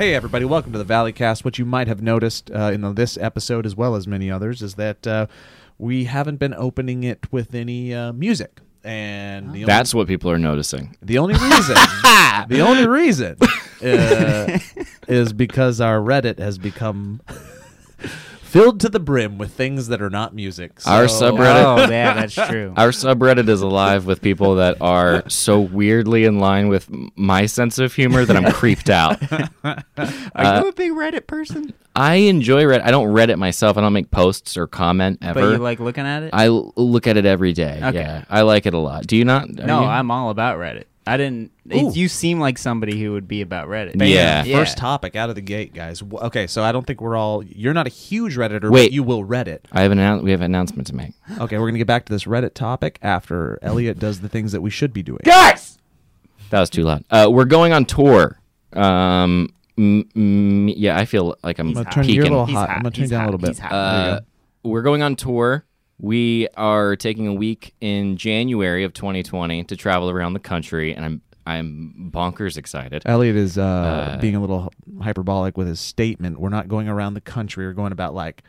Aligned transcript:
Hey, 0.00 0.14
everybody, 0.14 0.46
welcome 0.46 0.72
to 0.72 0.78
the 0.78 0.84
Valleycast. 0.86 1.44
What 1.44 1.58
you 1.58 1.66
might 1.66 1.86
have 1.86 2.00
noticed 2.00 2.50
uh, 2.50 2.70
in 2.72 2.94
this 2.94 3.18
episode, 3.18 3.66
as 3.66 3.76
well 3.76 3.94
as 3.94 4.06
many 4.06 4.30
others, 4.30 4.62
is 4.62 4.76
that 4.76 5.06
uh, 5.06 5.26
we 5.76 6.04
haven't 6.04 6.36
been 6.36 6.54
opening 6.54 7.04
it 7.04 7.30
with 7.30 7.54
any 7.54 7.92
uh, 7.92 8.14
music. 8.14 8.60
And 8.82 9.52
the 9.52 9.64
That's 9.64 9.92
what 9.92 10.08
people 10.08 10.30
are 10.30 10.38
noticing. 10.38 10.96
the 11.02 11.18
only 11.18 11.34
reason, 11.34 11.74
the 12.48 12.64
only 12.66 12.86
reason 12.86 13.36
uh, 13.84 14.58
is 15.06 15.34
because 15.34 15.82
our 15.82 15.98
Reddit 15.98 16.38
has 16.38 16.56
become 16.56 17.20
filled 18.50 18.80
to 18.80 18.88
the 18.88 19.00
brim 19.00 19.38
with 19.38 19.52
things 19.52 19.88
that 19.88 20.02
are 20.02 20.10
not 20.10 20.34
music. 20.34 20.72
Our 20.86 21.04
subreddit- 21.04 21.86
Oh, 21.86 21.90
yeah, 21.90 22.14
that's 22.14 22.34
true. 22.50 22.74
Our 22.76 22.88
subreddit 22.88 23.48
is 23.48 23.62
alive 23.62 24.06
with 24.06 24.20
people 24.22 24.56
that 24.56 24.76
are 24.80 25.22
so 25.28 25.60
weirdly 25.60 26.24
in 26.24 26.38
line 26.38 26.68
with 26.68 26.88
my 27.16 27.46
sense 27.46 27.78
of 27.78 27.94
humor 27.94 28.24
that 28.24 28.36
I'm 28.36 28.50
creeped 28.60 28.90
out. 28.90 29.20
Are 29.64 29.84
Uh, 30.34 30.60
you 30.62 30.68
a 30.68 30.72
big 30.72 30.92
Reddit 30.92 31.26
person? 31.26 31.72
I 31.96 32.14
enjoy 32.16 32.62
Reddit. 32.64 32.82
I 32.82 32.90
don't 32.90 33.08
Reddit 33.08 33.38
myself. 33.38 33.76
I 33.76 33.80
don't 33.80 33.92
make 33.92 34.10
posts 34.10 34.56
or 34.56 34.66
comment 34.66 35.18
ever. 35.22 35.40
But 35.40 35.50
you 35.52 35.58
like 35.58 35.80
looking 35.80 36.04
at 36.06 36.22
it? 36.24 36.30
I 36.32 36.46
l- 36.46 36.72
look 36.76 37.06
at 37.06 37.16
it 37.16 37.26
every 37.26 37.52
day. 37.52 37.80
Okay. 37.82 37.98
Yeah, 37.98 38.24
I 38.30 38.42
like 38.42 38.66
it 38.66 38.74
a 38.74 38.78
lot. 38.78 39.06
Do 39.06 39.16
you 39.16 39.24
not? 39.24 39.44
Are 39.48 39.66
no, 39.66 39.80
you? 39.82 39.86
I'm 39.86 40.10
all 40.10 40.30
about 40.30 40.58
Reddit. 40.58 40.84
I 41.10 41.16
didn't. 41.16 41.50
It, 41.68 41.96
you 41.96 42.08
seem 42.08 42.38
like 42.40 42.56
somebody 42.58 43.00
who 43.02 43.12
would 43.12 43.26
be 43.28 43.40
about 43.42 43.68
Reddit. 43.68 43.98
Bam. 43.98 44.08
Yeah. 44.08 44.42
First 44.44 44.78
topic 44.78 45.16
out 45.16 45.28
of 45.28 45.34
the 45.34 45.40
gate, 45.40 45.74
guys. 45.74 46.00
W- 46.00 46.24
Okay, 46.26 46.46
so 46.46 46.62
I 46.62 46.72
don't 46.72 46.86
think 46.86 47.00
we're 47.00 47.16
all. 47.16 47.42
You're 47.42 47.74
not 47.74 47.86
a 47.86 47.90
huge 47.90 48.36
redditor, 48.36 48.70
Wait. 48.70 48.86
but 48.86 48.92
you 48.92 49.02
will 49.02 49.24
Reddit. 49.24 49.60
I 49.72 49.82
have 49.82 49.92
an 49.92 49.98
annou- 49.98 50.22
we 50.22 50.30
have 50.30 50.40
an 50.40 50.46
announcement 50.46 50.86
to 50.88 50.94
make. 50.94 51.12
Okay, 51.38 51.58
we're 51.58 51.66
gonna 51.68 51.78
get 51.78 51.86
back 51.86 52.04
to 52.06 52.12
this 52.12 52.24
Reddit 52.24 52.54
topic 52.54 52.98
after 53.02 53.58
Elliott 53.62 53.98
does 53.98 54.20
the 54.20 54.28
things 54.28 54.52
that 54.52 54.60
we 54.60 54.70
should 54.70 54.92
be 54.92 55.02
doing. 55.02 55.20
Guys, 55.24 55.78
that 56.50 56.60
was 56.60 56.70
too 56.70 56.82
loud. 56.84 57.04
Uh, 57.10 57.28
we're 57.30 57.44
going 57.44 57.72
on 57.72 57.84
tour. 57.84 58.38
Um, 58.72 59.48
m- 59.76 60.08
m- 60.14 60.68
yeah, 60.68 60.96
I 60.98 61.04
feel 61.04 61.36
like 61.42 61.58
I'm 61.58 61.68
He's 61.68 61.76
I'm 61.78 61.84
hot. 61.84 61.94
gonna 61.94 62.04
turn 62.06 62.14
you 62.14 62.20
a 62.20 62.24
peaking. 62.24 62.32
little 62.38 62.46
hot. 62.46 62.68
hot. 62.68 62.76
I'm 62.76 62.82
gonna 62.82 62.90
turn 62.92 63.02
He's 63.02 63.10
you 63.10 63.16
down 63.16 63.22
a 63.24 63.26
little 63.26 63.38
bit. 63.40 63.48
He's 63.50 63.58
hot. 63.58 63.72
Uh, 63.72 64.20
we're 64.62 64.82
going 64.82 65.02
on 65.02 65.16
tour. 65.16 65.64
We 66.00 66.48
are 66.56 66.96
taking 66.96 67.26
a 67.26 67.34
week 67.34 67.74
in 67.80 68.16
January 68.16 68.84
of 68.84 68.92
2020 68.94 69.64
to 69.64 69.76
travel 69.76 70.08
around 70.10 70.32
the 70.32 70.40
country, 70.40 70.94
and 70.94 71.04
I'm 71.04 71.20
I'm 71.46 72.10
bonkers 72.12 72.56
excited. 72.56 73.02
Elliott 73.06 73.36
is 73.36 73.58
uh, 73.58 73.62
Uh, 73.62 74.20
being 74.20 74.36
a 74.36 74.40
little 74.40 74.72
hyperbolic 75.02 75.56
with 75.56 75.66
his 75.66 75.80
statement. 75.80 76.38
We're 76.40 76.48
not 76.50 76.68
going 76.68 76.88
around 76.88 77.14
the 77.14 77.20
country. 77.20 77.66
We're 77.66 77.72
going 77.72 77.92
about 77.92 78.14
like 78.14 78.42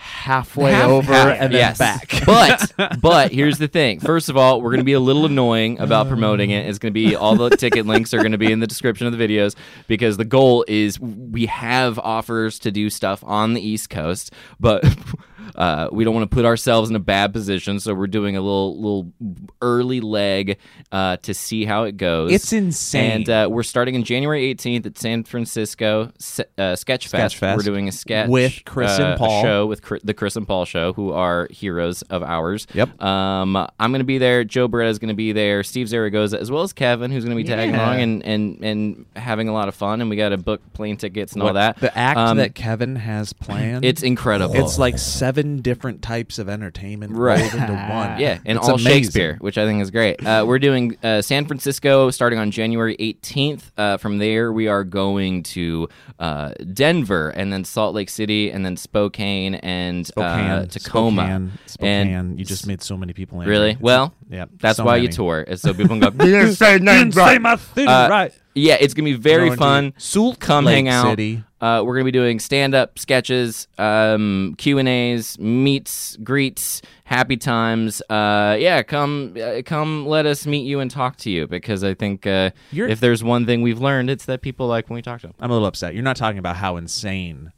halfway 0.00 0.70
Half- 0.72 0.88
over 0.90 1.12
half, 1.12 1.40
and 1.40 1.52
then 1.52 1.60
yes. 1.60 1.78
back. 1.78 2.12
but 2.26 2.72
but 3.00 3.32
here's 3.32 3.58
the 3.58 3.68
thing. 3.68 4.00
First 4.00 4.28
of 4.28 4.36
all, 4.36 4.60
we're 4.60 4.70
going 4.70 4.80
to 4.80 4.84
be 4.84 4.92
a 4.92 5.00
little 5.00 5.26
annoying 5.26 5.78
about 5.80 6.08
promoting 6.08 6.50
it. 6.50 6.66
It's 6.66 6.78
going 6.78 6.92
to 6.92 7.00
be 7.00 7.16
all 7.16 7.36
the 7.36 7.50
ticket 7.50 7.84
links 7.86 8.12
are 8.14 8.18
going 8.18 8.32
to 8.32 8.38
be 8.38 8.52
in 8.52 8.60
the 8.60 8.66
description 8.66 9.06
of 9.06 9.16
the 9.16 9.18
videos 9.28 9.54
because 9.86 10.16
the 10.16 10.24
goal 10.24 10.64
is 10.68 11.00
we 11.00 11.46
have 11.46 11.98
offers 11.98 12.58
to 12.60 12.70
do 12.70 12.90
stuff 12.90 13.22
on 13.24 13.54
the 13.54 13.60
East 13.60 13.90
Coast, 13.90 14.32
but 14.60 14.84
uh, 15.58 15.88
we 15.92 16.04
don't 16.04 16.14
want 16.14 16.30
to 16.30 16.34
put 16.34 16.44
ourselves 16.46 16.88
in 16.88 16.96
a 16.96 17.00
bad 17.00 17.32
position. 17.34 17.80
So 17.80 17.92
we're 17.92 18.06
doing 18.06 18.36
a 18.36 18.40
little 18.40 18.76
little 18.76 19.12
early 19.60 20.00
leg 20.00 20.56
uh, 20.92 21.16
to 21.18 21.34
see 21.34 21.64
how 21.66 21.82
it 21.84 21.96
goes. 21.96 22.32
It's 22.32 22.52
insane. 22.52 23.10
And 23.10 23.28
uh, 23.28 23.48
we're 23.50 23.62
starting 23.64 23.94
in 23.96 24.04
January 24.04 24.54
18th 24.54 24.86
at 24.86 24.98
San 24.98 25.24
Francisco 25.24 26.12
Se- 26.18 26.44
uh, 26.56 26.76
Sketch 26.76 27.08
Fest. 27.08 27.34
Sketch 27.34 27.36
Fest. 27.40 27.56
We're 27.58 27.64
doing 27.70 27.88
a 27.88 27.92
sketch 27.92 28.28
With 28.30 28.62
Chris 28.64 28.92
and 28.98 29.04
uh, 29.14 29.16
Paul. 29.16 29.42
show 29.42 29.66
with 29.66 29.82
Chri- 29.82 30.00
the 30.04 30.14
Chris 30.14 30.36
and 30.36 30.46
Paul 30.46 30.64
show, 30.64 30.92
who 30.92 31.12
are 31.12 31.48
heroes 31.50 32.02
of 32.02 32.22
ours. 32.22 32.66
Yep. 32.74 33.02
Um, 33.02 33.56
I'm 33.56 33.90
going 33.90 33.98
to 34.00 34.04
be 34.04 34.18
there. 34.18 34.44
Joe 34.44 34.68
Bereta 34.68 34.88
is 34.90 34.98
going 34.98 35.08
to 35.08 35.14
be 35.14 35.32
there. 35.32 35.62
Steve 35.64 35.88
Zaragoza, 35.88 36.40
as 36.40 36.50
well 36.50 36.62
as 36.62 36.72
Kevin, 36.72 37.10
who's 37.10 37.24
going 37.24 37.36
to 37.36 37.42
be 37.42 37.48
tagging 37.48 37.74
Yeah. 37.74 37.84
along 37.86 38.00
and, 38.00 38.24
and 38.24 38.64
and 38.64 39.06
having 39.16 39.48
a 39.48 39.52
lot 39.52 39.68
of 39.68 39.74
fun. 39.74 40.00
And 40.00 40.08
we 40.08 40.14
got 40.16 40.28
to 40.30 40.38
book 40.38 40.60
plane 40.72 40.96
tickets 40.96 41.32
and 41.32 41.42
all 41.42 41.52
that. 41.54 41.78
The 41.80 41.96
act 41.98 42.18
Um, 42.18 42.36
that 42.36 42.54
Kevin 42.54 42.96
has 42.96 43.32
planned. 43.32 43.84
it's 43.84 44.02
incredible. 44.02 44.54
It's 44.54 44.78
like 44.78 44.98
seven 44.98 45.47
different 45.56 46.02
types 46.02 46.38
of 46.38 46.48
entertainment 46.48 47.12
Right. 47.16 47.40
rolled 47.40 47.54
into 47.54 47.72
one. 47.72 47.88
Yeah, 48.20 48.38
and 48.44 48.58
It's 48.58 48.68
all 48.68 48.74
amazing. 48.76 48.92
Shakespeare, 49.02 49.36
which 49.40 49.58
I 49.58 49.64
think 49.64 49.82
is 49.82 49.90
great. 49.90 50.24
Uh, 50.24 50.44
we're 50.46 50.58
doing 50.58 50.96
uh, 51.02 51.22
San 51.22 51.46
Francisco 51.46 52.10
starting 52.10 52.38
on 52.38 52.50
January 52.50 52.96
18th. 52.98 53.62
Uh, 53.76 53.96
from 53.96 54.18
there, 54.18 54.52
we 54.52 54.68
are 54.68 54.84
going 54.84 55.42
to 55.44 55.88
uh, 56.18 56.52
Denver, 56.72 57.30
and 57.30 57.52
then 57.52 57.64
Salt 57.64 57.94
Lake 57.94 58.10
City, 58.10 58.50
and 58.50 58.64
then 58.64 58.76
Spokane 58.76 59.56
and 59.56 60.06
Spokane, 60.06 60.50
uh, 60.50 60.66
Tacoma. 60.66 61.22
Spokane, 61.22 61.52
Spokane. 61.66 62.08
And 62.08 62.38
you 62.38 62.44
just 62.44 62.66
made 62.66 62.82
so 62.82 62.96
many 62.96 63.12
people 63.12 63.40
angry. 63.40 63.50
Really? 63.50 63.76
Well, 63.80 64.14
yeah. 64.28 64.46
that's 64.60 64.76
so 64.76 64.84
why 64.84 64.96
many. 64.96 65.06
you 65.06 65.12
tour. 65.12 65.40
Is 65.42 65.62
so 65.62 65.72
people 65.74 65.98
can 65.98 66.00
go. 66.00 66.24
You 66.24 66.32
didn't 66.32 66.54
say 66.54 66.78
names 66.78 67.16
right. 67.16 67.40
my 67.40 67.56
thing 67.56 67.88
Uh, 67.88 68.08
right. 68.10 68.32
Yeah, 68.54 68.76
it's 68.80 68.92
gonna 68.94 69.04
be 69.04 69.12
very 69.14 69.54
fun. 69.54 69.94
Salt 69.98 70.40
Come 70.40 70.64
Lake 70.64 70.74
hang 70.74 70.88
out. 70.88 71.10
City. 71.10 71.44
Uh, 71.60 71.82
we're 71.84 71.94
gonna 71.94 72.04
be 72.04 72.12
doing 72.12 72.38
stand-up 72.38 72.98
sketches, 72.98 73.66
um, 73.78 74.54
Q 74.58 74.78
and 74.78 74.88
A's, 74.88 75.38
meets, 75.40 76.16
greets, 76.22 76.82
happy 77.04 77.36
times. 77.36 78.00
Uh, 78.08 78.56
yeah, 78.60 78.82
come, 78.82 79.34
uh, 79.42 79.62
come, 79.64 80.06
let 80.06 80.24
us 80.24 80.46
meet 80.46 80.66
you 80.66 80.78
and 80.80 80.88
talk 80.90 81.16
to 81.18 81.30
you 81.30 81.46
because 81.48 81.82
I 81.82 81.94
think 81.94 82.26
uh, 82.26 82.50
if 82.72 83.00
there's 83.00 83.24
one 83.24 83.44
thing 83.44 83.62
we've 83.62 83.80
learned, 83.80 84.08
it's 84.08 84.24
that 84.26 84.40
people 84.40 84.68
like 84.68 84.88
when 84.88 84.94
we 84.94 85.02
talk 85.02 85.20
to 85.22 85.26
them. 85.28 85.34
I'm 85.40 85.50
a 85.50 85.52
little 85.54 85.66
upset. 85.66 85.94
You're 85.94 86.04
not 86.04 86.16
talking 86.16 86.38
about 86.38 86.54
how 86.56 86.76
insane 86.76 87.50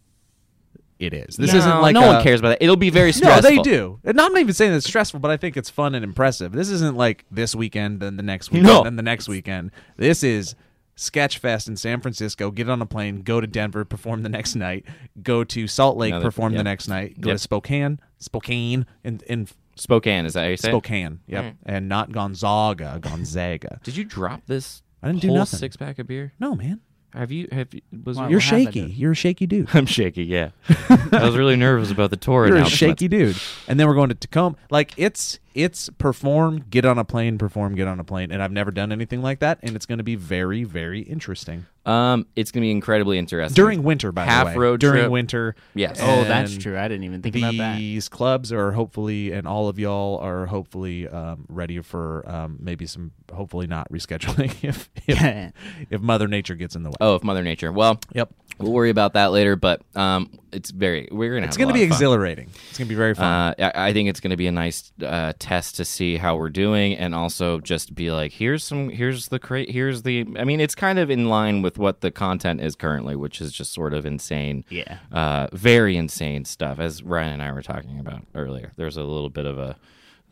it 0.98 1.12
is. 1.14 1.36
This 1.36 1.52
No, 1.52 1.58
isn't 1.58 1.80
like 1.80 1.94
no 1.94 2.02
a- 2.04 2.06
one 2.14 2.22
cares 2.22 2.40
about 2.40 2.50
that. 2.50 2.62
It'll 2.62 2.76
be 2.76 2.90
very 2.90 3.12
stressful. 3.12 3.42
No, 3.50 3.56
they 3.56 3.62
do. 3.62 4.00
And 4.04 4.20
I'm 4.20 4.32
not 4.32 4.40
even 4.40 4.54
saying 4.54 4.72
it's 4.74 4.86
stressful, 4.86 5.20
but 5.20 5.30
I 5.30 5.36
think 5.36 5.56
it's 5.56 5.68
fun 5.70 5.94
and 5.94 6.04
impressive. 6.04 6.52
This 6.52 6.70
isn't 6.70 6.96
like 6.96 7.24
this 7.30 7.54
weekend, 7.54 8.00
then 8.00 8.16
the 8.16 8.22
next 8.22 8.50
weekend, 8.50 8.66
No. 8.66 8.82
then 8.84 8.96
the 8.96 9.02
next 9.02 9.28
weekend. 9.28 9.70
This 9.96 10.22
is 10.22 10.54
Sketchfest 11.00 11.66
in 11.66 11.76
San 11.76 12.00
Francisco. 12.02 12.50
Get 12.50 12.68
on 12.68 12.82
a 12.82 12.86
plane, 12.86 13.22
go 13.22 13.40
to 13.40 13.46
Denver, 13.46 13.84
perform 13.86 14.22
the 14.22 14.28
next 14.28 14.54
night. 14.54 14.84
Go 15.22 15.44
to 15.44 15.66
Salt 15.66 15.96
Lake, 15.96 16.10
Another- 16.12 16.26
perform 16.26 16.52
the 16.52 16.62
next 16.62 16.88
night. 16.88 17.18
Go 17.20 17.30
Yep. 17.30 17.34
to 17.36 17.38
Spokane, 17.38 18.00
Spokane, 18.18 18.84
in 19.02 19.20
in 19.26 19.48
Spokane, 19.76 20.26
is 20.26 20.34
that 20.34 20.42
how 20.42 20.48
you 20.48 20.56
say? 20.58 20.68
it? 20.68 20.72
Spokane. 20.72 21.20
Yep, 21.26 21.38
Alright. 21.38 21.56
and 21.64 21.88
not 21.88 22.12
Gonzaga, 22.12 22.98
Gonzaga. 23.00 23.80
Did 23.82 23.96
you 23.96 24.04
drop 24.04 24.42
this? 24.46 24.82
I 25.02 25.06
didn't 25.06 25.22
do 25.22 25.32
nothing. 25.32 25.58
six 25.58 25.76
pack 25.78 25.98
of 25.98 26.06
beer. 26.06 26.34
No, 26.38 26.54
man, 26.54 26.80
Have 27.14 27.32
you? 27.32 27.48
Have 27.50 27.74
you- 27.74 27.80
was 28.04 28.16
Wow. 28.16 28.28
You're 28.28 28.38
what 28.38 28.44
happened 28.44 28.74
shaky. 28.74 28.80
You're 28.92 29.12
a 29.12 29.16
shaky 29.16 29.46
dude. 29.46 29.68
I'm 29.74 29.86
shaky. 29.86 30.24
Yeah, 30.24 30.50
I 31.12 31.24
was 31.24 31.36
really 31.36 31.56
nervous 31.56 31.90
about 31.90 32.10
the 32.10 32.16
tour. 32.16 32.46
You're 32.46 32.56
a 32.56 32.58
announcements. 32.60 32.78
shaky 32.78 33.08
dude. 33.08 33.36
And 33.66 33.78
then 33.80 33.88
we're 33.88 33.94
going 33.94 34.10
to 34.10 34.14
Tacoma. 34.14 34.56
Like 34.70 34.92
it's 34.96 35.38
it's 35.54 35.88
perform, 35.98 36.64
get 36.70 36.84
on 36.84 36.98
a 36.98 37.04
plane, 37.04 37.36
perform, 37.38 37.74
get 37.74 37.88
on 37.88 37.98
a 37.98 38.04
plane. 38.04 38.30
And 38.30 38.42
I've 38.42 38.52
never 38.52 38.70
done 38.70 38.92
anything 38.92 39.22
like 39.22 39.40
that, 39.40 39.58
and 39.62 39.74
it's 39.74 39.86
going 39.86 39.98
to 39.98 40.04
be 40.04 40.14
very, 40.14 40.62
very 40.64 41.00
interesting 41.00 41.66
Um, 41.86 42.26
it's 42.36 42.50
gonna 42.52 42.64
be 42.64 42.70
incredibly 42.70 43.16
interesting 43.18 43.54
during 43.54 43.82
winter. 43.82 44.12
By 44.12 44.24
Half 44.26 44.48
the 44.48 44.50
way, 44.52 44.56
road 44.58 44.80
during 44.80 45.00
trip. 45.02 45.10
winter. 45.10 45.54
Yes. 45.74 45.98
Oh, 46.02 46.24
that's 46.24 46.52
And 46.52 46.60
true. 46.62 46.78
I 46.78 46.88
didn't 46.88 47.04
even 47.04 47.22
think 47.22 47.36
about 47.36 47.56
that. 47.56 47.78
These 47.78 48.08
clubs 48.10 48.52
are 48.52 48.72
hopefully, 48.72 49.32
and 49.32 49.48
all 49.48 49.68
of 49.68 49.78
y'all 49.78 50.18
are 50.18 50.46
hopefully 50.46 51.08
um, 51.08 51.46
ready 51.48 51.80
for 51.80 52.28
um, 52.28 52.58
maybe 52.60 52.86
some, 52.86 53.12
hopefully 53.32 53.66
not 53.66 53.90
rescheduling 53.90 54.52
if 54.62 54.90
if, 55.06 55.52
if 55.90 56.00
Mother 56.02 56.28
Nature 56.28 56.54
gets 56.54 56.76
in 56.76 56.82
the 56.82 56.90
way. 56.90 56.96
Oh, 57.00 57.14
if 57.14 57.24
Mother 57.24 57.42
Nature. 57.42 57.72
Well, 57.72 57.98
Yep, 58.12 58.30
we'll 58.60 58.72
worry 58.72 58.90
about 58.90 59.14
that 59.14 59.32
later. 59.32 59.56
But 59.56 59.82
um, 59.96 60.38
it's 60.52 60.70
very 60.70 61.08
we're 61.10 61.34
gonna. 61.34 61.46
it's 61.46 61.56
going 61.56 61.68
to 61.68 61.74
be 61.74 61.82
exhilarating. 61.82 62.48
It's 62.68 62.78
going 62.78 62.86
to 62.86 62.88
be 62.88 62.94
very 62.94 63.14
fun. 63.14 63.24
Uh, 63.58 63.72
I 63.74 63.88
I 63.90 63.92
think 63.92 64.08
it's 64.08 64.20
going 64.20 64.30
to 64.30 64.36
be 64.36 64.46
a 64.46 64.52
nice 64.52 64.92
uh, 65.04 65.32
test 65.38 65.76
to 65.76 65.84
see 65.84 66.16
how 66.16 66.36
we're 66.36 66.50
doing, 66.50 66.94
and 66.94 67.14
also 67.14 67.58
just 67.60 67.94
be 67.94 68.10
like, 68.10 68.32
here's 68.32 68.62
some, 68.64 68.88
here's 68.88 69.28
the 69.28 69.38
cra- 69.38 69.70
here's 69.70 70.02
the. 70.02 70.26
I 70.38 70.44
mean, 70.44 70.60
it's 70.60 70.74
kind 70.74 70.98
of 70.98 71.10
in 71.10 71.28
line 71.28 71.62
with 71.62 71.78
what 71.78 72.00
the 72.00 72.10
content 72.10 72.60
is 72.60 72.74
currently, 72.76 73.16
which 73.16 73.40
is 73.40 73.52
just 73.52 73.72
sort 73.72 73.94
of 73.94 74.06
insane. 74.06 74.64
Yeah. 74.68 74.98
Uh, 75.12 75.48
very 75.52 75.96
insane 75.96 76.44
stuff, 76.44 76.78
as 76.78 77.02
Ryan 77.02 77.34
and 77.34 77.42
I 77.42 77.52
were 77.52 77.62
talking 77.62 77.98
about 77.98 78.22
earlier. 78.34 78.72
There's 78.76 78.96
a 78.96 79.02
little 79.04 79.30
bit 79.30 79.46
of 79.46 79.58
a. 79.58 79.76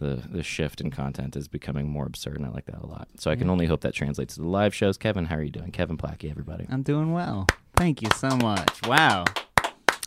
The, 0.01 0.23
the 0.31 0.45
shift 0.45 0.81
in 0.81 0.93
content 0.93 1.35
is 1.35 1.49
becoming 1.49 1.89
more 1.89 2.07
absurd, 2.07 2.37
and 2.37 2.47
I 2.47 2.51
like 2.51 2.67
that 2.67 2.81
a 2.81 2.87
lot. 2.87 3.09
So 3.17 3.33
I 3.33 3.35
can 3.35 3.51
only 3.51 3.67
hope 3.67 3.81
that 3.81 3.95
translates 3.95 4.37
to 4.37 4.43
the 4.43 4.47
live 4.47 4.73
shows. 4.73 4.97
Kevin, 4.97 5.25
how 5.25 5.35
are 5.35 5.43
you 5.43 5.51
doing? 5.51 5.73
Kevin 5.73 5.97
Plachy, 5.97 6.31
everybody. 6.31 6.69
I'm 6.71 6.83
doing 6.83 7.13
well. 7.13 7.49
Thank 7.79 8.03
you 8.03 8.09
so 8.17 8.29
much. 8.37 8.81
Wow. 8.87 9.25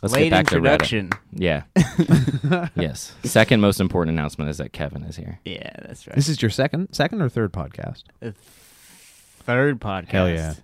Let's 0.02 0.14
Late 0.14 0.24
get 0.24 0.30
back 0.30 0.46
to 0.48 0.56
Reddit. 0.56 0.56
introduction. 0.56 1.10
Yeah. 1.32 1.62
yes. 2.76 3.14
Second 3.24 3.60
most 3.60 3.80
important 3.80 4.16
announcement 4.16 4.50
is 4.50 4.58
that 4.58 4.72
Kevin 4.72 5.02
is 5.04 5.16
here. 5.16 5.38
Yeah, 5.44 5.70
that's 5.82 6.06
right. 6.06 6.14
this 6.16 6.28
is 6.28 6.42
your 6.42 6.50
second, 6.50 6.92
second 6.92 7.22
or 7.22 7.28
third 7.28 7.52
podcast. 7.52 8.04
the 8.20 8.32
third 8.32 9.80
podcast. 9.80 10.08
Hell 10.08 10.28
yeah. 10.28 10.54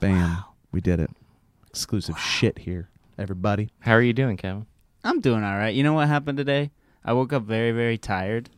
Bam. 0.00 0.44
We 0.70 0.80
did 0.80 1.00
it. 1.00 1.10
Exclusive 1.70 2.18
shit 2.18 2.58
here, 2.58 2.88
everybody. 3.18 3.70
How 3.80 3.92
are 3.92 4.02
you 4.02 4.12
doing, 4.12 4.36
Kevin? 4.36 4.66
I'm 5.02 5.20
doing 5.20 5.42
all 5.42 5.56
right. 5.56 5.74
You 5.74 5.82
know 5.82 5.94
what 5.94 6.08
happened 6.08 6.38
today? 6.38 6.70
I 7.04 7.14
woke 7.14 7.32
up 7.32 7.42
very, 7.44 7.72
very 7.72 7.98
tired. 7.98 8.48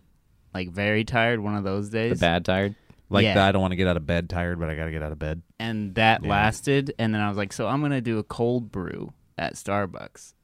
Like 0.52 0.70
very 0.70 1.04
tired, 1.04 1.40
one 1.40 1.54
of 1.54 1.64
those 1.64 1.90
The 1.90 2.08
days. 2.10 2.20
bad 2.20 2.44
tired? 2.44 2.74
Like 3.08 3.24
Yeah. 3.24 3.34
the, 3.34 3.40
I 3.40 3.52
don't 3.52 3.60
want 3.62 3.72
to 3.72 3.76
get 3.76 3.86
out 3.86 3.96
of 3.96 4.04
bed 4.06 4.28
tired, 4.28 4.58
but 4.58 4.68
I 4.68 4.74
got 4.74 4.86
to 4.86 4.90
get 4.90 5.02
out 5.02 5.12
of 5.12 5.18
bed. 5.18 5.42
and 5.60 5.94
that 5.94 6.22
Yeah. 6.24 6.30
lasted 6.30 6.94
and 6.98 7.14
then 7.14 7.20
I 7.20 7.28
was 7.28 7.36
like, 7.38 7.52
so 7.52 7.66
I'm 7.68 7.80
gonna 7.80 8.00
do 8.00 8.18
a 8.18 8.22
cold 8.24 8.70
brew 8.72 9.12
at 9.38 9.54
Starbucks. 9.54 10.34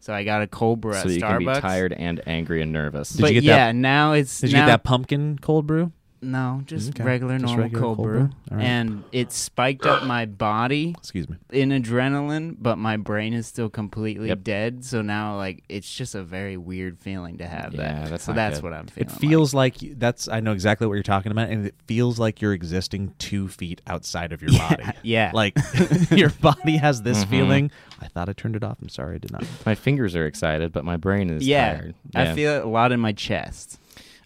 So 0.00 0.14
I 0.14 0.24
got 0.24 0.42
a 0.42 0.46
cold 0.46 0.80
brew 0.80 0.92
so 0.94 1.00
at 1.00 1.06
that 1.08 1.12
you 1.14 1.20
Starbucks. 1.20 1.44
can 1.44 1.54
be 1.54 1.60
tired 1.60 1.92
and 1.92 2.20
angry 2.26 2.62
and 2.62 2.72
nervous. 2.72 3.10
Did 3.10 3.20
but 3.22 3.34
you 3.34 3.40
get 3.40 3.46
yeah, 3.46 3.66
that- 3.66 3.74
now 3.74 4.12
it's 4.12 4.40
Did 4.40 4.50
you 4.52 4.56
get 4.58 4.66
that 4.66 4.84
pumpkin 4.84 5.38
cold 5.40 5.66
brew? 5.66 5.92
No, 6.22 6.62
just 6.66 6.90
Okay, 6.90 7.02
regular 7.02 7.38
just 7.38 7.46
normal 7.46 7.62
regular 7.64 7.82
cold, 7.82 7.96
cold 7.96 8.06
brew. 8.08 8.18
brew. 8.24 8.30
All 8.50 8.56
right. 8.58 8.62
And 8.66 9.04
it 9.10 9.32
spiked 9.32 9.86
up 9.86 10.04
my 10.04 10.26
body 10.26 10.90
Excuse 10.98 11.26
me. 11.30 11.36
in 11.50 11.70
adrenaline, 11.70 12.56
but 12.60 12.76
my 12.76 12.98
brain 12.98 13.32
is 13.32 13.46
still 13.46 13.70
completely 13.70 14.28
Yep. 14.28 14.42
dead. 14.44 14.84
So 14.84 15.00
now, 15.00 15.36
like, 15.38 15.64
it's 15.70 15.90
just 15.90 16.14
a 16.14 16.22
very 16.22 16.58
weird 16.58 16.98
feeling 16.98 17.38
to 17.38 17.46
have 17.46 17.72
Yeah, 17.72 18.02
that. 18.02 18.10
that's 18.10 18.24
so 18.24 18.32
not 18.32 18.36
that's 18.36 18.58
good. 18.58 18.64
what 18.64 18.72
I'm 18.74 18.84
It 18.84 18.90
feeling. 18.92 19.08
like. 19.12 19.20
feels 19.20 19.54
like, 19.54 19.80
you- 19.82 19.94
that's 19.96 20.28
I 20.28 20.40
know 20.40 20.52
exactly 20.52 20.86
what 20.86 20.92
you're 20.92 21.02
talking 21.02 21.32
about, 21.32 21.48
and 21.48 21.64
it 21.64 21.74
feels 21.86 22.18
like 22.18 22.42
you're 22.42 22.52
existing 22.52 23.14
two 23.18 23.48
feet 23.48 23.80
outside 23.86 24.32
of 24.32 24.42
your 24.42 24.52
body. 24.52 24.84
yeah. 25.02 25.30
Like 25.32 25.56
your 26.10 26.28
body 26.30 26.76
has 26.76 27.00
this 27.00 27.24
Mhm. 27.24 27.28
feeling. 27.30 27.70
I 27.98 28.08
thought 28.08 28.28
I 28.28 28.34
turned 28.34 28.56
it 28.56 28.62
off. 28.62 28.76
I'm 28.82 28.90
sorry, 28.90 29.14
I 29.14 29.18
did 29.18 29.32
not. 29.32 29.44
My 29.64 29.74
fingers 29.74 30.14
are 30.14 30.26
excited, 30.26 30.70
but 30.70 30.84
my 30.84 30.98
brain 30.98 31.30
is 31.30 31.46
yeah, 31.46 31.76
tired. 31.78 31.94
I 32.14 32.34
feel 32.34 32.52
it 32.56 32.64
a 32.64 32.68
lot 32.68 32.92
in 32.92 33.00
my 33.00 33.12
chest. 33.12 33.78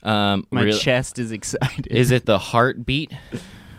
Um, 0.05 0.47
My 0.51 0.63
real- 0.63 0.79
chest 0.79 1.19
is 1.19 1.33
excited. 1.33 1.87
is 1.89 2.11
it 2.11 2.27
the 2.27 2.39
heartbeat? 2.51 3.13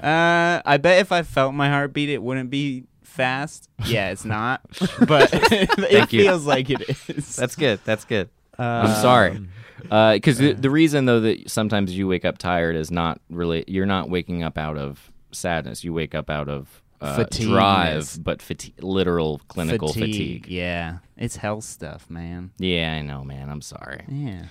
Uh, 0.02 0.62
I 0.66 0.78
bet 0.78 1.00
if 1.00 1.12
I 1.12 1.24
felt 1.24 1.54
my 1.54 1.70
heartbeat, 1.70 2.10
it 2.10 2.22
wouldn't 2.22 2.50
be 2.50 2.84
fast. 3.04 3.70
Yeah, 3.86 4.10
it's 4.12 4.26
not, 4.26 4.62
but 5.08 5.30
it 5.52 6.14
you. 6.14 6.24
feels 6.24 6.46
like 6.46 6.70
it 6.70 6.82
is. 7.10 7.36
That's 7.36 7.56
good. 7.56 7.80
That's 7.86 8.06
good. 8.06 8.30
I'm 8.58 9.02
sorry. 9.02 9.32
Um, 9.92 10.14
Because 10.14 10.38
the, 10.38 10.54
the 10.54 10.70
reason 10.70 11.06
though 11.06 11.20
that 11.22 11.50
sometimes 11.50 11.96
you 11.96 12.08
wake 12.08 12.26
up 12.26 12.38
tired 12.38 12.76
is 12.76 12.90
not 12.90 13.20
really 13.30 13.64
you're 13.68 13.86
not 13.86 14.10
waking 14.10 14.42
up 14.44 14.58
out 14.58 14.78
of 14.78 15.12
sadness. 15.32 15.84
You 15.84 15.94
wake 15.94 16.16
up 16.16 16.30
out 16.30 16.50
of 16.50 16.82
uh, 17.02 17.16
Fatigue, 17.18 17.48
drive, 17.50 18.18
but 18.24 18.42
fatigue, 18.42 18.74
literal 18.82 19.42
clinical 19.48 19.92
fatigue. 19.94 20.48
Yeah, 20.48 21.00
it's 21.18 21.36
health 21.36 21.66
stuff, 21.66 22.10
man. 22.10 22.52
Yeah, 22.58 22.94
I 22.94 23.02
know, 23.02 23.24
man. 23.24 23.50
I'm 23.50 23.62
sorry. 23.62 24.06
Yeah. 24.08 24.46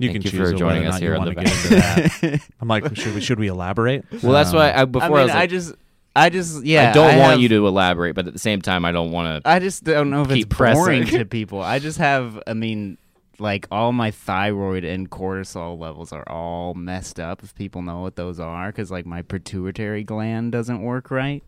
You 0.00 0.08
Thank 0.08 0.12
can 0.12 0.22
you 0.22 0.30
choose 0.30 0.38
for 0.38 0.44
whether 0.46 0.56
joining 0.56 0.84
or 0.84 0.88
us 0.88 0.92
not 0.94 1.00
here 1.02 1.10
you 1.14 1.20
on 1.20 1.26
want 1.26 1.36
the 1.36 1.44
to 1.44 1.50
get 1.50 1.64
into 1.64 2.30
that. 2.30 2.48
I'm 2.60 2.68
like, 2.68 2.96
should 2.96 3.14
we 3.14 3.20
should 3.20 3.38
we 3.38 3.48
elaborate? 3.48 4.04
Well, 4.22 4.32
that's 4.32 4.50
Um, 4.50 4.56
why 4.56 4.72
I, 4.72 4.84
before 4.86 5.02
I 5.02 5.06
I, 5.06 5.08
mean, 5.10 5.26
was 5.26 5.30
I, 5.36 5.46
just, 5.46 5.74
I 6.16 6.30
just, 6.30 6.64
yeah. 6.64 6.90
I 6.90 6.92
don't 6.94 7.18
want 7.18 7.32
have- 7.32 7.40
you 7.40 7.48
to 7.50 7.66
elaborate, 7.66 8.14
but 8.14 8.26
at 8.26 8.32
the 8.32 8.38
same 8.38 8.62
time, 8.62 8.84
I 8.86 8.92
don't 8.92 9.12
want 9.12 9.44
to. 9.44 9.48
I 9.48 9.58
just 9.58 9.84
don't 9.84 10.08
know 10.10 10.22
if 10.22 10.28
Keep 10.28 10.46
it's 10.46 10.56
boring 10.56 11.02
pressing. 11.02 11.18
to 11.18 11.24
people. 11.38 11.60
I 11.60 11.78
just 11.80 11.98
have, 11.98 12.42
I 12.46 12.54
mean, 12.54 12.96
like 13.38 13.66
all 13.70 13.92
my 13.92 14.10
thyroid 14.10 14.84
and 14.84 15.10
cortisol 15.10 15.78
levels 15.78 16.12
are 16.12 16.26
all 16.28 16.72
messed 16.74 17.20
up. 17.20 17.42
If 17.42 17.54
people 17.54 17.82
know 17.82 18.00
what 18.00 18.16
those 18.16 18.40
are, 18.40 18.68
because 18.72 18.90
like 18.90 19.04
my 19.06 19.20
pituitary 19.22 20.02
gland 20.02 20.52
doesn't 20.52 20.80
work 20.82 21.10
right, 21.10 21.44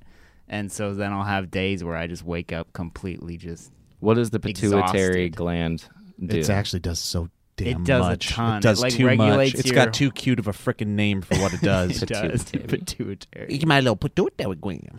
and 0.49 0.71
so 0.71 0.93
then 0.95 1.11
I'll 1.13 1.25
have 1.25 1.51
days 1.51 1.83
where 1.83 1.97
I 1.97 2.07
just 2.07 2.23
wake 2.23 2.53
up 2.53 2.73
completely 2.75 3.39
just. 3.39 3.73
What 4.01 4.15
does 4.15 4.31
the 4.31 4.41
pituitary 4.41 5.25
Exhausted. 5.27 5.37
gland 5.37 5.89
do? 6.25 6.37
It 6.39 6.51
actually 6.51 6.81
does 6.81 6.99
so 6.99 7.29
damn 7.65 7.81
It 7.83 7.85
does 7.85 8.07
a 8.07 8.09
much. 8.11 8.29
ton. 8.29 8.59
It 8.59 8.63
does 8.63 8.79
It, 8.79 8.83
like, 8.83 8.93
too 8.95 9.17
much. 9.17 9.55
It's 9.55 9.67
your- 9.67 9.75
got 9.75 9.95
too 9.95 10.11
cute 10.11 10.39
of 10.39 10.49
a 10.49 10.53
freaking 10.53 10.89
name 10.89 11.23
for 11.23 11.37
what 11.39 11.53
it 11.55 11.61
does. 11.63 12.03
It 12.03 12.09
does 12.09 12.45
Pituitary. 12.45 12.79
pituitary. 12.79 13.61
my 13.67 13.81
little 13.81 13.97
pituitary 13.97 14.57
gland. 14.57 14.99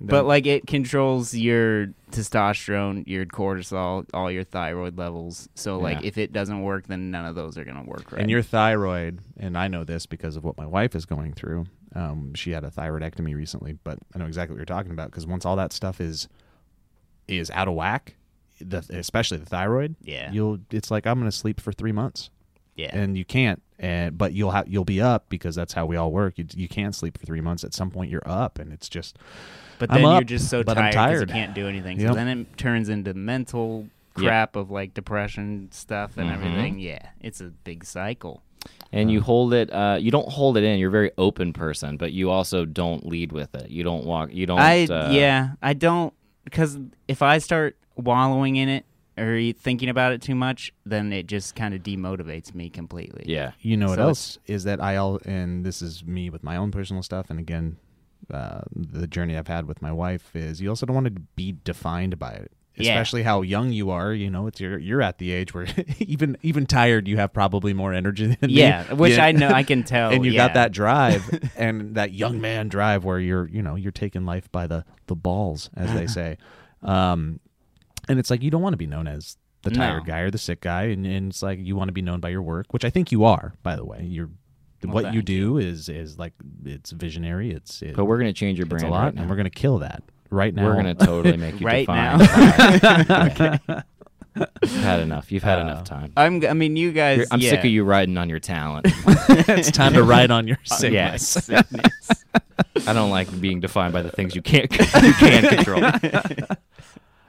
But 0.00 0.26
like 0.26 0.46
it 0.46 0.66
controls 0.68 1.34
your 1.34 1.88
testosterone, 2.12 3.02
your 3.08 3.26
cortisol, 3.26 4.06
all 4.14 4.30
your 4.30 4.44
thyroid 4.44 4.96
levels. 4.96 5.48
So 5.56 5.78
like 5.78 6.00
Yeah. 6.02 6.06
if 6.08 6.18
it 6.18 6.32
doesn't 6.32 6.62
work, 6.62 6.86
then 6.86 7.10
none 7.10 7.24
of 7.24 7.34
those 7.34 7.58
are 7.58 7.64
gonna 7.64 7.82
work 7.84 8.12
right. 8.12 8.20
And 8.20 8.30
your 8.30 8.42
thyroid, 8.42 9.20
and 9.38 9.58
I 9.58 9.66
know 9.68 9.82
this 9.84 10.06
because 10.06 10.36
of 10.36 10.44
what 10.44 10.56
my 10.56 10.66
wife 10.66 10.94
is 10.94 11.04
going 11.04 11.32
through. 11.32 11.66
Um, 11.96 12.34
she 12.34 12.50
had 12.52 12.62
a 12.64 12.70
thyroidectomy 12.70 13.34
recently, 13.34 13.72
but 13.82 13.98
I 14.14 14.18
know 14.18 14.26
exactly 14.26 14.54
what 14.54 14.58
you're 14.58 14.66
talking 14.66 14.92
about 14.92 15.10
because 15.10 15.26
once 15.26 15.44
all 15.44 15.56
that 15.56 15.72
stuff 15.72 16.00
is 16.00 16.28
is 17.26 17.50
out 17.50 17.66
of 17.68 17.74
whack, 17.74 18.14
the, 18.60 18.84
especially 18.90 19.38
the 19.38 19.46
thyroid, 19.46 19.96
Yeah. 20.02 20.30
you'll 20.32 20.58
it's 20.70 20.90
like 20.90 21.06
I'm 21.06 21.18
going 21.18 21.30
to 21.30 21.36
sleep 21.36 21.60
for 21.60 21.72
three 21.72 21.92
months, 21.92 22.30
yeah. 22.76 22.90
and 22.92 23.16
you 23.16 23.24
can't. 23.24 23.62
And 23.80 24.18
but 24.18 24.32
you'll 24.32 24.50
have 24.50 24.66
you'll 24.68 24.84
be 24.84 25.00
up 25.00 25.26
because 25.28 25.54
that's 25.54 25.72
how 25.72 25.86
we 25.86 25.96
all 25.96 26.10
work. 26.10 26.36
You, 26.36 26.46
you 26.54 26.68
can't 26.68 26.94
sleep 26.94 27.16
for 27.18 27.24
three 27.26 27.40
months. 27.40 27.62
At 27.64 27.72
some 27.74 27.90
point, 27.90 28.10
you're 28.10 28.26
up, 28.26 28.58
and 28.58 28.72
it's 28.72 28.88
just 28.88 29.16
But 29.78 29.90
I'm 29.92 30.02
then 30.02 30.10
you're 30.10 30.20
up, 30.20 30.24
just 30.26 30.48
so 30.50 30.64
but 30.64 30.76
I'm 30.78 30.92
tired. 30.92 31.28
you 31.28 31.34
can't 31.34 31.54
do 31.54 31.68
anything. 31.68 32.00
Yep. 32.00 32.08
So 32.10 32.14
then 32.14 32.26
it 32.28 32.56
turns 32.56 32.88
into 32.88 33.14
mental 33.14 33.86
Yep. 34.16 34.24
crap 34.26 34.56
of 34.56 34.72
like 34.72 34.94
depression 34.94 35.68
stuff 35.70 36.16
and 36.16 36.28
Mhm. 36.28 36.32
everything. 36.34 36.78
Yeah, 36.80 36.98
it's 37.20 37.40
a 37.40 37.52
big 37.62 37.84
cycle. 37.84 38.42
and 38.90 39.10
you 39.12 39.20
hold 39.20 39.54
it. 39.54 39.72
Uh, 39.72 39.96
you 40.00 40.10
don't 40.10 40.28
hold 40.28 40.56
it 40.56 40.64
in. 40.64 40.78
You're 40.80 40.88
a 40.88 40.92
very 40.92 41.12
open 41.16 41.52
person, 41.52 41.96
but 41.96 42.12
you 42.12 42.30
also 42.30 42.64
don't 42.64 43.06
lead 43.06 43.30
with 43.30 43.54
it. 43.54 43.70
You 43.70 43.84
don't 43.84 44.04
walk. 44.04 44.30
You 44.32 44.46
don't. 44.46 44.58
I 44.58 44.84
uh, 44.86 45.10
yeah, 45.12 45.50
I 45.62 45.74
don't 45.74 46.12
because 46.44 46.76
if 47.06 47.22
I 47.22 47.38
start 47.38 47.76
wallowing 47.98 48.56
in 48.56 48.68
it 48.68 48.86
or 49.18 49.52
thinking 49.52 49.88
about 49.88 50.12
it 50.12 50.22
too 50.22 50.34
much, 50.36 50.72
then 50.86 51.12
it 51.12 51.26
just 51.26 51.54
kind 51.56 51.74
of 51.74 51.82
demotivates 51.82 52.54
me 52.54 52.70
completely. 52.70 53.24
Yeah. 53.26 53.52
You 53.60 53.76
know 53.76 53.88
what 53.88 53.96
So 53.96 54.02
else 54.02 54.38
is 54.46 54.64
that 54.64 54.80
I 54.82 54.96
all 54.96 55.18
and 55.24 55.64
this 55.66 55.82
is 55.82 56.04
me 56.04 56.30
with 56.30 56.42
my 56.44 56.56
own 56.56 56.70
personal 56.70 57.02
stuff, 57.02 57.28
and 57.30 57.38
again, 57.38 57.76
uh, 58.32 58.60
the 58.74 59.06
journey 59.06 59.36
I've 59.36 59.48
had 59.48 59.66
with 59.66 59.82
my 59.82 59.92
wife 59.92 60.34
is 60.36 60.60
you 60.60 60.68
also 60.68 60.86
don't 60.86 60.94
want 60.94 61.06
to 61.14 61.20
be 61.34 61.56
defined 61.64 62.18
by 62.18 62.32
it, 62.32 62.52
Yeah. 62.76 62.92
especially 62.92 63.22
how 63.22 63.42
young 63.42 63.72
you 63.72 63.90
are. 63.90 64.12
You 64.12 64.30
know, 64.30 64.46
it's 64.46 64.60
you're 64.60 64.78
you're 64.78 65.02
at 65.02 65.18
the 65.18 65.32
age 65.32 65.52
where 65.54 65.66
even 65.98 66.36
even 66.42 66.66
tired, 66.66 67.08
you 67.08 67.16
have 67.16 67.32
probably 67.32 67.72
more 67.74 67.92
energy 67.92 68.26
than 68.26 68.50
me. 68.50 68.54
Yeah, 68.58 68.92
which 68.94 69.16
Yeah. 69.16 69.24
I 69.24 69.32
know 69.32 69.48
I 69.48 69.62
can 69.64 69.82
tell. 69.82 70.10
and 70.12 70.24
you 70.24 70.32
yeah. 70.32 70.46
got 70.46 70.54
that 70.54 70.70
drive 70.72 71.22
and 71.56 71.94
that 71.96 72.12
young 72.12 72.40
man 72.40 72.68
drive 72.68 73.04
where 73.04 73.18
you're 73.18 73.48
you 73.48 73.62
know 73.62 73.74
you're 73.74 73.90
taking 73.92 74.24
life 74.26 74.50
by 74.52 74.66
the 74.68 74.84
the 75.06 75.16
balls 75.16 75.70
as 75.74 75.92
they 75.94 76.06
say 76.06 76.36
um 76.82 77.40
and 78.08 78.18
it's 78.18 78.30
like 78.30 78.42
you 78.42 78.50
don't 78.50 78.62
want 78.62 78.72
to 78.72 78.78
be 78.78 78.86
known 78.86 79.06
as 79.08 79.36
the 79.62 79.70
tired 79.70 80.04
No. 80.06 80.12
guy 80.12 80.18
or 80.20 80.30
the 80.30 80.38
sick 80.38 80.60
guy 80.60 80.84
and, 80.84 81.04
and 81.06 81.30
it's 81.30 81.42
like 81.42 81.58
you 81.58 81.74
want 81.76 81.88
to 81.88 81.92
be 81.92 82.02
known 82.02 82.20
by 82.20 82.28
your 82.28 82.42
work 82.42 82.66
which 82.72 82.84
i 82.84 82.90
think 82.90 83.10
you 83.12 83.24
are 83.24 83.54
by 83.62 83.74
the 83.76 83.84
way 83.84 84.04
you're 84.04 84.30
Well, 84.84 84.94
what 84.94 85.04
you 85.06 85.20
thank 85.20 85.24
do 85.26 85.58
is 85.58 85.88
is 85.88 86.18
like 86.18 86.32
it's 86.64 86.92
visionary 86.92 87.50
it's 87.50 87.82
it, 87.82 87.96
But 87.96 88.04
we're 88.04 88.18
gonna 88.18 88.32
change 88.32 88.58
your 88.58 88.66
it's 88.66 88.70
brand 88.70 88.86
a 88.86 88.90
lot 88.90 89.04
right 89.04 89.14
now. 89.14 89.22
and 89.22 89.30
we're 89.30 89.36
gonna 89.36 89.50
kill 89.50 89.78
that 89.78 90.02
right 90.30 90.54
now 90.54 90.64
We're 90.66 90.76
gonna 90.76 90.94
totally 90.94 91.36
make 91.36 91.58
you 91.60 91.66
Right 91.66 91.86
define. 91.86 92.18
now. 92.18 93.82
You've 94.62 94.82
had 94.84 95.00
enough. 95.00 95.32
You've 95.32 95.42
had 95.42 95.58
Uh, 95.58 95.62
enough 95.62 95.82
time. 95.84 96.12
I'm. 96.16 96.44
I 96.46 96.52
mean, 96.52 96.76
you 96.76 96.92
guys. 96.92 97.16
You're- 97.16 97.28
I'm 97.32 97.40
yeah. 97.40 97.50
sick 97.50 97.60
of 97.60 97.64
you 97.66 97.82
riding 97.82 98.16
on 98.16 98.28
your 98.28 98.38
talent. 98.38 98.86
it's 99.48 99.72
time 99.72 99.94
to 99.94 100.04
ride 100.04 100.30
on 100.30 100.46
your 100.46 100.58
Uh, 100.70 100.86
yeah, 100.86 101.16
sickness 101.16 101.46
sickness. 101.46 102.10
I 102.86 102.92
don't 102.92 103.10
like 103.10 103.40
being 103.40 103.58
defined 103.58 103.92
by 103.92 104.02
the 104.02 104.10
things 104.12 104.36
you 104.36 104.42
can't 104.42 104.70
you 104.70 105.12
can't 105.14 105.48
control. 105.48 106.58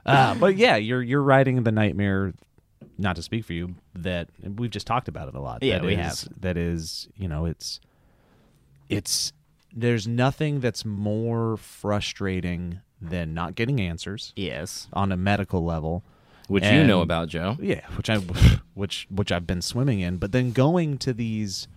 Uh, 0.06 0.36
but 0.36 0.56
yeah, 0.56 0.75
you're 0.75 1.01
you're 1.01 1.22
riding 1.22 1.63
the 1.63 1.72
nightmare. 1.72 2.34
Not 2.98 3.16
to 3.16 3.22
speak 3.22 3.46
for 3.46 3.54
you, 3.54 3.75
that 3.96 4.30
we've 4.44 4.72
just 4.72 4.86
talked 4.86 5.07
about 5.07 5.30
it 5.30 5.36
a 5.36 5.40
lot. 5.40 5.63
Yeah, 5.63 5.80
that 5.80 5.86
we 5.86 5.96
is- 5.96 6.28
That 6.42 6.57
is, 6.57 7.07
you 7.16 7.30
know, 7.30 7.46
it's 7.46 7.80
it's 8.90 9.31
there's 9.74 10.07
nothing 10.07 10.60
that's 10.60 10.84
more 10.84 11.56
frustrating 11.57 12.81
than 13.01 13.34
not 13.34 13.56
getting 13.56 13.80
answers 13.80 14.34
yes. 14.36 14.88
on 14.92 15.12
a 15.12 15.18
medical 15.18 15.63
level. 15.63 16.03
Which 16.48 16.65
you 16.65 16.84
know 16.84 17.01
about, 17.01 17.29
Joe. 17.29 17.58
Yeah, 17.62 17.86
which 17.96 18.10
I 18.10 18.18
which 18.74 19.08
which 19.12 19.32
I've 19.32 19.46
been 19.46 19.62
swimming 19.62 20.00
in, 20.00 20.18
but 20.18 20.32
then 20.32 20.51
going 20.51 20.98
to 21.00 21.13
these 21.13 21.68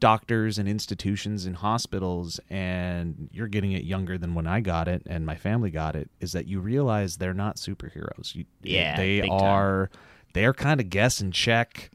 doctors 0.00 0.58
and 0.58 0.68
institutions 0.68 1.44
and 1.44 1.56
hospitals 1.56 2.38
and 2.50 3.28
you're 3.32 3.48
getting 3.48 3.72
it 3.72 3.84
younger 3.84 4.16
than 4.16 4.34
when 4.34 4.46
I 4.46 4.60
got 4.60 4.86
it 4.88 5.02
and 5.06 5.26
my 5.26 5.34
family 5.34 5.70
got 5.70 5.96
it 5.96 6.08
is 6.20 6.32
that 6.32 6.46
you 6.46 6.60
realize 6.60 7.16
they're 7.16 7.34
not 7.34 7.56
superheroes. 7.56 8.34
You, 8.34 8.44
Yeah, 8.62 8.96
they 8.96 9.20
big 9.20 9.30
time. 9.30 9.40
are 9.40 9.90
they're 10.34 10.54
kind 10.54 10.80
of 10.80 10.88
guess 10.90 11.20
and 11.20 11.32
check. 11.32 11.90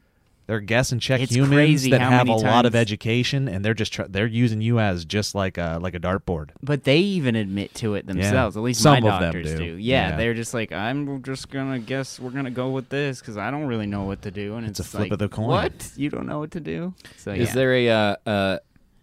They're 0.46 0.60
guess 0.60 0.92
and 0.92 1.00
check 1.00 1.22
It's 1.22 1.34
humans 1.34 1.88
that 1.88 2.00
have 2.00 2.28
a 2.28 2.32
many 2.32 2.42
lot 2.42 2.66
of 2.66 2.74
education 2.74 3.48
and 3.48 3.64
they're 3.64 3.72
just 3.72 3.94
tr- 3.94 4.02
they're 4.08 4.26
using 4.26 4.60
you 4.60 4.78
as 4.78 5.04
just 5.06 5.34
like 5.34 5.56
a 5.56 5.78
like 5.80 5.94
a 5.94 5.98
dartboard. 6.00 6.50
But 6.62 6.84
they 6.84 6.98
even 6.98 7.34
admit 7.34 7.72
to 7.76 7.94
it 7.94 8.06
themselves. 8.06 8.56
At 8.56 8.62
least 8.62 8.82
Some 8.82 9.02
my 9.02 9.10
of 9.14 9.20
them 9.20 9.32
doctors 9.32 9.54
do. 9.54 9.64
Yeah, 9.64 10.10
Yeah. 10.10 10.16
they're 10.16 10.34
just 10.34 10.52
like, 10.52 10.70
I'm 10.70 11.22
just 11.22 11.48
gonna 11.50 11.78
guess 11.78 12.20
we're 12.20 12.30
gonna 12.30 12.50
go 12.50 12.68
with 12.70 12.90
this 12.90 13.20
because 13.20 13.38
I 13.38 13.50
don't 13.50 13.64
really 13.66 13.86
know 13.86 14.04
what 14.04 14.20
to 14.22 14.30
do, 14.30 14.56
and 14.56 14.66
It's 14.66 14.80
it's, 14.80 14.88
a 14.88 14.90
flip 14.90 15.00
like, 15.04 15.12
of 15.12 15.18
the 15.18 15.28
coin. 15.28 15.46
What 15.46 15.92
you 15.96 16.10
don't 16.10 16.26
know 16.26 16.40
what 16.40 16.50
to 16.50 16.60
do? 16.60 16.92
So 17.16 17.32
Is 17.32 17.48
yeah. 17.48 17.54
there 17.54 17.74
a 17.74 17.88
uh, 17.88 18.16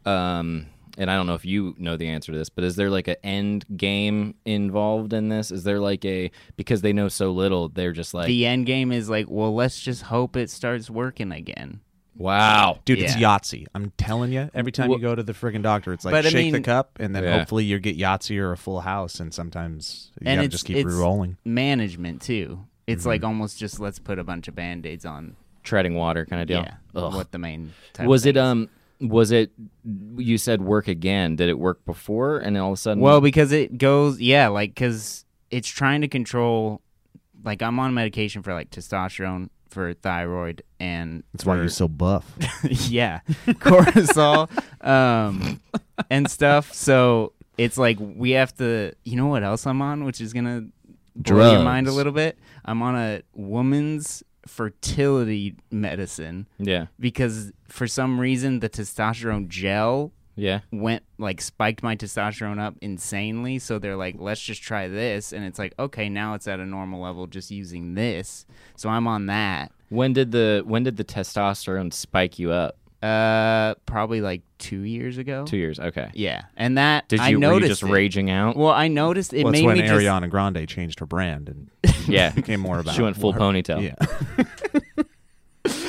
uh, 0.06 0.10
um, 0.10 0.68
and 0.98 1.10
I 1.12 1.16
don't 1.16 1.28
know 1.28 1.34
if 1.36 1.46
you 1.46 1.76
know 1.78 1.98
the 1.98 2.08
answer 2.10 2.32
to 2.32 2.38
this, 2.38 2.50
but 2.50 2.64
is 2.64 2.76
there 2.76 2.90
like 2.90 3.08
an 3.08 3.16
end 3.24 3.66
game 3.76 4.36
involved 4.46 5.14
in 5.14 5.30
this? 5.30 5.52
Is 5.52 5.64
there 5.64 5.80
like 5.80 6.04
a 6.06 6.32
because 6.58 6.82
they 6.82 6.94
know 6.94 7.08
so 7.08 7.32
little, 7.32 7.70
they're 7.70 7.92
just 7.94 8.14
like, 8.14 8.28
the 8.28 8.46
end 8.46 8.66
game 8.66 8.92
is 8.92 9.10
like, 9.10 9.28
well, 9.30 9.54
let's 9.54 9.80
just 9.80 10.04
hope 10.04 10.36
it 10.36 10.50
starts 10.50 10.90
working 10.90 11.32
again. 11.32 11.82
wow, 12.18 12.80
Dude, 12.86 13.00
it's 13.00 13.16
Yeah. 13.18 13.38
Yahtzee. 13.38 13.66
I'm 13.74 13.92
telling 13.98 14.32
you, 14.32 14.50
every 14.54 14.72
time 14.72 14.90
Well- 14.90 15.00
you 15.00 15.02
go 15.04 15.16
to 15.16 15.24
the 15.24 15.34
friggin' 15.34 15.64
doctor, 15.64 15.92
it's 15.94 16.06
like 16.06 16.12
But 16.12 16.26
I 16.26 16.30
shake 16.30 16.52
the 16.52 16.62
cup, 16.62 16.98
and 17.00 17.16
then 17.16 17.24
Yeah. 17.24 17.40
hopefully 17.40 17.64
you 17.64 17.80
get 17.80 17.98
Yahtzee 17.98 18.38
or 18.38 18.52
a 18.52 18.58
full 18.58 18.82
house, 18.82 19.20
and 19.20 19.34
sometimes 19.34 20.12
you 20.22 20.28
And 20.28 20.38
gotta 20.38 20.48
just 20.50 20.66
keep 20.66 20.78
it's- 20.78 20.94
rolling. 20.94 21.38
Management 21.46 22.22
too. 22.22 22.66
It's 22.86 23.02
Mm-hmm. 23.02 23.10
like 23.10 23.24
almost 23.24 23.58
just 23.58 23.80
let's 23.80 23.98
put 23.98 24.20
a 24.20 24.24
bunch 24.24 24.48
of 24.48 24.56
band 24.56 24.86
aids 24.86 25.06
on. 25.06 25.36
treading 25.64 25.94
water 25.94 26.26
kind 26.26 26.42
of 26.42 26.48
deal. 26.48 26.62
Yeah, 26.64 26.74
Ugh. 26.96 27.14
what 27.14 27.32
the 27.32 27.38
main 27.38 27.74
type 27.94 28.08
was 28.08 28.26
of 28.26 28.30
it 28.30 28.38
um 28.38 28.68
was 29.02 29.32
it 29.32 29.52
you 30.18 30.38
said 30.38 30.62
work 30.62 30.88
again 30.88 31.36
did 31.36 31.50
it 31.50 31.58
work 31.58 31.84
before 31.86 32.38
and 32.38 32.56
all 32.58 32.72
of 32.72 32.74
a 32.74 32.78
sudden 32.78 33.02
Well, 33.02 33.20
because 33.20 33.52
it 33.52 33.78
goes, 33.78 34.22
yeah, 34.22 34.48
like 34.48 34.72
because 34.76 35.26
it's 35.50 35.68
trying 35.68 36.02
to 36.02 36.08
control. 36.08 36.82
Like 37.44 37.62
I'm 37.64 37.80
on 37.80 37.94
medication 37.96 38.44
for 38.44 38.54
like 38.54 38.70
testosterone 38.70 39.50
for 39.70 39.94
thyroid 39.94 40.62
and 40.80 41.24
That's 41.34 41.46
why 41.46 41.56
for- 41.56 41.62
you're 41.62 41.70
so 41.70 41.88
buff. 41.88 42.32
yeah, 42.64 43.22
cortisol, 43.48 44.50
um, 44.86 45.60
and 46.10 46.30
stuff. 46.30 46.74
So 46.74 47.34
it's 47.58 47.78
like 47.78 47.98
we 48.00 48.32
have 48.32 48.54
to. 48.58 48.94
You 49.04 49.16
know 49.18 49.28
what 49.28 49.44
else 49.44 49.66
I'm 49.66 49.82
on, 49.82 50.04
which 50.04 50.22
is 50.22 50.34
gonna 50.34 50.68
blow 51.16 51.52
your 51.54 51.64
mind 51.64 51.88
a 51.88 51.92
little 51.92 52.14
bit. 52.14 52.38
I'm 52.64 52.82
on 52.84 52.96
a 52.96 53.22
woman's 53.34 54.24
fertility 54.48 55.56
medicine 55.72 56.48
Yeah. 56.58 56.88
because 57.00 57.52
for 57.68 57.88
some 57.88 58.20
reason 58.20 58.60
the 58.60 58.70
testosterone 58.70 59.48
gel 59.48 60.12
Yeah. 60.36 60.62
went 60.72 61.04
like 61.18 61.42
spiked 61.42 61.84
my 61.84 61.96
testosterone 61.96 62.60
up 62.60 62.76
insanely. 62.82 63.60
So 63.60 63.80
they're 63.80 63.96
like, 63.98 64.16
let's 64.18 64.42
just 64.42 64.64
try 64.64 64.88
this, 64.88 65.34
and 65.34 65.44
it's 65.46 65.60
like, 65.60 65.74
okay, 65.78 66.10
now 66.10 66.34
it's 66.34 66.48
at 66.48 66.60
a 66.60 66.66
normal 66.66 67.02
level 67.02 67.28
just 67.28 67.52
using 67.52 67.94
this. 67.96 68.46
So 68.76 68.90
I'm 68.90 69.08
on 69.08 69.28
that. 69.28 69.72
When 69.90 70.14
did 70.14 70.32
the 70.32 70.64
when 70.66 70.84
did 70.84 70.98
the 70.98 71.04
testosterone 71.04 71.92
spike 71.94 72.40
you 72.40 72.52
up? 72.52 72.78
Uh, 73.04 73.74
probably 73.88 74.22
like 74.22 74.44
two 74.60 74.82
years 74.82 75.18
ago. 75.18 75.44
Two 75.44 75.58
years. 75.58 75.80
Okay. 75.80 76.12
Yeah, 76.14 76.44
and 76.56 76.78
that 76.78 77.08
Did 77.08 77.20
I 77.20 77.30
you 77.30 77.40
were 77.40 77.46
you 77.46 77.50
noticed 77.52 77.70
just 77.82 77.84
it. 77.84 77.88
raging 77.92 78.30
out? 78.30 78.56
Well, 78.56 78.70
I 78.72 78.88
noticed 78.90 79.34
it 79.34 79.44
well, 79.44 79.52
made 79.52 79.66
when 79.66 79.78
me 79.80 79.82
just 79.88 79.94
Ariana 80.06 80.30
Grande 80.30 80.68
changed 80.68 81.00
her 81.00 81.08
brand 81.08 81.50
and 81.50 81.91
yeah. 82.08 82.30
became 82.36 82.60
more 82.60 82.80
about. 82.80 82.96
She 82.96 83.02
went 83.02 83.18
full 83.18 83.32
her- 83.34 83.40
ponytail. 83.40 83.82
Yeah, 83.84 85.04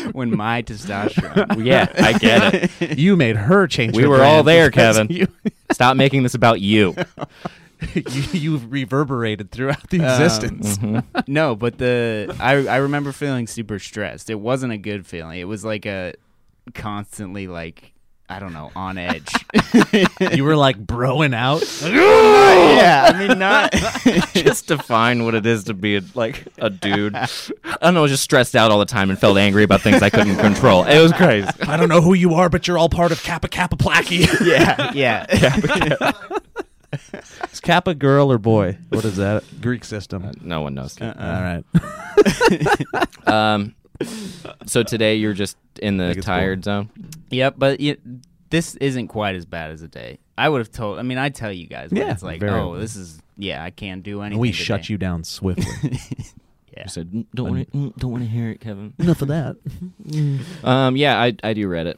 when 0.12 0.36
my 0.36 0.62
testosterone. 0.62 1.62
Yeah, 1.64 1.86
I 1.96 2.18
get 2.18 2.70
it. 2.82 2.98
you 2.98 3.16
made 3.16 3.36
her 3.36 3.66
change. 3.66 3.96
We 3.96 4.02
her 4.02 4.08
were 4.08 4.16
brand 4.18 4.36
all 4.36 4.42
there, 4.42 4.68
because 4.68 4.96
Kevin. 4.96 5.14
You, 5.16 5.28
Stop 5.72 5.96
making 5.96 6.22
this 6.22 6.34
about 6.34 6.60
you. 6.60 6.94
you, 7.94 8.02
you've 8.32 8.70
reverberated 8.70 9.50
throughout 9.50 9.88
the 9.90 10.00
Um, 10.00 10.04
existence. 10.06 10.78
no, 11.26 11.54
but 11.56 11.78
the 11.78 12.34
I 12.38 12.52
I 12.66 12.76
remember 12.76 13.12
feeling 13.12 13.46
super 13.46 13.78
stressed. 13.78 14.28
It 14.30 14.36
wasn't 14.40 14.72
a 14.72 14.78
good 14.78 15.06
feeling. 15.06 15.40
It 15.40 15.44
was 15.48 15.64
like 15.64 15.86
a 15.86 16.14
constantly 16.74 17.46
like 17.48 17.91
I 18.32 18.38
don't 18.38 18.54
know 18.54 18.72
on 18.74 18.96
edge. 18.96 19.30
you 20.32 20.42
were 20.42 20.56
like 20.56 20.82
broing 20.82 21.34
out. 21.34 21.60
yeah, 21.82 23.10
I 23.12 23.28
mean 23.28 23.38
not. 23.38 23.72
just 24.32 24.68
define 24.68 25.24
what 25.24 25.34
it 25.34 25.44
is 25.44 25.64
to 25.64 25.74
be 25.74 25.96
a, 25.96 26.00
like 26.14 26.46
a 26.56 26.70
dude. 26.70 27.14
I 27.14 27.28
don't 27.82 27.92
know, 27.92 28.06
just 28.06 28.22
stressed 28.22 28.56
out 28.56 28.70
all 28.70 28.78
the 28.78 28.86
time 28.86 29.10
and 29.10 29.18
felt 29.18 29.36
angry 29.36 29.64
about 29.64 29.82
things 29.82 30.00
I 30.00 30.08
couldn't 30.08 30.36
control. 30.36 30.84
It 30.84 30.98
was 31.02 31.12
crazy. 31.12 31.46
I 31.60 31.76
don't 31.76 31.90
know 31.90 32.00
who 32.00 32.14
you 32.14 32.32
are, 32.34 32.48
but 32.48 32.66
you're 32.66 32.78
all 32.78 32.88
part 32.88 33.12
of 33.12 33.22
Kappa 33.22 33.48
Kappa 33.48 33.76
Plachy. 33.76 34.26
yeah, 34.46 34.92
yeah. 34.94 36.12
Is 37.52 37.60
Kappa 37.60 37.94
girl 37.94 38.32
or 38.32 38.38
boy? 38.38 38.78
What 38.88 39.04
is 39.04 39.16
that? 39.16 39.44
Greek 39.60 39.84
system. 39.84 40.30
No 40.40 40.62
one 40.62 40.72
knows. 40.72 40.98
all 41.00 41.12
right. 41.12 41.64
Um, 43.26 43.74
so 44.66 44.82
today 44.82 45.16
you're 45.16 45.32
just 45.34 45.56
in 45.80 45.96
the 45.96 46.06
think 46.08 46.18
it's 46.18 46.26
tired 46.26 46.64
zone. 46.64 46.90
Yep, 47.30 47.54
but 47.58 47.80
y 47.80 47.96
this 48.50 48.74
isn't 48.76 49.08
quite 49.08 49.34
as 49.34 49.44
bad 49.46 49.70
as 49.70 49.82
a 49.82 49.88
day. 49.88 50.18
I 50.36 50.48
would 50.48 50.58
have 50.58 50.70
told. 50.70 50.98
I 50.98 51.02
mean, 51.02 51.18
I 51.18 51.28
tell 51.30 51.52
you 51.52 51.66
guys, 51.66 51.90
Yeah, 51.92 52.10
it's 52.12 52.22
like, 52.22 52.42
oh, 52.42 52.70
well. 52.70 52.80
this 52.80 52.96
is 52.96 53.20
yeah, 53.38 53.62
I 53.64 53.70
can't 53.70 54.02
do 54.02 54.20
anything. 54.20 54.32
And 54.34 54.40
we 54.40 54.52
today. 54.52 54.64
shut 54.64 54.88
you 54.90 54.98
down 54.98 55.24
swiftly. 55.24 55.98
Yeah. 56.74 56.84
You 56.84 56.88
said 56.88 57.10
"Mm, 57.12 57.26
don't 57.34 57.50
want 57.50 57.70
to 57.72 57.94
don't 57.98 58.10
want 58.12 58.22
to 58.24 58.30
hear 58.30 58.48
it, 58.48 58.60
Kevin. 58.60 58.94
Enough 58.98 59.20
of 59.20 59.28
that. 59.28 59.56
Um, 60.64 60.96
yeah, 60.96 61.20
I 61.20 61.36
I 61.44 61.52
do 61.52 61.68
Reddit. 61.68 61.96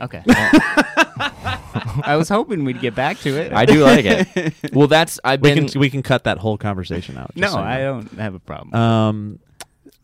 Okay. 0.00 0.22
I 0.26 2.14
was 2.16 2.28
hoping 2.30 2.64
we'd 2.64 2.80
get 2.80 2.94
back 2.94 3.18
to 3.18 3.36
it. 3.38 3.52
I 3.52 3.66
do 3.66 3.84
like 3.84 4.04
it. 4.06 4.54
Well, 4.72 4.86
that's 4.86 5.20
I've 5.24 5.40
We 5.42 5.54
been. 5.54 5.68
can 5.68 5.80
we 5.80 5.90
can 5.90 6.02
cut 6.02 6.24
that 6.24 6.38
whole 6.38 6.56
conversation 6.56 7.18
out. 7.18 7.36
no, 7.36 7.48
so 7.50 7.58
I 7.58 7.78
know. 7.78 8.00
don't 8.00 8.18
have 8.18 8.34
a 8.34 8.38
problem. 8.38 8.74
Um, 8.74 9.38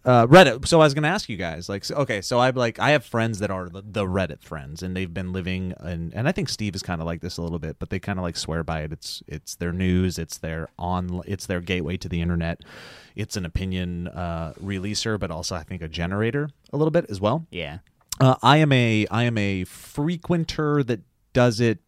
uh, 0.04 0.26
Reddit. 0.26 0.66
So 0.68 0.80
I 0.80 0.84
was 0.84 0.94
going 0.94 1.02
to 1.04 1.08
ask 1.08 1.28
you 1.28 1.36
guys, 1.36 1.68
like, 1.68 1.84
so, 1.84 1.94
okay, 1.96 2.20
so 2.20 2.38
I've 2.38 2.56
like 2.56 2.78
I 2.78 2.90
have 2.90 3.04
friends 3.04 3.38
that 3.38 3.50
are 3.50 3.68
the, 3.68 3.82
the 3.82 4.04
Reddit 4.04 4.42
friends, 4.42 4.82
and 4.82 4.96
they've 4.96 5.12
been 5.12 5.32
living, 5.32 5.74
in, 5.84 6.12
and 6.14 6.28
I 6.28 6.32
think 6.32 6.48
Steve 6.48 6.74
is 6.74 6.82
kind 6.82 7.00
of 7.00 7.06
like 7.06 7.20
this 7.20 7.36
a 7.38 7.42
little 7.42 7.58
bit, 7.58 7.78
but 7.78 7.90
they 7.90 7.98
kind 7.98 8.18
of 8.18 8.22
like 8.22 8.36
swear 8.36 8.62
by 8.62 8.80
it. 8.82 8.92
It's 8.92 9.22
it's 9.26 9.54
their 9.56 9.72
news, 9.72 10.18
it's 10.18 10.38
their 10.38 10.68
on, 10.78 11.22
it's 11.26 11.46
their 11.46 11.60
gateway 11.60 11.96
to 11.98 12.08
the 12.08 12.20
internet. 12.20 12.60
It's 13.16 13.36
an 13.36 13.44
opinion 13.44 14.08
uh, 14.08 14.52
releaser, 14.62 15.18
but 15.18 15.30
also 15.30 15.54
I 15.54 15.62
think 15.62 15.82
a 15.82 15.88
generator 15.88 16.50
a 16.72 16.76
little 16.76 16.90
bit 16.90 17.06
as 17.08 17.20
well. 17.20 17.46
yeah. 17.50 17.78
Uh, 18.20 18.36
I 18.44 18.58
am 18.58 18.70
a 18.70 19.06
I 19.10 19.24
am 19.24 19.36
a 19.36 19.64
frequenter 19.64 20.84
that 20.84 21.00
does 21.32 21.58
it 21.58 21.80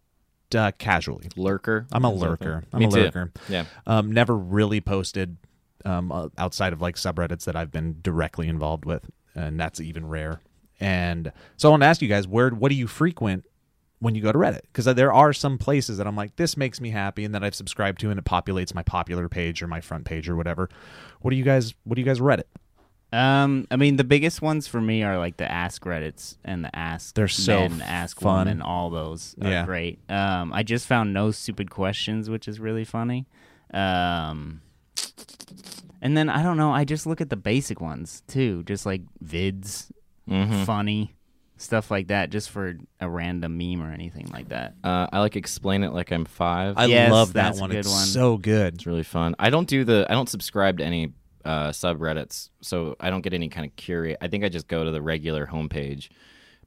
uh, 0.55 0.73
casually. 0.77 1.29
lurker. 1.37 1.87
I'm 1.93 2.05
a 2.05 2.13
lurker. 2.13 2.65
I'm 2.73 2.81
Me 2.81 2.87
a 2.87 2.91
too. 2.91 3.01
lurker. 3.03 3.33
Yeah. 3.49 3.67
Um, 3.87 4.11
never 4.11 4.37
really 4.37 4.81
posted 4.81 5.37
um, 5.85 6.11
uh, 6.11 6.29
outside 6.39 6.73
of 6.73 6.81
like 6.81 6.97
subreddits 6.97 7.45
that 7.45 7.57
I've 7.57 7.71
been 7.71 7.97
directly 8.03 8.49
involved 8.49 8.85
with, 8.85 9.11
and 9.35 9.59
that's 9.61 9.81
even 9.81 10.07
rare. 10.09 10.41
And 10.81 11.33
so 11.57 11.69
I 11.69 11.71
want 11.71 11.83
to 11.83 11.87
ask 11.87 12.03
you 12.03 12.09
guys, 12.09 12.27
where 12.29 12.51
what 12.51 12.69
do 12.71 12.75
you 12.75 12.87
frequent 12.87 13.45
when 13.99 14.15
you 14.15 14.21
go 14.23 14.31
to 14.31 14.39
Reddit? 14.39 14.61
Because 14.73 14.85
there 14.95 15.13
are 15.13 15.33
some 15.33 15.57
places 15.59 15.97
that 15.99 16.07
I'm 16.07 16.17
like, 16.17 16.37
this 16.37 16.57
makes 16.57 16.81
me 16.81 16.91
happy, 16.91 17.25
and 17.25 17.35
that 17.35 17.43
I've 17.43 17.55
subscribed 17.55 18.01
to, 18.01 18.11
and 18.11 18.19
it 18.19 18.25
populates 18.25 18.75
my 18.75 18.83
popular 18.83 19.29
page 19.29 19.63
or 19.63 19.67
my 19.69 19.81
front 19.81 20.05
page 20.05 20.29
or 20.29 20.37
whatever. 20.37 20.69
What 21.21 21.31
do 21.31 21.37
you 21.37 21.45
guys? 21.45 21.75
What 21.85 21.95
do 21.97 22.01
you 22.03 22.07
guys 22.07 22.21
Reddit? 22.21 22.45
Um, 23.13 23.69
I 23.71 23.77
mean, 23.77 23.97
the 23.97 24.05
biggest 24.05 24.43
ones 24.43 24.67
for 24.67 24.81
me 24.81 25.05
are 25.05 25.17
like 25.17 25.37
the 25.37 25.51
Ask 25.51 25.85
Reddits 25.85 26.37
and 26.45 26.65
the 26.65 26.77
Ask 26.77 27.15
They're 27.15 27.29
so 27.29 27.69
Men, 27.69 27.81
Ask 27.81 28.21
fun. 28.21 28.47
Women. 28.49 28.61
All 28.63 28.91
those 28.91 29.37
are 29.41 29.49
Yeah. 29.49 29.65
great. 29.65 30.01
Um, 30.11 30.53
I 30.53 30.65
just 30.65 30.87
found 30.89 31.15
no 31.15 31.31
stupid 31.31 31.71
questions, 31.71 32.29
which 32.29 32.49
is 32.49 32.59
really 32.59 32.85
funny. 32.85 33.27
Um, 33.73 34.61
and 36.03 36.17
then 36.17 36.29
I 36.29 36.43
don't 36.43 36.57
know. 36.57 36.73
I 36.73 36.85
just 36.85 37.07
look 37.07 37.21
at 37.21 37.31
the 37.31 37.37
basic 37.37 37.81
ones 37.81 38.23
too, 38.27 38.63
just 38.65 38.87
like 38.87 39.03
vids, 39.25 39.91
Mhm. 40.29 40.65
funny 40.65 41.13
stuff 41.59 41.91
like 41.91 42.09
that, 42.09 42.29
just 42.31 42.51
for 42.51 42.77
a 43.01 43.09
random 43.09 43.57
meme 43.57 43.83
or 43.83 43.91
anything 43.91 44.27
like 44.31 44.49
that. 44.51 44.75
Uh, 44.85 45.07
I 45.11 45.21
like 45.21 45.37
explain 45.37 45.85
it 45.85 45.93
like 45.93 46.11
I'm 46.13 46.27
five. 46.27 46.75
I 46.77 46.85
Yes, 46.87 47.11
love 47.11 47.33
that 47.35 47.57
one. 47.57 47.73
it's 47.73 47.89
one. 47.89 48.05
so 48.05 48.37
good. 48.37 48.75
It's 48.75 48.87
really 48.87 49.03
fun. 49.03 49.35
I 49.39 49.49
don't 49.49 49.67
do 49.69 49.83
the 49.85 50.07
I 50.11 50.13
don't 50.13 50.29
subscribe 50.29 50.79
to 50.79 50.85
any 50.85 51.13
uh, 51.47 51.69
subreddits, 51.71 52.51
so 52.61 52.97
I 53.01 53.09
don't 53.09 53.23
get 53.23 53.33
any 53.33 53.49
kind 53.49 53.65
of 53.65 53.75
curate. 53.77 54.19
I 54.21 54.27
think 54.29 54.43
I 54.45 54.49
just 54.49 54.67
go 54.69 54.85
to 54.85 54.91
the 54.91 55.01
regular 55.01 55.47
homepage, 55.47 56.09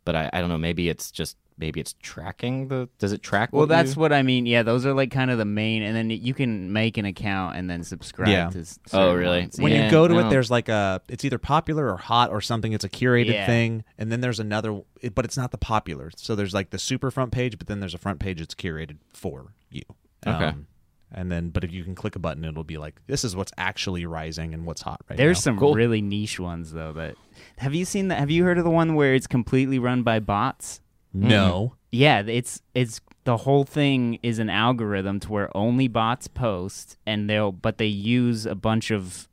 but 0.06 0.16
I, 0.16 0.30
I 0.32 0.40
don't 0.40 0.50
know. 0.50 0.58
Maybe 0.58 0.88
it's 0.90 1.12
just 1.12 1.36
maybe 1.60 1.80
it's 1.80 1.94
tracking 2.02 2.70
the. 2.70 2.90
Does 2.98 3.12
it 3.12 3.22
track? 3.22 3.50
Well, 3.52 3.62
what 3.62 3.70
that's 3.70 3.96
you- 3.96 4.00
what 4.02 4.12
I 4.14 4.24
mean. 4.24 4.46
Yeah, 4.46 4.64
those 4.64 4.86
are 4.86 4.94
like 4.94 5.12
kind 5.12 5.30
of 5.30 5.38
the 5.38 5.46
main, 5.46 5.84
and 5.84 5.96
then 5.96 6.10
you 6.10 6.34
can 6.34 6.72
make 6.74 6.98
an 6.98 7.06
account 7.06 7.56
and 7.58 7.70
then 7.70 7.84
subscribe 7.84 8.30
Yeah. 8.30 8.50
to. 8.50 8.60
s- 8.62 8.80
Oh, 8.94 9.14
really? 9.14 9.42
ones. 9.42 9.60
when 9.60 9.72
Yeah, 9.72 9.86
you 9.86 9.92
go 9.92 10.08
to 10.08 10.14
no. 10.16 10.20
it 10.28 10.30
there's 10.30 10.50
like 10.50 10.70
a 10.70 11.02
it's 11.10 11.24
either 11.26 11.38
popular 11.38 11.92
or 11.92 11.98
hot 11.98 12.32
or 12.32 12.42
something 12.42 12.74
it's 12.74 12.84
a 12.86 12.90
curated 12.90 13.34
Yeah. 13.34 13.46
thing 13.46 13.84
and 13.98 14.12
then 14.12 14.22
there's 14.22 14.40
another 14.40 14.82
but 15.14 15.26
it's 15.26 15.38
not 15.38 15.52
the 15.52 15.58
popular 15.58 16.12
so 16.16 16.36
there's 16.36 16.54
like 16.54 16.70
the 16.72 16.80
super 16.80 17.12
front 17.12 17.32
page 17.32 17.58
but 17.58 17.68
then 17.68 17.80
there's 17.80 17.94
a 17.94 17.98
front 17.98 18.20
page 18.20 18.40
that's 18.40 18.56
curated 18.56 18.98
for 19.14 19.54
you 19.70 19.82
Okay. 20.26 20.46
Um, 20.46 20.68
and 21.12 21.32
then 21.32 21.50
but 21.50 21.64
if 21.64 21.72
you 21.72 21.84
can 21.84 21.96
click 21.96 22.16
a 22.16 22.20
button 22.20 22.44
it'll 22.46 22.64
be 22.64 22.78
like 22.78 23.00
this 23.08 23.24
is 23.24 23.36
what's 23.36 23.52
actually 23.58 24.06
rising 24.06 24.54
and 24.54 24.66
what's 24.66 24.82
hot 24.82 25.02
right 25.10 25.18
now. 25.18 25.24
There's 25.24 25.38
now. 25.40 25.42
some 25.52 25.58
Cool. 25.60 25.74
really 25.76 26.02
niche 26.02 26.40
ones 26.40 26.72
though. 26.72 26.94
That 26.94 27.16
have 27.58 27.74
you 27.74 27.86
seen 27.86 28.08
that? 28.10 28.20
Have 28.20 28.30
you 28.32 28.44
heard 28.44 28.58
of 28.58 28.64
the 28.64 28.70
one 28.70 28.96
where 28.96 29.14
it's 29.16 29.28
completely 29.28 29.80
run 29.80 30.04
by 30.04 30.20
bots? 30.20 30.82
No 31.14 31.74
Yeah, 31.92 32.22
it's 32.26 32.62
it's 32.74 33.02
the 33.26 33.38
whole 33.38 33.64
thing 33.64 34.20
is 34.24 34.40
an 34.40 34.50
algorithm 34.50 35.20
to 35.22 35.32
where 35.32 35.56
only 35.58 35.88
bots 35.88 36.28
post, 36.28 36.98
and 37.06 37.30
they'll 37.30 37.52
but 37.52 37.78
they 37.78 37.86
use 37.88 38.46
a 38.46 38.56
bunch 38.56 38.92
of 38.92 39.28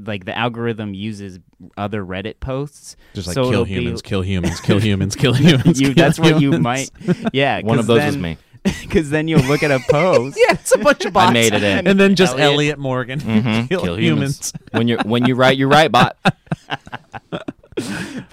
like 0.00 0.24
the 0.24 0.36
algorithm 0.36 0.92
uses 0.92 1.38
other 1.76 2.04
Reddit 2.04 2.40
posts. 2.40 2.96
just 3.14 3.28
like 3.28 3.34
so 3.34 3.42
kill 3.44 3.52
it'll 3.52 3.64
be- 3.64 3.70
humans 3.72 4.02
kill 4.02 4.22
humans 4.22 4.60
kill 4.66 4.78
humans 4.80 5.14
kill 5.16 5.34
humans 5.34 5.80
You, 5.80 5.94
kill 5.94 6.04
that's 6.04 6.18
what 6.18 6.40
you 6.40 6.52
might. 6.58 6.90
Yeah, 7.32 7.60
one 7.62 7.78
of 7.78 7.86
those 7.86 7.98
then, 7.98 8.06
was 8.08 8.16
me. 8.18 8.36
Because 8.82 9.10
then 9.10 9.28
you'll 9.28 9.42
look 9.42 9.62
at 9.62 9.70
a 9.70 9.78
post. 9.90 10.36
yeah 10.38 10.54
it's 10.54 10.74
a 10.74 10.78
bunch 10.78 11.04
of 11.04 11.12
bots 11.12 11.30
I 11.30 11.32
made 11.34 11.52
it 11.54 11.62
in. 11.62 11.86
and 11.86 12.00
then 12.00 12.14
just 12.16 12.32
Elliott. 12.32 12.52
Elliott, 12.54 12.78
Morgan 12.78 13.20
Mhm. 13.20 13.68
kill, 13.68 13.96
humans. 13.98 14.52
when 14.72 14.88
you 14.88 14.96
when 15.04 15.26
you 15.26 15.34
write, 15.34 15.56
you 15.58 15.68
write 15.68 15.92
bot. 15.92 16.16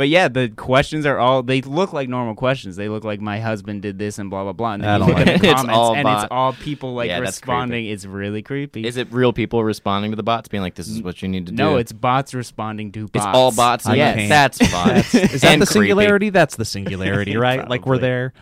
But 0.01 0.09
yeah, 0.09 0.29
the 0.29 0.49
questions 0.49 1.05
are 1.05 1.19
all 1.19 1.43
they 1.43 1.61
look 1.61 1.93
like 1.93 2.09
normal 2.09 2.33
questions. 2.33 2.75
They 2.75 2.89
look 2.89 3.03
like 3.03 3.21
my 3.21 3.39
husband 3.39 3.83
did 3.83 3.99
this 3.99 4.17
and 4.17 4.31
blah 4.31 4.41
blah 4.41 4.53
blah. 4.53 4.73
And 4.73 4.83
then 4.83 4.99
you 4.99 5.05
don't 5.05 5.15
look 5.15 5.27
at 5.27 5.27
the 5.27 5.33
it. 5.35 5.43
It's 5.51 5.53
comments 5.61 5.77
all 5.77 5.93
and 5.95 6.03
bot. 6.05 6.23
it's 6.23 6.31
all 6.31 6.53
people 6.53 6.95
like 6.95 7.09
Yeah, 7.09 7.19
responding. 7.19 7.85
It's 7.85 8.03
really 8.05 8.41
creepy. 8.41 8.83
Is 8.87 8.97
it 8.97 9.13
real 9.13 9.31
people 9.31 9.63
responding 9.63 10.09
to 10.11 10.15
the 10.15 10.23
bots, 10.23 10.47
being 10.49 10.63
like, 10.63 10.73
"This 10.73 10.87
is 10.87 11.03
what 11.03 11.21
you 11.21 11.27
need 11.27 11.45
to 11.45 11.51
do"? 11.51 11.55
no, 11.63 11.75
it's 11.77 11.91
bots 11.91 12.33
responding 12.33 12.91
to 12.93 13.01
bots. 13.09 13.11
it's 13.13 13.25
all 13.37 13.51
bots. 13.51 13.85
I 13.85 13.93
Yes, 13.93 14.15
can't. 14.15 14.29
that's 14.29 14.57
fun. 14.71 14.95
Is 14.97 15.11
that 15.41 15.51
And 15.53 15.61
the 15.61 15.67
creepy. 15.67 15.89
singularity? 15.89 16.29
That's 16.31 16.55
the 16.55 16.65
singularity, 16.65 17.37
right? 17.37 17.69
like 17.73 17.85
we're 17.85 17.99
there. 17.99 18.33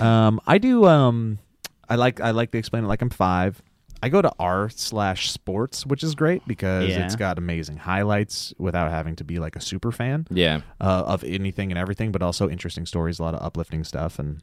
Um, 0.00 0.40
I 0.44 0.58
do. 0.58 0.86
Um, 0.86 1.38
I 1.88 1.94
like. 1.94 2.20
I 2.20 2.32
like 2.32 2.50
to 2.50 2.58
explain 2.58 2.82
it 2.82 2.88
like 2.88 3.00
I'm 3.00 3.10
five. 3.10 3.62
I 4.02 4.08
go 4.08 4.20
to 4.22 4.30
r 4.38 4.68
slash 4.68 5.30
sports, 5.30 5.86
which 5.86 6.02
is 6.04 6.14
great 6.14 6.46
because 6.46 6.88
Yeah. 6.90 7.04
it's 7.04 7.16
got 7.16 7.38
amazing 7.38 7.78
highlights 7.78 8.52
without 8.58 8.90
having 8.90 9.16
to 9.16 9.24
be 9.24 9.38
like 9.38 9.56
a 9.56 9.60
super 9.60 9.90
fan 9.90 10.26
Yeah. 10.30 10.60
uh, 10.80 11.04
of 11.06 11.24
anything 11.24 11.72
and 11.72 11.78
everything, 11.78 12.12
but 12.12 12.22
also 12.22 12.48
interesting 12.48 12.86
stories, 12.86 13.18
a 13.18 13.22
lot 13.22 13.34
of 13.34 13.42
uplifting 13.42 13.84
stuff, 13.84 14.18
and 14.18 14.42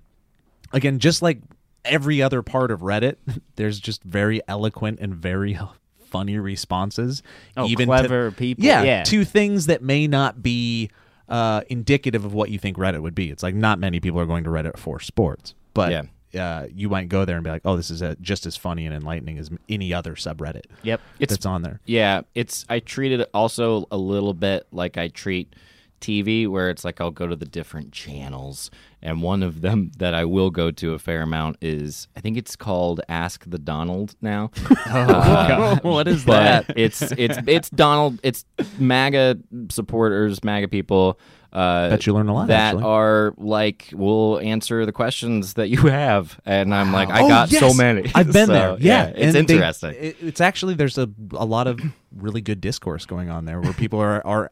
again, 0.71 0.99
just 0.99 1.21
like 1.21 1.39
every 1.85 2.21
other 2.21 2.41
part 2.41 2.71
of 2.71 2.81
Reddit, 2.81 3.17
there's 3.55 3.79
just 3.79 4.03
very 4.03 4.41
eloquent 4.47 4.99
and 4.99 5.15
very 5.15 5.57
funny 6.09 6.37
responses, 6.37 7.21
Oh, 7.57 7.67
even 7.67 7.87
clever 7.87 8.29
to, 8.31 8.35
people. 8.35 8.63
Yeah, 8.65 8.83
Yeah. 8.83 9.03
to 9.03 9.23
things 9.25 9.65
that 9.67 9.81
may 9.81 10.07
not 10.07 10.41
be 10.43 10.89
uh, 11.29 11.61
indicative 11.69 12.25
of 12.25 12.33
what 12.33 12.49
you 12.49 12.59
think 12.59 12.77
Reddit 12.77 13.01
would 13.01 13.15
be. 13.15 13.31
It's 13.31 13.41
like 13.43 13.55
not 13.55 13.79
many 13.79 13.99
people 13.99 14.19
are 14.19 14.25
going 14.25 14.43
to 14.43 14.49
Reddit 14.49 14.77
for 14.77 14.99
sports, 14.99 15.55
but 15.73 15.91
Yeah. 15.91 16.03
Uh, 16.35 16.67
you 16.73 16.89
might 16.89 17.09
go 17.09 17.25
there 17.25 17.35
and 17.37 17.43
be 17.43 17.49
like, 17.49 17.63
"Oh, 17.65 17.75
this 17.77 17.91
is 17.91 18.01
uh 18.01 18.15
just 18.21 18.45
as 18.45 18.55
funny 18.55 18.85
and 18.85 18.95
enlightening 18.95 19.37
as 19.37 19.49
any 19.69 19.93
other 19.93 20.15
subreddit 20.15 20.63
Yep. 20.83 21.01
It's 21.19 21.33
that's 21.33 21.45
on 21.45 21.61
there." 21.61 21.79
Yeah, 21.85 22.21
it's 22.35 22.65
I 22.69 22.79
treat 22.79 23.11
it 23.11 23.29
also 23.33 23.85
a 23.91 23.97
little 23.97 24.33
bit 24.33 24.67
like 24.71 24.97
I 24.97 25.07
treat 25.09 25.55
TV, 26.03 26.47
where 26.47 26.69
it's 26.69 26.83
like 26.83 26.99
I'll 26.99 27.11
go 27.11 27.27
to 27.27 27.35
the 27.35 27.45
different 27.45 27.93
channels, 27.93 28.69
and 29.01 29.21
one 29.21 29.41
of 29.41 29.61
them 29.61 29.91
that 29.97 30.13
I 30.13 30.25
will 30.25 30.49
go 30.49 30.69
to 30.69 30.93
a 30.93 30.99
fair 30.99 31.21
amount 31.21 31.57
is 31.61 32.07
I 32.15 32.19
think 32.19 32.37
it's 32.37 32.55
called 32.55 32.99
Ask 33.07 33.45
the 33.47 33.57
Donald 33.59 34.15
now. 34.21 34.51
Uh, 34.85 35.79
what 35.81 36.07
is 36.07 36.25
that? 36.25 36.65
it's 36.75 37.01
it's 37.01 37.37
it's 37.47 37.69
Donald. 37.71 38.19
It's 38.21 38.45
MAGA 38.77 39.39
supporters, 39.69 40.43
MAGA 40.43 40.67
people. 40.67 41.17
Uh, 41.53 41.89
Bet 41.91 42.07
you 42.07 42.13
learn 42.15 42.27
a 42.29 42.33
lot, 42.33 42.47
that 42.47 42.73
actually. 42.73 42.83
are 42.83 43.33
like 43.37 43.89
will 43.93 44.39
answer 44.39 44.85
the 44.87 44.91
questions 44.91 45.53
that 45.53 45.69
you 45.69 45.77
have, 45.87 46.39
and 46.45 46.73
I'm 46.73 46.91
like, 46.91 47.09
I 47.09 47.21
Oh, 47.21 47.27
got 47.27 47.49
so 47.49 47.73
many. 47.75 48.11
I've 48.15 48.33
been 48.33 48.47
So, 48.47 48.53
there. 48.53 48.77
Yeah, 48.79 49.05
it's 49.15 49.35
and 49.35 49.47
they- 49.47 49.53
interesting. 49.53 49.93
it- 49.99 50.17
it's 50.19 50.41
actually 50.41 50.73
there's 50.73 50.97
a 50.97 51.07
a 51.33 51.45
lot 51.45 51.67
of 51.67 51.79
really 52.15 52.41
good 52.41 52.59
discourse 52.59 53.05
going 53.05 53.29
on 53.29 53.45
there 53.45 53.61
where 53.61 53.73
people 53.73 53.99
are 53.99 54.25
are 54.25 54.51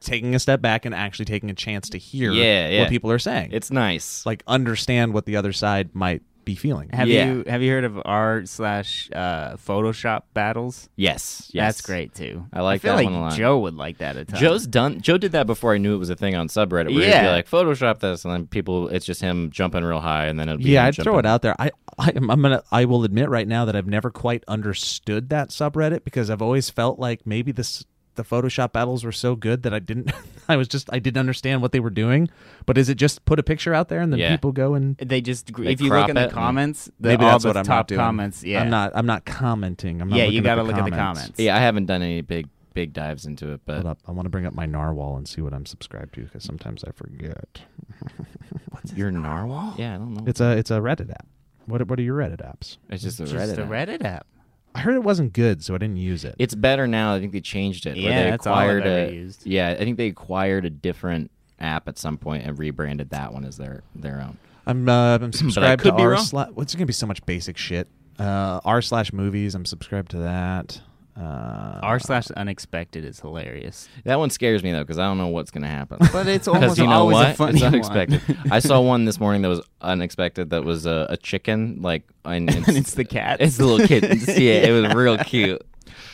taking 0.00 0.34
a 0.34 0.38
step 0.38 0.60
back 0.62 0.86
and 0.86 0.94
actually 0.94 1.26
taking 1.26 1.50
a 1.50 1.54
chance 1.54 1.90
to 1.90 1.98
hear 1.98 2.32
Yeah, 2.32 2.68
yeah. 2.68 2.80
what 2.80 2.88
people 2.88 3.10
are 3.12 3.18
saying. 3.18 3.50
it's 3.52 3.70
nice. 3.70 4.24
like 4.26 4.42
understand 4.46 5.12
what 5.14 5.26
the 5.26 5.36
other 5.36 5.52
side 5.52 5.94
might 5.94 6.22
be 6.50 6.56
feeling. 6.56 6.88
Have 6.92 7.08
Yeah. 7.08 7.26
you 7.26 7.44
have 7.46 7.62
you 7.62 7.70
heard 7.70 7.84
of 7.84 8.00
r 8.04 8.44
slash 8.46 9.08
uh, 9.14 9.56
Photoshop 9.56 10.22
battles? 10.34 10.88
yes, 10.96 11.50
yes, 11.54 11.76
That's 11.76 11.80
great 11.82 12.14
too. 12.14 12.46
I 12.52 12.60
like 12.62 12.82
feel 12.82 12.92
that 12.92 12.96
like 12.96 13.04
one 13.04 13.14
a 13.14 13.20
lot. 13.20 13.34
Joe 13.34 13.58
would 13.60 13.74
like 13.74 13.98
that 13.98 14.16
a 14.16 14.24
ton. 14.24 14.40
Joe's 14.40 14.66
done. 14.66 15.00
Joe 15.00 15.16
did 15.18 15.32
that 15.32 15.46
before 15.46 15.74
I 15.74 15.78
knew 15.78 15.94
it 15.94 15.98
was 15.98 16.10
a 16.10 16.16
thing 16.16 16.34
on 16.34 16.48
subreddit. 16.48 16.86
Where 16.86 16.86
he'd 16.94 16.98
be 17.00 17.06
Yeah. 17.06 17.30
like, 17.32 17.48
Photoshop 17.48 18.00
this, 18.00 18.24
and 18.24 18.32
then 18.34 18.46
people, 18.46 18.88
it's 18.88 19.06
just 19.06 19.20
him 19.20 19.50
jumping 19.50 19.84
real 19.84 20.00
high, 20.00 20.26
and 20.26 20.38
then 20.38 20.48
it'd 20.48 20.62
be 20.62 20.70
Yeah, 20.70 20.82
him 20.82 20.88
I'd 20.88 20.94
throw 20.96 21.04
jumping- 21.04 21.18
it 21.20 21.26
out 21.26 21.42
there. 21.42 21.54
I, 21.60 21.70
I 21.98 22.12
I'm 22.16 22.26
gonna 22.42 22.62
I 22.72 22.84
will 22.84 23.04
admit 23.04 23.28
right 23.28 23.46
now 23.46 23.64
that 23.66 23.76
I've 23.76 23.86
never 23.86 24.10
quite 24.10 24.42
understood 24.48 25.28
that 25.30 25.50
subreddit 25.50 26.04
because 26.04 26.30
I've 26.30 26.42
always 26.42 26.70
felt 26.70 26.98
like 26.98 27.26
maybe 27.26 27.52
this 27.52 27.84
the 28.16 28.24
Photoshop 28.24 28.72
battles 28.72 29.04
were 29.04 29.12
so 29.12 29.36
good 29.36 29.62
that 29.62 29.72
I 29.72 29.78
didn't 29.78 30.12
I 30.48 30.56
was 30.56 30.68
just 30.68 30.88
I 30.92 30.98
didn't 30.98 31.18
understand 31.18 31.62
what 31.62 31.72
they 31.72 31.80
were 31.80 31.90
doing. 31.90 32.28
But 32.66 32.76
is 32.78 32.88
it 32.88 32.96
just 32.96 33.24
put 33.24 33.38
a 33.38 33.42
picture 33.42 33.72
out 33.74 33.88
there 33.88 34.00
and 34.00 34.12
then 34.12 34.20
Yeah. 34.20 34.30
people 34.32 34.52
go 34.52 34.74
and 34.74 34.96
They 34.98 35.20
just 35.20 35.52
They 35.54 35.72
if 35.72 35.80
you 35.80 35.90
look 35.90 36.08
in 36.08 36.16
the 36.16 36.28
comments, 36.28 36.90
the, 36.98 37.08
maybe 37.10 37.24
that's 37.24 37.42
the 37.44 37.48
what 37.50 37.56
I'm 37.56 37.64
top 37.64 37.76
not 37.76 37.88
doing. 37.88 37.98
comments. 38.00 38.42
Yeah, 38.44 38.62
I'm 38.62 38.70
not 38.70 38.92
I'm 38.94 39.06
not 39.06 39.24
commenting. 39.24 40.00
I'm 40.02 40.08
not 40.08 40.16
Yeah, 40.18 40.24
you 40.24 40.42
got 40.42 40.56
gotta 40.56 40.62
to 40.62 40.66
look 40.68 40.76
at 40.76 40.84
the 40.90 40.96
comments. 40.96 41.38
Yeah, 41.38 41.56
I 41.56 41.60
haven't 41.60 41.86
done 41.86 42.02
any 42.02 42.20
big 42.22 42.48
big 42.72 42.92
dives 42.92 43.26
into 43.26 43.52
it, 43.52 43.60
but 43.66 43.74
Hold 43.74 43.86
up. 43.86 43.98
I 44.06 44.12
want 44.12 44.26
to 44.26 44.30
bring 44.30 44.46
up 44.46 44.54
my 44.54 44.64
narwhal 44.66 45.16
and 45.16 45.26
see 45.26 45.40
what 45.40 45.52
I'm 45.52 45.66
subscribed 45.66 46.14
to 46.14 46.22
because 46.22 46.44
sometimes 46.44 46.84
I 46.84 46.92
forget. 46.92 47.62
What's 48.70 48.92
it 48.92 48.98
your 48.98 49.10
narwhal? 49.10 49.74
Yeah, 49.78 49.94
I 49.94 49.98
don't 49.98 50.14
know. 50.14 50.24
It's 50.26 50.40
a 50.40 50.56
it's 50.56 50.70
a 50.70 50.74
Reddit 50.80 51.10
app. 51.10 51.26
What 51.66 51.86
what 51.88 51.98
are 51.98 52.02
your 52.02 52.18
Reddit 52.18 52.38
apps? 52.38 52.78
It's 52.88 53.02
just 53.02 53.20
a 53.20 53.24
just 53.26 53.34
Reddit. 53.34 53.58
a 53.58 53.62
app. 53.62 53.68
Reddit 53.68 54.04
app. 54.04 54.26
I 54.74 54.80
heard 54.80 54.94
it 54.94 55.02
wasn't 55.02 55.32
good, 55.32 55.64
so 55.64 55.74
I 55.74 55.78
didn't 55.78 55.96
use 55.96 56.24
it. 56.24 56.36
It's 56.38 56.54
better 56.54 56.86
now. 56.86 57.14
I 57.14 57.20
think 57.20 57.32
they 57.32 57.40
changed 57.40 57.86
it. 57.86 57.96
Yeah, 57.96 58.24
they 58.24 58.30
that's 58.30 58.46
all 58.46 58.54
I've 58.54 58.68
acquired 58.68 58.86
ever 58.86 59.10
a, 59.10 59.14
used. 59.14 59.46
Yeah, 59.46 59.70
I 59.70 59.76
think 59.78 59.96
they 59.96 60.06
acquired 60.08 60.64
a 60.64 60.70
different 60.70 61.30
app 61.58 61.88
at 61.88 61.98
some 61.98 62.16
point 62.16 62.46
and 62.46 62.58
rebranded 62.58 63.10
that 63.10 63.32
one 63.32 63.44
as 63.44 63.56
their 63.56 63.82
their 63.94 64.20
own. 64.20 64.38
I'm 64.66 64.88
uh, 64.88 65.18
I'm 65.20 65.32
subscribed 65.32 65.82
could 65.82 65.90
to 65.90 65.96
be 65.96 66.02
r 66.02 66.10
wrong. 66.10 66.24
slash. 66.24 66.50
What's 66.54 66.74
gonna 66.74 66.86
be 66.86 66.92
so 66.92 67.06
much 67.06 67.24
basic 67.26 67.56
shit? 67.56 67.88
Uh, 68.18 68.60
r 68.64 68.80
slash 68.82 69.12
movies. 69.12 69.54
I'm 69.54 69.64
subscribed 69.64 70.12
to 70.12 70.18
that. 70.18 70.80
Uh, 71.20 71.78
R 71.82 71.98
slash 71.98 72.30
unexpected 72.30 73.04
is 73.04 73.20
hilarious, 73.20 73.88
That 74.04 74.18
one 74.18 74.30
scares 74.30 74.62
me 74.62 74.72
though 74.72 74.80
because 74.80 74.98
I 74.98 75.04
don't 75.04 75.18
know 75.18 75.26
what's 75.26 75.50
gonna 75.50 75.66
happen. 75.68 75.98
but 76.12 76.26
it's 76.26 76.48
almost 76.48 76.78
you 76.78 76.86
know 76.86 76.92
always 76.92 77.14
what? 77.14 77.30
a 77.30 77.34
funny 77.34 77.52
it's 77.54 77.62
one. 77.62 77.74
unexpected. 77.74 78.22
I 78.50 78.60
saw 78.60 78.80
one 78.80 79.04
this 79.04 79.20
morning 79.20 79.42
that 79.42 79.48
was 79.48 79.60
unexpected. 79.82 80.50
That 80.50 80.64
was 80.64 80.86
a, 80.86 81.08
a 81.10 81.16
chicken, 81.18 81.82
like, 81.82 82.04
and 82.24 82.48
it's, 82.48 82.68
and 82.68 82.76
it's 82.76 82.94
the 82.94 83.04
cat. 83.04 83.40
it's 83.40 83.58
the 83.58 83.66
little 83.66 83.86
kittens. 83.86 84.28
Yeah, 84.40 84.54
it 84.54 84.70
was 84.70 84.94
real 84.94 85.18
cute. 85.18 85.60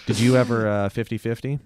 Did 0.07 0.19
you 0.19 0.37
ever 0.37 0.69
uh 0.69 0.89
50-50? 0.89 1.61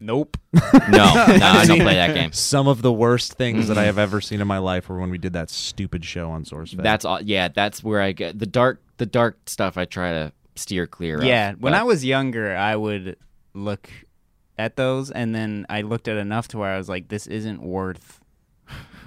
nope. 0.00 0.36
No, 0.52 0.70
no, 0.90 1.04
I 1.14 1.64
don't 1.66 1.80
play 1.80 1.94
that 1.94 2.14
game. 2.14 2.32
Some 2.32 2.68
of 2.68 2.80
the 2.80 2.92
worst 2.92 3.34
things 3.34 3.68
that 3.68 3.76
I 3.76 3.84
have 3.84 3.98
ever 3.98 4.20
seen 4.22 4.40
in 4.40 4.46
my 4.46 4.58
life 4.58 4.88
were 4.88 4.98
when 4.98 5.10
we 5.10 5.18
did 5.18 5.34
that 5.34 5.50
stupid 5.50 6.04
show 6.04 6.30
on 6.30 6.44
SourceFed. 6.44 6.82
That's 6.82 7.04
all. 7.04 7.20
Yeah, 7.20 7.48
that's 7.48 7.84
where 7.84 8.00
I 8.00 8.12
get 8.12 8.38
the 8.38 8.46
dark, 8.46 8.80
the 8.96 9.06
dark 9.06 9.38
stuff. 9.46 9.76
I 9.76 9.84
try 9.84 10.12
to 10.12 10.32
steer 10.56 10.86
clear. 10.86 11.22
Yeah, 11.22 11.50
of, 11.52 11.60
when 11.60 11.72
but- 11.72 11.80
I 11.80 11.84
was 11.84 12.04
younger, 12.04 12.56
I 12.56 12.74
would 12.76 13.16
look 13.54 13.88
at 14.58 14.76
those, 14.76 15.10
and 15.10 15.34
then 15.34 15.66
I 15.68 15.82
looked 15.82 16.08
at 16.08 16.16
enough 16.16 16.48
to 16.48 16.58
where 16.58 16.72
I 16.72 16.78
was 16.78 16.88
like, 16.88 17.08
"This 17.08 17.26
isn't 17.26 17.62
worth 17.62 18.20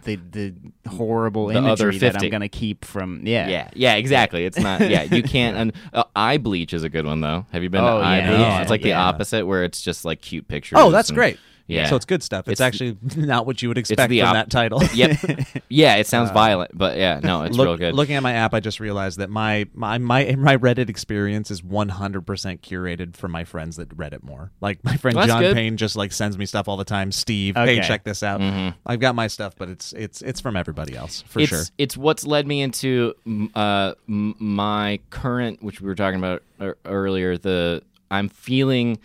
the 0.05 0.15
the 0.31 0.53
horrible 0.87 1.47
The 1.47 1.55
imagery 1.57 1.97
that 1.97 2.21
I'm 2.21 2.29
gonna 2.29 2.47
keep 2.49 2.85
from." 2.85 3.25
Yeah, 3.25 3.47
Yeah, 3.47 3.69
yeah, 3.73 3.95
exactly. 3.95 4.45
It's 4.45 4.59
not. 4.59 4.81
Yeah, 4.89 5.03
you 5.03 5.23
can't. 5.23 5.57
Un- 5.61 5.73
uh, 5.93 6.03
eye 6.15 6.37
bleach 6.37 6.73
is 6.73 6.83
a 6.83 6.89
good 6.89 7.05
one 7.05 7.21
though. 7.21 7.45
Have 7.51 7.63
you 7.63 7.69
been 7.69 7.83
Oh, 7.83 7.99
to 7.99 8.03
eye 8.05 8.17
yeah, 8.19 8.27
bleach? 8.27 8.39
yeah, 8.39 8.61
it's 8.61 8.69
like 8.69 8.81
the 8.81 8.93
opposite, 8.93 9.45
where 9.45 9.63
it's 9.63 9.81
just 9.81 10.05
like 10.05 10.21
cute 10.21 10.47
pictures. 10.47 10.77
oh, 10.81 10.91
that's 10.91 11.09
and- 11.09 11.17
great. 11.17 11.39
Yeah. 11.69 11.85
So 11.87 11.95
it's 11.95 12.05
good 12.05 12.23
stuff. 12.23 12.47
It's, 12.47 12.59
It's- 12.59 12.67
actually 12.67 12.97
not 13.25 13.45
what 13.45 13.61
you 13.61 13.67
would 13.69 13.77
expect 13.77 14.09
the 14.09 14.19
from 14.19 14.29
op- 14.29 14.33
that 14.33 14.49
title. 14.49 14.81
Yep. 14.93 15.17
Yeah, 15.71 15.95
it 15.97 16.07
sounds 16.07 16.31
violent, 16.31 16.71
but 16.75 16.97
yeah, 16.97 17.19
no, 17.21 17.43
it's 17.43 17.55
Look- 17.55 17.65
real 17.67 17.77
good. 17.77 17.93
Looking 17.93 18.15
at 18.15 18.23
my 18.23 18.33
app, 18.33 18.53
I 18.55 18.59
just 18.59 18.79
realized 18.79 19.19
that 19.19 19.29
my 19.29 19.67
my 19.73 19.97
my 19.99 20.35
my 20.35 20.57
Reddit 20.57 20.89
experience 20.89 21.51
is 21.51 21.61
100% 21.61 22.23
curated 22.61 23.15
for 23.15 23.27
my 23.27 23.43
friends 23.43 23.75
that 23.77 23.95
read 23.95 24.13
it 24.13 24.23
more. 24.23 24.51
Like 24.61 24.83
my 24.83 24.97
friend 24.97 25.15
Well, 25.15 25.27
that's 25.27 25.33
John 25.35 25.43
good. 25.43 25.55
Payne 25.55 25.77
just 25.77 25.95
like 25.95 26.11
sends 26.11 26.37
me 26.37 26.45
stuff 26.47 26.67
all 26.67 26.77
the 26.77 26.83
time. 26.85 27.11
Steve, 27.11 27.55
hey, 27.55 27.77
Okay. 27.79 27.87
check 27.87 28.03
this 28.03 28.23
out. 28.23 28.41
Mhm. 28.41 28.73
I've 28.85 28.99
got 28.99 29.13
my 29.15 29.27
stuff, 29.27 29.55
but 29.57 29.69
it's 29.69 29.93
it's 29.93 30.21
it's 30.23 30.41
from 30.41 30.55
everybody 30.55 30.95
else 30.95 31.21
for 31.27 31.39
it's 31.39 31.49
sure. 31.49 31.63
it's 31.77 31.95
what's 31.95 32.25
led 32.25 32.47
me 32.47 32.61
into 32.61 33.13
m- 33.27 33.51
uh, 33.53 33.93
m- 34.07 34.35
my 34.39 34.99
current, 35.11 35.61
which 35.61 35.81
we 35.81 35.87
were 35.87 35.95
talking 35.95 36.19
about 36.19 36.41
ear- 36.59 36.77
earlier. 36.85 37.37
The 37.37 37.83
I'm 38.11 38.27
feeling 38.29 38.97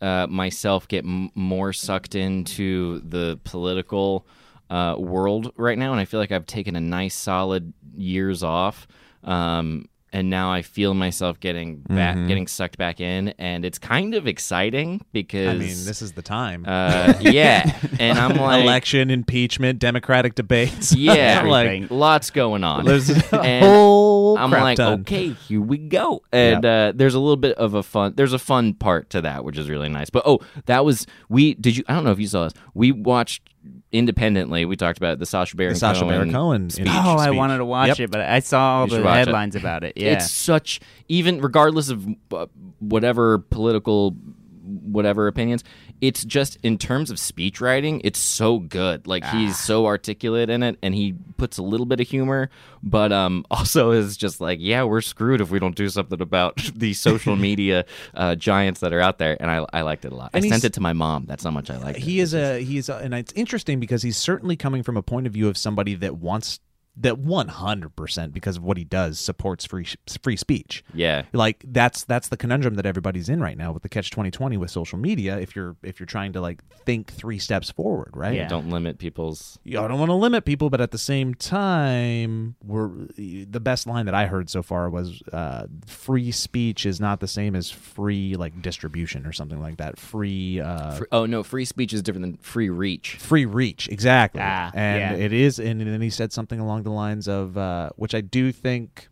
uh, 0.00 0.26
myself 0.28 0.88
get 0.88 1.04
m- 1.04 1.30
more 1.34 1.72
sucked 1.72 2.14
into 2.14 3.00
the 3.00 3.38
political 3.44 4.26
uh, 4.70 4.94
world 4.98 5.52
right 5.56 5.78
now, 5.78 5.92
and 5.92 6.00
I 6.00 6.04
feel 6.04 6.20
like 6.20 6.32
I've 6.32 6.46
taken 6.46 6.76
a 6.76 6.80
nice 6.80 7.14
solid 7.14 7.72
years 7.96 8.42
off. 8.42 8.86
Um, 9.24 9.88
and 10.12 10.28
now 10.30 10.52
I 10.52 10.62
feel 10.62 10.94
myself 10.94 11.38
getting 11.40 11.76
back, 11.88 12.16
Mhm. 12.16 12.28
getting 12.28 12.46
sucked 12.46 12.76
back 12.78 13.00
in, 13.00 13.28
and 13.38 13.64
it's 13.64 13.78
kind 13.78 14.14
of 14.14 14.26
exciting 14.26 15.04
because 15.12 15.48
I 15.48 15.52
mean, 15.54 15.68
this 15.84 16.02
is 16.02 16.12
the 16.12 16.22
time. 16.22 16.64
uh, 16.66 17.14
yeah, 17.20 17.78
and 17.98 18.18
I'm 18.18 18.36
like, 18.40 18.62
Election, 18.64 19.10
impeachment, 19.10 19.78
Democratic 19.78 20.34
debates. 20.34 20.92
yeah, 20.96 21.42
like 21.42 21.90
lots 21.90 22.30
going 22.30 22.64
on. 22.64 22.84
there's 22.84 23.10
a 23.10 23.40
And 23.40 23.64
whole 23.64 24.36
I'm 24.38 24.50
crap 24.50 24.62
like, 24.62 24.76
ton. 24.76 25.00
okay, 25.02 25.30
here 25.48 25.60
we 25.60 25.78
go. 25.78 26.22
And 26.32 26.64
uh, 26.64 26.92
there's 26.94 27.14
a 27.14 27.20
little 27.20 27.36
bit 27.36 27.56
of 27.56 27.74
a 27.74 27.82
fun. 27.82 28.14
There's 28.16 28.32
a 28.32 28.38
fun 28.38 28.74
part 28.74 29.10
to 29.10 29.20
that, 29.22 29.44
which 29.44 29.58
is 29.58 29.68
really 29.70 29.88
nice. 29.88 30.10
But 30.10 30.22
oh, 30.26 30.40
that 30.66 30.84
was 30.84 31.06
we. 31.28 31.54
Did 31.54 31.76
you? 31.76 31.84
I 31.88 31.94
don't 31.94 32.04
know 32.04 32.10
if 32.12 32.18
you 32.20 32.26
saw 32.26 32.44
this. 32.44 32.54
We 32.74 32.92
watched 32.92 33.48
independently. 33.92 34.64
We 34.64 34.76
talked 34.76 34.98
about 34.98 35.18
the 35.18 35.26
Sacha 35.26 35.56
Baron 35.56 35.72
The 35.74 35.78
Sacha 35.80 36.00
Cohen 36.00 36.14
Baron 36.14 36.32
Cohen 36.32 36.70
speech. 36.70 36.86
Oh, 36.88 37.16
I 37.18 37.30
wanted 37.30 37.58
to 37.58 37.64
watch 37.64 37.88
Yep. 37.88 38.00
it, 38.00 38.10
but 38.10 38.20
I 38.20 38.38
saw 38.40 38.80
all 38.80 38.88
You 38.88 38.98
the 38.98 39.02
watch 39.02 39.14
it. 39.14 39.18
headlines 39.18 39.56
about 39.56 39.82
it. 39.84 39.94
Yeah, 39.96 40.12
It's 40.12 40.30
such 40.30 40.80
even 41.08 41.40
regardless 41.40 41.88
of 41.88 42.06
uh, 42.32 42.46
whatever 42.78 43.38
political 43.38 44.16
whatever 44.62 45.26
opinions 45.26 45.64
it's 46.00 46.24
just 46.24 46.56
in 46.62 46.78
terms 46.78 47.10
of 47.10 47.18
speech 47.18 47.60
writing 47.60 48.00
it's 48.04 48.18
so 48.18 48.58
good. 48.58 49.06
Like 49.06 49.22
Ah. 49.24 49.32
he's 49.32 49.58
so 49.58 49.86
articulate 49.86 50.48
in 50.50 50.62
it 50.62 50.78
and 50.82 50.94
he 50.94 51.14
puts 51.36 51.58
a 51.58 51.62
little 51.62 51.86
bit 51.86 52.00
of 52.00 52.08
humor 52.08 52.48
but 52.82 53.12
um 53.12 53.44
also 53.50 53.90
is 53.90 54.16
just 54.16 54.40
like 54.40 54.58
yeah 54.60 54.82
we're 54.84 55.00
screwed 55.00 55.40
if 55.40 55.50
we 55.50 55.58
don't 55.58 55.76
do 55.76 55.88
something 55.88 56.20
about 56.20 56.56
the 56.74 56.94
social 56.94 57.36
media 57.48 57.84
uh, 58.14 58.34
giants 58.34 58.80
that 58.80 58.92
are 58.92 59.00
out 59.00 59.18
there 59.18 59.36
and 59.40 59.50
I, 59.50 59.64
I 59.72 59.82
liked 59.82 60.04
it 60.04 60.12
a 60.12 60.14
lot. 60.14 60.30
And 60.32 60.44
I 60.44 60.48
sent 60.48 60.64
it 60.64 60.72
to 60.74 60.80
my 60.80 60.92
mom. 60.92 61.26
That's 61.26 61.44
how 61.44 61.50
much 61.50 61.70
I 61.70 61.76
liked 61.78 61.98
it. 61.98 62.02
he 62.02 62.20
is 62.20 62.34
a 62.34 62.62
he's 62.62 62.88
a, 62.88 62.96
and 62.96 63.12
it's 63.14 63.32
interesting 63.34 63.80
because 63.80 64.02
he's 64.02 64.16
certainly 64.16 64.56
coming 64.56 64.82
from 64.82 64.96
a 64.96 65.02
point 65.02 65.26
of 65.26 65.32
view 65.32 65.48
of 65.48 65.56
somebody 65.56 65.94
that 65.96 66.16
wants 66.16 66.60
that 66.96 67.14
100% 67.14 68.32
because 68.32 68.56
of 68.56 68.62
what 68.62 68.76
he 68.76 68.84
does 68.84 69.18
supports 69.18 69.64
free 69.64 69.86
free 70.22 70.36
speech 70.36 70.84
yeah 70.92 71.22
like 71.32 71.64
that's 71.68 72.04
that's 72.04 72.28
the 72.28 72.36
conundrum 72.36 72.74
that 72.74 72.84
everybody's 72.86 73.28
in 73.28 73.40
right 73.40 73.56
now 73.56 73.72
with 73.72 73.82
the 73.82 73.88
catch 73.88 74.10
2020 74.10 74.56
with 74.56 74.70
social 74.70 74.98
media 74.98 75.38
if 75.38 75.54
you're 75.56 75.76
if 75.82 75.98
you're 76.00 76.06
trying 76.06 76.32
to 76.32 76.40
like 76.40 76.62
think 76.84 77.12
three 77.12 77.38
steps 77.38 77.70
forward 77.70 78.10
right 78.14 78.34
Yeah. 78.34 78.48
don't 78.48 78.70
limit 78.70 78.98
people's 78.98 79.58
know, 79.64 79.84
I 79.84 79.88
don't 79.88 79.98
want 79.98 80.10
to 80.10 80.14
limit 80.14 80.44
people, 80.44 80.68
but 80.70 80.80
at 80.80 80.90
the 80.90 80.98
same 80.98 81.34
time, 81.34 82.56
we're 82.64 82.90
the 83.16 83.60
best 83.60 83.86
line 83.86 84.06
that 84.06 84.14
I 84.14 84.26
heard 84.26 84.50
so 84.50 84.62
far 84.62 84.90
was 84.90 85.22
uh, 85.32 85.66
"free 85.86 86.30
speech 86.32 86.86
is 86.86 87.00
not 87.00 87.20
the 87.20 87.28
same 87.28 87.54
as 87.54 87.70
free 87.70 88.34
like 88.36 88.60
distribution 88.62 89.26
or 89.26 89.32
something 89.32 89.60
like 89.60 89.76
that. 89.78 89.98
Free, 89.98 90.60
uh, 90.60 90.92
Fr- 90.92 91.04
oh 91.12 91.26
no 91.26 91.42
free 91.42 91.64
speech 91.64 91.92
is 91.92 92.02
different 92.02 92.22
than 92.22 92.36
free 92.38 92.68
reach 92.68 93.16
free 93.16 93.44
reach, 93.46 93.88
exactly. 93.88 94.40
Ah, 94.44 94.70
and 94.74 95.18
yeah. 95.18 95.24
it 95.24 95.32
is, 95.32 95.58
and 95.58 95.80
then 95.80 96.00
he 96.00 96.10
said 96.10 96.32
something 96.32 96.58
along 96.60 96.79
the 96.84 96.90
lines 96.90 97.28
of, 97.28 97.56
uh, 97.56 97.90
which 97.96 98.14
I 98.14 98.20
do 98.20 98.52
think, 98.52 99.08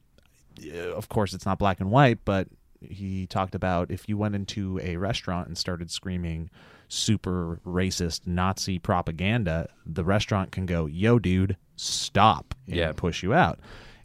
uh, 0.65 0.93
of 0.95 1.09
course, 1.09 1.35
it's 1.35 1.47
not 1.47 1.59
black 1.59 1.81
and 1.81 1.91
white, 1.91 2.19
but 2.25 2.49
he 2.81 3.27
talked 3.27 3.55
about 3.55 3.91
if 3.91 4.09
you 4.09 4.17
went 4.17 4.35
into 4.35 4.79
a 4.83 4.97
restaurant 4.97 5.49
and 5.49 5.59
started 5.59 5.91
screaming 5.91 6.49
super 6.89 7.61
racist 7.67 8.27
Nazi 8.27 8.79
propaganda, 8.79 9.69
the 9.85 10.05
restaurant 10.05 10.53
can 10.53 10.65
go, 10.65 10.87
"Yo, 10.87 11.19
dude, 11.19 11.57
stop!" 11.77 12.55
and 12.67 12.77
Yeah. 12.77 12.93
push 12.93 13.23
you 13.23 13.35
out. 13.35 13.59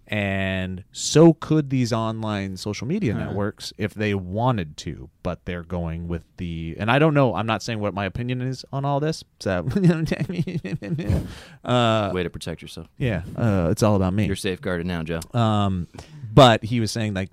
And 0.08 0.84
so 0.92 1.34
could 1.34 1.70
these 1.70 1.94
online 1.94 2.58
social 2.58 2.86
media 2.86 3.14
networks 3.14 3.72
if 3.78 3.94
they 3.94 4.14
wanted 4.14 4.76
to, 4.78 5.10
but 5.24 5.46
they're 5.46 5.64
going 5.64 6.08
with 6.10 6.24
the. 6.38 6.76
And 6.78 6.92
I 6.92 7.00
don't 7.00 7.14
know. 7.14 7.36
I'm 7.36 7.46
not 7.48 7.64
saying 7.64 7.80
what 7.80 7.94
my 7.94 8.06
opinion 8.06 8.42
is 8.42 8.66
on 8.74 8.84
all 8.86 9.00
this. 9.00 9.24
So, 9.40 9.66
uh, 11.64 12.12
Way 12.14 12.24
to 12.24 12.30
protect 12.30 12.62
yourself. 12.62 12.88
yeah, 12.98 13.24
uh, 13.36 13.70
it's 13.72 13.84
all 13.84 13.96
about 13.96 14.14
me. 14.14 14.26
You're 14.26 14.36
safeguarded 14.36 14.86
now, 14.86 15.04
Joe. 15.04 15.22
Um, 15.34 15.88
but 16.34 16.64
he 16.64 16.80
was 16.80 16.92
saying 16.92 17.14
like 17.14 17.30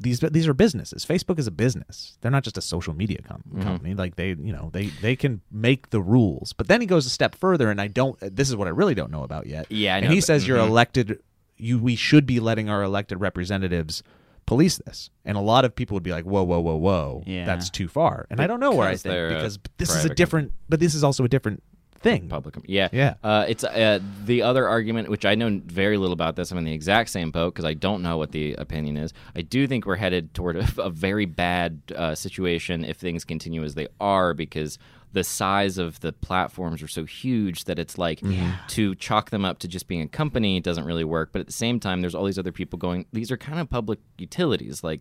these 0.00 0.20
these 0.20 0.46
are 0.48 0.54
businesses. 0.54 1.04
Facebook 1.04 1.38
is 1.38 1.46
a 1.46 1.50
business. 1.50 2.16
They're 2.20 2.30
not 2.30 2.44
just 2.44 2.56
a 2.56 2.62
social 2.62 2.94
media 2.94 3.18
com- 3.22 3.42
Mm-hmm. 3.48 3.62
company. 3.62 3.94
Like 3.94 4.16
they, 4.16 4.28
you 4.28 4.52
know, 4.52 4.70
they 4.72 4.86
they 4.86 5.16
can 5.16 5.40
make 5.50 5.90
the 5.90 6.00
rules. 6.00 6.52
But 6.52 6.68
then 6.68 6.80
he 6.80 6.86
goes 6.86 7.04
a 7.06 7.10
step 7.10 7.34
further, 7.34 7.70
and 7.70 7.80
I 7.80 7.88
don't. 7.88 8.16
This 8.20 8.48
is 8.48 8.56
what 8.56 8.66
I 8.68 8.70
really 8.70 8.94
don't 8.94 9.10
know 9.10 9.24
about 9.24 9.46
yet. 9.46 9.70
Yeah, 9.70 9.94
I 9.94 9.98
and 9.98 10.06
he 10.12 10.18
but- 10.20 10.24
says 10.24 10.46
you're 10.46 10.58
mhm. 10.58 10.68
elected. 10.68 11.20
You 11.58 11.78
we 11.78 11.96
should 11.96 12.26
be 12.26 12.40
letting 12.40 12.68
our 12.68 12.82
elected 12.82 13.20
representatives 13.20 14.02
police 14.46 14.78
this. 14.78 15.10
And 15.26 15.36
a 15.36 15.40
lot 15.40 15.64
of 15.66 15.74
people 15.74 15.94
would 15.94 16.02
be 16.02 16.10
like, 16.10 16.24
whoa, 16.24 16.42
whoa, 16.42 16.58
whoa, 16.60 16.76
whoa, 16.76 17.22
Yeah. 17.26 17.44
that's 17.44 17.68
too 17.68 17.86
far. 17.86 18.26
And 18.30 18.40
I 18.40 18.46
don't 18.46 18.60
know 18.60 18.72
where 18.72 18.88
I 18.88 18.96
think 18.96 19.34
because 19.36 19.58
this 19.76 19.94
is 19.94 20.04
a 20.06 20.14
different. 20.14 20.52
But 20.68 20.80
this 20.80 20.94
is 20.94 21.04
also 21.04 21.24
a 21.24 21.28
different 21.28 21.62
thing. 22.00 22.28
Public. 22.28 22.56
Yeah. 22.64 22.88
Yeah. 22.92 23.14
Uh, 23.22 23.44
it's 23.48 23.64
uh, 23.64 23.98
the 24.24 24.42
other 24.42 24.66
argument, 24.66 25.08
which 25.08 25.26
I 25.26 25.34
know 25.34 25.60
very 25.66 25.96
little 25.98 26.12
about 26.14 26.36
this. 26.36 26.50
I'm 26.50 26.58
in 26.58 26.64
the 26.64 26.72
exact 26.72 27.10
same 27.10 27.30
boat 27.30 27.54
because 27.54 27.64
I 27.64 27.74
don't 27.74 28.02
know 28.02 28.16
what 28.16 28.32
the 28.32 28.54
opinion 28.54 28.96
is. 28.96 29.12
I 29.36 29.42
do 29.42 29.66
think 29.66 29.84
we're 29.84 29.96
headed 29.96 30.32
toward 30.32 30.56
a, 30.78 30.82
a 30.82 30.90
very 30.90 31.26
bad 31.26 31.82
uh, 31.94 32.14
situation 32.14 32.84
if 32.84 32.96
things 32.96 33.24
continue 33.24 33.64
as 33.64 33.74
they 33.74 33.88
are 34.00 34.32
because 34.32 34.78
the 35.12 35.24
size 35.24 35.78
of 35.78 36.00
the 36.00 36.12
platforms 36.12 36.82
are 36.82 36.88
so 36.88 37.04
huge 37.04 37.64
that 37.64 37.78
it's 37.78 37.96
like 37.98 38.20
to 38.68 38.94
chalk 38.96 39.30
them 39.30 39.44
up 39.44 39.58
to 39.60 39.68
just 39.68 39.88
being 39.88 40.02
a 40.02 40.08
company 40.08 40.60
doesn't 40.60 40.84
really 40.84 41.04
work. 41.04 41.30
But 41.32 41.40
at 41.40 41.46
the 41.46 41.52
same 41.52 41.80
time, 41.80 42.00
there's 42.00 42.14
all 42.14 42.24
these 42.24 42.38
other 42.38 42.52
people 42.52 42.78
going, 42.78 43.06
these 43.12 43.30
are 43.30 43.36
kind 43.36 43.58
of 43.60 43.70
public 43.70 43.98
utilities. 44.18 44.84
Like 44.84 45.00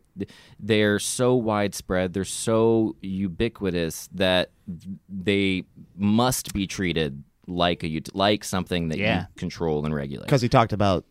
they're 0.60 1.00
so 1.00 1.36
widespread, 1.36 2.14
they're 2.14 2.24
so 2.24 2.96
ubiquitous 3.02 4.10
that 4.14 4.52
they 5.10 5.64
must 5.96 6.54
be 6.54 6.68
treated 6.68 7.24
like 7.48 7.84
a 7.84 8.02
like 8.14 8.44
something 8.44 8.90
that 8.90 8.98
Yeah. 8.98 9.22
you 9.22 9.28
control 9.38 9.86
and 9.86 9.96
regulate. 9.96 10.26
because 10.26 10.42
he 10.42 10.50
talked 10.50 10.74
about 10.74 11.06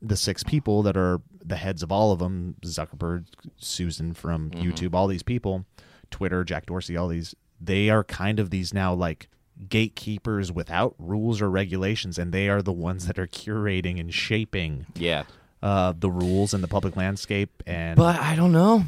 the 0.00 0.16
six 0.16 0.42
people 0.42 0.82
that 0.82 0.96
are 0.96 1.20
the 1.44 1.56
heads 1.56 1.82
of 1.82 1.92
all 1.92 2.12
of 2.12 2.18
them 2.18 2.56
zuckerberg 2.64 3.26
susan 3.58 4.14
from 4.14 4.50
mm-hmm. 4.50 4.62
youtube 4.62 4.94
all 4.94 5.06
these 5.06 5.22
people 5.22 5.66
twitter 6.10 6.44
jack 6.44 6.66
dorsey 6.66 6.96
all 6.96 7.08
these 7.08 7.34
they 7.64 7.88
are 7.90 8.02
kind 8.04 8.40
of 8.40 8.50
these 8.50 8.74
now 8.74 8.92
like 8.92 9.28
gatekeepers 9.68 10.50
without 10.50 10.94
rules 10.98 11.40
or 11.40 11.48
regulations 11.50 12.18
and 12.18 12.32
they 12.32 12.48
are 12.48 12.62
the 12.62 12.72
ones 12.72 13.06
that 13.06 13.18
are 13.18 13.26
curating 13.28 14.00
and 14.00 14.12
shaping 14.12 14.86
Yeah, 14.96 15.22
uh, 15.62 15.92
the 15.96 16.10
rules 16.10 16.52
and 16.54 16.62
the 16.64 16.68
public 16.68 16.96
landscape 16.96 17.62
and 17.66 17.96
but 17.96 18.18
I 18.18 18.34
don't 18.34 18.50
know. 18.52 18.84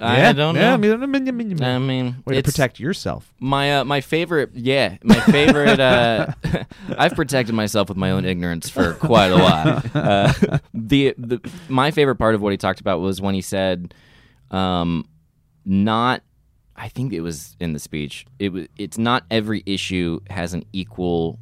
yeah, 0.00 0.30
I 0.30 0.32
don't 0.32 0.56
yeah, 0.56 0.62
know. 0.62 0.74
I 0.74 0.76
mean, 0.78 1.02
I 1.02 1.06
mean, 1.06 1.28
I 1.28 1.30
mean, 1.30 1.62
I 1.62 1.78
mean, 1.78 2.16
way 2.26 2.32
to 2.34 2.38
it's- 2.40 2.52
protect 2.52 2.80
yourself 2.80 3.32
My 3.38 3.76
uh, 3.78 3.84
my 3.84 4.00
favorite, 4.00 4.50
yeah, 4.54 4.96
my 5.04 5.20
favorite. 5.20 5.78
Uh, 5.78 6.32
I've 6.98 7.14
protected 7.14 7.54
myself 7.54 7.88
with 7.88 7.96
my 7.96 8.10
own 8.10 8.24
ignorance 8.24 8.68
for 8.68 8.94
quite 8.94 9.28
a 9.30 9.36
while. 9.38 9.82
Uh, 9.94 10.58
the 10.74 11.14
the 11.16 11.38
my 11.68 11.92
favorite 11.92 12.16
part 12.16 12.34
of 12.34 12.42
what 12.42 12.50
he 12.50 12.56
talked 12.56 12.80
about 12.80 12.98
was 13.00 13.20
when 13.20 13.34
he 13.36 13.42
said, 13.42 13.94
um, 14.50 15.06
not. 15.64 16.22
I 16.76 16.88
think 16.88 17.12
it 17.12 17.20
was 17.20 17.56
in 17.58 17.72
the 17.72 17.78
speech. 17.78 18.26
It 18.38 18.52
was. 18.52 18.66
It's 18.76 18.98
not 18.98 19.24
every 19.30 19.62
issue 19.66 20.20
has 20.30 20.54
an 20.54 20.64
equal, 20.72 21.38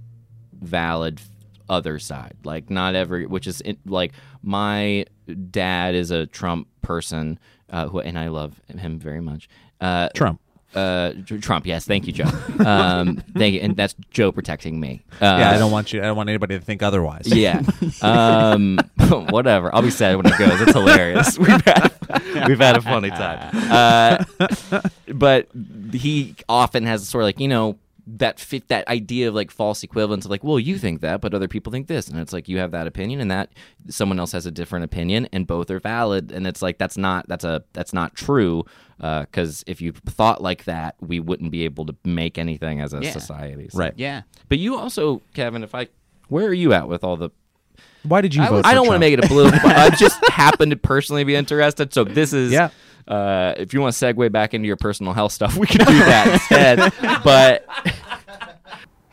valid 0.52 1.20
other 1.68 1.98
side. 1.98 2.36
Like 2.44 2.70
not 2.70 2.94
every, 2.94 3.26
which 3.26 3.46
is 3.46 3.62
like 3.84 4.12
my 4.42 5.06
dad 5.50 5.94
is 5.94 6.10
a 6.10 6.26
Trump 6.26 6.68
person, 6.82 7.38
uh, 7.70 7.88
who 7.88 8.00
and 8.00 8.18
I 8.18 8.28
love 8.28 8.60
him 8.68 8.98
very 8.98 9.20
much. 9.20 9.48
Uh, 9.80 10.08
trump 10.14 10.40
uh, 10.74 11.12
Trump. 11.40 11.66
Yes, 11.66 11.84
thank 11.84 12.06
you, 12.06 12.12
Joe. 12.12 12.30
Um, 12.64 13.16
thank 13.37 13.54
you, 13.54 13.60
and 13.60 13.76
that's 13.76 13.94
Joe 14.10 14.32
protecting 14.32 14.80
me. 14.80 15.02
Uh, 15.20 15.37
yeah 15.38 15.50
i 15.52 15.58
don't 15.58 15.70
want 15.70 15.92
you 15.92 16.00
i 16.00 16.04
don't 16.06 16.16
want 16.16 16.28
anybody 16.28 16.58
to 16.58 16.64
think 16.64 16.82
otherwise 16.82 17.26
Yeah. 17.26 17.62
Um, 18.02 18.78
whatever. 19.30 19.74
I'll 19.74 19.82
be 19.82 19.90
sad 19.90 20.16
when 20.16 20.26
it 20.26 20.38
goes. 20.38 20.60
It's 20.60 20.72
hilarious. 20.72 21.38
We've 21.38 21.48
had 21.64 21.92
we've 22.48 22.58
had 22.58 22.76
a 22.76 22.80
funny 22.82 23.10
time. 23.10 23.50
Uh, 23.54 24.24
but 25.08 25.48
he 25.92 26.34
often 26.48 26.84
has 26.87 27.02
a 27.02 27.04
sort 27.06 27.22
of 27.22 27.26
like 27.26 27.40
you 27.40 27.48
know 27.48 27.76
that 28.06 28.38
fit 28.38 28.68
that 28.68 28.86
idea 28.86 29.28
of 29.28 29.34
like 29.34 29.50
false 29.50 29.82
equivalence 29.82 30.26
of 30.26 30.30
like 30.30 30.44
well 30.44 30.58
you 30.60 30.76
think 30.76 31.00
that 31.00 31.22
but 31.22 31.32
other 31.32 31.48
people 31.48 31.72
think 31.72 31.86
this 31.86 32.06
and 32.08 32.18
it's 32.20 32.34
like 32.34 32.48
you 32.50 32.58
have 32.58 32.70
that 32.70 32.86
opinion 32.86 33.18
and 33.18 33.30
that 33.30 33.50
someone 33.88 34.18
else 34.20 34.32
has 34.32 34.44
a 34.44 34.50
different 34.50 34.84
opinion 34.84 35.26
and 35.32 35.46
both 35.46 35.70
are 35.70 35.80
valid 35.80 36.30
and 36.30 36.46
it's 36.46 36.60
like 36.60 36.76
that's 36.76 36.98
not 36.98 37.26
that's 37.28 37.44
a 37.44 37.64
that's 37.72 37.94
not 37.94 38.14
true 38.14 38.62
uh, 39.00 39.22
because 39.22 39.64
if 39.66 39.80
you 39.80 39.92
thought 39.92 40.42
like 40.42 40.64
that 40.64 40.96
we 41.00 41.18
wouldn't 41.18 41.50
be 41.50 41.64
able 41.64 41.86
to 41.86 41.96
make 42.04 42.36
anything 42.36 42.80
as 42.80 42.92
a 42.92 43.00
Yeah. 43.02 43.10
society 43.12 43.68
So- 43.70 43.78
right 43.78 43.94
Yeah. 43.96 44.22
but 44.50 44.58
you 44.58 44.76
also 44.76 45.22
kevin 45.32 45.62
if 45.64 45.74
i 45.74 45.88
where 46.28 46.46
are 46.46 46.52
you 46.52 46.74
at 46.74 46.88
with 46.88 47.04
all 47.04 47.16
the 47.16 47.30
why 48.02 48.20
did 48.20 48.34
you 48.34 48.42
I, 48.42 48.48
vote 48.50 48.66
I 48.66 48.70
for 48.70 48.74
don't 48.74 48.86
want 48.86 48.96
to 48.96 49.00
make 49.00 49.14
it 49.16 49.24
a 49.24 49.28
political. 49.28 49.70
I 49.70 49.88
just 49.88 50.22
happen 50.28 50.68
to 50.70 50.76
personally 50.76 51.24
be 51.24 51.34
interested. 51.34 51.94
So 51.94 52.04
this 52.04 52.34
is. 52.34 52.52
Yeah. 52.52 52.68
Uh, 53.06 53.54
if 53.56 53.74
you 53.74 53.80
want 53.80 53.94
to 53.94 54.04
segue 54.04 54.32
back 54.32 54.54
into 54.54 54.66
your 54.66 54.76
personal 54.76 55.12
health 55.12 55.32
stuff, 55.32 55.56
we 55.56 55.66
can 55.66 55.86
do 55.86 55.98
that 55.98 56.32
instead. 56.32 57.22
But. 57.22 57.66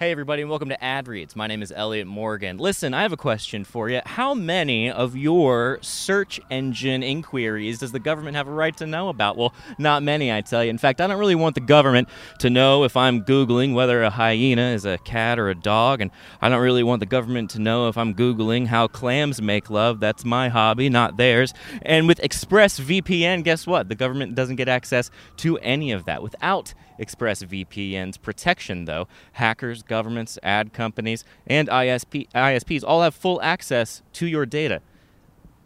Hey, 0.01 0.09
everybody, 0.09 0.41
and 0.41 0.49
welcome 0.49 0.69
to 0.69 0.83
Ad 0.83 1.07
Reads. 1.07 1.35
My 1.35 1.45
name 1.45 1.61
is 1.61 1.71
Elliott 1.71 2.07
Morgan. 2.07 2.57
Listen, 2.57 2.91
I 2.91 3.03
have 3.03 3.13
a 3.13 3.17
question 3.17 3.63
for 3.63 3.87
you. 3.87 4.01
How 4.03 4.33
many 4.33 4.89
of 4.89 5.15
your 5.15 5.77
search 5.83 6.39
engine 6.49 7.03
inquiries 7.03 7.77
does 7.77 7.91
the 7.91 7.99
government 7.99 8.35
have 8.35 8.47
a 8.47 8.51
right 8.51 8.75
to 8.77 8.87
know 8.87 9.09
about? 9.09 9.37
Well, 9.37 9.53
not 9.77 10.01
many, 10.01 10.33
I 10.33 10.41
tell 10.41 10.63
you. 10.63 10.71
In 10.71 10.79
fact, 10.79 11.01
I 11.01 11.05
don't 11.05 11.19
really 11.19 11.35
want 11.35 11.53
the 11.53 11.61
government 11.61 12.09
to 12.39 12.49
know 12.49 12.83
if 12.83 12.97
I'm 12.97 13.23
Googling 13.23 13.75
whether 13.75 14.01
a 14.01 14.09
hyena 14.09 14.71
is 14.71 14.85
a 14.85 14.97
cat 14.97 15.37
or 15.37 15.51
a 15.51 15.55
dog, 15.55 16.01
and 16.01 16.09
I 16.41 16.49
don't 16.49 16.63
really 16.63 16.81
want 16.81 17.01
the 17.01 17.05
government 17.05 17.51
to 17.51 17.59
know 17.59 17.87
if 17.87 17.95
I'm 17.95 18.15
Googling 18.15 18.65
how 18.65 18.87
clams 18.87 19.39
make 19.39 19.69
love. 19.69 19.99
That's 19.99 20.25
my 20.25 20.49
hobby, 20.49 20.89
not 20.89 21.17
theirs. 21.17 21.53
And 21.83 22.07
with 22.07 22.19
ExpressVPN, 22.21 23.43
guess 23.43 23.67
what? 23.67 23.87
The 23.87 23.93
government 23.93 24.33
doesn't 24.33 24.55
get 24.55 24.67
access 24.67 25.11
to 25.37 25.59
any 25.59 25.91
of 25.91 26.05
that. 26.05 26.23
Without 26.23 26.73
ExpressVPN's 27.01 28.17
protection, 28.17 28.85
though, 28.85 29.07
hackers, 29.33 29.83
governments, 29.83 30.37
ad 30.43 30.71
companies, 30.71 31.23
and 31.47 31.67
ISP, 31.67 32.29
ISPs 32.33 32.83
all 32.85 33.01
have 33.01 33.15
full 33.15 33.41
access 33.41 34.01
to 34.13 34.27
your 34.27 34.45
data. 34.45 34.81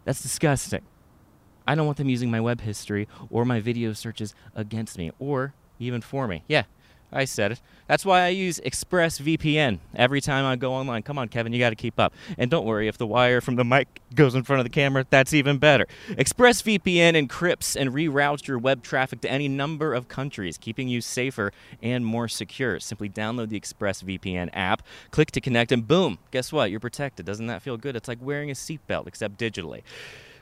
That's 0.04 0.22
disgusting. 0.22 0.82
I 1.66 1.74
don't 1.74 1.86
want 1.86 1.98
them 1.98 2.08
using 2.08 2.30
my 2.30 2.40
web 2.40 2.60
history 2.60 3.08
or 3.28 3.44
my 3.44 3.60
video 3.60 3.92
searches 3.92 4.34
against 4.54 4.98
me 4.98 5.10
or 5.18 5.52
even 5.78 6.00
for 6.00 6.26
me. 6.28 6.44
Yeah, 6.48 6.62
I 7.12 7.24
said 7.24 7.52
it. 7.52 7.60
That's 7.86 8.04
why 8.04 8.22
I 8.22 8.28
use 8.28 8.60
ExpressVPN 8.64 9.78
every 9.94 10.20
time 10.20 10.44
I 10.44 10.56
go 10.56 10.72
online. 10.72 11.02
Come 11.02 11.18
on, 11.18 11.28
Kevin, 11.28 11.52
you 11.52 11.58
got 11.60 11.70
to 11.70 11.76
keep 11.76 12.00
up. 12.00 12.12
And 12.36 12.50
don't 12.50 12.66
worry, 12.66 12.88
if 12.88 12.98
the 12.98 13.06
wire 13.06 13.40
from 13.40 13.54
the 13.54 13.64
mic 13.64 14.00
goes 14.14 14.34
in 14.34 14.42
front 14.42 14.58
of 14.58 14.64
the 14.64 14.70
camera, 14.70 15.06
that's 15.08 15.32
even 15.32 15.58
better. 15.58 15.86
ExpressVPN 16.10 17.26
encrypts 17.26 17.76
and 17.76 17.90
reroutes 17.90 18.48
your 18.48 18.58
web 18.58 18.82
traffic 18.82 19.20
to 19.20 19.30
any 19.30 19.46
number 19.46 19.94
of 19.94 20.08
countries, 20.08 20.58
keeping 20.58 20.88
you 20.88 21.00
safer 21.00 21.52
and 21.80 22.04
more 22.04 22.26
secure. 22.26 22.80
Simply 22.80 23.08
download 23.08 23.50
the 23.50 23.60
ExpressVPN 23.60 24.50
app, 24.52 24.82
click 25.12 25.30
to 25.30 25.40
connect, 25.40 25.70
and 25.70 25.86
boom, 25.86 26.18
guess 26.32 26.52
what? 26.52 26.72
You're 26.72 26.80
protected. 26.80 27.24
Doesn't 27.24 27.46
that 27.46 27.62
feel 27.62 27.76
good? 27.76 27.94
It's 27.94 28.08
like 28.08 28.18
wearing 28.20 28.50
a 28.50 28.54
seatbelt, 28.54 29.06
except 29.06 29.38
digitally. 29.38 29.82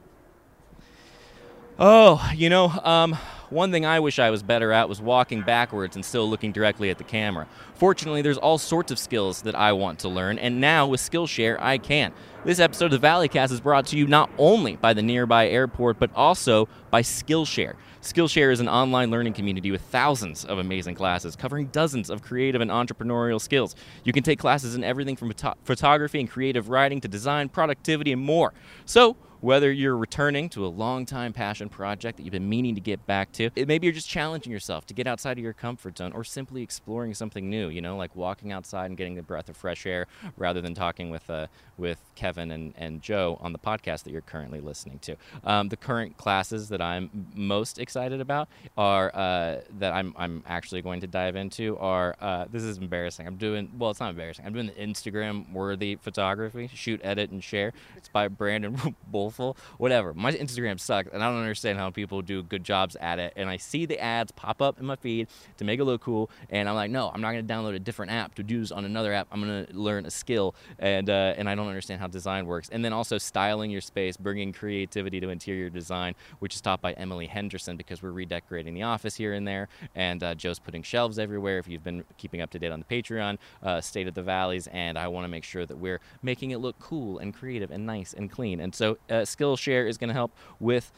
Oh, 1.79 2.23
you 2.35 2.49
know, 2.49 2.69
um, 2.69 3.17
one 3.49 3.71
thing 3.71 3.83
I 3.83 3.99
wish 3.99 4.19
I 4.19 4.29
was 4.29 4.43
better 4.43 4.71
at 4.71 4.87
was 4.87 5.01
walking 5.01 5.41
backwards 5.41 5.95
and 5.95 6.05
still 6.05 6.29
looking 6.29 6.51
directly 6.51 6.91
at 6.91 6.99
the 6.99 7.03
camera. 7.03 7.47
Fortunately, 7.73 8.21
there's 8.21 8.37
all 8.37 8.59
sorts 8.59 8.91
of 8.91 8.99
skills 8.99 9.41
that 9.41 9.55
I 9.55 9.73
want 9.73 9.97
to 9.99 10.09
learn, 10.09 10.37
and 10.37 10.61
now 10.61 10.85
with 10.85 10.99
Skillshare, 10.99 11.59
I 11.59 11.79
can. 11.79 12.13
This 12.45 12.59
episode 12.59 12.93
of 12.93 13.01
the 13.01 13.07
Valleycast 13.07 13.51
is 13.51 13.59
brought 13.59 13.87
to 13.87 13.97
you 13.97 14.05
not 14.05 14.29
only 14.37 14.75
by 14.75 14.93
the 14.93 15.01
nearby 15.01 15.49
airport, 15.49 15.97
but 15.97 16.11
also 16.15 16.69
by 16.91 17.01
Skillshare. 17.01 17.73
Skillshare 18.03 18.51
is 18.51 18.59
an 18.59 18.69
online 18.69 19.09
learning 19.09 19.33
community 19.33 19.71
with 19.71 19.81
thousands 19.81 20.45
of 20.45 20.59
amazing 20.59 20.93
classes 20.93 21.35
covering 21.35 21.67
dozens 21.67 22.11
of 22.11 22.21
creative 22.21 22.61
and 22.61 22.69
entrepreneurial 22.69 23.41
skills. 23.41 23.75
You 24.03 24.13
can 24.13 24.21
take 24.21 24.37
classes 24.37 24.75
in 24.75 24.83
everything 24.83 25.15
from 25.15 25.33
photography 25.63 26.19
and 26.19 26.29
creative 26.29 26.69
writing 26.69 27.01
to 27.01 27.07
design, 27.07 27.49
productivity, 27.49 28.11
and 28.11 28.21
more. 28.21 28.53
So, 28.85 29.15
whether 29.43 29.69
you're 29.69 29.97
returning 29.97 30.47
to 30.47 30.65
a 30.65 30.67
long-time 30.69 31.33
passion 31.33 31.67
project 31.67 32.15
that 32.15 32.23
you've 32.23 32.31
been 32.31 32.47
meaning 32.47 32.75
to 32.75 32.79
get 32.79 33.05
back 33.05 33.29
to, 33.33 33.49
maybe 33.57 33.85
you're 33.85 33.93
just 33.93 34.07
challenging 34.07 34.53
yourself 34.53 34.85
to 34.85 34.93
get 34.93 35.05
outside 35.05 35.37
of 35.37 35.43
your 35.43 35.51
comfort 35.51 35.97
zone 35.97 36.13
or 36.13 36.23
simply 36.23 36.63
exploring 36.63 37.13
something 37.13 37.49
new, 37.49 37.67
you 37.67 37.81
know, 37.81 37.97
like 37.97 38.15
walking 38.15 38.53
outside 38.53 38.85
and 38.85 38.95
getting 38.95 39.19
a 39.19 39.21
breath 39.21 39.49
of 39.49 39.57
fresh 39.57 39.85
air 39.85 40.07
rather 40.37 40.61
than 40.61 40.73
talking 40.73 41.09
with, 41.09 41.29
uh, 41.29 41.45
with 41.77 41.99
Kevin 42.15 42.51
and, 42.51 42.73
and 42.77 43.01
Joe 43.01 43.37
on 43.41 43.51
the 43.51 43.59
podcast 43.59 44.03
that 44.03 44.11
you're 44.11 44.21
currently 44.21 44.61
listening 44.61 44.99
to. 44.99 45.17
Um, 45.43 45.67
the 45.67 45.75
current 45.75 46.15
classes 46.15 46.69
that 46.69 46.81
I'm 46.81 47.27
most 47.35 47.79
excited 47.79 48.21
about 48.21 48.47
are 48.77 49.13
uh, 49.13 49.59
that 49.77 49.91
I'm, 49.91 50.13
I'm 50.15 50.41
actually 50.47 50.81
going 50.81 51.01
to 51.01 51.07
dive 51.07 51.35
into 51.35 51.77
are 51.79 52.15
uh, 52.21 52.45
this 52.49 52.63
is 52.63 52.77
embarrassing. 52.77 53.27
I'm 53.27 53.35
doing, 53.35 53.69
well, 53.77 53.91
it's 53.91 53.99
not 53.99 54.11
embarrassing. 54.11 54.45
I'm 54.45 54.53
doing 54.53 54.67
the 54.67 54.71
Instagram 54.73 55.51
worthy 55.51 55.97
photography, 55.97 56.69
shoot, 56.73 57.01
edit, 57.03 57.31
and 57.31 57.43
share. 57.43 57.73
It's 57.97 58.07
by 58.07 58.29
Brandon 58.29 58.95
Bull 59.37 59.57
whatever. 59.77 60.13
My 60.13 60.31
Instagram 60.31 60.79
sucks, 60.79 61.09
and 61.11 61.23
I 61.23 61.29
don't 61.29 61.39
understand 61.39 61.77
how 61.77 61.89
people 61.89 62.21
do 62.21 62.43
good 62.43 62.63
jobs 62.63 62.95
at 62.97 63.19
it. 63.19 63.33
And 63.35 63.49
I 63.49 63.57
see 63.57 63.85
the 63.85 63.99
ads 63.99 64.31
pop 64.31 64.61
up 64.61 64.79
in 64.79 64.85
my 64.85 64.95
feed 64.95 65.27
to 65.57 65.65
make 65.65 65.79
it 65.79 65.85
look 65.85 66.01
cool, 66.01 66.29
and 66.49 66.67
I'm 66.69 66.75
like, 66.75 66.91
no, 66.91 67.09
I'm 67.13 67.21
not 67.21 67.31
going 67.31 67.45
to 67.45 67.53
download 67.53 67.75
a 67.75 67.79
different 67.79 68.11
app 68.11 68.35
to 68.35 68.43
do 68.43 68.59
this 68.61 68.71
on 68.71 68.85
another 68.85 69.13
app. 69.13 69.27
I'm 69.31 69.41
going 69.41 69.65
to 69.65 69.73
learn 69.73 70.05
a 70.05 70.11
skill, 70.11 70.55
and 70.79 71.09
uh, 71.09 71.33
and 71.37 71.49
I 71.49 71.55
don't 71.55 71.67
understand 71.67 71.99
how 71.99 72.07
design 72.07 72.45
works. 72.45 72.69
And 72.71 72.83
then 72.83 72.93
also 72.93 73.17
styling 73.17 73.71
your 73.71 73.81
space, 73.81 74.17
bringing 74.17 74.53
creativity 74.53 75.19
to 75.19 75.29
interior 75.29 75.69
design, 75.69 76.15
which 76.39 76.55
is 76.55 76.61
taught 76.61 76.81
by 76.81 76.93
Emily 76.93 77.27
Henderson 77.27 77.77
because 77.77 78.01
we're 78.01 78.11
redecorating 78.11 78.73
the 78.73 78.83
office 78.83 79.15
here 79.15 79.33
and 79.33 79.47
there, 79.47 79.67
and 79.95 80.23
uh, 80.23 80.35
Joe's 80.35 80.59
putting 80.59 80.83
shelves 80.83 81.19
everywhere. 81.19 81.59
If 81.59 81.67
you've 81.67 81.83
been 81.83 82.03
keeping 82.17 82.41
up 82.41 82.49
to 82.51 82.59
date 82.59 82.71
on 82.71 82.83
the 82.87 83.01
Patreon, 83.01 83.37
uh, 83.61 83.81
State 83.81 84.07
of 84.07 84.13
the 84.13 84.23
Valleys, 84.23 84.67
and 84.67 84.97
I 84.97 85.07
want 85.07 85.25
to 85.25 85.29
make 85.29 85.43
sure 85.43 85.65
that 85.65 85.77
we're 85.77 85.99
making 86.21 86.51
it 86.51 86.57
look 86.57 86.77
cool 86.79 87.19
and 87.19 87.33
creative 87.33 87.71
and 87.71 87.85
nice 87.85 88.13
and 88.13 88.31
clean. 88.31 88.59
And 88.59 88.73
so 88.73 88.97
uh, 89.09 89.22
Skillshare 89.25 89.87
is 89.87 89.97
going 89.97 90.09
to 90.09 90.13
help 90.13 90.35
with 90.59 90.91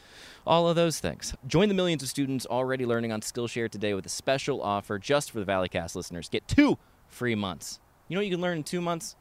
all 0.45 0.67
of 0.67 0.75
those 0.75 0.99
things. 0.99 1.33
Join 1.47 1.67
the 1.67 1.73
millions 1.73 2.03
of 2.03 2.09
students 2.09 2.45
already 2.45 2.85
learning 2.85 3.11
on 3.11 3.21
Skillshare 3.21 3.69
today 3.69 3.93
with 3.93 4.05
a 4.05 4.09
special 4.09 4.61
offer 4.61 4.99
just 4.99 5.31
for 5.31 5.39
the 5.39 5.45
Valleycast 5.45 5.95
listeners. 5.95 6.29
Get 6.29 6.47
two 6.47 6.77
free 7.07 7.35
months. 7.35 7.79
You 8.07 8.15
know 8.15 8.19
what 8.19 8.25
you 8.27 8.31
can 8.31 8.41
learn 8.41 8.57
in 8.57 8.63
two 8.63 8.81
months? 8.81 9.15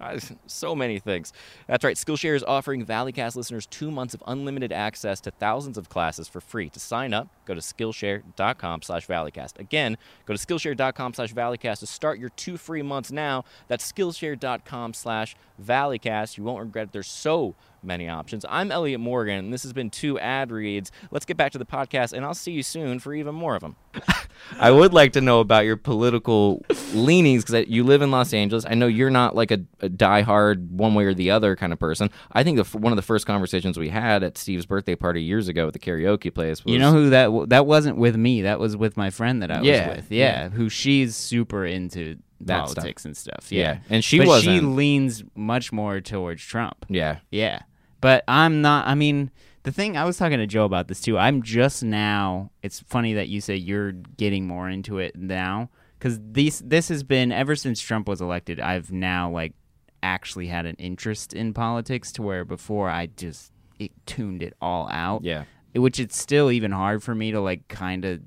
Uh, 0.00 0.18
so 0.46 0.74
many 0.74 0.98
things. 0.98 1.32
That's 1.66 1.84
right. 1.84 1.96
Skillshare 1.96 2.36
is 2.36 2.44
offering 2.44 2.84
Valleycast 2.84 3.36
listeners 3.36 3.66
two 3.66 3.90
months 3.90 4.14
of 4.14 4.22
unlimited 4.26 4.72
access 4.72 5.20
to 5.22 5.30
thousands 5.30 5.78
of 5.78 5.88
classes 5.88 6.28
for 6.28 6.40
free. 6.40 6.68
To 6.70 6.80
sign 6.80 7.12
up, 7.14 7.28
go 7.46 7.54
to 7.54 7.60
Skillshare.com 7.60 8.82
slash 8.82 9.06
Valleycast. 9.06 9.58
Again, 9.58 9.96
go 10.26 10.34
to 10.34 10.46
Skillshare.com 10.46 11.14
slash 11.14 11.32
Valleycast 11.32 11.80
to 11.80 11.86
start 11.86 12.18
your 12.18 12.30
two 12.30 12.56
free 12.56 12.82
months 12.82 13.10
now. 13.10 13.44
That's 13.68 13.90
Skillshare.com 13.90 14.94
slash 14.94 15.36
Valleycast. 15.62 16.36
You 16.36 16.44
won't 16.44 16.64
regret 16.64 16.88
it. 16.88 16.92
There's 16.92 17.08
so 17.08 17.54
many 17.86 18.08
options. 18.08 18.44
I'm 18.48 18.70
Elliott 18.72 19.00
Morgan, 19.00 19.36
and 19.46 19.52
this 19.52 19.62
has 19.62 19.72
been 19.72 19.88
two 19.90 20.18
ad 20.18 20.50
reads. 20.50 20.90
Let's 21.10 21.24
get 21.24 21.36
back 21.36 21.52
to 21.52 21.58
the 21.58 21.64
podcast, 21.64 22.12
and 22.12 22.24
I'll 22.24 22.34
see 22.34 22.52
you 22.52 22.62
soon 22.62 22.98
for 22.98 23.14
even 23.14 23.34
more 23.34 23.54
of 23.54 23.62
them. 23.62 23.76
I 24.58 24.70
would 24.70 24.92
like 24.92 25.12
to 25.14 25.20
know 25.20 25.40
about 25.40 25.64
your 25.64 25.76
political 25.76 26.62
leanings 26.92 27.44
because 27.44 27.66
you 27.68 27.84
live 27.84 28.02
in 28.02 28.10
Los 28.10 28.32
Angeles. 28.34 28.64
I 28.68 28.74
know 28.74 28.86
you're 28.86 29.10
not 29.10 29.34
like 29.34 29.50
a, 29.50 29.60
a 29.80 29.88
diehard 29.88 30.68
one 30.70 30.94
way 30.94 31.04
or 31.04 31.14
the 31.14 31.30
other 31.30 31.56
kind 31.56 31.72
of 31.72 31.78
person. 31.78 32.10
I 32.32 32.42
think 32.42 32.58
the, 32.62 32.78
one 32.78 32.92
of 32.92 32.96
the 32.96 33.02
first 33.02 33.26
conversations 33.26 33.78
we 33.78 33.88
had 33.88 34.22
at 34.22 34.36
Steve's 34.36 34.66
birthday 34.66 34.94
party 34.96 35.22
years 35.22 35.48
ago 35.48 35.66
at 35.68 35.72
the 35.72 35.78
karaoke 35.78 36.34
place 36.34 36.64
was 36.64 36.72
You 36.72 36.78
know 36.78 36.92
who 36.92 37.10
that 37.10 37.48
that 37.50 37.66
wasn't 37.66 37.96
with 37.96 38.16
me. 38.16 38.42
That 38.42 38.58
was 38.60 38.76
with 38.76 38.96
my 38.96 39.10
friend 39.10 39.42
that 39.42 39.50
I 39.50 39.58
was 39.60 39.96
with. 39.96 40.10
Yeah, 40.10 40.48
who 40.50 40.68
she's 40.68 41.16
super 41.16 41.64
into 41.64 42.16
That 42.42 42.68
stuff. 42.68 42.76
politics 42.76 43.04
and 43.04 43.16
stuff. 43.16 43.50
Yeah, 43.50 43.62
Yeah, 43.62 43.78
and 43.90 44.04
she 44.04 44.18
but 44.18 44.42
she 44.42 44.60
leans 44.60 45.24
much 45.34 45.72
more 45.72 46.00
towards 46.00 46.42
Trump. 46.42 46.84
yeah. 46.88 47.18
Yeah. 47.30 47.62
But 48.00 48.24
I'm 48.28 48.60
not 48.62 48.86
I 48.86 48.94
mean, 48.94 49.30
the 49.62 49.72
thing 49.72 49.96
I 49.96 50.04
was 50.04 50.16
talking 50.16 50.38
to 50.38 50.46
Joe 50.46 50.64
about 50.64 50.88
this 50.88 51.00
too. 51.00 51.18
I'm 51.18 51.42
just 51.42 51.82
now 51.82 52.50
it's 52.62 52.80
funny 52.80 53.14
that 53.14 53.28
you 53.28 53.40
say 53.40 53.56
you're 53.56 53.92
getting 53.92 54.46
more 54.46 54.68
into 54.68 54.98
it 54.98 55.16
now 55.16 55.70
cuz 55.98 56.18
these 56.32 56.60
this 56.60 56.88
has 56.88 57.02
been 57.02 57.32
ever 57.32 57.56
since 57.56 57.80
Trump 57.80 58.06
was 58.08 58.20
elected, 58.20 58.60
I've 58.60 58.92
now 58.92 59.30
like 59.30 59.54
actually 60.02 60.46
had 60.48 60.66
an 60.66 60.76
interest 60.76 61.32
in 61.32 61.52
politics 61.54 62.12
to 62.12 62.22
where 62.22 62.44
before 62.44 62.88
I 62.88 63.06
just 63.06 63.50
it 63.78 63.90
tuned 64.06 64.42
it 64.42 64.54
all 64.60 64.88
out. 64.90 65.24
Yeah. 65.24 65.44
Which 65.74 65.98
it's 66.00 66.16
still 66.16 66.50
even 66.50 66.70
hard 66.72 67.02
for 67.02 67.14
me 67.14 67.32
to 67.32 67.40
like 67.40 67.66
kind 67.68 68.04
of 68.04 68.20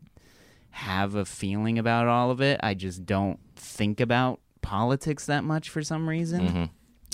have 0.72 1.16
a 1.16 1.26
feeling 1.26 1.80
about 1.80 2.08
all 2.08 2.32
of 2.32 2.42
it. 2.42 2.60
I 2.62 2.74
just 2.74 3.06
don't 3.06 3.40
think 3.56 4.00
about 4.00 4.40
politics 4.62 5.26
that 5.26 5.44
much 5.44 5.70
for 5.70 5.82
some 5.82 6.08
reason. 6.08 6.48
Mhm. 6.48 6.70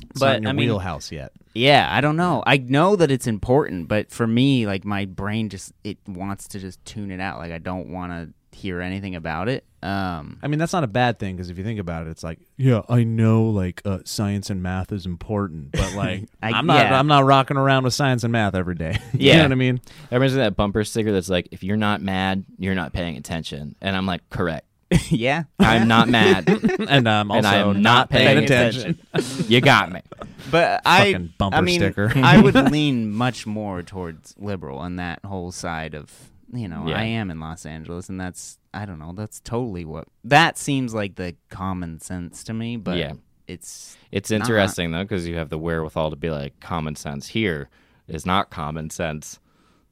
It's 0.10 0.20
But, 0.20 0.26
not 0.28 0.36
in 0.38 0.44
your 0.44 0.50
I 0.50 0.54
mean- 0.54 0.70
wheelhouse 0.70 1.12
yet. 1.12 1.32
Yeah, 1.54 1.88
I 1.90 2.02
don't 2.02 2.18
know. 2.18 2.44
I 2.46 2.58
know 2.58 2.98
that 2.98 3.12
it's 3.12 3.28
important, 3.28 3.88
but 3.88 4.12
for 4.12 4.28
me, 4.28 4.68
like 4.68 4.84
my 4.84 5.06
brain 5.06 5.48
just 5.50 5.72
it 5.86 5.98
wants 6.06 6.50
to 6.50 6.60
just 6.60 6.84
tune 6.84 7.12
it 7.12 7.22
out. 7.22 7.40
Like 7.40 7.54
I 7.54 7.60
don't 7.60 7.90
want 7.92 8.12
to 8.12 8.58
hear 8.58 8.82
anything 8.82 9.16
about 9.16 9.48
it. 9.48 9.64
Um, 9.82 10.40
I 10.44 10.48
mean, 10.48 10.60
that's 10.60 10.74
not 10.74 10.84
a 10.84 10.88
bad 10.88 11.18
thing 11.20 11.36
because 11.36 11.50
if 11.50 11.58
you 11.58 11.64
think 11.64 11.80
about 11.80 12.08
it, 12.08 12.10
it's 12.10 12.24
like, 12.24 12.40
yeah, 12.58 12.82
I 12.90 13.04
know 13.06 13.46
like 13.46 13.82
uh, 13.86 14.00
science 14.04 14.50
and 14.50 14.62
math 14.64 14.92
is 14.92 15.06
important, 15.06 15.72
but 15.72 15.94
like 15.96 16.28
I- 16.44 16.52
I, 16.52 16.60
am 16.60 16.66
not 16.66 16.78
yeah. 16.88 17.00
I'm 17.00 17.08
not 17.08 17.24
rocking 17.24 17.56
around 17.56 17.86
with 17.86 17.94
science 17.94 18.24
and 18.26 18.32
math 18.34 18.54
every 18.56 18.76
day. 18.76 18.98
you 19.14 19.30
Yeah. 19.30 19.38
know 19.38 19.44
what 19.44 19.52
I 19.54 19.56
mean? 19.56 19.80
That 20.10 20.18
reminds 20.18 20.34
me 20.36 20.42
of 20.42 20.46
that 20.48 20.56
bumper 20.58 20.84
sticker 20.84 21.12
that's 21.14 21.30
like, 21.30 21.50
if 21.52 21.64
you're 21.64 21.78
not 21.78 22.02
mad, 22.02 22.44
you're 22.58 22.76
not 22.76 22.92
paying 22.94 23.16
attention. 23.16 23.76
And 23.82 23.96
I'm 23.96 24.06
like, 24.06 24.28
correct. 24.30 24.66
yeah, 25.10 25.43
I'm 25.60 25.88
not 25.88 26.10
mad. 26.10 26.48
Um, 26.76 26.88
and 26.89 27.10
I'm 27.10 27.32
also 27.32 27.38
And 27.39 27.48
I 27.48 27.56
am 27.69 27.82
not 27.82 28.10
paying, 28.10 28.28
paying 28.28 28.43
attention. 28.43 29.00
you 29.48 29.60
got 29.62 29.91
me. 29.91 30.02
but 30.52 30.82
I, 30.86 31.13
Fucking 31.13 31.34
bumper 31.38 31.58
I 31.58 31.62
mean, 31.62 31.80
sticker. 31.80 32.12
I 32.15 32.39
would 32.39 32.54
lean 32.71 33.12
much 33.12 33.48
more 33.48 33.82
towards 33.82 34.36
liberal 34.38 34.78
on 34.78 34.98
that 34.98 35.19
whole 35.26 35.52
side 35.52 35.95
of 35.95 36.12
you 36.54 36.67
know. 36.67 36.86
Yeah. 36.88 36.98
I 37.00 37.04
am 37.04 37.32
in 37.32 37.39
Los 37.39 37.65
Angeles, 37.65 38.10
and 38.10 38.19
that's 38.21 38.60
I 38.74 38.86
don't 38.86 39.00
know. 39.00 39.13
That's 39.13 39.39
totally 39.39 39.86
what 39.86 40.08
that 40.26 40.58
seems 40.58 40.93
like 40.93 41.15
the 41.15 41.36
common 41.50 42.00
sense 42.00 42.43
to 42.45 42.54
me. 42.54 42.78
But 42.78 42.98
Yeah. 42.98 43.13
it's 43.48 43.98
It's 44.12 44.30
Not. 44.30 44.41
interesting 44.41 44.91
though 44.91 45.04
because 45.04 45.28
you 45.28 45.36
have 45.38 45.50
the 45.50 45.58
wherewithal 45.58 46.12
to 46.12 46.15
be 46.15 46.30
like 46.30 46.60
common 46.60 46.95
sense 46.95 47.28
here 47.28 47.69
is 48.08 48.26
not 48.26 48.52
common 48.52 48.89
sense 48.91 49.39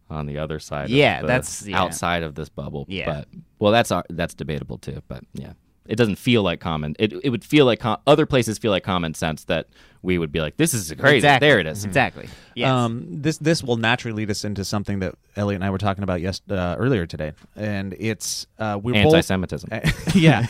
on 0.10 0.28
the 0.28 0.38
other 0.38 0.60
side. 0.60 0.90
Yeah, 0.90 1.16
of 1.18 1.22
the- 1.24 1.28
that's- 1.28 1.66
yeah. 1.66 1.82
outside 1.82 2.22
of 2.24 2.36
this 2.36 2.50
bubble. 2.50 2.86
Yeah. 2.88 3.06
but 3.06 3.28
well, 3.64 3.72
that's 3.72 3.92
our, 3.92 4.04
that's 4.10 4.34
debatable 4.34 4.78
too. 4.78 5.02
But 5.08 5.24
yeah, 5.34 5.54
it 5.86 5.96
doesn't 5.96 6.18
feel 6.18 6.44
like 6.44 6.60
common. 6.60 6.98
It 7.00 7.14
it 7.24 7.30
would 7.30 7.46
feel 7.46 7.66
like 7.66 7.80
com- 7.80 8.02
other 8.06 8.26
places 8.26 8.58
feel 8.58 8.72
like 8.72 8.84
common 8.84 9.14
sense 9.14 9.46
that 9.46 9.68
we 10.02 10.18
would 10.18 10.34
be 10.34 10.42
like, 10.42 10.58
this 10.58 10.74
is 10.74 10.94
crazy. 11.00 11.16
Exactly. 11.20 11.48
There 11.48 11.60
it 11.60 11.66
is. 11.66 11.86
exactly. 11.86 12.28
Yes. 12.56 12.70
Um, 12.70 13.06
this 13.08 13.38
this 13.38 13.64
will 13.64 13.78
naturally 13.78 14.18
lead 14.18 14.30
us 14.32 14.44
into 14.44 14.66
something 14.66 15.00
that 15.00 15.16
Elliott 15.38 15.62
and 15.62 15.64
I 15.64 15.70
were 15.70 15.78
talking 15.78 16.04
about 16.04 16.20
yes 16.20 16.42
uh, 16.50 16.76
earlier 16.78 17.06
today, 17.06 17.32
and 17.56 17.96
it's 17.98 18.48
uh, 18.60 18.78
we're 18.84 18.96
Anti-Semitism. 18.96 19.70
both 19.70 20.16
yeah. 20.18 20.46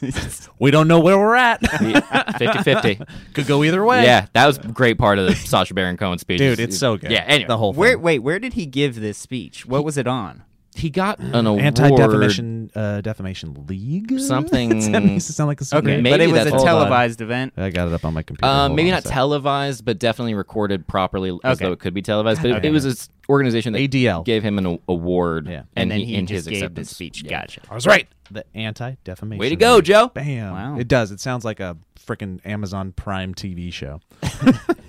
we 0.58 0.70
don't 0.70 0.86
know 0.86 1.00
where 1.00 1.16
we're 1.18 1.34
at. 1.34 1.62
50-50. 1.62 3.08
Could 3.32 3.46
go 3.46 3.64
either 3.64 3.82
way. 3.86 4.04
Yeah, 4.04 4.26
that 4.34 4.46
was 4.46 4.58
a 4.58 4.68
great 4.68 4.98
part 4.98 5.18
of 5.18 5.24
the 5.24 5.34
Sacha 5.34 5.72
Baron 5.72 5.96
Cohen 5.96 6.18
speech. 6.18 6.38
dude, 6.38 6.60
it's 6.60 6.76
so 6.76 6.98
good. 6.98 7.10
Yeah, 7.10 7.24
anyway. 7.26 7.48
the 7.48 7.56
whole 7.56 7.72
Where 7.72 7.94
thing. 7.94 8.02
wait, 8.02 8.18
where 8.18 8.38
did 8.38 8.52
he 8.52 8.66
give 8.66 9.00
this 9.00 9.16
speech? 9.16 9.64
What 9.64 9.82
was 9.82 9.96
it 9.96 10.06
on? 10.06 10.42
He 10.76 10.90
got 10.90 11.18
an 11.20 11.46
award. 11.46 11.62
Anti 11.64 11.90
Defamation 11.90 12.70
uh, 12.74 13.00
Defamation 13.00 13.66
League 13.68 14.18
Something- 14.18 14.92
that 14.92 15.02
makes 15.02 15.28
it 15.30 15.34
sound 15.34 15.48
like 15.48 15.60
a 15.60 15.64
super 15.64 15.88
Okay, 15.88 16.00
Maybe 16.00 16.10
but 16.10 16.20
it 16.20 16.26
was 16.26 16.34
that's- 16.44 16.52
a 16.52 16.56
hold 16.56 16.68
on. 16.68 16.74
televised 16.74 17.20
event. 17.20 17.52
I 17.56 17.70
got 17.70 17.88
it 17.88 17.94
up 17.94 18.04
on 18.04 18.14
my 18.14 18.22
computer. 18.22 18.46
Uh, 18.46 18.68
maybe 18.68 18.90
on 18.90 18.94
not 18.96 19.02
sec. 19.04 19.12
televised, 19.12 19.84
but 19.84 19.98
definitely 19.98 20.34
recorded 20.34 20.86
properly 20.86 21.30
okay. 21.30 21.48
as 21.48 21.58
though 21.58 21.72
it 21.72 21.78
could 21.80 21.94
be 21.94 22.02
televised. 22.02 22.42
But 22.42 22.50
it, 22.50 22.56
Okay. 22.56 22.68
it 22.68 22.70
was 22.72 22.84
an 22.84 22.94
organization 23.28 23.72
that 23.74 23.78
ADL. 23.80 24.24
gave 24.24 24.42
him 24.42 24.58
an 24.58 24.78
award, 24.88 25.46
Yeah. 25.48 25.62
And, 25.76 25.90
then 25.90 26.00
he, 26.00 26.06
he 26.06 26.14
in 26.16 26.26
just 26.26 26.46
his 26.46 26.46
gave 26.46 26.60
the 26.60 26.64
acceptance. 26.66 26.90
speech. 26.90 27.22
Yeah. 27.22 27.40
Gotcha. 27.40 27.60
I 27.70 27.74
was 27.74 27.86
right. 27.86 28.08
The 28.30 28.44
Anti 28.54 28.94
Defamation. 29.04 29.38
Way 29.40 29.50
to 29.50 29.56
go, 29.56 29.80
Joe! 29.80 30.08
Bam. 30.08 30.52
Wow. 30.52 30.78
It 30.78 30.88
does. 30.88 31.10
It 31.12 31.20
sounds 31.20 31.44
like 31.44 31.60
a 31.60 31.76
freaking 32.06 32.40
Amazon 32.44 32.92
Prime 32.92 33.34
TV 33.34 33.72
show. 33.72 34.00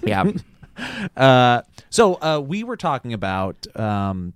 Yeah, 0.04 0.32
Uh, 1.17 1.62
so 1.89 2.15
uh, 2.21 2.39
we 2.45 2.63
were 2.63 2.78
talking 2.78 3.13
about 3.13 3.56
um, 3.80 4.34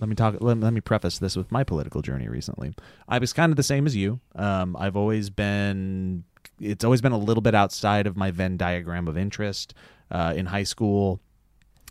let 0.00 0.08
me 0.08 0.14
talk. 0.14 0.36
Let, 0.40 0.58
let 0.58 0.72
me 0.72 0.80
preface 0.80 1.18
this 1.18 1.36
with 1.36 1.52
my 1.52 1.62
political 1.64 2.02
journey 2.02 2.28
recently. 2.28 2.72
I 3.08 3.18
was 3.18 3.32
kind 3.32 3.52
of 3.52 3.56
the 3.56 3.62
same 3.62 3.86
as 3.86 3.94
you. 3.94 4.20
Um, 4.34 4.76
I've 4.78 4.96
always 4.96 5.30
been. 5.30 6.24
It's 6.58 6.84
always 6.84 7.00
been 7.00 7.12
a 7.12 7.18
little 7.18 7.42
bit 7.42 7.54
outside 7.54 8.06
of 8.06 8.16
my 8.16 8.30
Venn 8.30 8.56
diagram 8.56 9.08
of 9.08 9.16
interest. 9.16 9.74
Uh, 10.10 10.32
in 10.36 10.46
high 10.46 10.64
school, 10.64 11.20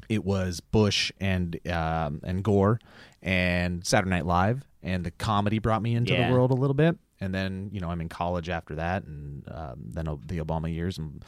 it 0.10 0.26
was 0.26 0.60
Bush 0.60 1.12
and 1.20 1.58
um, 1.70 2.20
and 2.24 2.44
Gore 2.44 2.80
and 3.22 3.86
Saturday 3.86 4.10
Night 4.10 4.26
Live, 4.26 4.66
and 4.84 5.06
the 5.06 5.12
comedy 5.12 5.60
brought 5.60 5.82
me 5.82 5.96
into 5.96 6.14
Yeah. 6.14 6.28
the 6.28 6.34
world 6.34 6.52
a 6.52 6.56
little 6.56 6.74
bit. 6.74 6.98
And 7.22 7.34
then 7.36 7.70
you 7.74 7.80
know 7.82 7.90
I'm 7.90 8.02
in 8.02 8.10
college 8.10 8.50
after 8.50 8.76
that, 8.76 9.04
and 9.04 9.44
um, 9.52 9.76
then 9.86 10.06
the 10.26 10.40
Obama 10.40 10.74
years, 10.74 10.98
and 10.98 11.24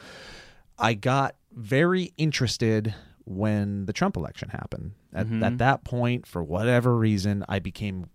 I 0.78 0.94
got 0.94 1.36
very 1.52 2.12
interested 2.16 2.94
when 3.24 3.86
the 3.86 3.92
Trump 3.92 4.16
election 4.16 4.48
happened. 4.50 4.92
At, 5.14 5.26
at 5.42 5.58
that 5.58 5.84
point, 5.84 6.26
for 6.26 6.42
whatever 6.42 6.96
reason, 6.96 7.44
I 7.48 7.58
became 7.58 8.06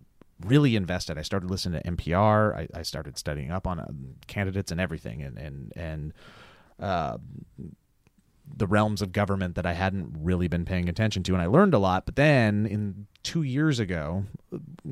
really 0.44 0.76
invested. 0.76 1.18
I 1.18 1.22
started 1.22 1.50
listening 1.50 1.82
to 1.82 1.90
NPR. 1.90 2.56
I, 2.56 2.68
I 2.78 2.82
started 2.82 3.18
studying 3.18 3.50
up 3.50 3.66
on 3.66 3.80
um, 3.80 4.14
candidates 4.26 4.70
and 4.70 4.80
everything, 4.80 5.22
and 5.22 5.38
and 5.38 5.72
and 5.76 6.12
uh, 6.80 7.18
the 8.56 8.66
realms 8.66 9.02
of 9.02 9.12
government 9.12 9.54
that 9.56 9.66
I 9.66 9.74
hadn't 9.74 10.10
really 10.18 10.48
been 10.48 10.64
paying 10.64 10.88
attention 10.88 11.22
to, 11.24 11.32
and 11.34 11.42
I 11.42 11.46
learned 11.46 11.74
a 11.74 11.78
lot. 11.78 12.06
But 12.06 12.16
then, 12.16 12.66
in 12.66 13.06
two 13.22 13.42
years 13.42 13.78
ago, 13.78 14.24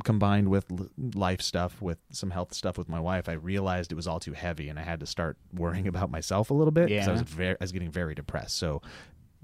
combined 0.05 0.49
with 0.49 0.67
life 1.15 1.41
stuff, 1.41 1.81
with 1.81 1.99
some 2.11 2.31
health 2.31 2.53
stuff 2.53 2.77
with 2.77 2.89
my 2.89 3.01
wife, 3.01 3.29
I 3.29 3.33
realized 3.33 3.93
it 3.93 3.95
was 3.95 4.07
all 4.07 4.21
too 4.21 4.33
heavy, 4.33 4.69
and 4.69 4.79
I 4.79 4.83
had 4.83 5.01
to 5.01 5.07
start 5.07 5.39
worrying 5.55 5.89
about 5.93 6.11
myself 6.11 6.51
a 6.51 6.55
little 6.55 6.73
bit 6.73 6.89
because 6.89 7.09
I 7.09 7.13
was 7.13 7.23
very, 7.23 7.53
I 7.53 7.57
was 7.61 7.73
getting 7.73 7.91
very 7.91 8.15
depressed. 8.15 8.57
So, 8.59 8.83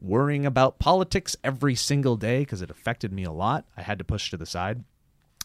worrying 0.03 0.45
about 0.45 0.79
politics 0.79 1.37
every 1.45 1.75
single 1.75 2.17
day 2.17 2.41
because 2.41 2.61
it 2.61 2.71
affected 2.71 3.13
me 3.13 3.25
a 3.25 3.33
lot, 3.33 3.65
I 3.77 3.83
had 3.83 3.99
to 3.99 4.05
push 4.05 4.31
to 4.31 4.37
the 4.37 4.47
side, 4.47 4.85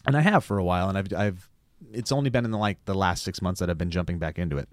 and 0.04 0.16
I 0.16 0.20
have 0.20 0.44
for 0.44 0.58
a 0.58 0.64
while, 0.64 0.88
and 0.88 0.98
I've, 0.98 1.12
I've, 1.12 1.48
it's 1.92 2.12
only 2.12 2.28
been 2.28 2.44
in 2.44 2.50
the, 2.50 2.58
like 2.58 2.84
the 2.84 2.94
last 2.94 3.22
six 3.22 3.40
months 3.40 3.60
that 3.60 3.70
I've 3.70 3.78
been 3.78 3.90
jumping 3.90 4.18
back 4.18 4.38
into 4.38 4.58
it. 4.58 4.68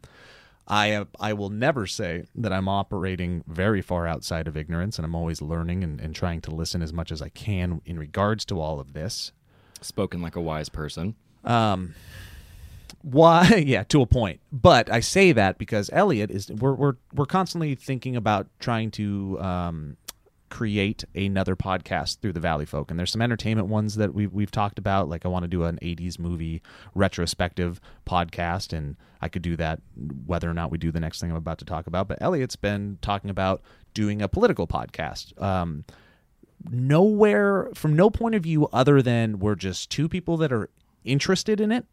I 0.68 0.94
uh, 0.94 1.06
I 1.20 1.34
will 1.34 1.50
never 1.50 1.86
say 1.86 2.26
that 2.34 2.52
I'm 2.52 2.68
operating 2.68 3.44
very 3.48 3.84
far 3.84 4.08
outside 4.08 4.48
of 4.48 4.58
ignorance, 4.58 4.98
and 4.98 5.06
I'm 5.06 5.14
always 5.14 5.42
learning 5.42 5.84
and, 5.84 6.02
and 6.02 6.16
trying 6.16 6.42
to 6.42 6.52
listen 6.52 6.82
as 6.82 6.92
much 6.92 7.12
as 7.12 7.22
I 7.22 7.30
can 7.30 7.82
in 7.86 8.00
regards 8.00 8.46
to 8.46 8.60
all 8.60 8.80
of 8.80 8.94
this. 8.94 9.32
Spoken 9.82 10.24
like 10.24 10.36
a 10.36 10.42
wise 10.42 10.70
person. 10.70 11.16
Um, 11.44 11.94
why? 13.06 13.64
Yeah, 13.66 13.84
to 13.84 14.02
a 14.02 14.06
point. 14.06 14.40
But 14.52 14.92
I 14.92 15.00
say 15.00 15.32
that 15.32 15.58
because 15.58 15.90
Elliott 15.94 16.32
is 16.32 16.52
we're 16.52 16.74
we're 16.74 16.96
we're 17.14 17.26
constantly 17.26 17.76
thinking 17.76 18.16
about 18.16 18.48
trying 18.60 18.92
to 18.92 19.40
um, 19.40 19.98
create 20.50 21.04
another 21.14 21.56
podcast 21.56 22.20
through 22.20 22.34
the 22.34 22.40
Valleyfolk, 22.40 22.90
and 22.90 22.98
there's 22.98 23.12
some 23.12 23.22
entertainment 23.22 23.68
ones 23.68 23.96
that 23.96 24.14
we've 24.14 24.34
we've 24.34 24.52
talked 24.52 24.80
about. 24.80 25.08
Like 25.08 25.24
I 25.24 25.30
want 25.30 25.44
to 25.44 25.48
do 25.48 25.64
an 25.64 25.78
'80s 25.84 26.18
movie 26.18 26.64
retrospective 26.96 27.80
podcast, 28.08 28.74
and 28.76 28.96
I 29.22 29.30
could 29.30 29.44
do 29.44 29.56
that 29.58 29.82
whether 30.26 30.50
or 30.50 30.56
not 30.56 30.72
we 30.72 30.80
do 30.80 30.92
the 30.92 31.00
next 31.00 31.22
thing 31.22 31.30
I'm 31.30 31.38
about 31.38 31.60
to 31.60 31.66
talk 31.66 31.86
about. 31.86 32.08
But 32.08 32.22
Elliott's 32.22 32.56
been 32.56 32.98
talking 33.02 33.30
about 33.30 33.62
doing 33.94 34.22
a 34.22 34.28
political 34.28 34.66
podcast. 34.66 35.40
Um, 35.40 35.86
nowhere 36.70 37.70
from 37.76 37.96
no 37.96 38.10
point 38.10 38.34
of 38.34 38.42
view 38.42 38.68
other 38.74 39.04
than 39.04 39.38
we're 39.38 39.56
just 39.56 39.92
two 39.92 40.10
people 40.10 40.38
that 40.38 40.52
are 40.52 40.70
interested 41.04 41.62
in 41.62 41.72
it 41.72 41.86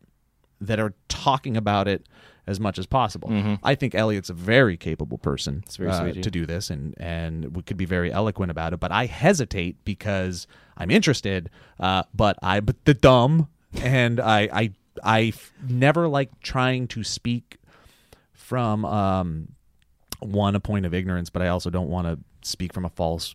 that 0.67 0.79
are 0.81 0.95
talking 1.09 1.57
about 1.57 1.89
it 1.89 2.07
as 2.47 2.59
much 2.59 2.77
as 2.79 2.87
possible. 2.87 3.29
I 3.63 3.75
think 3.77 3.95
Elliott's 3.95 4.29
a 4.31 4.35
very 4.35 4.77
capable 4.77 5.19
person 5.19 5.63
very 5.77 5.91
uh, 6.21 6.23
to 6.23 6.31
do 6.31 6.47
this, 6.47 6.71
and 6.71 6.95
and 6.99 7.55
we 7.57 7.63
could 7.63 7.77
be 7.77 7.85
very 7.85 8.11
eloquent 8.13 8.51
about 8.51 8.73
it. 8.73 8.81
But 8.81 8.91
I 8.91 9.07
hesitate 9.07 9.77
because 9.85 10.47
I'm 10.77 10.91
interested, 10.91 11.51
uh, 11.79 12.03
but 12.15 12.37
I 12.43 12.61
but 12.61 12.85
the 12.85 12.95
dumb, 12.95 13.49
and 13.81 14.19
I 14.21 14.41
I 14.53 14.71
I 15.05 15.21
f- 15.29 15.53
never 15.69 16.09
like 16.09 16.31
trying 16.41 16.89
to 16.89 17.05
speak 17.05 17.59
from 18.33 18.85
um 18.85 19.49
one 20.21 20.55
a 20.57 20.61
point 20.61 20.87
of 20.87 20.95
ignorance, 20.95 21.31
but 21.31 21.43
I 21.43 21.49
also 21.49 21.71
don't 21.71 21.89
want 21.89 22.07
to 22.07 22.19
speak 22.49 22.73
from 22.73 22.85
a 22.85 22.89
false 22.89 23.35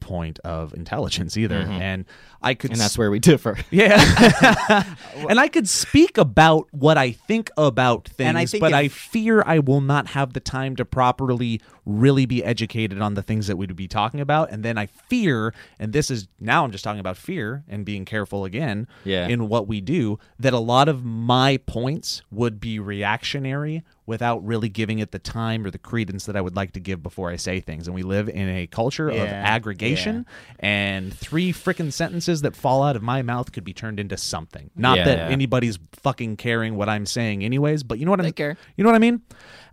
point 0.00 0.38
of 0.40 0.74
intelligence 0.74 1.36
either. 1.36 1.62
Mm-hmm. 1.62 1.72
And 1.72 2.04
I 2.42 2.54
could 2.54 2.72
And 2.72 2.80
that's 2.80 2.98
where 2.98 3.10
we 3.10 3.18
differ. 3.18 3.58
yeah. 3.70 4.94
and 5.28 5.40
I 5.40 5.48
could 5.48 5.68
speak 5.68 6.18
about 6.18 6.68
what 6.72 6.98
I 6.98 7.12
think 7.12 7.50
about 7.56 8.08
things, 8.08 8.50
think 8.50 8.60
but 8.60 8.72
if- 8.72 8.76
I 8.76 8.88
fear 8.88 9.42
I 9.46 9.58
will 9.60 9.80
not 9.80 10.08
have 10.08 10.32
the 10.32 10.40
time 10.40 10.76
to 10.76 10.84
properly 10.84 11.60
really 11.86 12.24
be 12.26 12.42
educated 12.42 13.00
on 13.00 13.14
the 13.14 13.22
things 13.22 13.46
that 13.46 13.56
we'd 13.56 13.74
be 13.76 13.86
talking 13.88 14.20
about. 14.20 14.50
And 14.50 14.62
then 14.64 14.78
I 14.78 14.86
fear, 14.86 15.52
and 15.78 15.92
this 15.92 16.10
is 16.10 16.28
now 16.40 16.64
I'm 16.64 16.70
just 16.70 16.84
talking 16.84 17.00
about 17.00 17.16
fear 17.16 17.62
and 17.68 17.84
being 17.84 18.04
careful 18.04 18.44
again 18.44 18.86
Yeah. 19.04 19.28
in 19.28 19.48
what 19.48 19.66
we 19.68 19.80
do, 19.80 20.18
that 20.38 20.52
a 20.54 20.58
lot 20.58 20.88
of 20.88 21.04
my 21.04 21.58
points 21.66 22.22
would 22.30 22.58
be 22.60 22.78
reactionary 22.78 23.82
without 24.06 24.44
really 24.44 24.68
giving 24.68 24.98
it 24.98 25.12
the 25.12 25.18
time 25.18 25.64
or 25.64 25.70
the 25.70 25.78
credence 25.78 26.26
that 26.26 26.36
I 26.36 26.40
would 26.42 26.54
like 26.54 26.72
to 26.72 26.80
give 26.80 27.02
before 27.02 27.30
I 27.30 27.36
say 27.36 27.60
things. 27.60 27.86
And 27.86 27.94
we 27.94 28.02
live 28.02 28.28
in 28.28 28.48
a 28.50 28.66
culture 28.66 29.08
of 29.08 29.16
Yeah. 29.16 29.24
aggregation 29.24 30.26
and 30.58 31.12
three 31.12 31.52
freaking 31.52 31.90
sentences 31.92 32.42
that 32.42 32.54
fall 32.54 32.82
out 32.82 32.96
of 32.96 33.02
my 33.02 33.22
mouth 33.22 33.52
could 33.52 33.64
be 33.64 33.72
turned 33.72 33.98
into 33.98 34.16
something. 34.18 34.70
Not 34.76 34.98
Yeah. 34.98 35.04
that 35.04 35.18
Yeah. 35.18 35.28
anybody's 35.28 35.78
fucking 35.92 36.36
caring 36.36 36.76
what 36.76 36.88
I'm 36.88 37.06
saying, 37.06 37.42
anyways. 37.44 37.82
But 37.82 37.98
you 37.98 38.04
know 38.04 38.10
what. 38.10 38.20
They 38.20 38.32
care. 38.32 38.56
You 38.76 38.84
know 38.84 38.90
what 38.90 38.96
I 38.96 39.00
mean? 39.00 39.22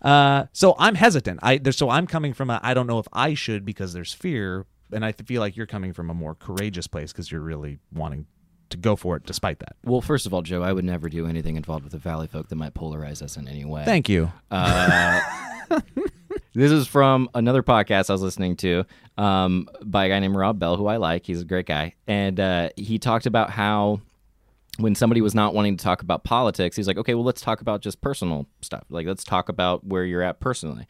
Uh, 0.01 0.45
so 0.53 0.75
I'm 0.79 0.95
hesitant. 0.95 1.39
I 1.43 1.57
there, 1.57 1.73
so 1.73 1.89
I'm 1.89 2.07
coming 2.07 2.33
from 2.33 2.49
a 2.49 2.59
I 2.63 2.73
don't 2.73 2.87
know 2.87 2.99
if 2.99 3.07
I 3.13 3.33
should 3.33 3.65
because 3.65 3.93
there's 3.93 4.13
fear, 4.13 4.65
and 4.91 5.05
I 5.05 5.11
feel 5.11 5.41
like 5.41 5.55
you're 5.55 5.67
coming 5.67 5.93
from 5.93 6.09
a 6.09 6.13
more 6.13 6.35
courageous 6.35 6.87
place 6.87 7.11
because 7.11 7.31
you're 7.31 7.41
really 7.41 7.79
wanting 7.93 8.25
to 8.69 8.77
go 8.77 8.95
for 8.95 9.15
it 9.17 9.25
despite 9.25 9.59
that. 9.59 9.75
Well, 9.83 10.01
first 10.01 10.25
of 10.25 10.33
all, 10.33 10.41
Joe, 10.41 10.63
I 10.63 10.73
would 10.73 10.85
never 10.85 11.09
do 11.09 11.27
anything 11.27 11.55
involved 11.57 11.83
with 11.83 11.93
the 11.93 12.09
Valleyfolk 12.09 12.47
that 12.47 12.55
might 12.55 12.73
polarize 12.73 13.21
us 13.21 13.37
in 13.37 13.47
any 13.47 13.65
way. 13.65 13.83
Thank 13.85 14.09
you. 14.09 14.31
Uh, 14.49 15.19
This 16.53 16.71
is 16.71 16.85
from 16.85 17.29
another 17.33 17.63
podcast 17.63 18.09
I 18.09 18.13
was 18.13 18.21
listening 18.21 18.57
to 18.57 18.83
um, 19.17 19.69
by 19.83 20.05
a 20.05 20.09
guy 20.09 20.19
named 20.19 20.35
Rob 20.35 20.59
Bell, 20.59 20.75
who 20.75 20.87
I 20.87 20.97
like. 20.97 21.25
He's 21.25 21.41
a 21.41 21.45
great 21.45 21.65
guy. 21.65 21.95
And 22.07 22.39
uh, 22.41 22.69
he 22.75 22.99
talked 22.99 23.25
about 23.25 23.51
how 23.51 24.01
when 24.81 24.95
somebody 24.95 25.21
was 25.21 25.35
not 25.35 25.53
wanting 25.53 25.77
to 25.77 25.83
talk 25.83 26.01
about 26.01 26.23
politics, 26.23 26.75
he's 26.75 26.87
like, 26.87 26.97
okay, 26.97 27.13
well, 27.13 27.23
let's 27.23 27.41
talk 27.41 27.61
about 27.61 27.81
just 27.81 28.01
personal 28.01 28.47
stuff. 28.61 28.83
Like, 28.89 29.07
let's 29.07 29.23
talk 29.23 29.49
about 29.49 29.85
where 29.85 30.05
you're 30.05 30.21
at 30.21 30.39
personally. 30.39 30.87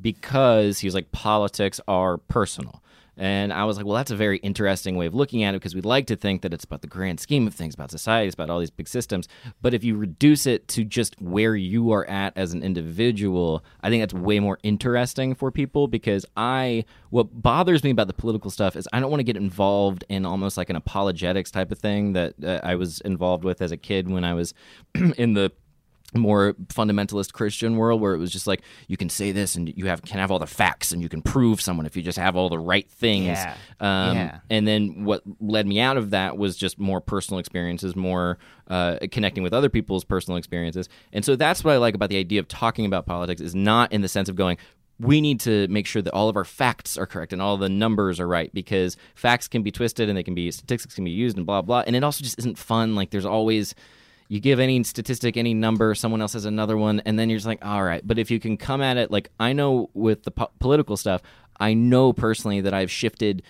Because 0.00 0.78
he's 0.78 0.94
like, 0.94 1.12
politics 1.12 1.80
are 1.86 2.18
personal. 2.18 2.82
And 3.20 3.52
I 3.52 3.64
was 3.64 3.76
like, 3.76 3.84
well, 3.84 3.96
that's 3.96 4.10
a 4.10 4.16
very 4.16 4.38
interesting 4.38 4.96
way 4.96 5.04
of 5.04 5.14
looking 5.14 5.42
at 5.42 5.54
it 5.54 5.58
because 5.58 5.74
we 5.74 5.82
like 5.82 6.06
to 6.06 6.16
think 6.16 6.40
that 6.40 6.54
it's 6.54 6.64
about 6.64 6.80
the 6.80 6.86
grand 6.86 7.20
scheme 7.20 7.46
of 7.46 7.54
things, 7.54 7.74
about 7.74 7.90
society, 7.90 8.28
it's 8.28 8.34
about 8.34 8.48
all 8.48 8.60
these 8.60 8.70
big 8.70 8.88
systems. 8.88 9.28
But 9.60 9.74
if 9.74 9.84
you 9.84 9.94
reduce 9.94 10.46
it 10.46 10.66
to 10.68 10.84
just 10.84 11.20
where 11.20 11.54
you 11.54 11.92
are 11.92 12.08
at 12.08 12.32
as 12.34 12.54
an 12.54 12.62
individual, 12.62 13.62
I 13.82 13.90
think 13.90 14.00
that's 14.00 14.14
way 14.14 14.40
more 14.40 14.58
interesting 14.62 15.34
for 15.34 15.50
people 15.50 15.86
because 15.86 16.24
I, 16.34 16.86
what 17.10 17.42
bothers 17.42 17.84
me 17.84 17.90
about 17.90 18.06
the 18.06 18.14
political 18.14 18.50
stuff 18.50 18.74
is 18.74 18.88
I 18.90 19.00
don't 19.00 19.10
want 19.10 19.20
to 19.20 19.24
get 19.24 19.36
involved 19.36 20.02
in 20.08 20.24
almost 20.24 20.56
like 20.56 20.70
an 20.70 20.76
apologetics 20.76 21.50
type 21.50 21.70
of 21.70 21.78
thing 21.78 22.14
that 22.14 22.42
uh, 22.42 22.60
I 22.62 22.76
was 22.76 23.02
involved 23.02 23.44
with 23.44 23.60
as 23.60 23.70
a 23.70 23.76
kid 23.76 24.08
when 24.08 24.24
I 24.24 24.32
was 24.32 24.54
in 24.94 25.34
the 25.34 25.52
more 26.18 26.54
fundamentalist 26.66 27.32
Christian 27.32 27.76
world 27.76 28.00
where 28.00 28.14
it 28.14 28.18
was 28.18 28.30
just 28.30 28.46
like 28.46 28.62
you 28.88 28.96
can 28.96 29.08
say 29.08 29.32
this 29.32 29.54
and 29.54 29.72
you 29.76 29.86
have 29.86 30.02
can 30.02 30.18
have 30.18 30.30
all 30.30 30.38
the 30.38 30.46
facts 30.46 30.92
and 30.92 31.02
you 31.02 31.08
can 31.08 31.22
prove 31.22 31.60
someone 31.60 31.86
if 31.86 31.96
you 31.96 32.02
just 32.02 32.18
have 32.18 32.36
all 32.36 32.48
the 32.48 32.58
right 32.58 32.90
things. 32.90 33.26
Yeah. 33.26 33.54
Um, 33.80 34.16
Yeah. 34.16 34.38
And 34.50 34.66
then 34.66 35.04
what 35.04 35.22
led 35.40 35.66
me 35.66 35.80
out 35.80 35.96
of 35.96 36.10
that 36.10 36.36
was 36.36 36.56
just 36.56 36.78
more 36.78 37.00
personal 37.00 37.38
experiences, 37.38 37.94
more 37.94 38.38
uh, 38.68 38.98
connecting 39.10 39.42
with 39.42 39.52
other 39.52 39.68
people's 39.68 40.04
personal 40.04 40.36
experiences. 40.36 40.88
And 41.12 41.24
so 41.24 41.36
that's 41.36 41.62
what 41.64 41.74
I 41.74 41.76
like 41.76 41.94
about 41.94 42.08
the 42.08 42.18
idea 42.18 42.40
of 42.40 42.48
talking 42.48 42.86
about 42.86 43.06
politics 43.06 43.40
is 43.40 43.54
not 43.54 43.92
in 43.92 44.00
the 44.00 44.08
sense 44.08 44.28
of 44.28 44.36
going. 44.36 44.58
We 44.98 45.22
need 45.22 45.40
to 45.40 45.66
make 45.68 45.86
sure 45.86 46.02
that 46.02 46.12
all 46.12 46.28
of 46.28 46.36
our 46.36 46.44
facts 46.44 46.98
are 46.98 47.06
correct 47.06 47.32
and 47.32 47.40
all 47.40 47.56
the 47.56 47.70
numbers 47.70 48.20
are 48.20 48.28
right 48.28 48.52
because 48.52 48.98
facts 49.14 49.48
can 49.48 49.62
be 49.62 49.70
twisted 49.70 50.08
and 50.08 50.18
they 50.18 50.22
can 50.22 50.34
be 50.34 50.50
statistics 50.50 50.94
can 50.94 51.04
be 51.04 51.10
used 51.10 51.38
and 51.38 51.46
blah 51.46 51.62
blah. 51.62 51.84
And 51.86 51.96
it 51.96 52.04
also 52.04 52.22
just 52.22 52.38
isn't 52.38 52.58
fun. 52.58 52.94
Like 52.94 53.10
there's 53.10 53.24
always 53.24 53.74
you 54.30 54.38
give 54.38 54.60
any 54.60 54.80
statistic, 54.84 55.36
any 55.36 55.54
number, 55.54 55.92
someone 55.92 56.20
else 56.20 56.34
has 56.34 56.44
another 56.44 56.76
one, 56.76 57.00
and 57.04 57.18
then 57.18 57.28
you're 57.28 57.36
just 57.36 57.48
like, 57.48 57.64
all 57.66 57.82
right. 57.82 58.00
But 58.06 58.16
if 58.16 58.30
you 58.30 58.38
can 58.38 58.56
come 58.56 58.80
at 58.80 58.96
it, 58.96 59.10
like 59.10 59.28
I 59.40 59.52
know 59.52 59.90
with 59.92 60.22
the 60.22 60.30
po- 60.30 60.52
political 60.60 60.96
stuff, 60.96 61.20
I 61.58 61.74
know 61.74 62.12
personally 62.12 62.60
that 62.60 62.72
I've 62.72 62.92
shifted 62.92 63.42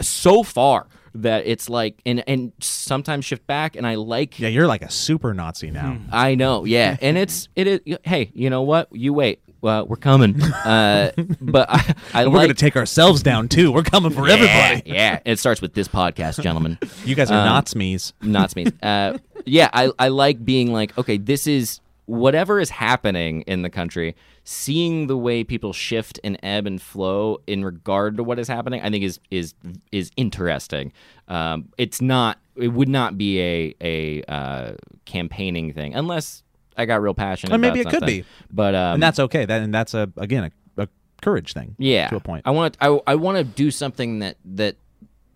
so 0.00 0.44
far 0.44 0.86
that 1.12 1.44
it's 1.44 1.68
like, 1.68 2.00
and 2.06 2.22
and 2.28 2.52
sometimes 2.60 3.24
shift 3.24 3.48
back, 3.48 3.74
and 3.74 3.84
I 3.84 3.96
like. 3.96 4.38
Yeah, 4.38 4.46
you're 4.46 4.68
like 4.68 4.82
a 4.82 4.90
super 4.90 5.34
Nazi 5.34 5.72
now. 5.72 5.94
Hmm. 5.94 6.08
I 6.12 6.36
know, 6.36 6.64
yeah, 6.64 6.96
and 7.02 7.18
it's 7.18 7.48
it 7.56 7.66
is. 7.66 7.98
Hey, 8.04 8.30
you 8.32 8.48
know 8.48 8.62
what? 8.62 8.88
You 8.92 9.12
wait. 9.12 9.42
Well, 9.60 9.86
we're 9.86 9.96
coming. 9.96 10.40
Uh, 10.68 11.12
but 11.40 11.70
I, 11.70 11.94
I 12.12 12.26
we're 12.26 12.34
like. 12.38 12.42
gonna 12.48 12.54
take 12.54 12.76
ourselves 12.76 13.22
down 13.22 13.48
too. 13.48 13.72
We're 13.72 13.82
coming 13.82 14.10
for 14.12 14.28
everybody. 14.28 14.82
Yeah, 14.86 15.20
it 15.24 15.38
starts 15.38 15.62
with 15.62 15.72
this 15.74 15.88
podcast, 15.88 16.42
gentlemen. 16.42 16.78
You 17.04 17.14
guys 17.14 17.30
are 17.30 17.38
Um, 17.40 17.46
not 17.46 17.74
me's. 17.74 18.12
not 18.20 18.54
me. 18.54 18.66
Uh, 18.82 19.16
yeah, 19.46 19.70
I, 19.72 19.90
I 19.98 20.08
like 20.08 20.44
being 20.44 20.72
like, 20.72 20.96
okay, 20.98 21.16
this 21.16 21.46
is 21.46 21.80
whatever 22.06 22.60
is 22.60 22.68
happening 22.70 23.42
in 23.42 23.62
the 23.62 23.70
country, 23.70 24.14
seeing 24.44 25.06
the 25.06 25.16
way 25.16 25.42
people 25.44 25.72
shift 25.72 26.18
and 26.22 26.38
ebb 26.42 26.66
and 26.66 26.80
flow 26.82 27.38
in 27.46 27.64
regard 27.64 28.16
to 28.18 28.22
what 28.24 28.38
is 28.38 28.48
happening, 28.48 28.82
I 28.82 28.90
think 28.90 29.04
is 29.04 29.20
is 29.30 29.54
is 29.90 30.10
interesting. 30.16 30.92
Um, 31.28 31.70
it's 31.78 32.00
not. 32.02 32.38
It 32.56 32.68
would 32.68 32.88
not 32.88 33.16
be 33.16 33.40
a 33.40 33.74
a 33.80 34.22
uh, 34.24 34.72
campaigning 35.06 35.72
thing 35.72 35.94
unless 35.94 36.42
I 36.78 36.84
got 36.86 37.02
real 37.02 37.14
passionate. 37.14 37.54
Or 37.54 37.58
maybe 37.58 37.80
it 37.80 37.88
could 37.88 38.06
be. 38.06 38.24
but 38.50 38.74
um, 38.74 38.94
and 38.94 39.02
that's 39.02 39.18
okay. 39.18 39.44
That 39.44 39.62
and 39.62 39.74
that's 39.74 39.94
a 39.94 40.10
again 40.16 40.50
a, 40.76 40.82
a 40.82 40.88
courage 41.20 41.52
thing. 41.52 41.74
yeah 41.78 42.08
to 42.08 42.16
a 42.16 42.20
point. 42.20 42.42
I 42.46 42.52
want 42.52 42.76
I, 42.80 42.98
I 43.06 43.16
want 43.16 43.38
to 43.38 43.44
do 43.44 43.70
something 43.70 44.20
that 44.20 44.36
that 44.44 44.76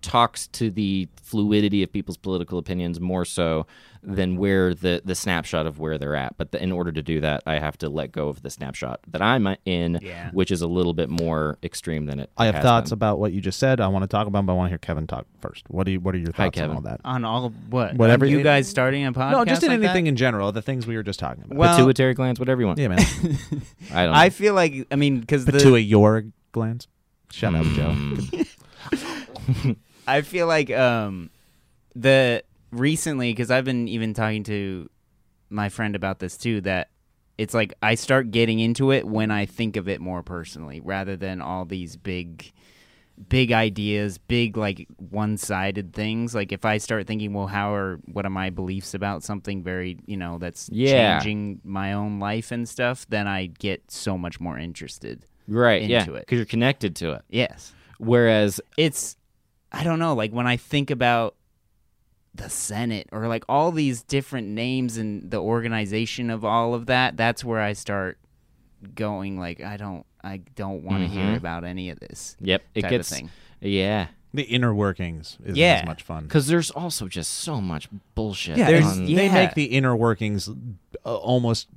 talks 0.03 0.47
to 0.49 0.71
the 0.71 1.09
fluidity 1.23 1.83
of 1.83 1.93
people's 1.93 2.17
political 2.19 2.59
opinions 2.59 3.01
more 3.01 3.25
so 3.25 3.67
than 4.05 4.37
where 4.37 4.75
the 4.75 5.01
the 5.05 5.15
snapshot 5.15 5.65
of 5.65 5.79
where 5.79 5.97
they're 5.97 6.17
at. 6.17 6.37
But 6.37 6.51
the, 6.51 6.61
in 6.61 6.73
order 6.73 6.91
to 6.91 7.03
do 7.03 7.21
that, 7.21 7.45
I 7.47 7.61
have 7.61 7.79
to 7.79 7.89
let 7.89 8.11
go 8.11 8.29
of 8.29 8.43
the 8.43 8.51
snapshot 8.51 8.99
that 9.09 9.23
I'm 9.23 9.47
uh, 9.47 9.55
in, 9.65 10.01
Yeah. 10.03 10.31
which 10.33 10.51
is 10.51 10.61
a 10.61 10.67
little 10.67 10.93
bit 10.93 11.09
more 11.09 11.57
extreme 11.63 12.07
than 12.07 12.19
it. 12.19 12.29
I 12.37 12.47
have 12.47 12.57
has 12.57 12.65
thoughts 12.65 12.91
been. 12.91 12.97
about 12.99 13.21
what 13.21 13.33
you 13.33 13.41
just 13.41 13.61
said. 13.61 13.81
I 13.81 13.87
want 13.87 14.03
to 14.03 14.09
talk 14.09 14.27
about, 14.27 14.45
but 14.45 14.53
I 14.53 14.57
want 14.57 14.67
to 14.67 14.71
hear 14.71 14.79
Kevin 14.79 15.07
talk 15.07 15.27
first. 15.41 15.65
What 15.71 15.87
do 15.87 15.93
you 15.93 16.01
What 16.01 16.17
are 16.17 16.19
your 16.19 16.33
Hi, 16.35 16.47
thoughts 16.47 16.61
on 16.61 16.71
all 16.71 16.81
that? 16.81 17.01
On 17.05 17.25
all 17.25 17.51
what? 17.71 17.95
Whatever 17.95 18.25
On 18.27 18.31
you 18.33 18.43
guys 18.43 18.69
starting 18.69 19.07
a 19.07 19.13
podcast? 19.13 19.31
No, 19.33 19.45
just 19.45 19.63
in 19.63 19.69
like 19.69 19.81
that? 19.81 19.85
anything 19.91 20.09
in 20.09 20.17
general. 20.17 20.51
The 20.51 20.63
things 20.63 20.85
we 20.87 20.97
were 20.97 21.05
just 21.05 21.21
talking 21.21 21.45
about. 21.45 21.57
Well- 21.57 21.77
pituitary 21.77 22.15
glands, 22.15 22.41
whatever 22.41 22.61
you 22.61 22.67
want. 22.67 22.81
yeah, 22.81 22.89
man. 22.89 22.99
I 23.95 24.05
don't. 24.07 24.15
I 24.15 24.31
feel 24.31 24.55
like 24.55 24.87
I 24.91 24.97
mean 24.97 25.21
because 25.21 25.45
the 25.45 25.53
Pituitary 25.53 25.83
your 25.83 26.25
glands. 26.51 26.89
Shut 27.31 27.55
up, 27.55 27.65
Joe. 27.67 27.95
Mm. 27.95 28.49
I 30.07 30.23
feel 30.23 30.47
like 30.47 30.71
um 30.71 31.31
the 31.95 32.43
recently 32.71 33.33
because 33.33 33.51
I've 33.51 33.65
been 33.65 33.89
even 33.89 34.15
talking 34.15 34.45
to 34.45 34.89
my 35.51 35.69
friend 35.69 35.95
about 35.95 36.19
this 36.19 36.37
too 36.37 36.61
that 36.63 36.89
it's 37.39 37.55
like 37.55 37.75
I 37.83 37.95
start 37.95 38.31
getting 38.31 38.59
into 38.61 38.93
it 38.93 39.07
when 39.07 39.31
I 39.31 39.47
think 39.47 39.77
of 39.77 39.89
it 39.89 40.01
more 40.01 40.23
personally 40.23 40.81
rather 40.81 41.17
than 41.17 41.41
all 41.41 41.65
these 41.65 41.97
big 41.97 42.53
big 43.29 43.53
ideas, 43.53 44.17
big 44.19 44.57
like 44.57 44.87
one-sided 44.99 45.93
things. 45.93 46.35
Like 46.35 46.51
if 46.51 46.65
I 46.65 46.79
start 46.79 47.07
thinking, 47.07 47.33
well, 47.35 47.47
how 47.47 47.75
are 47.75 48.01
what 48.07 48.25
are 48.25 48.31
my 48.31 48.51
beliefs 48.51 48.95
about 48.95 49.23
something 49.23 49.63
very, 49.63 49.99
you 50.07 50.17
know, 50.17 50.39
that's 50.39 50.69
Yeah. 50.73 51.19
changing 51.21 51.61
my 51.63 51.93
own 51.93 52.19
life 52.19 52.51
and 52.51 52.69
stuff, 52.69 53.07
then 53.11 53.29
I 53.29 53.47
get 53.47 53.91
so 53.91 54.17
much 54.17 54.41
more 54.41 54.59
interested. 54.59 55.27
right, 55.47 55.83
yeah, 55.83 56.01
into 56.01 56.15
it. 56.15 56.21
because 56.21 56.37
you're 56.37 56.47
connected 56.47 56.97
to 56.97 57.13
it. 57.13 57.23
Yes. 57.29 57.75
Whereas, 57.99 58.61
it's 58.77 59.17
I 59.73 59.85
don't 59.85 59.99
know, 59.99 60.15
like 60.15 60.33
when 60.33 60.47
I 60.47 60.57
think 60.57 60.91
about 60.91 61.35
the 62.35 62.49
Senate 62.49 63.09
or 63.13 63.27
like 63.29 63.45
all 63.49 63.73
these 63.73 64.03
different 64.03 64.49
names 64.49 64.97
and 64.97 65.31
the 65.31 65.39
organization 65.39 66.31
of 66.31 66.45
all 66.45 66.75
of 66.75 66.87
that, 66.87 67.17
that's 67.17 67.45
where 67.45 67.61
I 67.61 67.73
start 67.73 68.19
going 68.95 69.39
like 69.39 69.63
I 69.63 69.77
don't 69.77 70.05
I 70.25 70.39
don't 70.57 70.83
want 70.83 71.03
to 71.05 71.09
hear 71.09 71.25
Mhm. 71.35 71.37
about 71.37 71.65
any 71.65 71.91
of 71.91 72.01
this 72.01 72.37
yep, 72.41 72.63
it 72.75 72.83
gets 72.89 73.11
of 73.11 73.17
thing. 73.19 73.31
yeah. 73.61 74.09
The 74.35 74.43
inner 74.45 74.75
workings 74.75 75.37
is 75.45 75.57
Yeah. 75.59 75.81
as 75.83 75.87
much 75.87 76.03
fun. 76.03 76.25
Because 76.25 76.47
there's 76.47 76.71
also 76.71 77.07
just 77.07 77.31
so 77.33 77.61
much 77.61 77.89
bullshit. 78.15 78.57
Yeah, 78.57 78.71
There's- 78.71 78.97
and 78.97 79.07
they 79.07 79.29
make 79.29 79.55
the 79.55 79.65
inner 79.67 79.95
workings 79.95 80.49
uh, 80.49 81.15
almost 81.17 81.69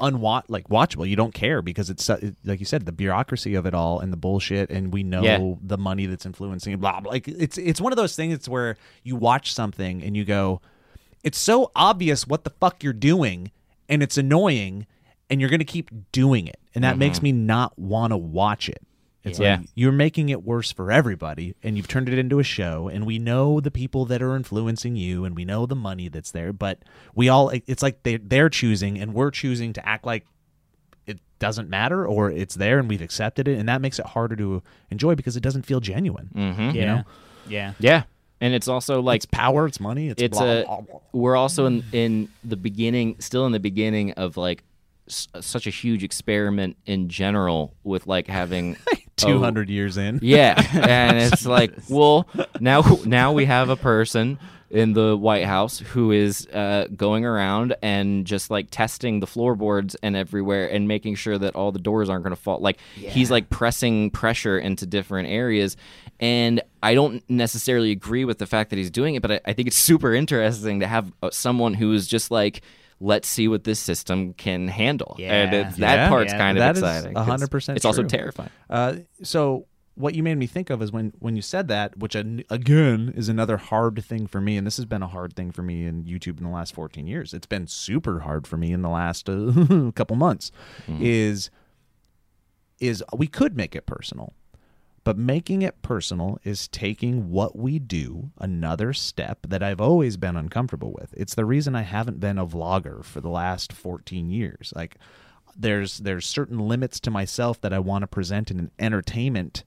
unwatch 0.00 0.46
like 0.48 0.68
watchable. 0.68 1.08
You 1.08 1.16
don't 1.16 1.34
care 1.34 1.62
because 1.62 1.90
it's 1.90 2.08
like 2.44 2.60
you 2.60 2.66
said, 2.66 2.86
the 2.86 2.92
bureaucracy 2.92 3.54
of 3.54 3.66
it 3.66 3.74
all 3.74 4.00
and 4.00 4.12
the 4.12 4.16
bullshit, 4.16 4.70
and 4.70 4.92
we 4.92 5.02
know 5.02 5.22
Yeah. 5.22 5.54
the 5.62 5.78
money 5.78 6.06
that's 6.06 6.26
influencing 6.26 6.78
blah 6.78 7.00
blah. 7.00 7.10
Like 7.12 7.28
it's 7.28 7.58
it's 7.58 7.80
one 7.80 7.92
of 7.92 7.96
those 7.96 8.16
things 8.16 8.48
where 8.48 8.76
you 9.02 9.16
watch 9.16 9.52
something 9.52 10.02
and 10.02 10.16
you 10.16 10.24
go, 10.24 10.60
it's 11.22 11.38
so 11.38 11.70
obvious 11.76 12.26
what 12.26 12.44
the 12.44 12.50
fuck 12.50 12.82
you're 12.82 12.92
doing, 12.92 13.50
and 13.88 14.02
it's 14.02 14.16
annoying, 14.18 14.86
and 15.28 15.40
you're 15.40 15.50
gonna 15.50 15.64
keep 15.64 15.90
doing 16.12 16.46
it, 16.46 16.58
and 16.74 16.84
that 16.84 16.98
makes 16.98 17.18
mm-hmm. 17.18 17.24
me 17.24 17.32
not 17.32 17.78
want 17.78 18.12
to 18.12 18.16
watch 18.16 18.68
it. 18.68 18.82
It's 19.22 19.38
Yeah. 19.38 19.58
like 19.58 19.68
you're 19.74 19.92
making 19.92 20.30
it 20.30 20.42
worse 20.44 20.72
for 20.72 20.90
everybody, 20.90 21.54
and 21.62 21.76
you've 21.76 21.88
turned 21.88 22.08
it 22.08 22.18
into 22.18 22.38
a 22.38 22.42
show. 22.42 22.88
And 22.88 23.04
we 23.06 23.18
know 23.18 23.60
the 23.60 23.70
people 23.70 24.06
that 24.06 24.22
are 24.22 24.34
influencing 24.34 24.96
you, 24.96 25.24
and 25.26 25.36
we 25.36 25.44
know 25.44 25.66
the 25.66 25.76
money 25.76 26.08
that's 26.08 26.30
there. 26.30 26.52
But 26.52 26.78
we 27.14 27.28
all, 27.28 27.50
it's 27.50 27.82
like 27.82 28.02
they 28.02 28.16
they're 28.16 28.48
choosing, 28.48 28.98
and 28.98 29.12
we're 29.12 29.30
choosing 29.30 29.72
to 29.74 29.86
act 29.86 30.06
like 30.06 30.24
it 31.06 31.18
doesn't 31.38 31.68
matter, 31.68 32.06
or 32.06 32.30
it's 32.30 32.54
there, 32.54 32.78
and 32.78 32.88
we've 32.88 33.02
accepted 33.02 33.46
it, 33.46 33.58
and 33.58 33.68
that 33.68 33.80
makes 33.82 33.98
it 33.98 34.06
harder 34.06 34.36
to 34.36 34.62
enjoy 34.90 35.14
because 35.14 35.36
it 35.36 35.42
doesn't 35.42 35.62
feel 35.66 35.80
genuine. 35.80 36.30
Mhm. 36.34 36.74
You 36.74 36.86
know? 36.86 37.02
Yeah. 37.48 37.72
Yeah, 37.78 38.02
and 38.40 38.54
it's 38.54 38.68
also 38.68 39.02
like 39.02 39.16
It's 39.18 39.26
power, 39.26 39.66
it's 39.66 39.80
money, 39.80 40.08
it's, 40.08 40.22
it's 40.22 40.38
blah, 40.38 40.46
a 40.46 40.64
blah, 40.64 40.80
blah. 40.82 41.00
we're 41.12 41.36
also 41.36 41.66
in 41.66 41.84
in 41.92 42.28
the 42.44 42.56
beginning 42.56 43.16
still 43.18 43.44
in 43.44 43.52
the 43.52 43.60
beginning 43.60 44.12
of 44.12 44.36
like 44.38 44.62
such 45.08 45.66
a 45.66 45.70
huge 45.70 46.04
experiment 46.04 46.76
in 46.86 47.08
general 47.08 47.74
with 47.82 48.06
like 48.06 48.28
having 48.28 48.76
two 49.28 49.38
hundred 49.38 49.68
years 49.68 49.96
in. 49.96 50.18
yeah 50.22 50.54
and 50.72 51.18
it's 51.32 51.46
like 51.46 51.72
well 51.88 52.26
now 52.60 52.82
now 53.04 53.32
we 53.32 53.44
have 53.44 53.68
a 53.68 53.76
person 53.76 54.38
in 54.70 54.92
the 54.92 55.16
white 55.16 55.44
house 55.44 55.80
who 55.80 56.12
is 56.12 56.46
uh, 56.48 56.86
going 56.96 57.24
around 57.24 57.74
and 57.82 58.24
just 58.24 58.50
like 58.50 58.68
testing 58.70 59.18
the 59.18 59.26
floorboards 59.26 59.96
and 59.96 60.14
everywhere 60.14 60.68
and 60.70 60.86
making 60.86 61.16
sure 61.16 61.36
that 61.36 61.56
all 61.56 61.72
the 61.72 61.80
doors 61.80 62.08
aren't 62.08 62.22
going 62.22 62.34
to 62.34 62.40
fall. 62.40 62.60
Like 62.60 62.78
he's 62.94 63.32
like 63.32 63.50
pressing 63.50 64.10
pressure 64.10 64.56
into 64.56 64.86
different 64.86 65.28
areas. 65.28 65.76
And 66.20 66.62
i 66.82 66.94
don't 66.94 67.22
necessarily 67.28 67.90
agree 67.90 68.24
with 68.24 68.38
the 68.38 68.46
fact 68.46 68.70
that 68.70 68.76
he's 68.76 68.90
doing 68.90 69.14
it 69.14 69.20
but 69.22 69.32
i, 69.32 69.40
I 69.46 69.52
think 69.52 69.68
it's 69.68 69.76
super 69.76 70.14
interesting 70.14 70.80
to 70.80 70.86
have 70.86 71.12
uh, 71.22 71.30
someone 71.30 71.74
who 71.74 71.92
is 71.92 72.06
just 72.06 72.30
like 72.30 72.62
let's 73.00 73.26
see 73.28 73.48
what 73.48 73.64
this 73.64 73.80
system 73.80 74.34
can 74.34 74.68
handle 74.68 75.16
and 75.18 75.52
Yeah. 75.52 75.60
it's, 75.68 75.76
that 75.78 75.94
Yeah. 75.94 76.08
part's 76.10 76.32
Yeah, 76.32 76.38
kind 76.38 76.58
of 76.58 76.62
that 76.62 76.76
exciting 76.76 77.14
'cause 77.14 77.26
100% 77.26 77.76
it's 77.76 77.84
also 77.86 78.02
terrifying 78.02 78.50
Uh, 78.68 78.96
so 79.22 79.66
what 79.94 80.14
you 80.14 80.22
made 80.22 80.36
me 80.38 80.46
think 80.46 80.70
of 80.70 80.80
is 80.82 80.92
when 80.92 81.12
when 81.18 81.34
you 81.36 81.42
said 81.42 81.68
that, 81.68 81.98
which 81.98 82.14
again 82.14 83.12
is 83.16 83.28
another 83.28 83.56
hard 83.58 84.02
thing 84.04 84.26
for 84.26 84.40
me, 84.40 84.56
and 84.56 84.66
this 84.66 84.76
has 84.76 84.86
been 84.86 85.02
a 85.02 85.06
hard 85.08 85.34
thing 85.34 85.50
for 85.50 85.62
me 85.62 85.84
in 85.84 86.04
YouTube 86.04 86.38
in 86.38 86.44
the 86.44 86.50
last 86.50 86.74
14 86.74 87.06
years. 87.06 87.34
It's 87.34 87.46
been 87.46 87.66
super 87.66 88.20
hard 88.20 88.46
for 88.46 88.56
me 88.56 88.72
in 88.72 88.80
the 88.82 88.88
last 88.88 89.28
uh, 89.28 89.90
couple 89.94 90.16
months. 90.16 90.52
Is 91.00 91.50
is 92.78 93.02
we 93.14 93.26
could 93.26 93.56
make 93.56 93.76
it 93.76 93.84
personal, 93.84 94.32
but 95.02 95.16
making 95.16 95.62
it 95.62 95.80
personal 95.82 96.38
is 96.44 96.68
taking 96.68 97.30
what 97.30 97.56
we 97.56 97.78
do 97.78 98.30
another 98.38 98.92
step 98.92 99.46
that 99.48 99.62
I've 99.62 99.80
always 99.80 100.16
been 100.16 100.36
uncomfortable 100.36 100.92
with. 100.92 101.14
It's 101.16 101.34
the 101.34 101.44
reason 101.44 101.74
I 101.74 101.82
haven't 101.82 102.20
been 102.20 102.38
a 102.38 102.46
vlogger 102.46 103.04
for 103.04 103.20
the 103.20 103.30
last 103.30 103.72
14 103.72 104.30
years. 104.30 104.72
Like 104.76 104.96
there's 105.56 105.98
there's 105.98 106.26
certain 106.26 106.58
limits 106.58 107.00
to 107.00 107.10
myself 107.10 107.60
that 107.62 107.72
I 107.72 107.78
want 107.78 108.02
to 108.02 108.06
present 108.06 108.50
in 108.50 108.58
an 108.58 108.70
entertainment 108.78 109.64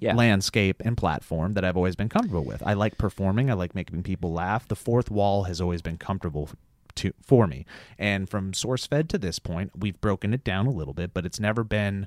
yeah 0.00 0.14
landscape 0.14 0.80
and 0.84 0.96
platform 0.96 1.54
that 1.54 1.64
I've 1.64 1.76
always 1.76 1.96
been 1.96 2.08
comfortable 2.08 2.44
with. 2.44 2.62
I 2.64 2.74
like 2.74 2.98
performing, 2.98 3.50
I 3.50 3.54
like 3.54 3.74
making 3.74 4.02
people 4.04 4.32
laugh. 4.32 4.68
The 4.68 4.76
fourth 4.76 5.10
wall 5.10 5.44
has 5.44 5.60
always 5.60 5.82
been 5.82 5.98
comfortable 5.98 6.50
to 6.96 7.12
for 7.24 7.46
me. 7.46 7.66
And 7.98 8.28
from 8.28 8.52
SourceFed 8.52 9.08
to 9.08 9.18
this 9.18 9.38
point, 9.38 9.72
we've 9.76 10.00
broken 10.00 10.32
it 10.32 10.44
down 10.44 10.66
a 10.66 10.72
little 10.72 10.94
bit, 10.94 11.12
but 11.14 11.26
it's 11.26 11.40
never 11.40 11.64
been 11.64 12.06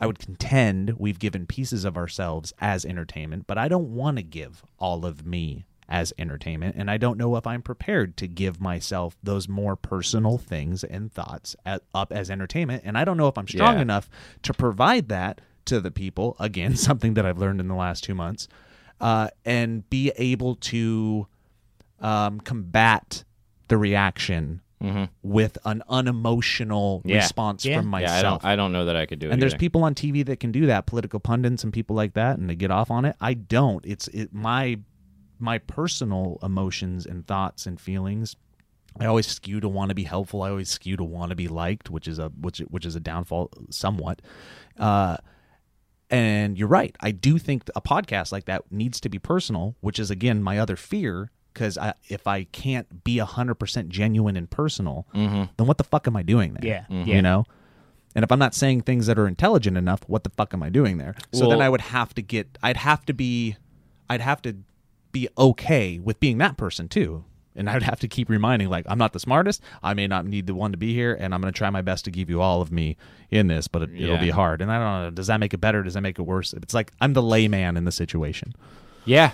I 0.00 0.06
would 0.06 0.18
contend 0.18 0.94
we've 0.98 1.18
given 1.18 1.46
pieces 1.46 1.84
of 1.84 1.96
ourselves 1.96 2.52
as 2.60 2.84
entertainment, 2.84 3.46
but 3.46 3.58
I 3.58 3.68
don't 3.68 3.94
want 3.94 4.16
to 4.18 4.22
give 4.22 4.62
all 4.78 5.06
of 5.06 5.24
me 5.26 5.64
as 5.88 6.12
entertainment, 6.18 6.74
and 6.78 6.90
I 6.90 6.96
don't 6.96 7.18
know 7.18 7.36
if 7.36 7.46
I'm 7.46 7.60
prepared 7.62 8.16
to 8.16 8.26
give 8.26 8.60
myself 8.60 9.16
those 9.22 9.48
more 9.48 9.76
personal 9.76 10.38
things 10.38 10.82
and 10.82 11.12
thoughts 11.12 11.54
at, 11.66 11.82
up 11.94 12.10
as 12.12 12.30
entertainment, 12.30 12.82
and 12.86 12.96
I 12.96 13.04
don't 13.04 13.16
know 13.18 13.28
if 13.28 13.36
I'm 13.36 13.46
strong 13.46 13.76
Yeah. 13.76 13.82
enough 13.82 14.08
to 14.42 14.54
provide 14.54 15.08
that 15.10 15.40
to 15.66 15.80
the 15.80 15.90
people. 15.90 16.36
Again, 16.40 16.74
something 16.76 17.14
that 17.14 17.26
I've 17.26 17.38
learned 17.38 17.60
in 17.60 17.68
the 17.68 17.74
last 17.74 18.02
two 18.02 18.14
months, 18.14 18.48
uh, 19.00 19.28
and 19.44 19.88
be 19.90 20.10
able 20.16 20.54
to 20.56 21.26
um, 22.00 22.40
combat 22.40 23.22
the 23.68 23.76
reaction 23.76 24.60
Mhm. 24.84 25.08
with 25.22 25.56
an 25.64 25.82
unemotional 25.88 27.02
Yeah. 27.04 27.16
response 27.16 27.64
Yeah. 27.64 27.76
from 27.78 27.86
Yeah, 27.86 27.90
myself. 27.90 28.44
I 28.44 28.48
don't. 28.48 28.52
I 28.52 28.56
don't 28.56 28.72
know 28.72 28.84
that 28.84 28.96
I 28.96 29.06
could 29.06 29.18
do 29.18 29.28
it. 29.28 29.32
and 29.32 29.40
there's 29.42 29.54
people 29.54 29.82
on 29.84 29.94
TV 29.94 30.22
that 30.26 30.40
can 30.40 30.52
do 30.52 30.66
that, 30.66 30.86
political 30.86 31.20
pundits 31.20 31.64
and 31.64 31.72
people 31.72 31.96
like 31.96 32.14
that, 32.14 32.38
and 32.38 32.48
they 32.50 32.54
get 32.56 32.70
off 32.70 32.90
on 32.90 33.04
it. 33.04 33.16
I 33.20 33.34
don't. 33.34 33.84
It's 33.86 34.08
it 34.08 34.32
my 34.34 34.78
my 35.40 35.58
personal 35.58 36.38
emotions 36.42 37.04
and 37.06 37.26
thoughts 37.26 37.66
and 37.66 37.80
feelings. 37.80 38.36
I 39.00 39.06
always 39.06 39.26
skew 39.26 39.58
to 39.60 39.68
want 39.68 39.88
to 39.88 39.94
be 39.94 40.04
helpful. 40.04 40.42
I 40.42 40.50
always 40.50 40.68
skew 40.68 40.96
to 40.96 41.02
want 41.04 41.30
to 41.30 41.34
be 41.36 41.48
liked, 41.48 41.90
which 41.90 42.06
is 42.06 42.18
a 42.20 42.28
which 42.40 42.58
which 42.68 42.86
is 42.86 42.94
a 42.94 43.00
downfall 43.00 43.50
somewhat. 43.70 44.22
Uh, 44.78 45.16
and 46.10 46.56
you're 46.58 46.68
right. 46.68 46.94
I 47.00 47.10
do 47.10 47.38
think 47.38 47.64
a 47.74 47.80
podcast 47.80 48.30
like 48.30 48.44
that 48.44 48.70
needs 48.70 49.00
to 49.00 49.08
be 49.08 49.18
personal, 49.18 49.74
which 49.80 49.98
is 49.98 50.10
again 50.10 50.42
my 50.42 50.58
other 50.58 50.76
fear. 50.76 51.30
Because 51.54 51.78
I, 51.78 51.94
if 52.08 52.26
I 52.26 52.44
can't 52.44 53.04
be 53.04 53.18
hundred 53.18 53.54
percent 53.54 53.88
genuine 53.88 54.36
and 54.36 54.50
personal, 54.50 55.06
Mhm. 55.14 55.48
then 55.56 55.66
what 55.66 55.78
the 55.78 55.84
fuck 55.84 56.06
am 56.08 56.16
I 56.16 56.22
doing 56.22 56.54
there? 56.54 56.66
Yeah. 56.68 56.84
Mhm. 56.90 57.06
Yeah. 57.06 57.14
you 57.16 57.22
know. 57.22 57.44
And 58.16 58.22
if 58.24 58.30
I'm 58.30 58.38
not 58.38 58.54
saying 58.54 58.82
things 58.82 59.06
that 59.06 59.18
are 59.18 59.26
intelligent 59.26 59.76
enough, 59.76 60.02
what 60.08 60.24
the 60.24 60.30
fuck 60.30 60.52
am 60.54 60.62
I 60.62 60.68
doing 60.68 60.98
there? 60.98 61.14
So 61.32 61.48
then 61.48 61.60
I 61.62 61.68
would 61.68 61.80
have 61.80 62.14
to 62.14 62.22
get. 62.22 62.58
I'd 62.62 62.76
have 62.76 63.04
to 63.06 63.14
be. 63.14 63.56
I'd 64.10 64.20
have 64.20 64.42
to 64.42 64.56
be 65.12 65.28
okay 65.38 65.98
with 66.00 66.20
being 66.20 66.38
that 66.38 66.56
person 66.56 66.88
too. 66.88 67.24
And 67.56 67.70
I'd 67.70 67.84
have 67.84 68.00
to 68.00 68.08
keep 68.08 68.28
reminding, 68.28 68.68
like, 68.68 68.84
I'm 68.88 68.98
not 68.98 69.12
the 69.12 69.20
smartest. 69.20 69.62
I 69.80 69.94
may 69.94 70.08
not 70.08 70.26
need 70.26 70.48
the 70.48 70.56
one 70.56 70.72
to 70.72 70.76
be 70.76 70.92
here, 70.92 71.14
and 71.14 71.32
I'm 71.32 71.40
going 71.40 71.52
to 71.52 71.56
try 71.56 71.70
my 71.70 71.82
best 71.82 72.04
to 72.06 72.10
give 72.10 72.28
you 72.28 72.40
all 72.40 72.60
of 72.60 72.72
me 72.72 72.96
in 73.30 73.46
this, 73.46 73.68
but 73.68 73.82
it, 73.82 73.90
it'll 73.94 74.16
Yeah. 74.16 74.20
be 74.20 74.30
hard. 74.30 74.60
And 74.60 74.72
I 74.72 74.78
don't 74.80 75.04
know, 75.04 75.10
does 75.12 75.28
that 75.28 75.38
make 75.38 75.54
it 75.54 75.58
better? 75.58 75.84
Does 75.84 75.94
that 75.94 76.00
make 76.00 76.18
it 76.18 76.22
worse? 76.22 76.52
It's 76.52 76.74
like 76.74 76.90
I'm 77.00 77.12
the 77.12 77.22
layman 77.22 77.76
in 77.76 77.84
the 77.84 77.92
situation. 77.92 78.54
Yeah. 79.04 79.30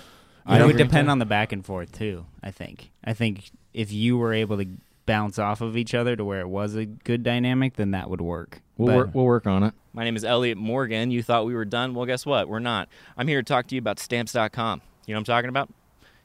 It 0.47 0.65
would 0.65 0.77
depend 0.77 1.09
on 1.09 1.19
the 1.19 1.25
back 1.25 1.51
and 1.51 1.65
forth 1.65 1.91
too. 1.91 2.25
I 2.43 2.51
think. 2.51 2.91
I 3.03 3.13
think 3.13 3.51
if 3.73 3.91
you 3.91 4.17
were 4.17 4.33
able 4.33 4.57
to 4.57 4.65
bounce 5.05 5.39
off 5.39 5.61
of 5.61 5.75
each 5.77 5.93
other 5.93 6.15
to 6.15 6.23
where 6.23 6.41
it 6.41 6.47
was 6.47 6.75
a 6.75 6.85
good 6.85 7.23
dynamic, 7.23 7.75
then 7.75 7.91
that 7.91 8.09
would 8.09 8.21
work. 8.21 8.61
We'll 8.77 8.87
But- 8.87 8.95
work, 8.95 9.09
we'll 9.15 9.25
work 9.25 9.47
on 9.47 9.63
it. 9.63 9.73
My 9.93 10.03
name 10.03 10.15
is 10.15 10.23
Elliott 10.23 10.57
Morgan. 10.57 11.11
You 11.11 11.21
thought 11.21 11.45
we 11.45 11.53
were 11.53 11.65
done? 11.65 11.93
Well, 11.93 12.05
guess 12.05 12.25
what? 12.25 12.47
We're 12.47 12.59
not. 12.59 12.87
I'm 13.17 13.27
here 13.27 13.41
to 13.41 13.45
talk 13.45 13.67
to 13.67 13.75
you 13.75 13.79
about 13.79 13.99
stamps.com. 13.99 14.81
You 15.05 15.13
know 15.13 15.17
what 15.17 15.29
I'm 15.29 15.35
talking 15.35 15.49
about? 15.49 15.69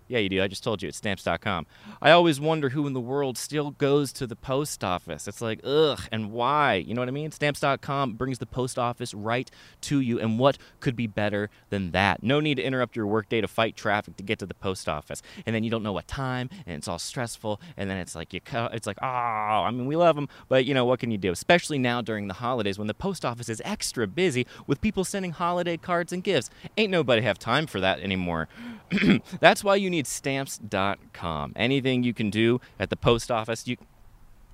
Yeah, 0.08 0.18
you 0.20 0.28
do. 0.28 0.42
I 0.42 0.46
just 0.46 0.62
told 0.62 0.82
you 0.82 0.88
it's 0.88 0.98
stamps.com. 0.98 1.66
I 2.00 2.12
always 2.12 2.40
wonder 2.40 2.68
who 2.68 2.86
in 2.86 2.92
the 2.92 3.00
world 3.00 3.36
still 3.36 3.72
goes 3.72 4.12
to 4.14 4.26
the 4.26 4.36
post 4.36 4.84
office. 4.84 5.26
It's 5.26 5.40
like, 5.40 5.60
ugh, 5.64 6.00
and 6.12 6.30
why? 6.30 6.74
You 6.74 6.94
know 6.94 7.00
what 7.00 7.08
I 7.08 7.12
mean? 7.12 7.32
Stamps.com 7.32 8.14
brings 8.14 8.38
the 8.38 8.46
post 8.46 8.78
office 8.78 9.14
right 9.14 9.50
to 9.82 10.00
you, 10.00 10.20
and 10.20 10.38
what 10.38 10.58
could 10.80 10.94
be 10.94 11.06
better 11.06 11.50
than 11.70 11.90
that? 11.90 12.22
No 12.22 12.38
need 12.40 12.56
to 12.56 12.62
interrupt 12.62 12.94
your 12.94 13.06
workday 13.06 13.40
to 13.40 13.48
fight 13.48 13.76
traffic 13.76 14.16
to 14.16 14.22
get 14.22 14.38
to 14.38 14.46
the 14.46 14.54
post 14.54 14.88
office, 14.88 15.22
and 15.44 15.54
then 15.54 15.64
you 15.64 15.70
don't 15.70 15.82
know 15.82 15.92
what 15.92 16.06
time, 16.06 16.50
and 16.66 16.76
it's 16.76 16.88
all 16.88 16.98
stressful, 16.98 17.60
and 17.76 17.90
then 17.90 17.98
it's 17.98 18.14
like 18.14 18.32
you, 18.32 18.40
it's 18.72 18.86
like, 18.86 18.98
oh, 19.02 19.06
I 19.06 19.70
mean, 19.70 19.86
we 19.86 19.96
love 19.96 20.16
them, 20.16 20.28
but 20.48 20.64
you 20.64 20.74
know 20.74 20.84
what 20.84 21.00
can 21.00 21.10
you 21.10 21.18
do? 21.18 21.32
Especially 21.32 21.78
now 21.78 22.00
during 22.00 22.28
the 22.28 22.34
holidays 22.34 22.78
when 22.78 22.86
the 22.86 22.94
post 22.94 23.24
office 23.24 23.48
is 23.48 23.60
extra 23.64 24.06
busy 24.06 24.46
with 24.66 24.80
people 24.80 25.04
sending 25.04 25.32
holiday 25.32 25.76
cards 25.76 26.12
and 26.12 26.22
gifts. 26.22 26.50
Ain't 26.76 26.90
nobody 26.90 27.22
have 27.22 27.38
time 27.38 27.66
for 27.66 27.80
that 27.80 28.00
anymore. 28.00 28.48
That's 29.40 29.64
why 29.64 29.76
you 29.76 29.90
need 29.90 29.95
stamps.com. 30.04 31.52
Anything 31.54 32.02
you 32.02 32.12
can 32.12 32.30
do 32.30 32.60
at 32.78 32.90
the 32.90 32.96
post 32.96 33.30
office, 33.30 33.66
you 33.66 33.76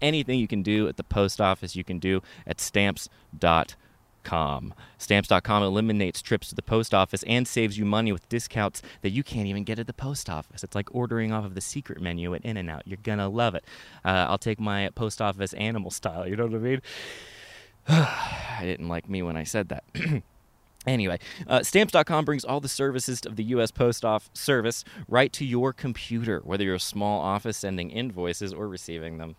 anything 0.01 0.39
you 0.39 0.49
can 0.49 0.63
do 0.63 0.89
at 0.89 0.97
the 0.97 1.05
post 1.05 1.41
office, 1.41 1.75
you 1.77 1.85
can 1.85 1.99
do 1.99 2.21
at 2.47 2.61
stamps.com. 2.61 3.77
Stamps.com 4.99 5.63
eliminates 5.63 6.23
trips 6.23 6.49
to 6.49 6.55
the 6.55 6.63
post 6.63 6.93
office 6.93 7.23
and 7.25 7.49
saves 7.49 7.79
you 7.79 7.85
money 7.85 8.13
with 8.13 8.29
discounts 8.29 8.83
that 9.01 9.11
you 9.11 9.23
can't 9.23 9.47
even 9.47 9.65
get 9.65 9.79
at 9.79 9.87
the 9.87 9.93
post 9.93 10.29
office. 10.29 10.63
It's 10.63 10.75
like 10.75 10.95
ordering 10.95 11.33
off 11.33 11.45
of 11.45 11.55
the 11.55 11.61
secret 11.61 12.01
menu 12.01 12.35
at 12.35 12.45
In 12.45 12.57
N 12.57 12.69
Out. 12.69 12.83
You're 12.87 12.99
gonna 13.03 13.29
love 13.29 13.55
it. 13.55 13.65
Uh, 14.05 14.27
I'll 14.29 14.39
take 14.39 14.61
my 14.61 14.91
post 14.91 15.23
office 15.23 15.53
animal 15.55 15.91
style. 15.91 16.29
You 16.29 16.37
know 16.37 16.47
what 16.47 16.55
I 16.55 16.59
mean? 16.59 16.83
I 17.89 18.61
didn't 18.63 18.89
like 18.89 19.09
me 19.09 19.23
when 19.23 19.37
I 19.37 19.45
said 19.45 19.69
that. 19.71 19.85
Anyway, 20.87 21.19
uh, 21.47 21.63
stamps.com 21.63 22.25
brings 22.25 22.45
all 22.45 22.61
the 22.61 22.69
services 22.69 23.21
of 23.25 23.37
the 23.37 23.45
U.S. 23.45 23.71
Post 23.71 24.05
Office 24.05 24.31
Service 24.35 24.85
right 25.07 25.33
to 25.33 25.45
your 25.45 25.73
computer, 25.73 26.41
whether 26.45 26.65
you're 26.65 26.75
a 26.75 26.81
small 26.81 27.21
office 27.21 27.57
sending 27.57 27.91
invoices 27.91 28.53
or 28.53 28.69
receiving 28.69 29.19
them. 29.19 29.37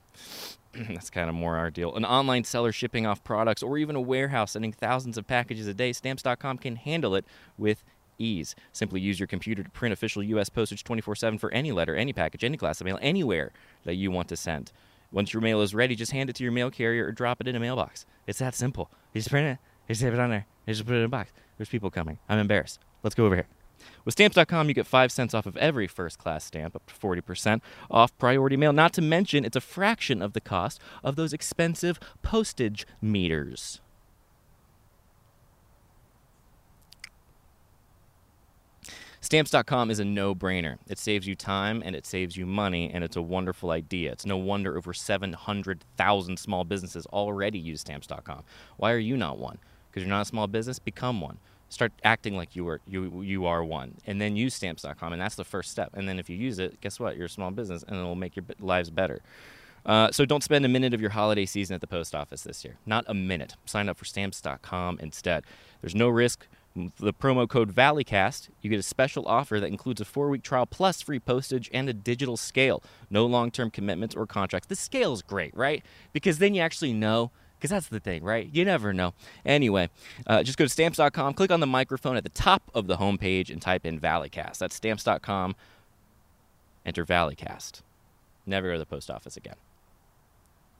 That's 0.74 1.10
kind 1.10 1.30
of 1.30 1.36
more 1.36 1.58
our 1.58 1.70
deal. 1.70 1.96
An 1.96 2.06
online 2.06 2.46
seller 2.46 2.72
shipping 2.72 3.06
off 3.06 3.24
products, 3.24 3.62
or 3.62 3.78
even 3.78 3.96
a 3.96 4.02
warehouse 4.02 4.52
sending 4.52 4.72
thousands 4.72 5.18
of 5.18 5.28
packages 5.28 5.68
a 5.68 5.74
day, 5.74 5.92
stamps.com 5.92 6.60
can 6.60 6.78
handle 6.78 7.14
it 7.14 7.26
with 7.58 7.84
ease. 8.18 8.56
Simply 8.72 9.02
use 9.02 9.20
your 9.20 9.28
computer 9.28 9.64
to 9.64 9.70
print 9.70 9.92
official 9.92 10.24
U.S. 10.24 10.50
postage 10.50 10.84
24 10.84 11.16
7 11.16 11.40
for 11.40 11.52
any 11.52 11.72
letter, 11.72 11.96
any 11.96 12.14
package, 12.14 12.44
any 12.44 12.58
class 12.58 12.80
of 12.80 12.86
mail, 12.86 13.00
anywhere 13.02 13.52
that 13.84 13.96
you 13.96 14.12
want 14.12 14.30
to 14.30 14.38
send. 14.38 14.72
Once 15.12 15.34
your 15.34 15.42
mail 15.42 15.62
is 15.62 15.76
ready, 15.76 15.96
just 15.96 16.12
hand 16.12 16.30
it 16.30 16.36
to 16.38 16.44
your 16.44 16.52
mail 16.52 16.72
carrier 16.72 17.06
or 17.06 17.12
drop 17.12 17.40
it 17.40 17.48
in 17.48 17.56
a 17.56 17.60
mailbox. 17.60 18.06
It's 18.26 18.40
that 18.40 18.56
simple. 18.56 18.90
You 19.14 19.20
just 19.20 19.30
print 19.30 19.48
it, 19.48 19.58
you 19.88 19.96
just 19.96 20.04
it 20.04 20.20
on 20.20 20.30
there, 20.30 20.46
just 20.68 20.86
put 20.86 20.96
it 20.96 21.00
in 21.00 21.06
a 21.06 21.10
box. 21.10 21.32
There's 21.58 21.70
people 21.70 21.92
coming. 21.92 22.20
I'm 22.30 22.40
embarrassed. 22.40 22.80
Let's 23.04 23.16
go 23.16 23.26
over 23.26 23.36
here. 23.36 23.48
With 24.06 24.14
stamps.com, 24.14 24.68
you 24.70 24.74
get 24.74 24.88
5 24.88 25.12
cents 25.12 25.34
off 25.34 25.46
of 25.46 25.58
every 25.58 25.88
first 25.88 26.18
class 26.18 26.46
stamp, 26.46 26.76
up 26.76 26.86
to 26.86 26.94
40% 26.94 27.62
off 27.92 28.18
priority 28.18 28.58
mail. 28.58 28.74
Not 28.74 28.94
to 28.94 29.02
mention, 29.02 29.44
it's 29.46 29.58
a 29.58 29.62
fraction 29.62 30.22
of 30.22 30.34
the 30.34 30.42
cost 30.42 30.80
of 31.04 31.16
those 31.16 31.34
expensive 31.34 32.00
postage 32.22 32.88
meters. 33.02 33.82
Stamps.com 39.20 39.90
is 39.90 40.00
a 40.00 40.06
no 40.06 40.36
brainer. 40.36 40.78
It 40.90 41.00
saves 41.00 41.26
you 41.26 41.34
time 41.34 41.82
and 41.86 41.96
it 41.96 42.06
saves 42.06 42.36
you 42.36 42.46
money, 42.46 42.92
and 42.94 43.06
it's 43.06 43.16
a 43.16 43.22
wonderful 43.22 43.72
idea. 43.72 44.12
It's 44.12 44.26
no 44.26 44.36
wonder 44.36 44.78
over 44.78 44.94
700,000 44.94 46.38
small 46.38 46.66
businesses 46.66 47.06
already 47.06 47.58
use 47.58 47.80
Stamps.com. 47.82 48.44
Why 48.76 48.92
are 48.92 48.98
you 48.98 49.16
not 49.16 49.40
one? 49.40 49.60
Because 49.94 50.08
you're 50.08 50.10
not 50.10 50.24
a 50.24 50.26
small 50.26 50.48
business? 50.48 50.80
Become 50.80 51.22
one. 51.22 51.38
Start 51.70 51.92
acting 52.04 52.36
like 52.36 52.56
you 52.56 52.68
are 52.68 52.82
you 52.88 53.22
you 53.22 53.46
are 53.46 53.64
one, 53.64 53.96
and 54.08 54.20
then 54.20 54.36
use 54.36 54.54
Stamps.com, 54.54 55.14
and 55.14 55.22
that's 55.22 55.36
the 55.36 55.44
first 55.44 55.72
step. 55.72 55.92
And 55.94 56.10
then 56.10 56.20
if 56.20 56.30
you 56.30 56.36
use 56.36 56.60
it, 56.60 56.82
guess 56.82 57.00
what? 57.00 57.16
You're 57.16 57.26
a 57.26 57.30
small 57.30 57.52
business, 57.52 57.84
and 57.88 57.98
it 57.98 58.04
will 58.04 58.16
make 58.16 58.36
your 58.36 58.46
lives 58.60 58.90
better. 58.90 59.22
Uh, 59.86 60.12
so 60.12 60.26
don't 60.26 60.44
spend 60.44 60.66
a 60.66 60.70
minute 60.70 60.94
of 60.94 61.02
your 61.02 61.10
holiday 61.10 61.46
season 61.46 61.76
at 61.76 61.82
the 61.82 61.88
post 61.88 62.16
office 62.16 62.44
this 62.44 62.64
year. 62.64 62.78
Not 62.86 63.06
a 63.08 63.14
minute. 63.14 63.56
Sign 63.66 63.90
up 63.90 63.98
for 63.98 64.06
Stamps.com 64.06 65.00
instead. 65.02 65.44
There's 65.82 65.96
no 65.96 66.10
risk. 66.10 66.48
The 66.76 67.14
promo 67.14 67.48
code 67.48 67.74
Valleycast, 67.74 68.50
you 68.62 68.70
get 68.70 68.80
a 68.80 68.84
special 68.84 69.28
offer 69.28 69.60
that 69.60 69.68
includes 69.68 70.02
a 70.02 70.06
four 70.06 70.30
week 70.30 70.42
trial 70.42 70.66
plus 70.66 71.02
free 71.02 71.20
postage 71.20 71.70
and 71.72 71.88
a 71.88 71.94
digital 71.94 72.36
scale. 72.36 72.82
No 73.12 73.28
long 73.28 73.52
term 73.52 73.70
commitments 73.70 74.16
or 74.16 74.26
contracts. 74.26 74.68
The 74.68 74.76
scale 74.76 75.14
is 75.14 75.22
great, 75.22 75.56
right? 75.56 75.84
Because 76.14 76.40
then 76.40 76.56
you 76.56 76.62
actually 76.62 76.94
know. 76.94 77.32
Because 77.64 77.72
that's 77.72 77.88
the 77.88 78.02
thing, 78.02 78.26
right? 78.26 78.50
You 78.52 78.66
never 78.66 78.92
know. 78.92 79.14
Anyway, 79.46 79.90
uh, 80.28 80.44
just 80.44 80.58
go 80.58 80.66
to 80.66 80.70
stamps.com, 80.70 81.34
click 81.34 81.50
on 81.50 81.62
the 81.62 81.66
microphone 81.66 82.18
at 82.18 82.24
the 82.24 82.30
top 82.30 82.62
of 82.76 82.88
the 82.88 82.98
homepage, 82.98 83.50
and 83.50 83.62
type 83.62 83.86
in 83.86 84.02
Valleycast. 84.02 84.58
That's 84.58 84.76
stamps.com. 84.76 85.56
Enter 86.86 87.06
Valleycast. 87.06 87.80
Never 88.46 88.68
go 88.68 88.74
to 88.74 88.80
the 88.80 88.86
post 88.86 89.10
office 89.10 89.38
again. 89.38 89.56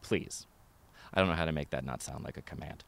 Please. 0.02 0.46
I 1.14 1.22
don't 1.22 1.30
know 1.30 1.36
how 1.36 1.46
to 1.46 1.54
make 1.54 1.70
that 1.70 1.86
not 1.86 2.02
sound 2.02 2.26
like 2.26 2.36
a 2.36 2.42
command. 2.42 2.84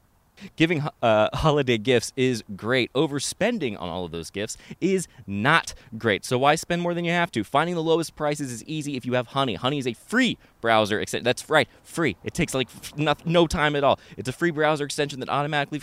Giving 0.55 0.83
uh, 1.01 1.29
holiday 1.33 1.77
gifts 1.77 2.13
is 2.15 2.43
great. 2.55 2.91
Overspending 2.93 3.79
on 3.79 3.89
all 3.89 4.05
of 4.05 4.11
those 4.11 4.29
gifts 4.29 4.57
is 4.81 5.07
not 5.27 5.73
great. 5.97 6.25
So 6.25 6.37
why 6.37 6.55
spend 6.55 6.81
more 6.81 6.93
than 6.93 7.05
you 7.05 7.11
have 7.11 7.31
to? 7.31 7.43
Finding 7.43 7.75
the 7.75 7.83
lowest 7.83 8.15
prices 8.15 8.51
is 8.51 8.63
easy 8.65 8.95
if 8.95 9.05
you 9.05 9.13
have 9.13 9.27
Honey. 9.27 9.55
Honey 9.55 9.79
is 9.79 9.87
a 9.87 9.93
free 9.93 10.37
browser 10.61 10.99
extension. 10.99 11.23
That's 11.23 11.49
right, 11.49 11.67
free. 11.83 12.15
It 12.23 12.33
takes 12.33 12.53
like 12.53 12.69
no 12.97 13.47
time 13.47 13.75
at 13.75 13.83
all. 13.83 13.99
It's 14.17 14.29
a 14.29 14.33
free 14.33 14.51
browser 14.51 14.85
extension 14.85 15.19
that 15.19 15.29
automatically 15.29 15.81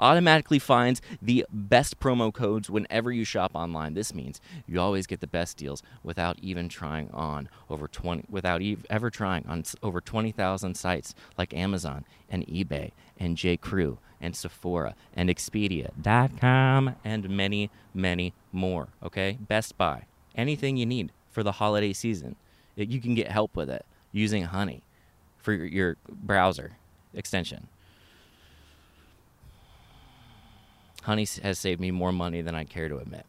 automatically 0.00 0.58
finds 0.58 1.00
the 1.20 1.46
best 1.52 2.00
promo 2.00 2.32
codes 2.32 2.70
whenever 2.70 3.12
you 3.12 3.24
shop 3.24 3.52
online. 3.54 3.94
This 3.94 4.14
means 4.14 4.40
you 4.66 4.80
always 4.80 5.06
get 5.06 5.20
the 5.20 5.26
best 5.26 5.56
deals 5.56 5.82
without 6.02 6.38
even 6.40 6.68
trying 6.68 7.10
on 7.12 7.48
over 7.68 7.86
20 7.86 8.24
without 8.28 8.62
ev- 8.62 8.86
ever 8.88 9.10
trying 9.10 9.46
on 9.46 9.64
over 9.82 10.00
20,000 10.00 10.74
sites 10.76 11.14
like 11.36 11.54
Amazon 11.54 12.04
and 12.28 12.46
eBay 12.46 12.92
and 13.18 13.36
J.Crew 13.36 13.98
and 14.20 14.36
Sephora 14.36 14.94
and 15.14 15.28
Expedia.com 15.28 16.96
and 17.04 17.28
many, 17.30 17.70
many 17.94 18.32
more. 18.52 18.88
Okay? 19.02 19.38
Best 19.40 19.76
Buy. 19.78 20.04
Anything 20.34 20.76
you 20.76 20.86
need 20.86 21.12
for 21.30 21.42
the 21.42 21.52
holiday 21.52 21.92
season, 21.92 22.36
you 22.76 23.00
can 23.00 23.14
get 23.14 23.30
help 23.30 23.56
with 23.56 23.70
it 23.70 23.84
using 24.12 24.44
Honey 24.44 24.82
for 25.38 25.52
your 25.52 25.96
browser 26.08 26.76
extension. 27.14 27.68
Honey 31.02 31.26
has 31.42 31.58
saved 31.58 31.80
me 31.80 31.90
more 31.90 32.12
money 32.12 32.42
than 32.42 32.54
I 32.54 32.64
care 32.64 32.88
to 32.88 32.98
admit. 32.98 33.26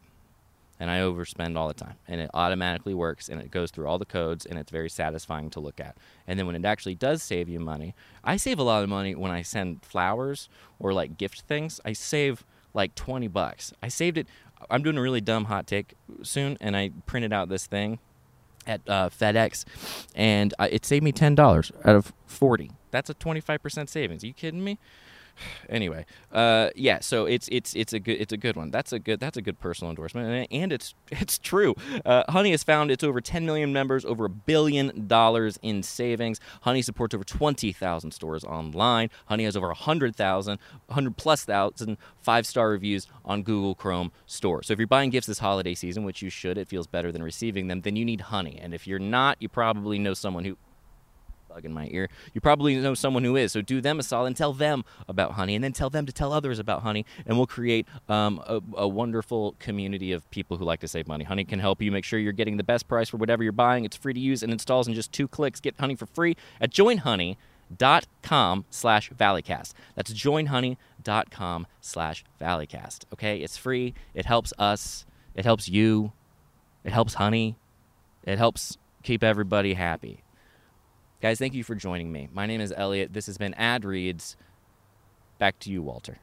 And 0.80 0.90
I 0.90 0.98
overspend 0.98 1.56
all 1.56 1.68
the 1.68 1.74
time. 1.74 1.94
And 2.08 2.20
it 2.20 2.30
automatically 2.34 2.92
works 2.92 3.28
and 3.28 3.40
it 3.40 3.50
goes 3.50 3.70
through 3.70 3.86
all 3.86 3.98
the 3.98 4.04
codes 4.04 4.44
and 4.44 4.58
it's 4.58 4.70
very 4.70 4.90
satisfying 4.90 5.48
to 5.50 5.60
look 5.60 5.78
at. 5.80 5.96
And 6.26 6.38
then 6.38 6.46
when 6.46 6.56
it 6.56 6.64
actually 6.64 6.96
does 6.96 7.22
save 7.22 7.48
you 7.48 7.60
money, 7.60 7.94
I 8.24 8.36
save 8.36 8.58
a 8.58 8.64
lot 8.64 8.82
of 8.82 8.88
money 8.88 9.14
when 9.14 9.30
I 9.30 9.42
send 9.42 9.84
flowers 9.84 10.48
or 10.80 10.92
like 10.92 11.16
gift 11.16 11.42
things. 11.42 11.80
I 11.84 11.92
save 11.92 12.44
like 12.74 12.94
20 12.94 13.28
bucks. 13.28 13.72
I 13.82 13.88
saved 13.88 14.18
it. 14.18 14.26
I'm 14.70 14.82
doing 14.82 14.98
a 14.98 15.02
really 15.02 15.20
dumb 15.20 15.44
hot 15.44 15.66
take 15.66 15.94
soon 16.22 16.56
and 16.60 16.76
I 16.76 16.90
printed 17.06 17.32
out 17.32 17.48
this 17.48 17.66
thing 17.66 17.98
at 18.66 18.80
uh, 18.88 19.08
FedEx, 19.08 19.64
and 20.14 20.54
uh, 20.58 20.68
it 20.70 20.84
saved 20.84 21.04
me 21.04 21.12
ten 21.12 21.34
dollars 21.34 21.72
out 21.84 21.96
of 21.96 22.12
forty. 22.26 22.70
That's 22.90 23.10
a 23.10 23.14
twenty 23.14 23.40
five 23.40 23.62
percent 23.62 23.90
savings. 23.90 24.22
Are 24.22 24.28
you 24.28 24.32
kidding 24.32 24.62
me? 24.62 24.78
Anyway, 25.68 26.06
uh, 26.32 26.70
yeah. 26.74 27.00
So 27.00 27.26
it's 27.26 27.48
it's 27.50 27.74
it's 27.74 27.92
a 27.92 27.98
good 27.98 28.20
it's 28.20 28.32
a 28.32 28.36
good 28.36 28.56
one. 28.56 28.70
That's 28.70 28.92
a 28.92 28.98
good 28.98 29.20
that's 29.20 29.36
a 29.36 29.42
good 29.42 29.58
personal 29.60 29.90
endorsement, 29.90 30.48
and, 30.50 30.72
it's 30.72 30.94
it's 31.10 31.38
true. 31.38 31.74
Uh, 32.04 32.24
Honey 32.28 32.50
has 32.52 32.62
found 32.62 32.90
its 32.90 33.04
over 33.04 33.20
10 33.20 33.44
million 33.46 33.72
members, 33.72 34.04
over 34.04 34.26
a 34.26 34.30
billion 34.30 35.06
dollars 35.06 35.58
in 35.62 35.82
savings. 35.82 36.40
Honey 36.62 36.82
supports 36.82 37.14
over 37.14 37.24
20,000 37.24 38.10
stores 38.12 38.44
online. 38.44 39.10
Honey 39.26 39.44
has 39.44 39.56
over 39.56 39.68
100,000, 39.68 40.58
100 40.86 41.16
plus 41.16 41.44
thousand 41.44 41.96
five 42.20 42.46
star 42.46 42.70
reviews 42.70 43.06
on 43.24 43.42
Google 43.42 43.74
Chrome 43.74 44.12
Store. 44.26 44.62
So 44.62 44.72
if 44.72 44.78
you're 44.78 44.86
buying 44.86 45.10
gifts 45.10 45.26
this 45.26 45.38
holiday 45.38 45.74
season, 45.74 46.04
which 46.04 46.22
you 46.22 46.30
should, 46.30 46.58
it 46.58 46.68
feels 46.68 46.86
better 46.86 47.12
than 47.12 47.22
receiving 47.22 47.68
them. 47.68 47.82
Then 47.82 47.96
you 47.96 48.04
need 48.04 48.22
Honey, 48.22 48.58
and 48.60 48.72
if 48.74 48.86
you're 48.86 48.98
not, 48.98 49.36
you 49.40 49.48
probably 49.48 49.98
know 49.98 50.14
someone 50.14 50.44
who 50.44 50.56
bug 51.52 51.64
in 51.64 51.72
my 51.72 51.88
ear. 51.90 52.08
You 52.32 52.40
probably 52.40 52.76
know 52.76 52.94
someone 52.94 53.24
who 53.24 53.36
is. 53.36 53.52
So 53.52 53.60
do 53.60 53.80
them 53.80 53.98
a 53.98 54.02
solid 54.02 54.28
and 54.28 54.36
tell 54.36 54.52
them 54.52 54.84
about 55.08 55.32
honey, 55.32 55.54
and 55.54 55.62
then 55.62 55.72
tell 55.72 55.90
them 55.90 56.06
to 56.06 56.12
tell 56.12 56.32
others 56.32 56.58
about 56.58 56.82
honey, 56.82 57.04
and 57.26 57.36
we'll 57.36 57.46
create 57.46 57.86
um, 58.08 58.42
a, 58.46 58.60
a 58.76 58.88
wonderful 58.88 59.54
community 59.58 60.12
of 60.12 60.28
people 60.30 60.56
who 60.56 60.64
like 60.64 60.80
to 60.80 60.88
save 60.88 61.06
money. 61.06 61.24
Honey 61.24 61.44
can 61.44 61.58
help 61.58 61.82
you 61.82 61.92
make 61.92 62.04
sure 62.04 62.18
you're 62.18 62.32
getting 62.32 62.56
the 62.56 62.64
best 62.64 62.88
price 62.88 63.08
for 63.08 63.16
whatever 63.16 63.42
you're 63.42 63.52
buying. 63.52 63.84
It's 63.84 63.96
free 63.96 64.14
to 64.14 64.20
use 64.20 64.42
and 64.42 64.52
installs 64.52 64.88
in 64.88 64.94
just 64.94 65.12
two 65.12 65.28
clicks. 65.28 65.60
Get 65.60 65.78
honey 65.78 65.94
for 65.94 66.06
free 66.06 66.36
at 66.60 66.70
joinhoney.com 66.70 68.64
slash 68.70 69.10
valleycast. 69.10 69.72
That's 69.94 70.12
joinhoney.com 70.12 71.66
slash 71.80 72.24
valleycast. 72.40 73.04
Okay, 73.12 73.38
it's 73.38 73.56
free. 73.56 73.94
It 74.14 74.26
helps 74.26 74.52
us. 74.58 75.04
It 75.34 75.44
helps 75.44 75.68
you. 75.68 76.12
It 76.84 76.92
helps 76.92 77.14
honey. 77.14 77.56
It 78.24 78.38
helps 78.38 78.78
keep 79.02 79.22
everybody 79.22 79.74
happy. 79.74 80.22
Guys, 81.22 81.38
thank 81.38 81.54
you 81.54 81.62
for 81.62 81.76
joining 81.76 82.10
me. 82.10 82.28
My 82.34 82.46
name 82.46 82.60
is 82.60 82.74
Elliott. 82.76 83.12
This 83.12 83.26
has 83.26 83.38
been 83.38 83.54
Ad 83.54 83.84
Reads. 83.84 84.36
Back 85.38 85.56
to 85.60 85.70
you, 85.70 85.80
Walter. 85.80 86.18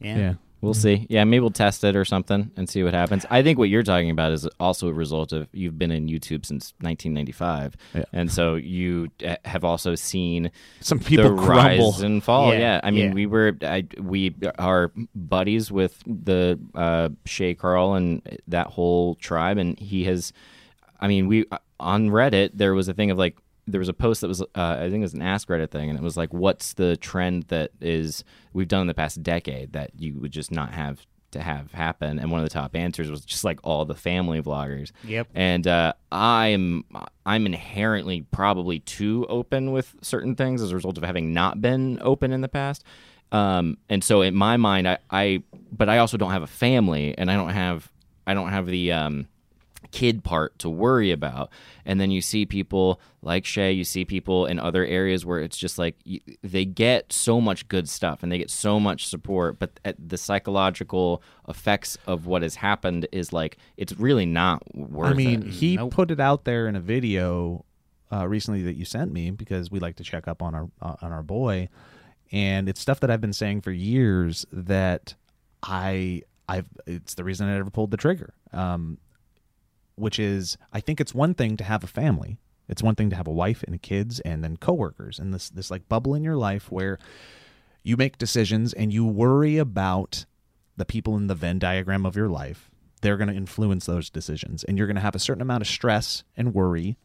Yeah. 0.00 0.18
Yeah. 0.18 0.34
We'll 0.60 0.74
see. 0.74 1.06
Yeah, 1.08 1.24
maybe 1.24 1.40
we'll 1.40 1.50
test 1.52 1.84
it 1.84 1.96
or 1.96 2.04
something 2.04 2.50
and 2.56 2.68
see 2.68 2.82
what 2.82 2.92
happens. 2.92 3.24
I 3.30 3.42
think 3.42 3.58
what 3.58 3.70
you're 3.70 3.84
talking 3.84 4.10
about 4.10 4.32
is 4.32 4.46
also 4.58 4.88
a 4.88 4.92
result 4.92 5.32
of 5.32 5.48
you've 5.52 5.78
been 5.78 5.90
in 5.92 6.06
YouTube 6.08 6.44
since 6.44 6.74
1995, 6.80 7.76
Yeah. 7.94 8.02
and 8.12 8.30
so 8.30 8.56
you 8.56 9.08
uh, 9.26 9.36
have 9.46 9.64
also 9.64 9.94
seen 9.94 10.50
Some 10.80 10.98
people 10.98 11.30
the 11.30 11.34
grumble. 11.36 11.92
rise 11.92 12.02
and 12.02 12.22
fall. 12.22 12.52
Yeah, 12.52 12.58
Yeah, 12.58 12.80
I 12.82 12.90
mean, 12.90 13.06
yeah. 13.06 13.12
we 13.14 13.24
were 13.26 13.56
I, 13.62 13.86
we 13.98 14.34
are 14.58 14.92
buddies 15.14 15.72
with 15.72 16.02
the 16.06 16.58
uh, 16.74 17.08
Shay 17.24 17.54
Carl 17.54 17.94
and 17.94 18.20
that 18.48 18.66
whole 18.66 19.14
tribe, 19.14 19.56
and 19.56 19.78
he 19.78 20.04
has. 20.04 20.32
I 21.00 21.08
mean, 21.08 21.26
we 21.26 21.46
on 21.78 22.08
Reddit 22.08 22.50
there 22.54 22.74
was 22.74 22.88
a 22.88 22.94
thing 22.94 23.10
of 23.10 23.18
like 23.18 23.36
there 23.66 23.78
was 23.78 23.88
a 23.88 23.94
post 23.94 24.20
that 24.20 24.28
was 24.28 24.40
uh, 24.42 24.46
I 24.54 24.90
think 24.90 24.96
it 24.96 25.00
was 25.00 25.14
an 25.14 25.22
Ask 25.22 25.48
Reddit 25.48 25.70
thing, 25.70 25.88
and 25.90 25.98
it 25.98 26.02
was 26.02 26.16
like, 26.16 26.32
what's 26.32 26.74
the 26.74 26.96
trend 26.96 27.44
that 27.44 27.70
is 27.80 28.24
we've 28.52 28.68
done 28.68 28.82
in 28.82 28.86
the 28.86 28.94
past 28.94 29.22
decade 29.22 29.72
that 29.72 29.90
you 29.98 30.18
would 30.20 30.32
just 30.32 30.50
not 30.50 30.72
have 30.72 31.06
to 31.32 31.40
have 31.40 31.72
happen? 31.72 32.18
And 32.18 32.30
one 32.30 32.40
of 32.40 32.44
the 32.44 32.52
top 32.52 32.76
answers 32.76 33.10
was 33.10 33.24
just 33.24 33.44
like 33.44 33.60
all 33.64 33.84
the 33.84 33.94
family 33.94 34.42
vloggers. 34.42 34.92
Yep. 35.04 35.28
And 35.34 35.66
uh, 35.66 35.92
I'm 36.12 36.84
I'm 37.24 37.46
inherently 37.46 38.22
probably 38.30 38.80
too 38.80 39.26
open 39.28 39.72
with 39.72 39.94
certain 40.02 40.34
things 40.34 40.62
as 40.62 40.72
a 40.72 40.74
result 40.74 40.98
of 40.98 41.04
having 41.04 41.32
not 41.32 41.60
been 41.60 41.98
open 42.02 42.32
in 42.32 42.40
the 42.40 42.48
past. 42.48 42.84
Um, 43.32 43.78
and 43.88 44.02
so 44.02 44.22
in 44.22 44.34
my 44.34 44.56
mind, 44.56 44.88
I, 44.88 44.98
I 45.10 45.42
but 45.70 45.88
I 45.88 45.98
also 45.98 46.16
don't 46.16 46.32
have 46.32 46.42
a 46.42 46.48
family, 46.48 47.16
and 47.16 47.30
I 47.30 47.36
don't 47.36 47.50
have 47.50 47.90
I 48.26 48.34
don't 48.34 48.50
have 48.50 48.66
the 48.66 48.92
um, 48.92 49.28
kid 49.90 50.22
part 50.24 50.58
to 50.60 50.68
worry 50.68 51.10
about. 51.10 51.50
And 51.84 52.00
then 52.00 52.10
you 52.10 52.20
see 52.20 52.46
people 52.46 53.00
like 53.22 53.44
Shay, 53.44 53.72
you 53.72 53.84
see 53.84 54.04
people 54.04 54.46
in 54.46 54.58
other 54.58 54.84
areas 54.84 55.26
where 55.26 55.40
it's 55.40 55.56
just 55.56 55.78
like 55.78 55.96
they 56.42 56.64
get 56.64 57.12
so 57.12 57.40
much 57.40 57.68
good 57.68 57.88
stuff 57.88 58.22
and 58.22 58.30
they 58.30 58.38
get 58.38 58.50
so 58.50 58.78
much 58.78 59.06
support, 59.06 59.58
but 59.58 59.80
at 59.84 59.96
the 60.08 60.16
psychological 60.16 61.22
effects 61.48 61.98
of 62.06 62.26
what 62.26 62.42
has 62.42 62.56
happened 62.56 63.06
is 63.12 63.32
like 63.32 63.56
it's 63.76 63.92
really 63.98 64.26
not 64.26 64.62
worth 64.74 65.10
it. 65.10 65.14
I 65.14 65.14
mean, 65.14 65.42
it. 65.42 65.48
he 65.48 65.76
Nope. 65.76 65.92
put 65.92 66.10
it 66.10 66.20
out 66.20 66.44
there 66.44 66.68
in 66.68 66.76
a 66.76 66.80
video 66.80 67.64
uh, 68.12 68.26
recently 68.26 68.62
that 68.62 68.76
you 68.76 68.84
sent 68.84 69.12
me 69.12 69.30
because 69.30 69.70
we 69.70 69.78
like 69.80 69.96
to 69.96 70.04
check 70.04 70.26
up 70.28 70.42
on 70.42 70.54
our 70.54 70.68
uh, 70.80 70.96
on 71.02 71.12
our 71.12 71.22
boy, 71.22 71.68
and 72.32 72.68
it's 72.68 72.80
stuff 72.80 73.00
that 73.00 73.10
I've 73.10 73.20
been 73.20 73.32
saying 73.32 73.60
for 73.60 73.70
years 73.70 74.46
that 74.52 75.14
I 75.62 76.22
I've 76.48 76.66
it's 76.86 77.14
the 77.14 77.24
reason 77.24 77.48
I 77.48 77.54
never 77.54 77.70
pulled 77.70 77.90
the 77.90 77.96
trigger. 77.96 78.34
Um, 78.52 78.98
which 79.96 80.18
is 80.18 80.56
I 80.72 80.80
think 80.80 81.00
it's 81.00 81.14
one 81.14 81.34
thing 81.34 81.56
to 81.56 81.64
have 81.64 81.84
a 81.84 81.88
family. 81.88 82.38
It's 82.68 82.82
one 82.82 82.94
thing 82.94 83.10
to 83.10 83.16
have 83.16 83.26
a 83.26 83.32
wife 83.32 83.64
and 83.64 83.82
kids 83.82 84.20
and 84.20 84.44
then 84.44 84.56
coworkers 84.56 85.18
and 85.18 85.34
this 85.34 85.50
this 85.50 85.70
like 85.70 85.88
bubble 85.88 86.14
in 86.14 86.22
your 86.22 86.36
life 86.36 86.70
where 86.70 86.98
you 87.82 87.96
make 87.96 88.18
decisions 88.18 88.72
and 88.72 88.92
you 88.92 89.04
worry 89.04 89.58
about 89.58 90.26
the 90.76 90.84
people 90.84 91.16
in 91.16 91.26
the 91.26 91.34
Venn 91.34 91.58
diagram 91.58 92.06
of 92.06 92.16
your 92.16 92.28
life. 92.28 92.70
They're 93.02 93.16
going 93.16 93.28
to 93.28 93.34
influence 93.34 93.86
those 93.86 94.10
decisions, 94.10 94.62
and 94.64 94.76
you're 94.76 94.86
going 94.86 94.96
to 94.96 95.00
have 95.00 95.14
a 95.14 95.18
certain 95.18 95.40
amount 95.40 95.62
of 95.62 95.68
stress 95.68 96.22
and 96.36 96.52
worry 96.52 96.98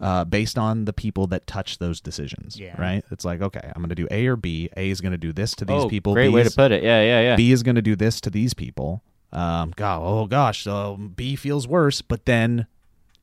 uh, 0.00 0.24
based 0.24 0.58
on 0.58 0.86
the 0.86 0.92
people 0.92 1.26
that 1.28 1.46
touch 1.46 1.78
those 1.78 2.00
decisions. 2.00 2.58
Yeah. 2.58 2.80
Right? 2.80 3.04
It's 3.10 3.24
like, 3.24 3.40
okay, 3.40 3.60
I'm 3.64 3.80
going 3.80 3.90
to 3.90 3.94
do 3.94 4.08
A 4.10 4.26
or 4.26 4.36
B. 4.36 4.70
A 4.76 4.90
is 4.90 5.00
going 5.00 5.12
to 5.12 5.18
do 5.18 5.32
this 5.32 5.54
to 5.56 5.64
these 5.64 5.84
oh, 5.84 5.88
people. 5.88 6.14
Great 6.14 6.28
B 6.28 6.34
way 6.34 6.42
to 6.42 6.50
put 6.50 6.72
it. 6.72 6.82
Yeah, 6.82 7.02
yeah, 7.02 7.20
yeah. 7.20 7.36
B 7.36 7.52
is 7.52 7.62
going 7.62 7.76
to 7.76 7.82
do 7.82 7.94
this 7.94 8.20
to 8.22 8.30
these 8.30 8.54
people. 8.54 9.02
Um, 9.34 9.72
God, 9.76 10.00
oh 10.02 10.26
gosh, 10.26 10.62
so 10.62 10.96
B 10.96 11.36
feels 11.36 11.66
worse. 11.66 12.00
But 12.02 12.24
then 12.24 12.66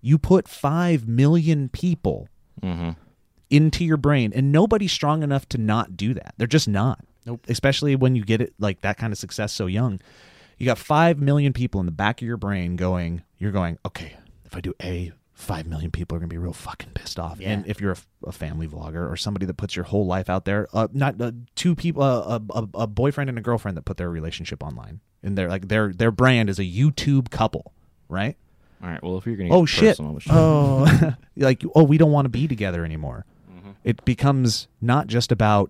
you 0.01 0.17
put 0.17 0.47
five 0.47 1.07
million 1.07 1.69
people 1.69 2.27
mm-hmm. 2.61 2.91
into 3.49 3.85
your 3.85 3.97
brain, 3.97 4.31
and 4.35 4.51
nobody's 4.51 4.91
strong 4.91 5.23
enough 5.23 5.47
to 5.49 5.57
not 5.57 5.95
do 5.95 6.13
that. 6.13 6.33
They're 6.37 6.47
just 6.47 6.67
not. 6.67 6.99
Nope. 7.25 7.45
Especially 7.47 7.95
when 7.95 8.15
you 8.15 8.23
get 8.23 8.41
it 8.41 8.53
like 8.59 8.81
that 8.81 8.97
kind 8.97 9.13
of 9.13 9.19
success 9.19 9.53
so 9.53 9.67
young. 9.67 10.01
You 10.57 10.65
got 10.65 10.77
five 10.77 11.19
million 11.19 11.53
people 11.53 11.79
in 11.79 11.85
the 11.85 11.91
back 11.91 12.21
of 12.21 12.27
your 12.27 12.37
brain 12.37 12.75
going. 12.75 13.23
You're 13.37 13.51
going, 13.51 13.79
okay, 13.85 14.15
if 14.45 14.55
I 14.55 14.61
do 14.61 14.73
A, 14.83 15.11
five 15.33 15.65
million 15.65 15.91
people 15.91 16.15
are 16.15 16.19
gonna 16.19 16.27
be 16.27 16.37
real 16.37 16.53
fucking 16.53 16.91
pissed 16.93 17.19
off. 17.19 17.39
Yeah. 17.39 17.51
And 17.51 17.67
if 17.67 17.81
you're 17.81 17.93
a, 17.93 18.27
a 18.27 18.31
family 18.31 18.67
vlogger 18.67 19.09
or 19.09 19.15
somebody 19.17 19.45
that 19.47 19.55
puts 19.55 19.75
your 19.75 19.85
whole 19.85 20.05
life 20.05 20.29
out 20.29 20.45
there, 20.45 20.67
uh, 20.73 20.87
not 20.93 21.19
uh, 21.21 21.31
two 21.55 21.75
people, 21.75 22.03
uh, 22.03 22.39
a, 22.51 22.67
a 22.75 22.87
boyfriend 22.87 23.29
and 23.29 23.39
a 23.39 23.41
girlfriend 23.41 23.77
that 23.77 23.85
put 23.85 23.97
their 23.97 24.09
relationship 24.09 24.63
online, 24.63 24.99
and 25.23 25.37
they're 25.37 25.49
like 25.49 25.67
their 25.67 25.91
their 25.93 26.11
brand 26.11 26.49
is 26.49 26.59
a 26.59 26.63
YouTube 26.63 27.29
couple, 27.29 27.71
right? 28.09 28.35
All 28.83 28.89
right. 28.89 29.01
Well, 29.03 29.17
if 29.17 29.25
you're 29.25 29.35
gonna 29.35 29.53
oh 29.53 29.65
shit 29.65 29.97
personal 29.97 30.17
oh 30.29 31.13
like 31.37 31.63
oh 31.75 31.83
we 31.83 31.97
don't 31.97 32.11
want 32.11 32.25
to 32.25 32.29
be 32.29 32.47
together 32.47 32.83
anymore 32.85 33.25
Mm-hmm. 33.51 33.71
it 33.83 34.03
becomes 34.05 34.67
not 34.81 35.05
just 35.07 35.31
about 35.31 35.69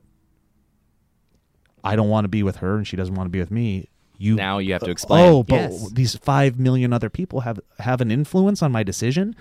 i 1.84 1.96
don't 1.96 2.10
want 2.10 2.24
to 2.26 2.30
be 2.30 2.44
with 2.44 2.58
her 2.58 2.78
and 2.78 2.88
she 2.88 2.96
doesn't 2.96 3.16
want 3.16 3.26
to 3.28 3.32
be 3.32 3.40
with 3.40 3.52
me 3.52 3.90
you 4.18 4.36
now 4.36 4.60
you 4.60 4.72
have 4.74 4.84
to 4.84 4.92
explain. 4.92 5.28
oh 5.28 5.44
but 5.44 5.72
Yes. 5.72 5.92
these 5.92 6.16
five 6.16 6.60
million 6.60 6.94
other 6.94 7.10
people 7.10 7.42
have 7.42 7.60
have 7.80 8.02
an 8.02 8.12
influence 8.12 8.62
on 8.62 8.72
my 8.72 8.84
decision 8.84 9.36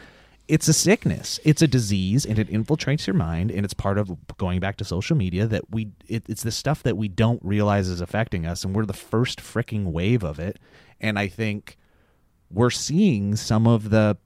it's 0.51 0.69
a 0.69 0.73
sickness 0.73 1.39
it's 1.45 1.63
a 1.63 1.69
disease 1.69 2.27
and 2.27 2.39
it 2.39 2.49
infiltrates 2.49 3.07
your 3.07 3.15
mind 3.15 3.51
and 3.51 3.65
it's 3.65 3.75
part 3.75 3.99
of 3.99 4.11
going 4.37 4.61
back 4.61 4.77
to 4.77 4.85
social 4.85 5.17
media 5.17 5.47
that 5.47 5.71
we 5.71 5.91
it, 6.09 6.25
it's 6.29 6.43
the 6.43 6.51
stuff 6.51 6.83
that 6.83 6.97
we 6.97 7.09
don't 7.09 7.41
realize 7.45 7.89
is 7.89 8.01
affecting 8.01 8.47
us 8.47 8.65
and 8.65 8.75
we're 8.75 8.85
the 8.85 8.93
first 8.93 9.41
freaking 9.41 9.85
wave 9.85 10.23
of 10.23 10.39
it 10.39 10.59
and 11.01 11.19
i 11.19 11.27
think 11.27 11.79
we're 12.51 12.71
seeing 12.71 13.37
some 13.37 13.67
of 13.67 13.91
the 13.91 14.17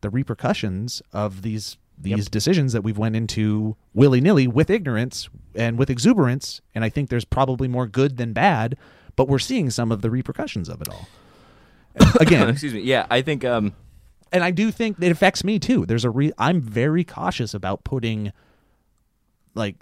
the 0.00 0.10
repercussions 0.10 1.00
of 1.12 1.42
these 1.42 1.76
these 2.00 2.28
decisions 2.28 2.72
that 2.72 2.82
we've 2.82 2.98
went 2.98 3.16
into 3.16 3.76
willy 3.92 4.20
nilly 4.20 4.46
with 4.46 4.70
ignorance 4.70 5.28
and 5.54 5.78
with 5.78 5.90
exuberance, 5.90 6.60
and 6.74 6.84
I 6.84 6.88
think 6.88 7.10
there's 7.10 7.24
probably 7.24 7.68
more 7.68 7.86
good 7.86 8.16
than 8.16 8.32
bad, 8.32 8.76
but 9.16 9.28
we're 9.28 9.38
seeing 9.38 9.70
some 9.70 9.90
of 9.90 10.02
the 10.02 10.10
repercussions 10.10 10.68
of 10.68 10.80
it 10.80 10.88
all. 10.88 11.08
Again, 12.20 12.48
Excuse 12.48 12.74
me. 12.74 12.80
Yeah, 12.80 13.06
I 13.10 13.22
think 13.22 13.44
um, 13.44 13.74
and 14.32 14.44
I 14.44 14.50
do 14.50 14.70
think 14.70 15.00
it 15.00 15.10
affects 15.10 15.44
me 15.44 15.58
too. 15.58 15.86
There's 15.86 16.04
a 16.04 16.10
re- 16.10 16.32
I'm 16.38 16.60
very 16.60 17.04
cautious 17.04 17.54
about 17.54 17.84
putting 17.84 18.32
like 19.54 19.76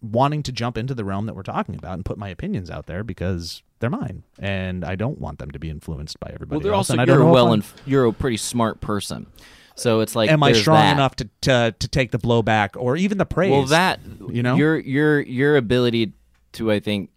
wanting 0.00 0.42
to 0.42 0.52
jump 0.52 0.76
into 0.76 0.94
the 0.94 1.04
realm 1.04 1.26
that 1.26 1.34
we're 1.36 1.42
talking 1.42 1.74
about 1.76 1.94
and 1.94 2.04
put 2.04 2.18
my 2.18 2.28
opinions 2.28 2.70
out 2.70 2.86
there 2.86 3.04
because 3.04 3.62
they're 3.78 3.90
mine 3.90 4.24
and 4.38 4.84
I 4.84 4.96
don't 4.96 5.18
want 5.18 5.38
them 5.38 5.50
to 5.52 5.58
be 5.58 5.70
influenced 5.70 6.18
by 6.20 6.30
everybody 6.32 6.56
well, 6.56 6.60
they're 6.60 6.72
else. 6.72 6.90
also 6.90 7.00
and 7.00 7.08
you're 7.08 7.24
well 7.24 7.48
I'm- 7.52 7.64
you're 7.86 8.04
a 8.06 8.12
pretty 8.12 8.36
smart 8.36 8.80
person. 8.80 9.26
So 9.74 10.00
it's 10.00 10.14
like, 10.14 10.30
am 10.30 10.42
I 10.42 10.52
strong 10.52 10.76
that. 10.76 10.92
enough 10.92 11.16
to, 11.16 11.28
to 11.42 11.74
to 11.78 11.88
take 11.88 12.10
the 12.10 12.18
blowback 12.18 12.70
or 12.76 12.96
even 12.96 13.16
the 13.16 13.24
praise? 13.24 13.50
Well, 13.50 13.64
that 13.66 14.00
you 14.28 14.42
know? 14.42 14.54
your 14.54 14.78
your 14.78 15.20
your 15.20 15.56
ability 15.56 16.12
to 16.52 16.70
I 16.70 16.78
think 16.78 17.10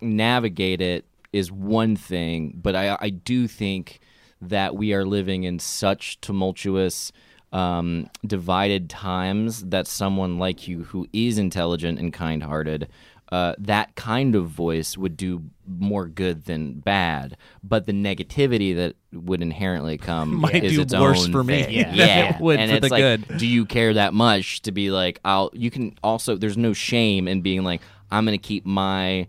navigate 0.00 0.80
it 0.80 1.04
is 1.32 1.52
one 1.52 1.94
thing, 1.94 2.58
but 2.60 2.74
I 2.74 2.98
I 3.00 3.10
do 3.10 3.46
think 3.46 4.00
that 4.40 4.74
we 4.76 4.92
are 4.94 5.04
living 5.04 5.44
in 5.44 5.58
such 5.58 6.20
tumultuous 6.20 7.12
um, 7.52 8.08
divided 8.26 8.88
times 8.88 9.64
that 9.64 9.86
someone 9.86 10.38
like 10.38 10.68
you 10.68 10.84
who 10.84 11.06
is 11.12 11.36
intelligent 11.38 11.98
and 11.98 12.12
kind-hearted 12.12 12.88
uh, 13.32 13.54
that 13.58 13.94
kind 13.94 14.34
of 14.34 14.48
voice 14.48 14.98
would 14.98 15.16
do 15.16 15.42
more 15.66 16.06
good 16.06 16.44
than 16.46 16.74
bad 16.74 17.36
but 17.62 17.86
the 17.86 17.92
negativity 17.92 18.74
that 18.74 18.94
would 19.12 19.40
inherently 19.42 19.96
come 20.10 20.36
Might 20.40 20.64
is 20.64 20.74
do 20.74 20.80
its 20.82 20.94
worse 20.94 21.24
own 21.26 21.32
for 21.32 21.44
me 21.44 21.62
thing. 21.62 21.84
than 21.86 21.94
yeah, 21.94 22.34
it 22.36 22.40
would 22.40 22.58
and 22.58 22.70
for 22.70 22.76
it's 22.76 22.86
the 22.86 22.90
like, 22.90 23.00
good. 23.28 23.38
do 23.38 23.46
you 23.46 23.66
care 23.66 23.94
that 23.94 24.14
much 24.14 24.62
to 24.62 24.72
be 24.72 24.90
like 24.90 25.20
I'll 25.24 25.50
you 25.52 25.70
can 25.70 25.96
also 26.02 26.36
there's 26.36 26.56
no 26.56 26.72
shame 26.72 27.28
in 27.28 27.40
being 27.40 27.62
like 27.64 27.82
I'm 28.10 28.24
going 28.24 28.38
to 28.38 28.42
keep 28.44 28.66
my 28.66 29.28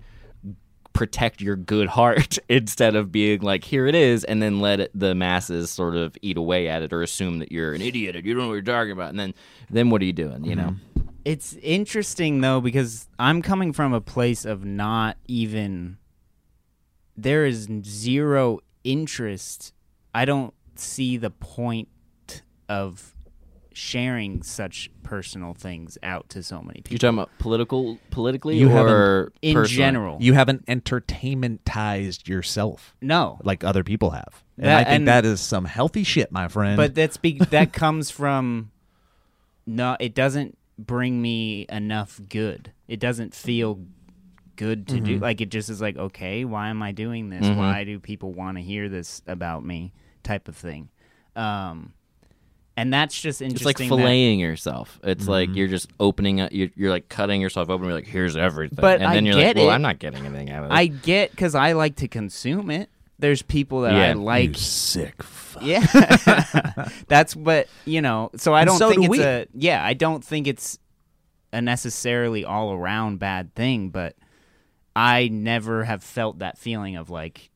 protect 0.94 1.42
your 1.42 1.56
good 1.56 1.88
heart 1.88 2.38
instead 2.50 2.96
of 2.96 3.12
being 3.12 3.42
like 3.42 3.64
here 3.64 3.88
it 3.88 3.96
is 3.96 4.24
and 4.24 4.42
then 4.42 4.60
let 4.60 4.90
the 4.94 5.16
masses 5.16 5.72
sort 5.72 5.96
of 5.96 6.18
eat 6.22 6.38
away 6.38 6.68
at 6.68 6.82
it 6.82 6.92
or 6.92 7.02
assume 7.02 7.40
that 7.40 7.52
you're 7.52 7.74
an 7.74 7.82
idiot 7.82 8.16
and 8.16 8.26
you 8.26 8.34
don't 8.34 8.44
know 8.44 8.48
what 8.50 8.54
you're 8.56 8.62
talking 8.62 8.92
about 8.92 9.10
and 9.10 9.20
then 9.20 9.34
then 9.70 9.90
what 9.90 10.02
are 10.02 10.06
you 10.06 10.14
doing 10.14 10.44
you 10.44 10.56
know 10.56 10.64
mm-hmm. 10.64 10.92
It's 11.24 11.54
interesting 11.62 12.42
though 12.42 12.62
because 12.62 13.08
I'm 13.20 13.42
coming 13.42 13.74
from 13.74 13.94
a 13.94 14.02
place 14.02 14.44
of 14.44 14.66
not 14.66 15.18
even 15.28 15.98
there 17.16 17.46
is 17.46 17.70
zero 17.84 18.60
interest. 18.84 19.74
I 20.16 20.26
don't 20.26 20.54
see 20.76 21.18
the 21.18 21.30
point 21.30 21.90
of 22.68 23.11
sharing 23.74 24.44
such 24.44 24.90
personal 25.04 25.54
things 25.54 25.98
out 26.04 26.28
to 26.30 26.44
so 26.44 26.62
many 26.62 26.82
people. 26.82 26.94
You're 26.94 27.00
talking 27.00 27.18
about 27.20 27.30
political, 27.40 27.98
politically, 28.10 28.58
You 28.58 28.70
or 28.72 29.32
in 29.42 29.54
personally? 29.54 29.78
general. 29.78 30.18
You 30.22 30.34
haven't 30.34 30.66
entertainmentized 30.66 32.28
yourself 32.28 32.96
no, 33.02 33.40
like 33.44 33.64
other 33.64 33.84
people 33.84 34.12
have. 34.12 34.44
And 34.58 34.66
That- 34.68 34.78
I 34.80 34.84
think 34.84 34.96
and- 34.96 35.08
that 35.08 35.26
is 35.26 35.40
some 35.42 35.66
healthy 35.66 36.04
shit, 36.04 36.32
my 36.32 36.48
friend. 36.48 36.78
but 36.78 36.96
that's 36.96 37.18
be- 37.18 37.40
that 37.52 37.74
comes 37.74 38.12
from 38.12 38.72
no. 39.66 39.96
It 40.00 40.14
doesn't 40.16 40.58
bring 40.78 41.22
me 41.22 41.66
enough 41.70 42.20
good. 42.30 42.72
It 42.88 43.00
doesn't 43.00 43.34
feel 43.34 43.80
good 44.56 44.88
to 44.90 45.00
do. 45.00 45.18
Like 45.18 45.42
it 45.42 45.50
just 45.50 45.70
is 45.70 45.82
like, 45.82 45.98
okay, 45.98 46.46
why 46.46 46.70
am 46.70 46.84
I 46.84 46.92
doing 46.92 47.30
this? 47.30 47.46
Mhm. 47.46 47.58
Why 47.58 47.84
do 47.84 48.00
people 48.00 48.34
want 48.34 48.58
to 48.58 48.62
hear 48.64 48.90
this 48.90 49.22
about 49.28 49.64
me? 49.66 49.94
Type 50.24 50.48
of 50.48 50.56
thing. 50.56 50.90
Um, 51.36 51.94
and 52.82 52.94
that's 52.94 53.20
just 53.20 53.42
interesting. 53.42 53.56
It's 53.56 53.66
like 53.66 53.78
that- 53.78 53.90
filleting 53.90 54.40
yourself. 54.40 55.00
It's 55.04 55.28
like 55.28 55.50
Mhm. 55.50 55.56
you're 55.56 55.68
just 55.68 55.90
opening 56.00 56.42
up. 56.42 56.52
You're, 56.52 56.70
you're 56.76 56.90
like 56.90 57.08
cutting 57.10 57.40
yourself 57.42 57.70
open. 57.70 57.86
You're 57.86 57.96
like, 57.96 58.08
here's 58.08 58.36
everything. 58.36 58.78
But 58.82 59.02
and 59.02 59.10
I 59.10 59.14
then 59.16 59.26
you're 59.26 59.36
get 59.36 59.56
like, 59.56 59.56
well, 59.58 59.70
it. 59.70 59.74
I'm 59.76 59.82
not 59.82 60.00
getting 60.00 60.26
anything 60.26 60.50
out 60.50 60.64
of 60.66 60.72
it. 60.72 60.74
I 60.74 60.88
get 60.88 61.32
because 61.32 61.56
I 61.56 61.74
like 61.74 61.98
to 61.98 62.08
consume 62.08 62.70
it. 62.72 62.90
There's 63.20 63.42
people 63.44 63.82
that 63.82 63.94
I 63.94 64.14
like. 64.14 64.50
you 64.50 64.54
sick 64.56 65.22
fuck. 65.22 65.62
Yeah, 65.64 65.86
that's 67.08 67.36
what 67.36 67.68
you 67.86 68.02
know. 68.02 68.32
So 68.36 68.54
I 68.54 68.66
don't 68.66 68.80
so 68.80 68.90
think 68.90 69.02
do 69.02 69.14
it's 69.14 69.20
we. 69.20 69.24
a 69.24 69.46
yeah. 69.54 69.86
I 69.86 69.94
don't 69.94 70.24
think 70.26 70.48
it's 70.48 70.80
a 71.54 71.62
necessarily 71.62 72.46
all 72.46 72.72
around 72.74 73.20
bad 73.20 73.54
thing, 73.54 73.90
but 73.90 74.16
I 74.96 75.28
never 75.28 75.84
have 75.84 76.04
felt 76.04 76.40
that 76.40 76.58
feeling 76.58 76.96
of 76.96 77.10
like 77.12 77.52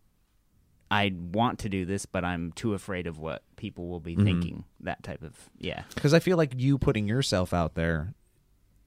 I 0.92 1.14
want 1.16 1.60
to 1.60 1.70
do 1.70 1.84
this, 1.86 2.06
but 2.06 2.24
I'm 2.24 2.52
too 2.52 2.74
afraid 2.76 3.08
of 3.08 3.18
what 3.18 3.42
people 3.58 3.88
will 3.88 4.00
be 4.00 4.16
Mhm. 4.16 4.24
thinking. 4.24 4.64
That 4.82 5.04
type 5.04 5.22
of 5.24 5.50
yeah. 5.58 5.84
Because 5.94 6.14
I 6.14 6.20
feel 6.20 6.38
like 6.38 6.54
you 6.58 6.78
putting 6.78 7.08
yourself 7.08 7.54
out 7.54 7.76
there 7.76 8.14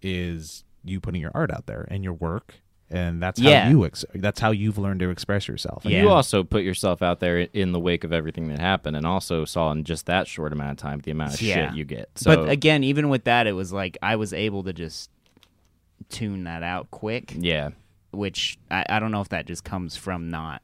is 0.03 0.65
you 0.85 1.01
putting 1.01 1.21
your 1.21 1.33
art 1.35 1.51
out 1.51 1.67
there 1.67 1.87
and 1.91 2.05
your 2.05 2.13
work, 2.15 2.55
and 2.91 3.21
that's 3.23 3.39
Yeah. 3.41 3.65
how 3.65 3.71
you 3.71 3.85
ex- 3.85 4.05
that's 4.15 4.41
how 4.41 4.51
you've 4.53 4.79
learned 4.79 5.01
to 5.01 5.11
express 5.11 5.49
yourself. 5.49 5.85
And 5.85 5.93
Yeah. 5.93 6.03
You 6.03 6.09
also 6.11 6.45
put 6.45 6.63
yourself 6.63 7.03
out 7.03 7.21
there 7.21 7.41
in 7.53 7.73
the 7.73 7.81
wake 7.81 8.05
of 8.05 8.13
everything 8.13 8.49
that 8.49 8.59
happened, 8.61 8.97
and 8.97 9.05
also 9.07 9.45
saw 9.45 9.73
in 9.73 9.85
just 9.85 10.07
that 10.07 10.27
short 10.29 10.53
amount 10.53 10.71
of 10.71 10.77
time 10.79 11.01
the 11.01 11.11
amount 11.11 11.35
of 11.35 11.43
Yeah. 11.43 11.69
shit 11.69 11.77
you 11.77 11.85
get. 11.85 12.11
So 12.17 12.35
but 12.45 12.49
again, 12.49 12.85
even 12.85 13.09
with 13.09 13.25
that, 13.25 13.47
it 13.47 13.53
was 13.53 13.73
like 13.73 13.99
I 14.03 14.17
was 14.17 14.33
able 14.33 14.63
to 14.65 14.73
just 14.73 15.11
tune 16.09 16.45
that 16.45 16.63
out 16.63 16.91
quick. 16.91 17.35
yeah, 17.37 17.71
which 18.13 18.59
I, 18.71 18.87
I 18.89 19.01
don't 19.01 19.11
know 19.11 19.21
if 19.21 19.29
that 19.31 19.47
just 19.47 19.65
comes 19.65 19.97
from 19.97 20.31
not 20.31 20.63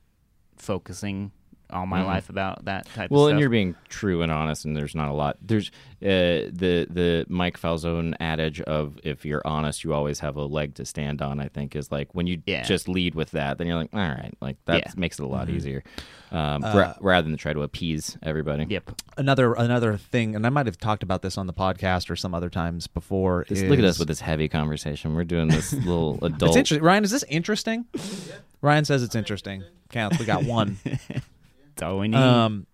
focusing 0.57 1.33
all 1.75 1.87
my 1.87 2.01
Mhm. 2.03 2.07
life 2.07 2.31
about 2.31 2.65
that 2.67 2.87
type 2.87 2.95
well, 2.95 2.95
of 2.97 3.07
stuff. 3.07 3.11
Well, 3.11 3.27
and 3.29 3.41
you're 3.41 3.51
being 3.51 3.75
true 3.89 4.23
and 4.23 4.31
honest, 4.33 4.65
and 4.65 4.77
there's 4.77 4.95
not 4.95 5.09
a 5.09 5.13
lot. 5.13 5.37
There's 5.43 5.71
uh, 6.03 6.53
the 6.53 6.87
the 6.91 7.25
Mike 7.29 7.59
Falzone 7.59 8.15
adage 8.21 8.61
of 8.63 8.99
if 9.05 9.25
you're 9.25 9.43
honest, 9.47 9.85
you 9.85 9.93
always 9.95 10.21
have 10.21 10.37
a 10.37 10.45
leg 10.45 10.75
to 10.75 10.85
stand 10.85 11.21
on. 11.23 11.41
I 11.41 11.49
think 11.49 11.75
is 11.77 11.91
like 11.91 12.15
when 12.15 12.27
you 12.27 12.43
Yeah. 12.47 12.63
just 12.63 12.89
lead 12.89 13.15
with 13.15 13.31
that, 13.33 13.59
then 13.59 13.67
you're 13.67 13.77
like, 13.77 13.91
all 13.93 14.01
right, 14.01 14.35
like 14.41 14.57
that 14.67 14.79
Yeah. 14.87 14.93
makes 14.97 15.19
it 15.19 15.23
a 15.23 15.27
lot 15.27 15.49
Mhm. 15.49 15.55
easier, 15.57 15.83
um, 16.31 16.63
Uh, 16.63 16.73
ra- 16.77 16.95
rather 17.01 17.29
than 17.29 17.37
try 17.39 17.53
to 17.53 17.63
appease 17.63 18.17
everybody. 18.23 18.67
Yep. 18.69 18.91
another 19.17 19.55
another 19.55 19.97
thing, 19.97 20.35
and 20.35 20.45
I 20.47 20.51
might 20.51 20.67
have 20.67 20.77
talked 20.79 21.03
about 21.03 21.23
this 21.23 21.39
on 21.39 21.47
the 21.47 21.53
podcast 21.53 22.11
or 22.11 22.17
some 22.17 22.35
other 22.35 22.51
times 22.51 22.87
before. 22.87 23.45
Just 23.49 23.63
is, 23.63 23.71
look 23.71 23.79
at 23.79 23.85
us 23.85 23.99
with 23.99 24.09
this 24.09 24.21
heavy 24.21 24.49
conversation. 24.49 25.15
We're 25.15 25.25
doing 25.25 25.49
this 25.49 25.73
little 25.73 26.19
adult. 26.23 26.51
It's 26.51 26.57
interesting. 26.57 26.83
Ryan, 26.85 27.05
is 27.05 27.11
this 27.13 27.25
interesting? 27.29 27.85
Ryan 28.61 28.85
says 28.85 29.03
it's 29.03 29.15
interesting. 29.15 29.63
Counts. 29.91 30.19
We 30.19 30.25
got 30.27 30.45
one. 30.45 30.77
That's 31.75 31.83
all 31.83 31.99
we 31.99 32.09
need. 32.09 32.17
um, 32.19 32.67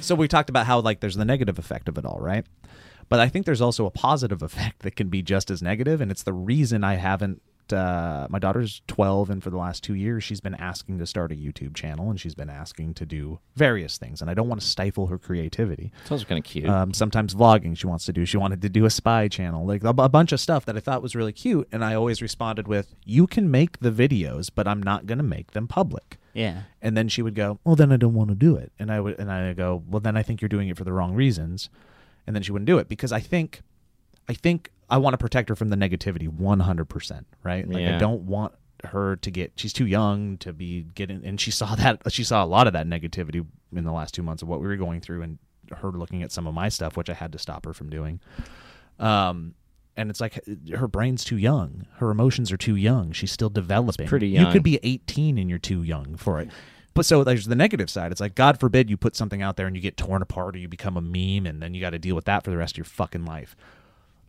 so 0.00 0.14
we 0.14 0.28
talked 0.28 0.50
about 0.50 0.66
how 0.66 0.80
like 0.80 1.00
there's 1.00 1.16
the 1.16 1.24
negative 1.24 1.58
effect 1.58 1.88
of 1.88 1.96
it 1.98 2.04
all, 2.04 2.18
right? 2.20 2.46
But 3.08 3.20
I 3.20 3.28
think 3.28 3.46
there's 3.46 3.62
also 3.62 3.86
a 3.86 3.90
positive 3.90 4.42
effect 4.48 4.80
that 4.80 4.96
can 4.96 5.08
be 5.08 5.22
just 5.22 5.50
as 5.50 5.62
negative, 5.62 6.00
and 6.00 6.10
it's 6.10 6.22
the 6.22 6.32
reason 6.32 6.84
I 6.84 6.96
haven't. 6.96 7.42
Uh, 7.70 8.26
my 8.30 8.38
daughter's 8.38 8.80
12, 8.86 9.28
and 9.28 9.42
for 9.42 9.50
the 9.50 9.58
last 9.58 9.84
two 9.84 9.92
years, 9.92 10.24
she's 10.24 10.40
been 10.40 10.54
asking 10.54 10.98
to 10.98 11.04
start 11.06 11.30
a 11.30 11.34
YouTube 11.34 11.74
channel, 11.74 12.08
and 12.08 12.18
she's 12.18 12.34
been 12.34 12.48
asking 12.48 12.94
to 12.94 13.04
do 13.04 13.40
various 13.56 13.98
things. 13.98 14.22
And 14.22 14.30
I 14.30 14.32
don't 14.34 14.48
want 14.48 14.62
to 14.62 14.66
stifle 14.66 15.08
her 15.08 15.18
creativity. 15.18 15.92
It's 16.00 16.10
also 16.10 16.24
kind 16.24 16.38
of 16.38 16.46
cute. 16.46 16.66
Um, 16.66 16.94
sometimes 16.94 17.34
vlogging 17.34 17.76
she 17.76 17.86
wants 17.86 18.06
to 18.06 18.12
do. 18.14 18.24
She 18.24 18.38
wanted 18.38 18.62
to 18.62 18.70
do 18.70 18.86
a 18.86 18.90
spy 18.90 19.28
channel, 19.28 19.66
like 19.66 19.84
a, 19.84 19.90
a 19.90 20.08
bunch 20.08 20.32
of 20.32 20.40
stuff 20.40 20.64
that 20.64 20.78
I 20.78 20.80
thought 20.80 21.02
was 21.02 21.14
really 21.14 21.34
cute. 21.34 21.68
And 21.70 21.84
I 21.84 21.94
always 21.94 22.22
responded 22.22 22.68
with, 22.68 22.94
"You 23.04 23.26
can 23.26 23.50
make 23.50 23.80
the 23.80 23.90
videos, 23.90 24.48
but 24.54 24.66
I'm 24.66 24.82
not 24.82 25.04
going 25.04 25.18
to 25.18 25.24
make 25.24 25.50
them 25.50 25.68
public." 25.68 26.16
Yeah. 26.38 26.62
And 26.80 26.96
then 26.96 27.08
she 27.08 27.20
would 27.20 27.34
go, 27.34 27.58
"Well, 27.64 27.74
then 27.74 27.90
I 27.90 27.96
don't 27.96 28.14
want 28.14 28.30
to 28.30 28.36
do 28.36 28.54
it." 28.56 28.72
And 28.78 28.92
I 28.92 29.00
would, 29.00 29.18
and 29.18 29.30
I 29.30 29.52
go, 29.54 29.82
"Well, 29.88 30.00
then 30.00 30.16
I 30.16 30.22
think 30.22 30.40
you're 30.40 30.48
doing 30.48 30.68
it 30.68 30.76
for 30.76 30.84
the 30.84 30.92
wrong 30.92 31.14
reasons." 31.14 31.68
And 32.26 32.36
then 32.36 32.42
she 32.42 32.52
wouldn't 32.52 32.66
do 32.66 32.78
it 32.78 32.88
because 32.88 33.10
I 33.10 33.20
think, 33.20 33.62
I 34.28 34.34
think 34.34 34.70
I 34.88 34.98
want 34.98 35.14
to 35.14 35.18
protect 35.18 35.48
her 35.48 35.56
from 35.56 35.70
the 35.70 35.76
negativity 35.76 36.28
100. 36.28 36.84
percent 36.84 37.26
Right? 37.42 37.68
Like 37.68 37.82
I 37.84 37.98
don't 37.98 38.22
want 38.22 38.54
her 38.84 39.16
to 39.16 39.30
get. 39.30 39.52
She's 39.56 39.72
too 39.72 39.86
young 39.86 40.38
to 40.38 40.52
be 40.52 40.86
getting. 40.94 41.24
And 41.24 41.40
she 41.40 41.50
saw 41.50 41.74
that. 41.74 42.00
She 42.12 42.22
saw 42.22 42.44
a 42.44 42.46
lot 42.46 42.66
of 42.68 42.72
that 42.74 42.86
negativity 42.86 43.44
in 43.74 43.84
the 43.84 43.92
last 43.92 44.14
two 44.14 44.22
months 44.22 44.42
of 44.42 44.48
what 44.48 44.60
we 44.60 44.68
were 44.68 44.76
going 44.76 45.00
through, 45.00 45.22
and 45.22 45.38
her 45.76 45.90
looking 45.90 46.22
at 46.22 46.30
some 46.30 46.46
of 46.46 46.54
my 46.54 46.68
stuff, 46.68 46.96
which 46.96 47.10
I 47.10 47.14
had 47.14 47.32
to 47.32 47.38
stop 47.38 47.64
her 47.64 47.72
from 47.74 47.90
doing. 47.90 48.20
Um. 49.00 49.54
And 49.98 50.10
it's 50.10 50.20
like 50.20 50.38
her 50.74 50.86
brain's 50.86 51.24
too 51.24 51.36
young. 51.36 51.86
Her 51.96 52.10
emotions 52.10 52.52
are 52.52 52.56
too 52.56 52.76
young. 52.76 53.10
She's 53.10 53.32
still 53.32 53.50
developing. 53.50 54.06
pretty 54.06 54.28
young. 54.28 54.46
You 54.46 54.52
could 54.52 54.62
be 54.62 54.78
18 54.84 55.36
and 55.38 55.50
you're 55.50 55.58
too 55.58 55.82
young 55.82 56.16
for 56.16 56.40
it. 56.40 56.48
But 56.94 57.04
so 57.04 57.24
there's 57.24 57.46
the 57.46 57.56
negative 57.56 57.90
side. 57.90 58.12
It's 58.12 58.20
like 58.20 58.36
God 58.36 58.60
forbid 58.60 58.88
you 58.88 58.96
put 58.96 59.16
something 59.16 59.42
out 59.42 59.56
there 59.56 59.66
and 59.66 59.74
you 59.74 59.82
get 59.82 59.96
torn 59.96 60.22
apart 60.22 60.54
or 60.54 60.60
you 60.60 60.68
become 60.68 60.96
a 60.96 61.00
meme 61.00 61.46
and 61.46 61.60
then 61.60 61.74
you 61.74 61.80
got 61.80 61.90
to 61.90 61.98
deal 61.98 62.14
with 62.14 62.26
that 62.26 62.44
for 62.44 62.50
the 62.50 62.56
rest 62.56 62.74
of 62.74 62.78
your 62.78 62.84
fucking 62.84 63.24
life. 63.24 63.56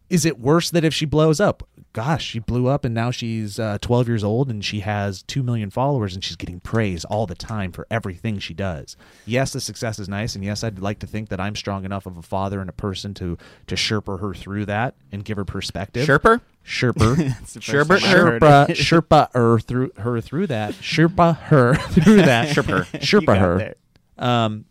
Is 0.10 0.26
it 0.26 0.40
worse 0.40 0.72
that 0.72 0.84
if 0.84 0.94
she 0.94 1.06
blows 1.06 1.40
up? 1.40 1.68
Gosh, 1.94 2.24
she 2.24 2.40
blew 2.40 2.68
up 2.68 2.86
and 2.86 2.94
now 2.94 3.10
she's 3.12 3.60
uh, 3.60 3.78
12 3.82 4.08
years 4.08 4.24
old 4.24 4.50
and 4.50 4.64
she 4.64 4.82
has 4.82 5.24
2 5.24 5.42
million 5.44 5.70
followers 5.70 6.14
and 6.14 6.24
she's 6.24 6.36
getting 6.36 6.60
praise 6.60 7.04
all 7.06 7.26
the 7.26 7.36
time 7.36 7.72
for 7.72 7.88
everything 7.90 8.38
she 8.40 8.54
does. 8.54 8.96
Yes, 9.26 9.54
the 9.54 9.60
success 9.60 9.98
is 10.00 10.08
nice 10.08 10.36
and 10.36 10.44
yes, 10.44 10.64
I'd 10.64 10.80
like 10.80 11.00
to 11.00 11.08
think 11.08 11.30
that 11.30 11.40
I'm 11.40 11.56
strong 11.56 11.86
enough 11.86 12.06
of 12.06 12.18
a 12.18 12.22
father 12.22 12.60
and 12.62 12.70
a 12.70 12.74
person 12.74 13.14
to 13.16 13.38
to 13.68 13.76
sherpa 13.76 14.20
her 14.20 14.34
through 14.34 14.66
that 14.66 14.96
and 15.12 15.26
give 15.26 15.38
her 15.38 15.46
perspective. 15.46 16.08
Sherper? 16.08 16.42
Sherper. 16.66 17.16
That's 17.18 17.54
the 17.56 17.62
first 17.62 17.90
Sherbert- 17.90 18.02
time 18.02 18.10
I 18.10 18.20
heard 18.20 18.42
Sherpa. 18.42 18.68
Sherpa 18.70 19.34
her 19.34 19.60
through 19.60 19.92
her 19.98 20.22
through 20.22 20.48
that. 20.48 20.74
Sherpa 20.76 21.38
her 21.44 21.74
through 21.90 22.18
that. 22.18 22.56
Sherpa. 22.56 22.94
You 22.94 23.00
Sherpa 23.00 23.38
her. 23.40 23.76
Um, 24.18 24.66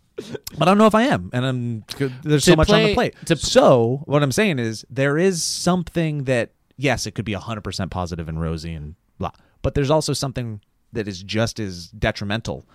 but 0.59 0.63
I 0.63 0.71
don't 0.71 0.79
know 0.79 0.87
if 0.87 0.95
I 0.95 1.03
am, 1.03 1.31
and 1.33 1.45
I'm 1.47 1.85
there's 2.23 2.45
so 2.45 2.57
much 2.57 2.71
on 2.71 2.83
the 2.83 2.95
plate. 2.95 3.15
to- 3.27 3.37
so 3.37 4.03
what 4.07 4.23
I'm 4.23 4.33
saying 4.33 4.59
is 4.59 4.85
there 4.91 5.17
is 5.19 5.43
something 5.43 6.25
that 6.25 6.53
yes, 6.77 7.07
it 7.07 7.13
could 7.13 7.25
be 7.25 7.35
100 7.35 7.63
percent 7.63 7.91
positive 7.91 8.29
and 8.29 8.41
rosy 8.41 8.73
and 8.75 8.95
blah, 9.19 9.33
but 9.63 9.75
there's 9.75 9.91
also 9.91 10.13
something 10.13 10.61
that 10.93 11.07
is 11.09 11.23
just 11.23 11.61
as 11.61 11.89
detrimental. 11.89 12.67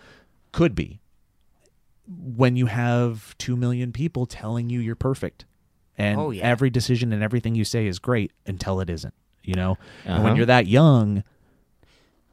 Could 0.51 0.75
be 0.75 0.99
when 2.07 2.55
you 2.55 2.65
have 2.67 3.35
two 3.37 3.55
million 3.55 3.91
people 3.91 4.25
telling 4.25 4.69
you 4.69 4.79
you're 4.79 4.95
perfect, 4.95 5.45
and 5.97 6.19
Oh, 6.19 6.31
yeah. 6.31 6.43
every 6.43 6.69
decision 6.69 7.13
and 7.13 7.23
everything 7.23 7.55
you 7.55 7.63
say 7.65 7.87
is 7.87 7.97
great 7.99 8.31
until 8.45 8.79
it 8.81 8.89
isn't. 8.89 9.13
You 9.43 9.55
know, 9.55 9.77
and 10.05 10.17
when 10.23 10.27
Uh-huh. 10.27 10.35
you're 10.37 10.45
that 10.45 10.67
young, 10.67 11.23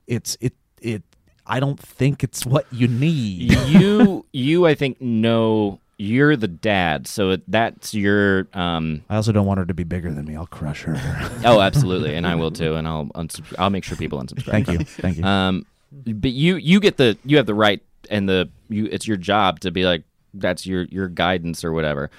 it's 0.07 0.37
it 0.41 0.55
it. 0.81 1.03
I 1.47 1.61
don't 1.61 1.79
think 1.79 2.23
it's 2.23 2.47
what 2.47 2.67
you 2.73 2.89
need. 2.89 3.53
you 3.67 4.25
you 4.33 4.67
I 4.67 4.75
think 4.75 5.01
know 5.01 5.81
you're 5.99 6.37
the 6.37 6.49
dad, 6.49 7.07
so 7.07 7.37
that's 7.49 7.95
your 7.95 8.47
um 8.55 9.03
I 9.09 9.17
also 9.17 9.33
don't 9.33 9.47
want 9.47 9.59
her 9.59 9.67
to 9.67 9.75
be 9.75 9.85
bigger 9.85 10.13
than 10.13 10.25
me. 10.25 10.37
I'll 10.37 10.47
crush 10.47 10.83
her. 10.83 10.95
oh 11.45 11.61
absolutely, 11.61 12.15
and 12.15 12.27
I 12.27 12.35
will 12.35 12.51
too, 12.51 12.75
and 12.75 12.87
I'll 12.87 13.07
unsubscribe. 13.07 13.57
I'll 13.59 13.71
make 13.71 13.85
sure 13.85 13.97
people 13.97 14.21
unsubscribe. 14.21 14.51
Thank 14.51 14.69
you. 14.69 14.79
Thank 14.79 15.19
you. 15.19 15.25
Um, 15.25 15.67
but 15.93 16.33
you 16.33 16.57
you 16.57 16.81
get 16.81 16.97
the 16.97 17.19
you 17.25 17.37
have 17.37 17.47
the 17.47 17.55
right 17.55 17.83
and 18.11 18.29
the 18.29 18.49
you 18.69 18.87
it's 18.87 19.07
your 19.07 19.17
job 19.17 19.61
to 19.61 19.71
be 19.71 19.85
like 19.85 20.05
that's 20.35 20.67
your 20.67 20.85
your 20.85 21.09
guidance 21.09 21.65
or 21.65 21.73
whatever 21.73 22.11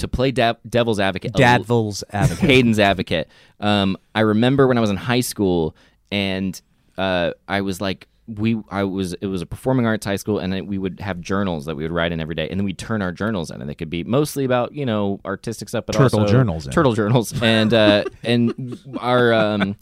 to 0.00 0.08
play 0.08 0.30
dev, 0.30 0.56
devil's 0.68 1.00
advocate. 1.00 1.32
Dadville's 1.32 2.02
advocate. 2.10 2.48
Hayden's 2.50 2.78
advocate. 2.78 3.28
Um, 3.60 3.96
I 4.14 4.20
remember 4.20 4.66
when 4.66 4.78
I 4.78 4.80
was 4.80 4.90
in 4.90 4.96
high 4.96 5.20
school, 5.20 5.76
and 6.10 6.60
uh, 6.98 7.32
I 7.48 7.60
was 7.60 7.80
like, 7.80 8.08
we, 8.38 8.60
I 8.70 8.84
was, 8.84 9.14
it 9.14 9.26
was 9.26 9.42
a 9.42 9.46
performing 9.46 9.86
arts 9.86 10.06
high 10.06 10.16
school, 10.16 10.38
and 10.38 10.52
then 10.52 10.66
we 10.66 10.78
would 10.78 11.00
have 11.00 11.20
journals 11.20 11.64
that 11.66 11.76
we 11.76 11.82
would 11.82 11.92
write 11.92 12.12
in 12.12 12.20
every 12.20 12.34
day, 12.34 12.48
and 12.48 12.58
then 12.58 12.64
we'd 12.64 12.78
turn 12.78 13.02
our 13.02 13.12
journals 13.12 13.50
in, 13.50 13.60
and 13.60 13.68
they 13.68 13.74
could 13.74 13.90
be 13.90 14.04
mostly 14.04 14.44
about 14.44 14.72
you 14.72 14.86
know 14.86 15.20
artistic 15.24 15.68
stuff, 15.68 15.86
but 15.86 15.92
Turtle 15.94 16.20
also 16.20 16.32
journals 16.32 16.66
in. 16.66 16.72
turtle 16.72 16.92
journals, 16.94 17.32
and 17.42 17.74
uh, 17.74 18.04
and 18.22 18.78
our. 18.98 19.32
Um, 19.32 19.76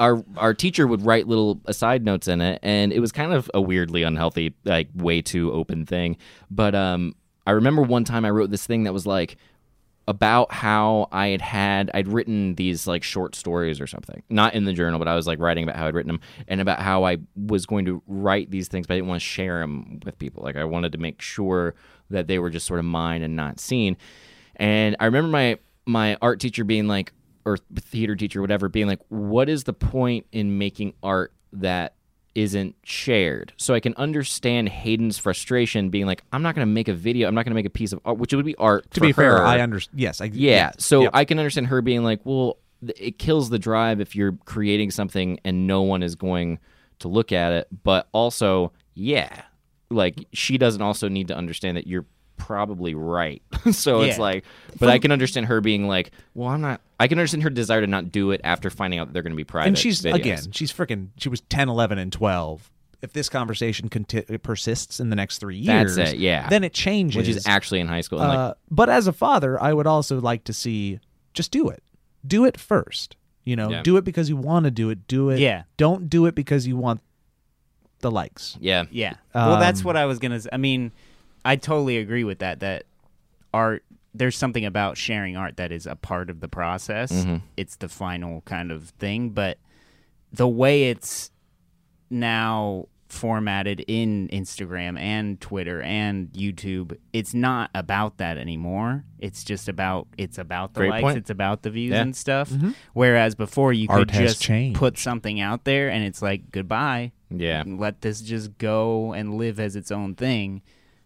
our 0.00 0.24
our 0.36 0.54
teacher 0.54 0.88
would 0.88 1.06
write 1.06 1.28
little 1.28 1.60
aside 1.66 2.04
notes 2.04 2.26
in 2.26 2.40
it, 2.40 2.58
and 2.64 2.92
it 2.92 2.98
was 2.98 3.12
kind 3.12 3.32
of 3.32 3.48
a 3.54 3.60
weirdly 3.60 4.02
unhealthy, 4.02 4.52
like 4.64 4.88
way 4.94 5.22
too 5.22 5.52
open 5.52 5.86
thing. 5.86 6.16
But 6.50 6.74
um, 6.74 7.14
I 7.46 7.52
remember 7.52 7.82
one 7.82 8.02
time 8.02 8.24
I 8.24 8.30
wrote 8.30 8.50
this 8.50 8.66
thing 8.66 8.84
that 8.84 8.92
was 8.92 9.06
like 9.06 9.36
about 10.08 10.50
how 10.50 11.06
I 11.12 11.28
had 11.28 11.42
had 11.42 11.90
I'd 11.92 12.08
written 12.08 12.54
these 12.54 12.86
like 12.86 13.02
short 13.02 13.36
stories 13.36 13.78
or 13.78 13.86
something, 13.86 14.22
not 14.30 14.54
in 14.54 14.64
the 14.64 14.72
journal, 14.72 14.98
but 14.98 15.06
I 15.06 15.14
was 15.14 15.26
like 15.26 15.38
writing 15.38 15.64
about 15.64 15.76
how 15.76 15.86
I'd 15.86 15.94
written 15.94 16.08
them 16.08 16.20
and 16.48 16.62
about 16.62 16.80
how 16.80 17.04
I 17.04 17.18
was 17.36 17.66
going 17.66 17.84
to 17.84 18.02
write 18.06 18.50
these 18.50 18.68
things, 18.68 18.86
but 18.86 18.94
I 18.94 18.96
didn't 18.96 19.08
want 19.08 19.20
to 19.20 19.26
share 19.26 19.60
them 19.60 20.00
with 20.06 20.18
people. 20.18 20.42
Like 20.42 20.56
I 20.56 20.64
wanted 20.64 20.92
to 20.92 20.98
make 20.98 21.20
sure 21.20 21.74
that 22.08 22.26
they 22.26 22.38
were 22.38 22.48
just 22.48 22.66
sort 22.66 22.80
of 22.80 22.86
mine 22.86 23.20
and 23.20 23.36
not 23.36 23.60
seen. 23.60 23.98
And 24.56 24.96
I 24.98 25.04
remember 25.04 25.28
my 25.28 25.58
my 25.84 26.16
art 26.22 26.40
teacher 26.40 26.64
being 26.64 26.88
like, 26.88 27.12
or 27.44 27.58
theater 27.76 28.16
teacher, 28.16 28.40
whatever, 28.40 28.70
being 28.70 28.86
like, 28.86 29.00
what 29.08 29.50
is 29.50 29.64
the 29.64 29.74
point 29.74 30.24
in 30.32 30.56
making 30.56 30.94
art 31.02 31.34
that 31.52 31.96
isn't 32.38 32.76
shared? 32.84 33.52
So 33.56 33.74
I 33.74 33.80
can 33.80 33.94
understand 33.96 34.68
Hayden's 34.68 35.18
frustration 35.18 35.90
being 35.90 36.06
like, 36.06 36.22
I'm 36.32 36.42
not 36.42 36.54
going 36.54 36.66
to 36.66 36.72
make 36.72 36.86
a 36.86 36.94
video, 36.94 37.26
I'm 37.26 37.34
not 37.34 37.44
going 37.44 37.50
to 37.50 37.56
make 37.56 37.66
a 37.66 37.70
piece 37.70 37.92
of 37.92 38.00
art, 38.04 38.18
which 38.18 38.32
would 38.32 38.44
be 38.44 38.54
art. 38.54 38.88
To 38.92 39.00
be 39.00 39.12
fair. 39.12 39.44
I 39.44 39.60
understand. 39.60 39.98
Yes, 39.98 40.20
I 40.20 40.26
Yeah. 40.26 40.70
So 40.78 41.02
Yep. 41.02 41.10
I 41.14 41.24
can 41.24 41.38
understand 41.38 41.66
her 41.66 41.82
being 41.82 42.04
like, 42.04 42.20
well, 42.24 42.58
it 42.96 43.18
kills 43.18 43.50
the 43.50 43.58
drive 43.58 44.00
if 44.00 44.14
you're 44.14 44.38
creating 44.44 44.92
something 44.92 45.40
and 45.44 45.66
no 45.66 45.82
one 45.82 46.04
is 46.04 46.14
going 46.14 46.60
to 47.00 47.08
look 47.08 47.32
at 47.32 47.52
it. 47.52 47.66
But 47.82 48.08
also, 48.12 48.72
yeah, 48.94 49.42
like 49.90 50.24
she 50.32 50.58
doesn't 50.58 50.82
also 50.82 51.08
need 51.08 51.28
to 51.28 51.36
understand 51.36 51.76
that 51.76 51.88
you're 51.88 52.06
probably 52.38 52.94
right. 52.94 53.42
so 53.72 54.00
it's 54.00 54.18
like, 54.18 54.44
but 54.78 54.88
I 54.88 54.98
can 54.98 55.12
understand 55.12 55.46
her 55.46 55.60
being 55.60 55.86
like, 55.86 56.12
well, 56.34 56.48
I'm 56.48 56.60
not, 56.62 56.80
I 56.98 57.08
can 57.08 57.18
understand 57.18 57.42
her 57.42 57.50
desire 57.50 57.80
to 57.82 57.86
not 57.86 58.10
do 58.10 58.30
it 58.30 58.40
after 58.44 58.70
finding 58.70 58.98
out 58.98 59.08
that 59.08 59.12
they're 59.12 59.22
going 59.22 59.32
to 59.32 59.36
be 59.36 59.44
private. 59.44 59.68
and 59.68 59.78
she's 59.78 60.00
videos. 60.02 60.14
again, 60.14 60.52
she's 60.52 60.72
freaking. 60.72 61.08
She 61.18 61.28
was 61.28 61.40
10, 61.42 61.68
11, 61.68 61.98
and 61.98 62.12
twelve. 62.12 62.70
If 63.00 63.12
this 63.12 63.28
conversation 63.28 63.88
conti- 63.88 64.22
persists 64.38 64.98
in 64.98 65.08
the 65.10 65.14
next 65.14 65.38
three 65.38 65.56
years, 65.56 65.94
That's 65.94 66.10
years, 66.10 66.12
it, 66.14 66.18
yeah. 66.18 66.48
then 66.48 66.64
it 66.64 66.72
changes. 66.72 67.16
Which 67.16 67.28
is 67.28 67.46
actually 67.46 67.78
in 67.78 67.86
high 67.86 68.00
school. 68.00 68.18
And 68.20 68.28
like, 68.28 68.38
Uh, 68.38 68.54
but 68.72 68.88
as 68.90 69.06
a 69.06 69.12
father, 69.12 69.60
I 69.62 69.72
would 69.72 69.86
also 69.86 70.20
like 70.20 70.42
to 70.44 70.52
see 70.52 70.98
just 71.32 71.52
do 71.52 71.68
it. 71.68 71.82
Do 72.26 72.44
it 72.44 72.58
first. 72.58 73.14
You 73.44 73.54
know, 73.54 73.70
Yeah. 73.70 73.82
do 73.82 73.96
it 73.98 74.04
because 74.04 74.28
you 74.28 74.36
want 74.36 74.64
to 74.64 74.72
do 74.72 74.90
it. 74.90 75.06
Do 75.06 75.30
it. 75.30 75.38
Yeah. 75.38 75.62
Don't 75.76 76.10
do 76.10 76.26
it 76.26 76.34
because 76.34 76.66
you 76.66 76.76
want 76.76 77.00
the 78.00 78.10
likes. 78.10 78.56
yeah. 78.60 78.84
Yeah. 78.90 79.14
well, 79.34 79.60
that's 79.60 79.80
Um, 79.80 79.84
what 79.84 79.96
I 79.96 80.06
was 80.06 80.18
gonna. 80.18 80.40
I 80.52 80.56
mean, 80.56 80.90
I 81.44 81.56
totally 81.56 81.98
agree 81.98 82.24
with 82.24 82.38
that. 82.40 82.60
That 82.60 82.84
art. 83.54 83.84
There's 84.14 84.36
something 84.36 84.64
about 84.64 84.96
sharing 84.96 85.36
art 85.36 85.56
that 85.58 85.70
is 85.70 85.86
a 85.86 85.94
part 85.94 86.30
of 86.30 86.40
the 86.40 86.48
process. 86.48 87.12
Mhm. 87.12 87.42
It's 87.56 87.76
the 87.76 87.88
final 87.88 88.40
kind 88.42 88.72
of 88.72 88.88
thing, 88.98 89.30
but 89.30 89.58
the 90.32 90.48
way 90.48 90.90
it's 90.90 91.30
now 92.10 92.86
formatted 93.08 93.82
in 93.88 94.28
Instagram 94.28 94.98
and 94.98 95.40
Twitter 95.40 95.80
and 95.82 96.30
YouTube, 96.32 96.96
it's 97.14 97.32
not 97.32 97.70
about 97.74 98.18
that 98.18 98.36
anymore. 98.36 99.04
It's 99.18 99.44
just 99.44 99.68
about 99.68 100.08
it's 100.18 100.36
about 100.36 100.74
the 100.74 100.80
Great 100.80 100.90
likes, 100.90 101.02
point. 101.02 101.16
it's 101.18 101.30
about 101.30 101.62
the 101.62 101.70
views 101.70 101.92
Yeah. 101.92 102.02
and 102.02 102.14
stuff. 102.16 102.52
Whereas 102.92 103.34
before 103.34 103.72
you 103.72 103.86
Art 103.88 104.00
could 104.00 104.10
just 104.10 104.42
changed. 104.42 104.78
put 104.78 104.98
something 104.98 105.40
out 105.40 105.64
there 105.64 105.88
and 105.90 106.04
it's 106.04 106.20
like 106.20 106.50
goodbye 106.50 107.12
Yeah. 107.30 107.62
let 107.66 108.02
this 108.02 108.20
just 108.20 108.58
go 108.58 109.12
and 109.14 109.36
live 109.36 109.58
as 109.58 109.74
its 109.76 109.90
own 109.90 110.14
thing. 110.14 110.60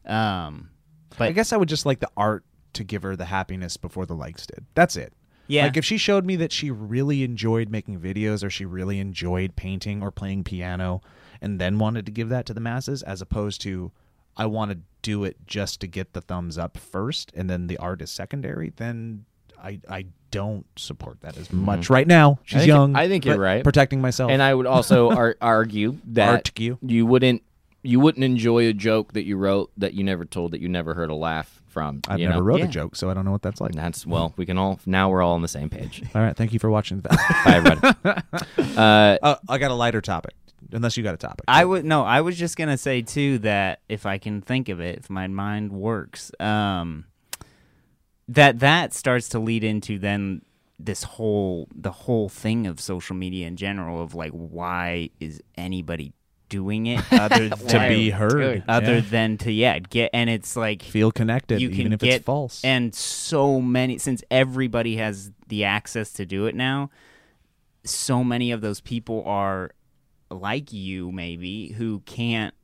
Um, 0.06 0.70
but 1.18 1.28
I 1.28 1.32
guess 1.32 1.52
I 1.52 1.56
would 1.56 1.68
just 1.68 1.86
like 1.86 2.00
the 2.00 2.10
art 2.16 2.44
to 2.74 2.84
give 2.84 3.02
her 3.02 3.16
the 3.16 3.26
happiness 3.26 3.76
before 3.76 4.06
the 4.06 4.14
likes 4.14 4.46
did. 4.46 4.64
That's 4.74 4.96
it. 4.96 5.12
yeah, 5.46 5.64
Like 5.64 5.76
if 5.76 5.84
she 5.84 5.98
showed 5.98 6.24
me 6.24 6.36
that 6.36 6.52
she 6.52 6.70
really 6.70 7.22
enjoyed 7.22 7.68
making 7.68 8.00
videos 8.00 8.42
or 8.42 8.50
she 8.50 8.64
really 8.64 8.98
enjoyed 8.98 9.54
painting 9.56 10.02
or 10.02 10.10
playing 10.10 10.44
piano 10.44 11.02
and 11.40 11.60
then 11.60 11.78
wanted 11.78 12.06
to 12.06 12.12
give 12.12 12.28
that 12.30 12.46
to 12.46 12.54
the 12.54 12.60
masses 12.60 13.02
as 13.02 13.20
opposed 13.20 13.60
to 13.62 13.92
I 14.36 14.46
want 14.46 14.70
to 14.70 14.78
do 15.02 15.24
it 15.24 15.36
just 15.46 15.80
to 15.82 15.86
get 15.86 16.14
the 16.14 16.22
thumbs 16.22 16.56
up 16.56 16.78
first 16.78 17.30
and 17.36 17.50
then 17.50 17.66
the 17.66 17.76
art 17.76 18.00
is 18.00 18.10
secondary, 18.10 18.72
then 18.76 19.26
I 19.62 19.80
I 19.88 20.06
don't 20.30 20.64
support 20.76 21.20
that 21.20 21.36
as 21.36 21.52
much 21.52 21.90
right 21.90 22.06
now. 22.06 22.38
She's 22.44 22.54
Mm-hmm. 22.54 22.58
think- 22.60 22.66
young. 22.68 22.96
I 22.96 23.08
think 23.08 23.24
you're 23.26 23.38
right. 23.38 23.62
Protecting 23.62 24.00
myself. 24.00 24.30
And 24.30 24.42
I 24.42 24.54
would 24.54 24.64
also 24.66 25.10
ar- 25.10 25.36
argue 25.42 25.98
that 26.12 26.48
Argue. 26.48 26.78
you 26.80 27.04
wouldn't 27.04 27.42
you 27.82 27.98
wouldn't 28.00 28.24
enjoy 28.24 28.68
a 28.68 28.72
joke 28.72 29.12
that 29.14 29.24
you 29.24 29.36
wrote 29.36 29.70
that 29.76 29.94
you 29.94 30.04
never 30.04 30.24
told 30.24 30.52
that 30.52 30.60
you 30.60 30.68
never 30.68 30.94
heard 30.94 31.10
a 31.10 31.14
laugh 31.14 31.60
from. 31.66 32.00
I've 32.06 32.20
you 32.20 32.26
never 32.28 32.38
know? 32.40 32.44
wrote 32.44 32.58
Yeah. 32.60 32.66
a 32.66 32.68
joke, 32.68 32.96
so 32.96 33.10
I 33.10 33.14
don't 33.14 33.24
know 33.24 33.32
what 33.32 33.42
that's 33.42 33.60
like. 33.60 33.72
That's 33.72 34.06
well, 34.06 34.32
we 34.36 34.46
can 34.46 34.58
all 34.58 34.78
now 34.86 35.10
we're 35.10 35.22
all 35.22 35.34
on 35.34 35.42
the 35.42 35.48
same 35.48 35.68
page. 35.68 36.02
All 36.14 36.22
right, 36.22 36.36
thank 36.36 36.52
you 36.52 36.58
for 36.58 36.70
watching. 36.70 37.00
Bye, 37.00 37.16
everybody. 37.46 37.96
uh, 38.76 39.18
uh, 39.22 39.36
I 39.48 39.58
got 39.58 39.70
a 39.70 39.74
lighter 39.74 40.00
topic. 40.00 40.34
Unless 40.70 40.96
you 40.96 41.02
got 41.02 41.14
a 41.14 41.18
topic. 41.18 41.44
I 41.48 41.64
would 41.64 41.84
no. 41.84 42.02
I 42.04 42.20
was 42.20 42.38
just 42.38 42.56
gonna 42.56 42.78
say 42.78 43.02
too 43.02 43.38
that 43.38 43.80
if 43.88 44.06
I 44.06 44.18
can 44.18 44.40
think 44.40 44.68
of 44.68 44.80
it, 44.80 44.98
if 44.98 45.10
my 45.10 45.26
mind 45.26 45.72
works, 45.72 46.30
um, 46.38 47.06
that 48.28 48.60
that 48.60 48.94
starts 48.94 49.28
to 49.30 49.38
lead 49.38 49.64
into 49.64 49.98
then 49.98 50.42
this 50.78 51.02
whole 51.02 51.68
the 51.74 51.90
whole 51.92 52.28
thing 52.28 52.66
of 52.66 52.80
social 52.80 53.14
media 53.16 53.46
in 53.46 53.56
general 53.56 54.02
of 54.02 54.14
like 54.14 54.30
why 54.32 55.10
is 55.20 55.42
anybody 55.56 56.12
doing 56.52 56.86
it 56.86 57.00
other 57.12 57.48
to 57.48 57.88
be 57.88 58.10
heard. 58.10 58.56
Dude. 58.56 58.64
other 58.68 58.94
Yeah. 58.96 59.00
than 59.10 59.38
to 59.38 59.50
yeah 59.50 59.78
get 59.78 60.10
and 60.12 60.28
it's 60.30 60.54
like 60.56 60.82
feel 60.82 61.10
connected 61.10 61.60
you 61.60 61.70
even 61.70 61.84
can 61.84 61.92
if 61.94 62.00
get 62.00 62.14
it's 62.16 62.24
false. 62.24 62.62
and 62.64 62.94
so 62.94 63.60
many 63.60 63.96
since 63.98 64.22
everybody 64.30 64.96
has 64.96 65.32
the 65.48 65.64
access 65.64 66.12
to 66.12 66.26
do 66.26 66.44
it 66.46 66.54
now 66.54 66.90
so 67.84 68.22
many 68.22 68.52
of 68.52 68.60
those 68.60 68.80
people 68.80 69.24
are 69.26 69.70
like 70.30 70.72
you 70.72 71.10
maybe 71.10 71.72
who 71.72 72.00
can't 72.06 72.54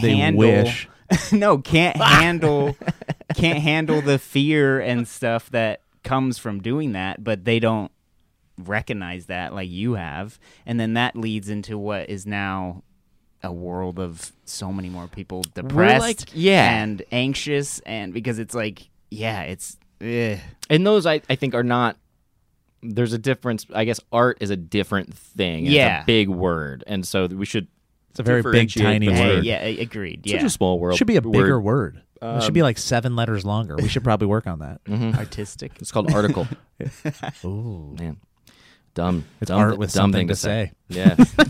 They 0.00 0.16
handle 0.16 0.38
wish. 0.40 0.88
no 1.32 1.58
can't 1.58 1.96
handle 2.20 2.76
can't 3.34 3.58
handle 3.58 4.00
the 4.00 4.18
fear 4.18 4.80
and 4.80 5.06
stuff 5.08 5.50
that 5.50 5.80
comes 6.04 6.38
from 6.38 6.60
doing 6.62 6.92
that 6.92 7.22
but 7.24 7.44
they 7.44 7.58
don't 7.58 7.90
recognize 8.58 9.26
that 9.26 9.52
like 9.52 9.68
you 9.68 9.94
have 9.94 10.38
and 10.64 10.78
then 10.78 10.94
that 10.94 11.16
leads 11.16 11.48
into 11.48 11.76
what 11.76 12.08
is 12.08 12.24
now 12.26 12.82
a 13.44 13.52
world 13.52 13.98
of 14.00 14.32
so 14.44 14.72
many 14.72 14.88
more 14.88 15.06
people 15.06 15.42
depressed 15.54 16.00
like- 16.00 16.30
yeah. 16.32 16.82
and 16.82 17.02
anxious 17.12 17.78
and 17.80 18.12
because 18.12 18.38
it's 18.40 18.54
like 18.54 18.88
yeah 19.10 19.42
it's 19.42 19.76
eh. 20.00 20.38
and 20.70 20.86
those 20.86 21.06
I, 21.06 21.20
I 21.30 21.36
think 21.36 21.54
are 21.54 21.62
not 21.62 21.96
there's 22.82 23.12
a 23.12 23.18
difference 23.18 23.66
i 23.74 23.84
guess 23.84 24.00
art 24.12 24.38
is 24.40 24.50
a 24.50 24.56
different 24.56 25.14
thing 25.14 25.66
Yeah. 25.66 25.98
it's 26.00 26.02
a 26.04 26.06
big 26.06 26.28
word 26.28 26.84
and 26.86 27.06
so 27.06 27.26
we 27.26 27.46
should 27.46 27.68
It's 28.10 28.20
a 28.20 28.22
very 28.22 28.42
big, 28.42 28.72
tiny 28.72 29.06
the 29.08 29.14
hey, 29.14 29.34
word. 29.36 29.44
yeah 29.44 29.62
a- 29.62 29.78
agreed 29.80 30.28
such 30.28 30.42
a 30.42 30.50
small 30.50 30.78
world 30.78 30.94
It 30.94 30.98
should 30.98 31.06
be 31.06 31.16
a 31.16 31.22
bigger 31.22 31.60
word. 31.60 31.94
word. 32.22 32.36
it 32.38 32.42
should 32.42 32.54
be 32.54 32.62
like 32.62 32.78
seven 32.78 33.14
letters 33.16 33.44
longer. 33.44 33.76
We 33.76 33.88
should 33.88 34.04
probably 34.10 34.26
work 34.28 34.46
on 34.46 34.58
that. 34.60 34.82
Mhm. 34.84 35.16
artistic 35.18 35.72
it's 35.80 35.92
called 35.92 36.12
article 36.12 36.46
Ooh. 37.44 37.94
man 37.98 38.16
dumb 38.94 39.24
It's 39.40 39.48
dumb, 39.48 39.60
art 39.60 39.78
with 39.78 39.92
dumb 39.92 40.12
something 40.12 40.28
thing 40.28 40.28
to 40.28 40.34
to 40.34 40.40
say, 40.40 40.72
say. 40.90 41.00
yeah 41.00 41.44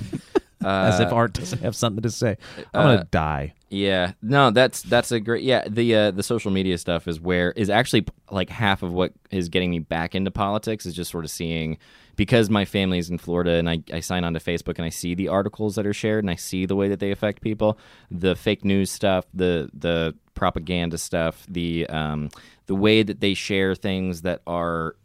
As 0.89 1.01
if 1.01 1.13
Uh, 1.13 1.17
art 1.17 1.33
doesn't 1.33 1.63
have 1.63 1.77
something 1.77 2.03
to 2.03 2.11
say. 2.11 2.37
I'm 2.73 2.87
uh, 2.87 2.95
gonna 2.97 3.09
die. 3.11 3.55
Yeah, 3.71 4.13
no, 4.23 4.51
that's 4.51 4.83
that's 4.83 5.11
a 5.13 5.21
great. 5.21 5.43
Yeah, 5.43 5.65
the 5.69 5.95
uh, 5.95 6.11
the 6.13 6.23
social 6.23 6.51
media 6.51 6.79
stuff 6.79 7.09
is 7.09 7.21
where 7.21 7.53
is 7.53 7.71
actually 7.71 8.07
like 8.31 8.51
half 8.51 8.83
of 8.83 8.93
what 8.93 9.13
is 9.31 9.49
getting 9.49 9.71
me 9.71 9.81
back 9.81 10.15
into 10.15 10.31
politics 10.31 10.87
is 10.87 10.95
just 10.95 11.11
sort 11.11 11.25
of 11.25 11.31
seeing 11.31 11.79
because 12.17 12.49
my 12.49 12.65
family's 12.65 13.11
in 13.11 13.19
Florida 13.19 13.53
and 13.53 13.69
I, 13.69 13.83
I 13.93 14.01
sign 14.01 14.25
onto 14.25 14.39
Facebook 14.39 14.77
and 14.77 14.85
I 14.85 14.91
see 14.91 15.15
the 15.15 15.29
articles 15.29 15.75
that 15.75 15.87
are 15.87 15.93
shared 15.93 16.23
and 16.23 16.31
I 16.31 16.37
see 16.37 16.67
the 16.67 16.77
way 16.77 16.89
that 16.89 17.01
they 17.01 17.11
affect 17.11 17.41
people, 17.43 17.79
the 18.11 18.37
fake 18.37 18.65
news 18.65 18.91
stuff, 18.91 19.27
the 19.35 19.69
the 19.75 20.15
propaganda 20.35 20.99
stuff, 20.99 21.45
the 21.49 21.87
um, 21.89 22.31
the 22.67 22.75
way 22.75 23.03
that 23.03 23.21
they 23.21 23.35
share 23.35 23.75
things 23.75 24.23
that 24.23 24.41
are 24.47 24.97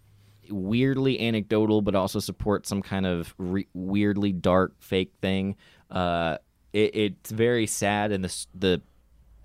weirdly 0.51 1.19
anecdotal 1.19 1.81
but 1.81 1.95
also 1.95 2.19
support 2.19 2.67
some 2.67 2.81
kind 2.81 3.05
of 3.05 3.33
re- 3.37 3.67
weirdly 3.73 4.31
dark 4.31 4.73
fake 4.79 5.13
thing. 5.21 5.55
Uh, 5.89 6.37
it, 6.73 6.95
it's 6.95 7.31
very 7.31 7.67
sad, 7.67 8.11
and 8.11 8.23
the 8.23 8.45
the 8.53 8.81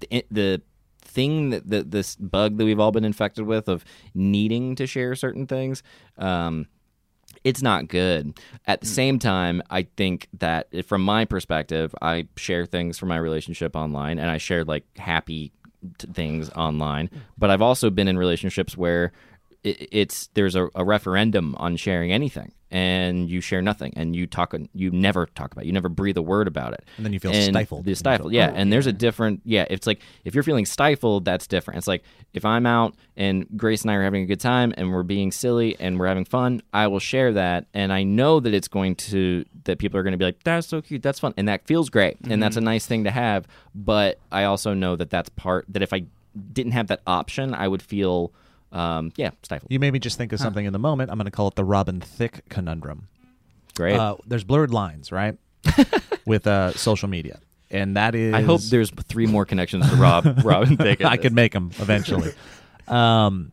the, 0.00 0.24
the 0.30 0.62
thing 1.00 1.50
that 1.50 1.68
the, 1.68 1.82
this 1.82 2.16
bug 2.16 2.59
that 2.59 2.64
we've 2.64 2.80
all 2.80 2.90
been 2.92 3.05
infected 3.05 3.46
with 3.46 3.68
of 3.68 3.84
needing 4.14 4.74
to 4.76 4.86
share 4.86 5.14
certain 5.14 5.46
things. 5.46 5.82
Um, 6.18 6.66
it's 7.42 7.62
not 7.62 7.88
good. 7.88 8.38
At 8.66 8.80
the 8.80 8.86
same 8.86 9.18
time, 9.18 9.62
I 9.70 9.82
think 9.96 10.28
that 10.38 10.68
eh, 10.72 10.82
from 10.82 11.02
my 11.02 11.24
perspective, 11.24 11.94
I 12.00 12.26
share 12.36 12.66
things 12.66 12.98
from 12.98 13.11
my 13.11 13.16
relationship 13.16 13.76
online, 13.76 14.18
and 14.18 14.30
I 14.30 14.38
share 14.38 14.64
like 14.64 14.84
happy 14.96 15.52
t- 15.98 16.09
things 16.12 16.50
online. 16.50 17.11
But 17.36 17.50
I've 17.50 17.62
also 17.62 17.90
been 17.90 18.09
in 18.09 18.16
relationships 18.16 18.76
where 18.76 19.12
it, 19.64 19.88
it's 19.90 20.28
there's 20.34 20.54
a, 20.54 20.68
a 20.74 20.84
referendum 20.84 21.54
on 21.58 21.76
sharing 21.76 22.12
anything, 22.12 22.52
and 22.70 23.28
you 23.30 23.40
share 23.40 23.62
nothing, 23.62 23.92
and 23.96 24.14
you 24.14 24.26
talk, 24.26 24.54
you 24.74 24.90
never 24.90 25.26
talk 25.26 25.52
about, 25.52 25.64
it. 25.64 25.66
you 25.66 25.72
never 25.72 25.88
breathe 25.88 26.16
a 26.16 26.22
word 26.22 26.46
about 26.48 26.72
it, 26.74 26.84
And 26.96 27.04
then 27.06 27.12
you 27.12 27.20
feel 27.20 27.32
and 27.32 27.54
stifled. 27.54 27.86
You're 27.86 27.90
You 27.92 27.94
stifled, 27.96 28.32
yeah. 28.32 28.50
"Oh, 28.50 28.54
and 28.56 28.72
there's 28.72 28.86
a 28.86 28.92
different, 28.92 29.40
yeah. 29.44 29.64
It's 29.70 29.86
like 29.86 30.00
if 30.24 30.34
you're 30.34 30.42
feeling 30.44 30.66
stifled, 30.66 31.24
that's 31.24 31.46
different. 31.46 31.78
It's 31.78 31.86
like 31.88 32.02
if 32.32 32.44
I'm 32.44 32.66
out 32.66 32.94
and 33.16 33.46
Grace 33.56 33.82
and 33.82 33.90
I 33.90 33.94
are 33.94 34.02
having 34.02 34.22
a 34.22 34.26
good 34.26 34.40
time 34.40 34.74
and 34.76 34.92
we're 34.92 35.02
being 35.04 35.30
silly 35.32 35.76
and 35.80 35.98
we're 35.98 36.08
having 36.08 36.24
fun, 36.24 36.62
I 36.72 36.86
will 36.88 36.98
share 37.00 37.32
that, 37.32 37.66
and 37.74 37.92
I 37.92 38.02
know 38.02 38.40
that 38.40 38.52
it's 38.54 38.68
going 38.68 38.96
to 38.96 39.44
that 39.64 39.78
people 39.78 39.98
are 39.98 40.02
going 40.02 40.12
to 40.12 40.18
be 40.18 40.24
like, 40.26 40.42
"That's 40.44 40.66
so 40.66 40.82
cute, 40.82 41.02
that's 41.02 41.20
fun," 41.20 41.32
and 41.36 41.48
that 41.48 41.66
feels 41.66 41.90
great, 41.90 42.16
and 42.28 42.42
that's 42.42 42.56
a 42.56 42.60
Mm-hmm. 42.60 42.64
nice 42.66 42.86
thing 42.86 43.04
to 43.04 43.10
have. 43.10 43.46
But 43.74 44.18
I 44.30 44.44
also 44.44 44.74
know 44.74 44.96
that 44.96 45.10
that's 45.10 45.28
part 45.30 45.64
that 45.68 45.82
if 45.82 45.92
I 45.92 46.04
didn't 46.52 46.72
have 46.72 46.88
that 46.88 47.00
option, 47.06 47.54
I 47.54 47.68
would 47.68 47.80
feel, 47.82 48.32
um, 48.74 49.12
yeah, 49.16 49.30
stifled. 49.42 49.70
You 49.70 49.78
made 49.78 49.92
me 49.92 50.00
just 50.00 50.18
think 50.18 50.32
of 50.32 50.40
something 50.40 50.66
in 50.66 50.72
the 50.72 50.78
moment. 50.78 51.10
I'm 51.10 51.16
going 51.16 51.26
to 51.26 51.30
call 51.30 51.48
it 51.48 51.54
the 51.54 51.64
Robin 51.64 52.00
Thicke 52.00 52.48
conundrum. 52.48 53.08
Great. 53.76 53.96
Uh, 53.96 54.16
there's 54.26 54.44
blurred 54.44 54.72
lines, 54.72 55.12
right, 55.12 55.38
with 56.26 56.46
uh, 56.46 56.72
social 56.72 57.08
media, 57.08 57.40
and 57.70 57.96
that 57.96 58.14
is. 58.14 58.34
I 58.34 58.42
hope 58.42 58.60
there's 58.62 58.90
three 58.90 59.26
more 59.26 59.44
connections 59.44 59.88
to 59.88 59.96
Rob 59.96 60.40
Robin 60.44 60.76
Thicke. 60.76 61.04
I 61.04 61.16
could 61.16 61.32
make 61.32 61.52
them 61.52 61.70
eventually. 61.78 62.32
um, 62.88 63.52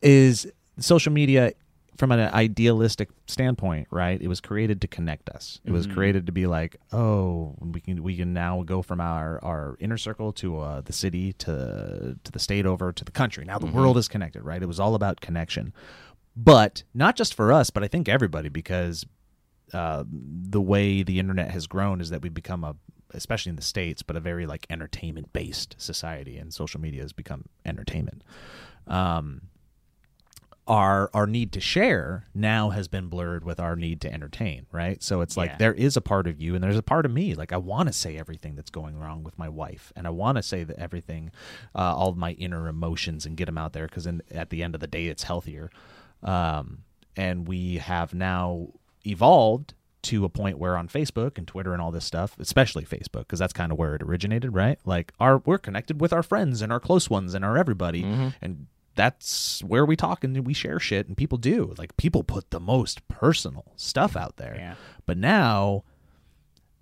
is 0.00 0.50
social 0.78 1.12
media 1.12 1.52
from 1.98 2.12
an 2.12 2.20
idealistic 2.32 3.08
standpoint, 3.26 3.88
right? 3.90 4.22
It 4.22 4.28
was 4.28 4.40
created 4.40 4.80
to 4.82 4.88
connect 4.88 5.28
us. 5.28 5.60
It 5.64 5.72
was 5.72 5.86
created 5.88 6.26
to 6.26 6.32
be 6.32 6.46
like, 6.46 6.76
oh, 6.92 7.56
we 7.60 7.80
can 7.80 8.04
we 8.04 8.16
can 8.16 8.32
now 8.32 8.62
go 8.62 8.82
from 8.82 9.00
our 9.00 9.44
our 9.44 9.76
inner 9.80 9.98
circle 9.98 10.32
to 10.34 10.60
uh, 10.60 10.80
the 10.80 10.92
city 10.92 11.32
to 11.34 12.16
to 12.22 12.32
the 12.32 12.38
state 12.38 12.66
over 12.66 12.92
to 12.92 13.04
the 13.04 13.10
country. 13.10 13.44
Now 13.44 13.58
the 13.58 13.66
world 13.66 13.98
is 13.98 14.06
connected, 14.06 14.42
right? 14.42 14.62
It 14.62 14.66
was 14.66 14.78
all 14.78 14.94
about 14.94 15.20
connection, 15.20 15.74
but 16.36 16.84
not 16.94 17.16
just 17.16 17.34
for 17.34 17.52
us, 17.52 17.70
but 17.70 17.82
I 17.82 17.88
think 17.88 18.08
everybody 18.08 18.48
because 18.48 19.04
uh, 19.72 20.04
the 20.08 20.60
way 20.60 21.02
the 21.02 21.18
internet 21.18 21.50
has 21.50 21.66
grown 21.66 22.00
is 22.00 22.10
that 22.10 22.22
we've 22.22 22.32
become 22.32 22.62
a 22.62 22.76
especially 23.14 23.48
in 23.48 23.56
the 23.56 23.62
states 23.62 24.02
but 24.02 24.16
a 24.16 24.20
very 24.20 24.44
like 24.44 24.66
entertainment 24.68 25.32
based 25.32 25.74
society 25.78 26.36
and 26.36 26.52
social 26.52 26.78
media 26.78 27.00
has 27.00 27.14
become 27.14 27.46
entertainment 27.64 28.22
um, 28.86 29.40
our 30.68 31.10
our 31.14 31.26
need 31.26 31.50
to 31.50 31.60
share 31.60 32.26
now 32.34 32.68
has 32.70 32.86
been 32.88 33.08
blurred 33.08 33.42
with 33.42 33.58
our 33.58 33.74
need 33.74 34.00
to 34.02 34.12
entertain 34.12 34.66
right 34.70 35.02
so 35.02 35.22
it's 35.22 35.34
like 35.36 35.50
Yeah. 35.50 35.56
there 35.56 35.72
is 35.74 35.96
a 35.96 36.00
part 36.02 36.26
of 36.26 36.40
you 36.40 36.54
and 36.54 36.62
there's 36.62 36.76
a 36.76 36.82
part 36.82 37.06
of 37.06 37.10
me 37.12 37.34
like 37.34 37.52
i 37.52 37.56
want 37.56 37.88
to 37.88 37.92
say 37.92 38.18
everything 38.18 38.54
that's 38.54 38.70
going 38.70 38.98
wrong 38.98 39.24
with 39.24 39.38
my 39.38 39.48
wife 39.48 39.92
and 39.96 40.06
i 40.06 40.10
want 40.10 40.36
to 40.36 40.42
say 40.42 40.64
that 40.64 40.78
everything 40.78 41.30
uh, 41.74 41.96
all 41.96 42.10
of 42.10 42.16
my 42.18 42.32
inner 42.32 42.68
emotions 42.68 43.24
and 43.24 43.36
get 43.38 43.46
them 43.46 43.56
out 43.58 43.72
there 43.72 43.86
because 43.86 44.06
at 44.30 44.50
the 44.50 44.62
end 44.62 44.74
of 44.74 44.80
the 44.82 44.86
day 44.86 45.06
it's 45.06 45.22
healthier 45.22 45.70
um, 46.22 46.80
and 47.16 47.48
we 47.48 47.78
have 47.78 48.12
now 48.14 48.68
evolved 49.06 49.74
to 50.02 50.24
a 50.24 50.28
point 50.28 50.58
where 50.58 50.76
on 50.76 50.86
Facebook 50.88 51.38
and 51.38 51.46
Twitter 51.48 51.72
and 51.72 51.82
all 51.82 51.90
this 51.90 52.04
stuff, 52.04 52.36
especially 52.38 52.84
Facebook, 52.84 53.20
because 53.20 53.40
that's 53.40 53.52
kind 53.52 53.72
of 53.72 53.78
where 53.78 53.94
it 53.96 54.02
originated, 54.02 54.54
right? 54.54 54.78
Like 54.84 55.12
our 55.18 55.38
we're 55.38 55.58
connected 55.58 56.00
with 56.00 56.12
our 56.12 56.22
friends 56.22 56.62
and 56.62 56.72
our 56.72 56.78
close 56.80 57.10
ones 57.10 57.34
and 57.34 57.44
our 57.44 57.56
everybody, 57.58 58.04
and 58.40 58.66
that's 58.98 59.62
where 59.62 59.86
we 59.86 59.94
talk 59.94 60.24
and 60.24 60.44
we 60.44 60.52
share 60.52 60.80
shit, 60.80 61.06
and 61.06 61.16
people 61.16 61.38
do. 61.38 61.72
Like 61.78 61.96
people 61.96 62.24
put 62.24 62.50
the 62.50 62.58
most 62.58 63.06
personal 63.06 63.72
stuff 63.76 64.16
out 64.16 64.36
there, 64.38 64.56
Yeah. 64.58 64.74
but 65.06 65.16
now 65.16 65.84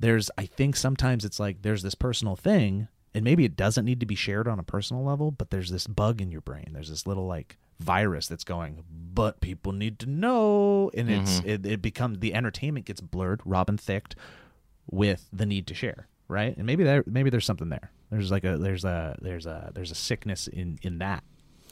there's 0.01 0.31
I 0.39 0.47
think 0.47 0.77
sometimes 0.77 1.25
it's 1.27 1.39
like 1.39 1.61
there's 1.61 1.83
this 1.83 1.95
personal 1.95 2.35
thing 2.35 2.89
and 3.15 3.23
maybe 3.23 3.45
it 3.45 3.55
doesn't 3.55 3.85
need 3.85 4.01
to 4.01 4.07
be 4.07 4.15
shared 4.15 4.49
on 4.49 4.59
a 4.59 4.63
personal 4.63 5.05
level, 5.05 5.31
but 5.31 5.51
there's 5.51 5.71
this 5.71 5.87
bug 5.87 6.21
in 6.21 6.31
your 6.31 6.41
brain. 6.41 6.71
There's 6.73 6.89
this 6.89 7.07
little 7.07 7.27
like 7.27 7.59
virus 7.81 8.29
that's 8.29 8.45
going, 8.45 8.83
but 8.91 9.41
people 9.43 9.73
need 9.73 9.99
to 9.99 10.07
know 10.07 10.91
and 10.95 11.11
it's 11.11 11.41
mm-hmm. 11.41 11.49
it, 11.49 11.67
it 11.67 11.83
becomes 11.83 12.21
the 12.21 12.33
entertainment 12.35 12.87
gets 12.87 13.03
blurred, 13.03 13.43
Robin 13.45 13.77
Thicke 13.77 14.15
with 14.91 15.29
the 15.33 15.45
need 15.45 15.67
to 15.67 15.75
share, 15.75 16.09
right? 16.29 16.57
And 16.57 16.65
maybe 16.65 16.83
there 16.83 17.05
maybe 17.07 17.29
there's 17.29 17.45
something 17.45 17.69
there. 17.69 17.91
There's 18.11 18.31
like 18.31 18.45
a 18.45 18.57
there's 18.57 18.87
a 18.87 19.19
there's 19.21 19.45
a 19.45 19.71
there's 19.75 19.91
a 19.91 19.95
sickness 19.97 20.47
in 20.47 20.79
in 20.83 20.99
that. 20.99 21.23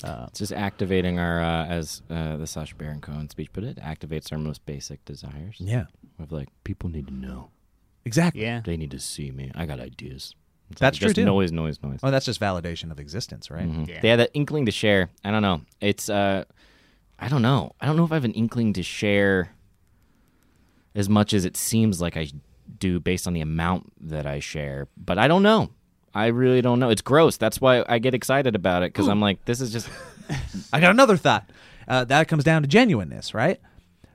Uh, 0.04 0.26
It's 0.28 0.38
just 0.38 0.52
activating 0.52 1.18
our, 1.18 1.40
uh, 1.40 1.66
as 1.66 2.02
uh, 2.10 2.36
the 2.36 2.46
Sacha 2.46 2.74
Baron 2.74 3.00
Cohen 3.00 3.28
speech 3.30 3.52
put 3.52 3.64
it, 3.64 3.76
activates 3.78 4.30
our 4.32 4.38
most 4.38 4.64
basic 4.66 5.04
desires. 5.04 5.56
yeah. 5.58 5.86
Of 6.18 6.30
like, 6.30 6.48
people 6.62 6.90
need 6.90 7.08
to 7.08 7.14
know. 7.14 7.50
Exactly. 8.04 8.42
Yeah. 8.42 8.60
They 8.64 8.76
need 8.76 8.90
to 8.92 9.00
see 9.00 9.30
me. 9.32 9.50
I 9.54 9.66
got 9.66 9.80
ideas. 9.80 10.34
It's 10.70 10.80
That's 10.80 10.96
like 10.96 11.00
true, 11.00 11.06
just 11.08 11.16
too. 11.16 11.24
Noise, 11.24 11.50
noise, 11.52 11.82
noise. 11.82 12.00
Oh, 12.02 12.10
that's 12.10 12.24
just 12.26 12.40
validation 12.40 12.90
of 12.92 13.00
existence, 13.00 13.50
right? 13.50 13.66
Mhm. 13.68 13.88
Yeah. 13.88 14.00
They 14.00 14.08
had 14.10 14.18
that 14.20 14.30
inkling 14.34 14.66
to 14.66 14.72
share. 14.72 15.10
I 15.24 15.30
don't 15.30 15.42
know. 15.42 15.62
It's 15.80 16.08
uh, 16.08 16.44
I 17.18 17.28
don't 17.28 17.42
know. 17.42 17.72
I 17.80 17.86
don't 17.86 17.96
know 17.96 18.04
if 18.04 18.12
I 18.12 18.14
have 18.16 18.24
an 18.24 18.32
inkling 18.32 18.72
to 18.74 18.82
share 18.82 19.50
as 20.94 21.08
much 21.08 21.32
as 21.34 21.44
it 21.44 21.56
seems 21.56 22.00
like 22.00 22.16
I 22.16 22.28
do 22.78 23.00
based 23.00 23.26
on 23.26 23.32
the 23.34 23.40
amount 23.40 23.92
that 24.08 24.26
I 24.26 24.38
share. 24.40 24.86
But 24.96 25.18
I 25.18 25.26
don't 25.28 25.42
know. 25.42 25.70
I 26.14 26.26
really 26.26 26.62
don't 26.62 26.78
know. 26.78 26.90
It's 26.90 27.02
gross. 27.02 27.36
That's 27.36 27.60
why 27.60 27.84
I 27.88 27.98
get 27.98 28.14
excited 28.14 28.54
about 28.54 28.82
it 28.82 28.92
because 28.92 29.08
I'm 29.08 29.20
like, 29.20 29.44
this 29.44 29.60
is 29.60 29.72
just 29.72 29.88
I 30.72 30.80
got 30.80 30.90
another 30.90 31.16
thought. 31.16 31.50
Uh, 31.86 32.04
that 32.04 32.28
comes 32.28 32.44
down 32.44 32.62
to 32.62 32.68
genuineness, 32.68 33.34
right? 33.34 33.60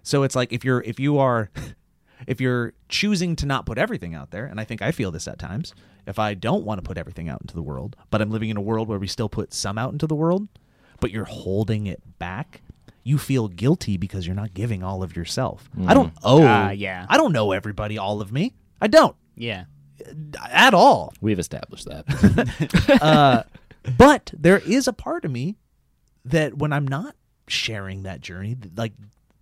So 0.03 0.23
it's 0.23 0.35
like 0.35 0.53
if 0.53 0.63
you're 0.63 0.81
if 0.81 0.99
you 0.99 1.17
are 1.19 1.49
if 2.27 2.39
you're 2.41 2.73
choosing 2.87 3.35
to 3.37 3.45
not 3.45 3.65
put 3.65 3.77
everything 3.77 4.15
out 4.15 4.31
there, 4.31 4.45
and 4.45 4.59
I 4.59 4.63
think 4.63 4.81
I 4.81 4.91
feel 4.91 5.11
this 5.11 5.27
at 5.27 5.39
times, 5.39 5.73
if 6.07 6.17
I 6.17 6.33
don't 6.33 6.63
want 6.63 6.79
to 6.79 6.87
put 6.87 6.97
everything 6.97 7.29
out 7.29 7.41
into 7.41 7.53
the 7.53 7.61
world, 7.61 7.95
but 8.09 8.21
I'm 8.21 8.31
living 8.31 8.49
in 8.49 8.57
a 8.57 8.61
world 8.61 8.87
where 8.87 8.99
we 8.99 9.07
still 9.07 9.29
put 9.29 9.53
some 9.53 9.77
out 9.77 9.91
into 9.91 10.07
the 10.07 10.15
world, 10.15 10.47
but 10.99 11.11
you're 11.11 11.25
holding 11.25 11.85
it 11.85 12.01
back, 12.17 12.61
you 13.03 13.17
feel 13.17 13.47
guilty 13.47 13.97
because 13.97 14.25
you're 14.25 14.35
not 14.35 14.53
giving 14.53 14.83
all 14.83 15.03
of 15.03 15.15
yourself. 15.15 15.69
I 15.85 15.93
don't 15.93 16.13
owe. 16.23 16.43
Ah, 16.43 16.71
yeah. 16.71 17.05
I 17.09 17.17
don't 17.17 17.31
know 17.31 17.51
everybody 17.51 17.97
all 17.97 18.21
of 18.21 18.31
me. 18.31 18.53
I 18.81 18.87
don't 18.87 19.15
Yeah. 19.35 19.65
At 20.49 20.73
all. 20.73 21.13
we've 21.21 21.39
established 21.39 21.85
that. 21.85 22.99
uh, 23.01 23.43
but 23.97 24.31
there 24.37 24.59
is 24.59 24.87
a 24.87 24.93
part 24.93 25.25
of 25.25 25.31
me 25.31 25.57
that 26.25 26.57
when 26.57 26.73
I'm 26.73 26.87
not 26.87 27.15
sharing 27.47 28.03
that 28.03 28.21
journey, 28.21 28.57
like 28.75 28.93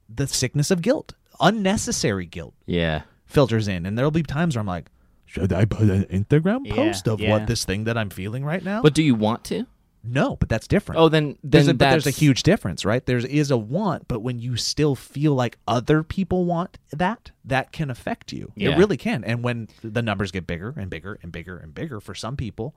the 0.09 0.27
sickness 0.27 0.71
of 0.71 0.81
guilt, 0.81 1.13
unnecessary 1.39 2.25
guilt 2.25 2.53
yeah. 2.65 3.03
filters 3.25 3.67
in, 3.67 3.85
and 3.85 3.97
there'll 3.97 4.11
be 4.11 4.23
times 4.23 4.55
where 4.55 4.61
I'm 4.61 4.67
like, 4.67 4.89
should 5.25 5.51
I 5.51 5.65
put 5.65 5.89
an 5.89 6.05
Instagram 6.05 6.65
Yeah, 6.65 6.75
post 6.75 7.07
of 7.07 7.19
yeah. 7.19 7.31
what 7.31 7.47
this 7.47 7.65
thing 7.65 7.83
that 7.83 7.97
I'm 7.97 8.09
feeling 8.09 8.45
right 8.45 8.63
now? 8.63 8.81
But 8.81 8.93
do 8.93 9.03
you 9.03 9.13
want 9.15 9.43
to? 9.45 9.67
No, 10.07 10.35
but 10.35 10.49
that's 10.49 10.67
different. 10.67 10.99
Oh, 11.01 11.09
then 11.09 11.27
then 11.27 11.37
there's 11.43 11.67
a, 11.67 11.73
but 11.73 11.89
there's 11.91 12.07
a 12.07 12.11
huge 12.11 12.43
difference, 12.43 12.85
right? 12.85 13.05
There 13.05 13.17
is 13.17 13.51
a 13.51 13.57
want, 13.57 14.07
but 14.07 14.21
when 14.21 14.39
you 14.39 14.55
still 14.55 14.95
feel 14.95 15.33
like 15.35 15.57
other 15.67 16.03
people 16.03 16.45
want 16.45 16.77
that, 16.91 17.31
that 17.45 17.71
can 17.71 17.89
affect 17.89 18.31
you. 18.31 18.51
Yeah. 18.55 18.71
It 18.71 18.77
really 18.77 18.97
can. 18.97 19.23
And 19.23 19.43
when 19.43 19.67
the 19.81 20.01
numbers 20.01 20.31
get 20.31 20.47
bigger 20.47 20.73
and 20.77 20.89
bigger 20.89 21.19
and 21.21 21.31
bigger 21.31 21.57
and 21.57 21.73
bigger 21.73 21.99
for 21.99 22.15
some 22.15 22.37
people, 22.37 22.75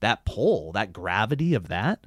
that 0.00 0.24
pull, 0.24 0.72
that 0.72 0.92
gravity 0.92 1.54
of 1.54 1.68
that, 1.68 2.04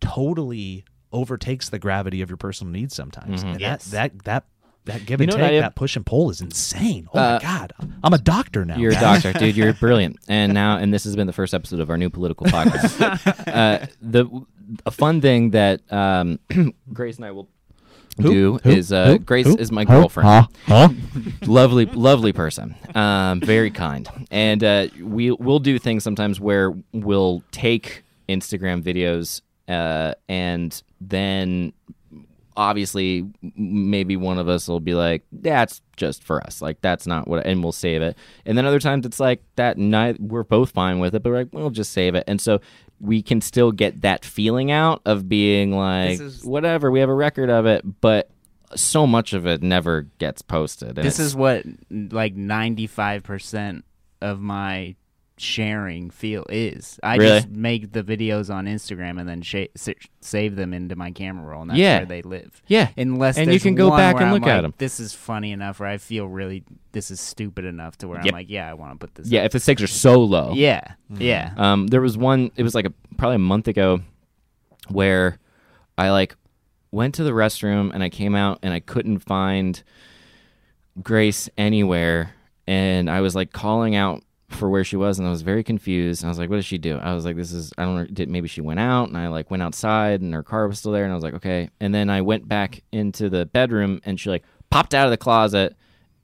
totally 0.00 0.84
overtakes 1.12 1.68
the 1.68 1.78
gravity 1.78 2.20
of 2.22 2.28
your 2.30 2.36
personal 2.36 2.72
needs 2.72 2.94
sometimes. 2.94 3.40
Mm-hmm. 3.40 3.52
And 3.52 3.60
Yes. 3.60 3.84
that 3.86 4.12
that 4.24 4.24
that 4.24 4.44
that 4.86 5.06
give 5.06 5.20
You 5.20 5.24
and 5.28 5.32
know 5.36 5.38
take, 5.48 5.60
that 5.60 5.74
push 5.74 5.96
and 5.96 6.04
pull 6.04 6.30
is 6.30 6.40
insane. 6.40 7.08
Oh 7.14 7.18
Uh, 7.18 7.38
my 7.42 7.42
god, 7.42 7.72
I'm 8.02 8.12
a 8.12 8.18
doctor 8.18 8.64
now. 8.64 8.76
You're 8.76 8.92
a 8.92 8.94
doctor, 9.00 9.32
dude. 9.32 9.56
You're 9.56 9.72
brilliant. 9.72 10.18
And 10.28 10.52
now, 10.54 10.76
and 10.78 10.92
this 10.92 11.04
has 11.04 11.16
been 11.16 11.26
the 11.26 11.32
first 11.32 11.54
episode 11.54 11.80
of 11.80 11.90
our 11.90 11.96
new 11.98 12.10
political 12.10 12.46
podcast. 12.46 12.98
uh, 13.48 13.86
the 14.02 14.28
a 14.86 14.90
fun 14.90 15.20
thing 15.20 15.50
that 15.50 15.80
um, 15.92 16.38
Grace 16.92 17.16
and 17.16 17.24
I 17.24 17.30
will 17.30 17.48
do 18.18 18.58
Who? 18.62 18.70
is 18.70 18.92
uh, 18.92 19.06
Who? 19.06 19.18
Grace 19.18 19.46
Who? 19.46 19.56
is 19.56 19.72
my 19.72 19.84
girlfriend. 19.84 20.28
Huh? 20.28 20.46
Huh? 20.66 20.88
lovely, 21.46 21.86
lovely 21.86 22.32
person. 22.32 22.74
Um, 22.94 23.40
very 23.40 23.70
kind, 23.70 24.08
and 24.30 24.62
uh, 24.62 24.86
we 25.02 25.30
we'll 25.32 25.58
do 25.58 25.78
things 25.78 26.04
sometimes 26.04 26.38
where 26.40 26.72
we'll 26.92 27.42
take 27.50 28.04
Instagram 28.28 28.82
videos 28.82 29.40
uh, 29.68 30.14
and 30.28 30.82
then 31.00 31.72
obviously 32.56 33.26
maybe 33.56 34.16
one 34.16 34.38
of 34.38 34.48
us 34.48 34.68
will 34.68 34.80
be 34.80 34.94
like 34.94 35.24
that's 35.32 35.80
just 35.96 36.22
for 36.22 36.42
us. 36.44 36.62
Like 36.62 36.80
that's 36.80 37.06
not 37.06 37.28
what 37.28 37.44
and 37.46 37.62
we'll 37.62 37.72
save 37.72 38.02
it. 38.02 38.16
And 38.46 38.56
then 38.56 38.64
other 38.66 38.80
times 38.80 39.06
it's 39.06 39.20
like 39.20 39.42
that 39.56 39.78
night 39.78 40.20
we're 40.20 40.44
both 40.44 40.70
fine 40.70 40.98
with 40.98 41.14
it 41.14 41.22
but 41.22 41.30
we're 41.30 41.38
like 41.38 41.48
we'll 41.52 41.70
just 41.70 41.92
save 41.92 42.14
it. 42.14 42.24
And 42.26 42.40
so 42.40 42.60
we 43.00 43.22
can 43.22 43.40
still 43.40 43.72
get 43.72 44.02
that 44.02 44.24
feeling 44.24 44.70
out 44.70 45.02
of 45.04 45.28
being 45.28 45.72
like 45.72 46.20
is- 46.20 46.44
whatever 46.44 46.90
we 46.90 47.00
have 47.00 47.08
a 47.08 47.14
record 47.14 47.50
of 47.50 47.66
it 47.66 47.82
but 48.00 48.30
so 48.76 49.06
much 49.06 49.32
of 49.32 49.46
it 49.46 49.62
never 49.62 50.02
gets 50.18 50.42
posted. 50.42 50.96
This 50.96 51.18
is 51.20 51.36
what 51.36 51.64
like 51.90 52.34
95% 52.34 53.82
of 54.20 54.40
my 54.40 54.96
sharing 55.44 56.10
feel 56.10 56.44
is. 56.48 56.98
I 57.02 57.16
Really? 57.16 57.30
just 57.40 57.48
make 57.50 57.92
the 57.92 58.02
videos 58.02 58.52
on 58.52 58.66
Instagram 58.66 59.20
and 59.20 59.28
then 59.28 59.42
sh- 59.42 59.66
sa- 59.76 59.92
save 60.20 60.56
them 60.56 60.72
into 60.74 60.96
my 60.96 61.10
camera 61.10 61.46
roll, 61.46 61.62
and 61.62 61.70
that's 61.70 61.78
Yeah. 61.78 61.98
where 61.98 62.06
they 62.06 62.22
live. 62.22 62.62
yeah 62.66 62.88
Unless 62.96 63.38
And 63.38 63.52
you 63.52 63.60
can 63.60 63.74
go 63.74 63.90
back 63.90 64.16
and 64.16 64.24
I'm 64.26 64.32
look 64.32 64.46
at 64.46 64.62
them. 64.62 64.74
This 64.78 64.98
is 65.00 65.12
funny 65.12 65.52
enough, 65.52 65.78
where 65.80 65.88
I 65.88 65.98
feel 65.98 66.26
really 66.26 66.64
this 66.92 67.10
is 67.10 67.20
stupid 67.20 67.64
enough 67.64 67.98
to 67.98 68.08
where 68.08 68.18
Yep. 68.18 68.26
I'm 68.28 68.32
like, 68.32 68.50
yeah, 68.50 68.68
I 68.70 68.74
want 68.74 68.92
to 68.92 68.98
put 69.06 69.14
this. 69.14 69.28
yeah 69.28 69.40
up. 69.40 69.46
if 69.46 69.52
the 69.52 69.60
stakes 69.60 69.82
are 69.82 69.86
so 69.86 70.20
low 70.22 70.52
yeah, 70.54 70.80
yeah. 71.10 71.52
Um, 71.56 71.86
there 71.88 72.00
was 72.00 72.16
one. 72.16 72.50
It 72.56 72.62
was 72.62 72.74
like 72.74 72.86
a 72.86 72.92
probably 73.16 73.36
a 73.36 73.40
month 73.40 73.68
ago, 73.68 74.00
where 74.88 75.38
I 75.98 76.10
like 76.10 76.36
went 76.90 77.14
to 77.16 77.24
the 77.24 77.32
restroom 77.32 77.92
and 77.92 78.02
I 78.02 78.08
came 78.08 78.34
out 78.34 78.58
and 78.62 78.72
I 78.72 78.80
couldn't 78.80 79.18
find 79.20 79.82
Grace 81.02 81.48
anywhere, 81.58 82.34
and 82.68 83.10
I 83.10 83.20
was 83.20 83.34
like 83.34 83.52
calling 83.52 83.96
out 83.96 84.22
for 84.54 84.68
where 84.68 84.84
she 84.84 84.96
was, 84.96 85.18
and 85.18 85.26
I 85.26 85.30
was 85.30 85.42
very 85.42 85.62
confused. 85.62 86.24
I 86.24 86.28
was 86.28 86.38
like, 86.38 86.50
"What 86.50 86.56
did 86.56 86.64
she 86.64 86.78
do?" 86.78 86.98
I 86.98 87.14
was 87.14 87.24
like, 87.24 87.36
"This 87.36 87.52
is 87.52 87.72
I 87.76 87.84
don't 87.84 87.96
know. 87.96 88.04
Did 88.04 88.28
maybe 88.28 88.48
she 88.48 88.60
went 88.60 88.80
out?" 88.80 89.08
And 89.08 89.18
I 89.18 89.28
like 89.28 89.50
went 89.50 89.62
outside, 89.62 90.20
and 90.20 90.32
her 90.34 90.42
car 90.42 90.68
was 90.68 90.78
still 90.78 90.92
there, 90.92 91.04
and 91.04 91.12
I 91.12 91.14
was 91.14 91.24
like, 91.24 91.34
"Okay." 91.34 91.70
And 91.80 91.94
then 91.94 92.10
I 92.10 92.20
went 92.22 92.48
back 92.48 92.82
into 92.92 93.28
the 93.28 93.46
bedroom, 93.46 94.00
and 94.04 94.18
she 94.18 94.30
like 94.30 94.44
popped 94.70 94.94
out 94.94 95.06
of 95.06 95.10
the 95.10 95.16
closet 95.16 95.76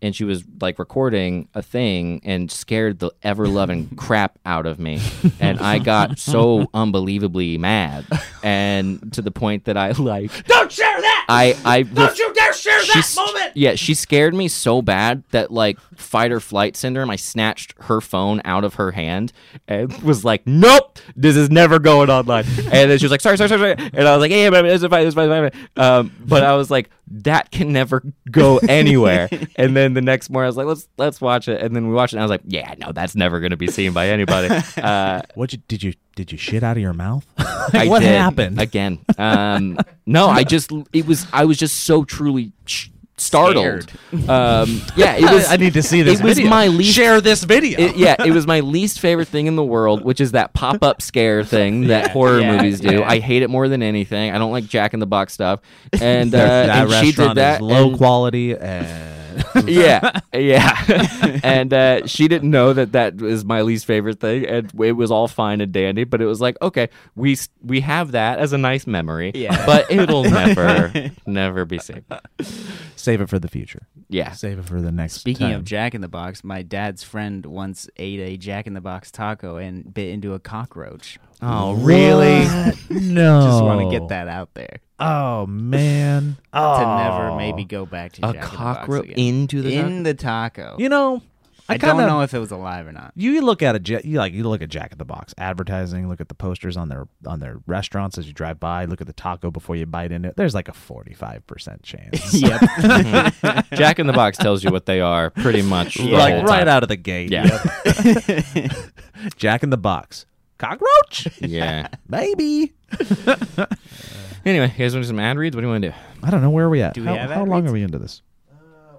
and 0.03 0.15
she 0.17 0.25
was 0.25 0.45
like 0.61 0.79
recording 0.79 1.49
a 1.55 1.63
thing 1.63 2.21
and 2.25 2.51
scared 2.51 2.99
the 2.99 3.11
ever 3.23 3.47
loving 3.47 3.89
crap 3.97 4.39
out 4.47 4.67
of 4.67 4.79
me. 4.79 5.01
And 5.41 5.61
I 5.61 5.79
got 5.79 6.19
so 6.19 6.67
unbelievably 6.73 7.59
mad. 7.59 8.07
And 8.43 9.13
to 9.13 9.23
the 9.23 9.31
point 9.31 9.65
that 9.67 9.77
I 9.77 9.93
like 9.93 10.47
Don't 10.47 10.73
share 10.73 11.01
that. 11.01 11.20
I 11.29 11.57
I 11.65 11.83
Don't 11.83 12.19
you 12.19 12.33
dare 12.35 12.53
share 12.53 12.81
She 12.83 13.01
moment. 13.17 13.53
Yeah, 13.55 13.75
she 13.75 13.95
scared 13.95 14.35
me 14.35 14.49
so 14.49 14.83
bad 14.83 15.25
that 15.31 15.51
like 15.51 15.79
fight 15.97 16.33
or 16.33 16.41
flight 16.41 16.77
syndrome. 16.77 17.11
I 17.11 17.17
snatched 17.17 17.75
her 17.83 18.01
phone 18.01 18.41
out 18.45 18.65
of 18.65 18.75
her 18.75 18.93
hand 18.93 19.33
and 19.69 19.93
was 20.03 20.25
like, 20.25 20.47
"Nope, 20.47 20.99
this 21.17 21.37
is 21.37 21.51
never 21.51 21.79
going 21.79 22.11
online." 22.11 22.45
And 22.59 22.91
then 22.91 22.99
she 22.99 23.05
was 23.05 23.11
like, 23.11 23.21
"Sorry, 23.21 23.37
sorry, 23.37 23.49
sorry," 23.49 23.75
sorry. 23.77 23.91
and 23.95 24.07
I 24.09 24.17
was 24.17 24.21
like, 24.21 24.31
"Hey, 24.31 24.49
but 24.49 24.65
it's 24.65 24.85
fine, 24.87 25.07
it's 25.07 25.15
fine, 25.15 25.31
it's 25.31 25.57
fine." 25.57 25.69
Um, 25.77 26.13
but 26.25 26.43
I 26.45 26.55
was 26.57 26.71
like, 26.71 26.91
"That 27.09 27.51
can 27.51 27.73
never 27.73 28.03
go 28.31 28.59
anywhere." 28.69 29.29
and 29.57 29.77
then 29.77 29.95
the 29.95 30.03
next 30.03 30.31
morning, 30.31 30.47
I 30.47 30.49
was 30.49 30.57
like, 30.57 30.67
"Let's 30.67 30.89
let's 30.99 31.21
watch 31.21 31.49
it." 31.49 31.61
And 31.61 31.75
then 31.75 31.89
we 31.89 31.95
watched 31.95 32.13
it. 32.15 32.17
and 32.17 32.23
I 32.23 32.25
was 32.25 32.31
like, 32.31 32.43
"Yeah, 32.47 32.75
no, 32.79 32.93
that's 32.93 33.15
never 33.15 33.41
going 33.41 33.51
to 33.51 33.57
be 33.57 33.69
seen 33.69 33.93
by 33.93 34.09
anybody." 34.09 34.49
Uh, 34.81 35.21
What 35.35 35.53
you 35.53 35.59
did 35.69 35.83
you 35.83 35.93
did 36.17 36.33
you 36.33 36.39
shit 36.39 36.63
out 36.63 36.77
of 36.77 36.83
your 36.83 36.93
mouth? 36.93 37.25
I 37.39 37.87
what 37.89 38.01
did. 38.01 38.09
happened? 38.09 38.61
again? 38.61 38.99
Um, 39.19 39.79
no, 40.07 40.29
I 40.29 40.45
just 40.45 40.71
it 40.93 41.07
was 41.07 41.27
I 41.33 41.45
was 41.45 41.57
just 41.59 41.85
so 41.85 42.05
truly 42.05 42.53
sh- 42.67 42.89
startled. 43.17 43.91
Um, 44.29 44.83
yeah, 44.97 45.17
it 45.17 45.31
was. 45.31 45.49
I 45.49 45.57
need 45.57 45.75
to 45.75 45.83
see 45.83 46.03
this. 46.03 46.21
It 46.21 46.25
was 46.25 46.37
video. 46.37 46.51
my 46.51 46.69
least. 46.69 46.95
Share 46.95 47.21
this 47.21 47.45
video. 47.45 47.79
it- 47.79 47.97
yeah, 47.97 48.17
it 48.25 48.33
was 48.33 48.47
my 48.47 48.61
least 48.61 48.99
favorite 49.01 49.29
thing 49.29 49.47
in 49.47 49.57
the 49.57 49.65
world, 49.65 50.05
which 50.05 50.21
is 50.21 50.33
that 50.33 50.53
pop 50.53 50.83
up 50.83 51.01
scare 51.03 51.45
thing 51.45 51.83
that 51.89 52.11
horror 52.11 52.41
yeah, 52.41 52.57
movies 52.57 52.81
do. 52.81 52.97
yeah. 53.01 53.09
I 53.09 53.19
hate 53.21 53.43
it 53.43 53.49
more 53.51 53.69
than 53.69 53.83
anything. 53.83 54.33
I 54.33 54.39
don't 54.39 54.53
like 54.53 54.65
Jack 54.67 54.95
in 54.95 55.01
the 55.01 55.07
Box 55.07 55.33
stuff, 55.33 55.61
and, 55.93 56.35
uh, 56.35 56.39
that 56.39 56.91
and 56.91 57.07
she 57.07 57.13
did 57.13 57.35
that. 57.37 57.57
is 57.57 57.61
low 57.63 57.89
and- 57.89 57.97
quality 57.99 58.57
and 58.57 59.20
yeah, 59.67 60.21
yeah. 60.33 61.41
and 61.43 61.73
uh, 61.73 62.07
she 62.07 62.29
didn't 62.29 62.51
know 62.51 62.73
that 62.73 62.93
that 62.93 63.17
was 63.17 63.45
my 63.45 63.63
least 63.63 63.87
favorite 63.87 64.21
thing, 64.21 64.47
and 64.47 64.71
it 64.83 64.93
was 64.93 65.11
all 65.11 65.29
fine 65.29 65.61
and 65.61 65.73
dandy. 65.73 66.05
But 66.05 66.21
it 66.23 66.27
was 66.27 66.41
like, 66.41 66.57
okay, 66.63 66.89
we 67.15 67.37
we 67.63 67.81
have 67.81 68.13
that 68.13 68.39
as 68.39 68.53
a 68.53 68.59
nice 68.59 68.87
memory, 68.87 69.33
Yeah. 69.35 69.65
but 69.67 69.91
it'll 69.91 70.25
never, 70.31 71.11
never 71.27 71.65
be 71.65 71.79
seen. 71.79 72.05
save 72.97 73.21
it 73.21 73.29
for 73.29 73.39
the 73.39 73.49
future. 73.49 73.87
Yeah, 74.09 74.33
Save 74.33 74.59
it 74.59 74.65
for 74.65 74.81
the 74.81 74.91
next. 74.91 75.15
Speaking 75.15 75.49
time. 75.49 75.57
of 75.57 75.65
Jack 75.65 75.95
in 75.95 76.01
the 76.01 76.09
Box, 76.09 76.43
my 76.43 76.63
dad's 76.63 77.03
friend 77.05 77.47
once 77.47 77.89
ate 77.97 78.19
a 78.21 78.37
Jack 78.37 78.67
in 78.67 78.75
the 78.75 78.81
Box 78.81 79.11
taco 79.11 79.57
and 79.57 79.93
bit 79.95 80.09
into 80.11 80.35
a 80.35 80.41
cockroach. 80.41 81.19
Oh, 81.43 81.75
really? 81.75 82.45
What? 82.45 82.91
no. 82.91 83.41
Just 83.43 83.63
want 83.65 83.81
to 83.91 83.99
get 83.99 84.09
that 84.09 84.29
out 84.29 84.53
there 84.55 84.81
Oh 85.01 85.47
man. 85.47 86.37
Oh. 86.53 86.79
to 86.79 87.03
never 87.03 87.31
oh. 87.31 87.37
maybe 87.37 87.65
go 87.65 87.87
back 87.87 88.13
to 88.13 88.29
a 88.29 88.33
Jack 88.35 88.43
cockroach 88.43 89.07
in 89.07 89.07
the 89.07 89.13
Box 89.13 89.13
again. 89.13 89.19
into 89.41 89.63
the 89.63 89.75
in 89.75 90.03
the 90.03 90.15
taco. 90.15 90.77
You 90.79 90.91
know, 90.91 91.23
I, 91.69 91.75
I, 91.75 91.77
don't 91.79 91.97
kinda- 91.97 92.07
know 92.07 92.21
if 92.21 92.35
it 92.35 92.39
was 92.39 92.51
alive 92.51 92.87
or 92.87 92.93
not. 92.93 93.13
You 93.17 93.41
look 93.41 93.63
at 93.63 93.77
a 93.77 94.07
you 94.07 94.19
like 94.19 94.35
you 94.35 94.45
look 94.45 94.61
at 94.61 94.69
Jack 94.69 94.93
in 94.93 94.99
the 94.99 95.07
Box 95.07 95.35
advertising. 95.39 96.09
Look 96.09 96.21
at 96.21 96.29
the 96.29 96.35
posters 96.35 96.77
on 96.77 96.91
their 96.91 97.09
on 97.27 97.41
their 97.41 97.61
restaurants 97.67 98.19
as 98.19 98.27
you 98.27 98.35
drive 98.35 98.61
by. 98.61 98.85
Look 98.85 99.01
at 99.01 99.07
the 99.07 99.15
taco 99.15 99.51
before 99.51 99.75
you 99.75 99.87
bite 99.87 100.13
into 100.13 100.29
it. 100.29 100.37
There's 100.37 100.55
like 100.55 100.69
a 100.69 100.75
forty 100.75 101.15
five 101.15 101.47
percent 101.47 101.83
chance. 101.83 102.35
yep. 102.43 102.61
Jack 103.73 103.99
in 103.99 104.07
the 104.07 104.13
Box 104.13 104.37
tells 104.37 104.63
you 104.63 104.71
what 104.71 104.85
they 104.85 105.01
are 105.01 105.31
pretty 105.31 105.63
much. 105.63 105.95
the 105.95 106.11
like 106.11 106.35
whole 106.35 106.45
right 106.45 106.59
time. 106.61 106.69
out 106.69 106.83
of 106.83 106.91
the 106.91 106.97
gate. 106.97 107.31
Yeah. 107.31 107.47
Jack 109.37 109.63
in 109.63 109.71
the 109.71 109.79
Box. 109.79 110.27
Cockroach? 110.61 111.27
Yeah. 111.41 111.89
Maybe. 112.09 112.75
Anyway, 114.45 114.73
you 114.77 114.79
guys 114.85 114.95
want 114.95 114.95
to 114.95 115.01
do 115.01 115.05
some 115.05 115.19
ad 115.19 115.37
reads? 115.37 115.55
What 115.55 115.61
do 115.61 115.67
you 115.67 115.71
want 115.73 115.83
to 115.83 115.91
do? 115.91 115.95
I 116.23 116.31
don't 116.31 116.41
know 116.41 116.51
where 116.51 116.67
are 116.67 116.71
we 116.71 116.81
at. 116.83 116.95
Do 116.95 117.03
we 117.03 117.09
how 117.09 117.15
have 117.15 117.31
how 117.31 117.43
ad 117.43 117.49
long 117.49 117.63
reads? 117.63 117.71
are 117.71 117.75
we 117.75 117.83
into 117.83 117.99
this? 117.99 118.23
Uh, 118.51 118.55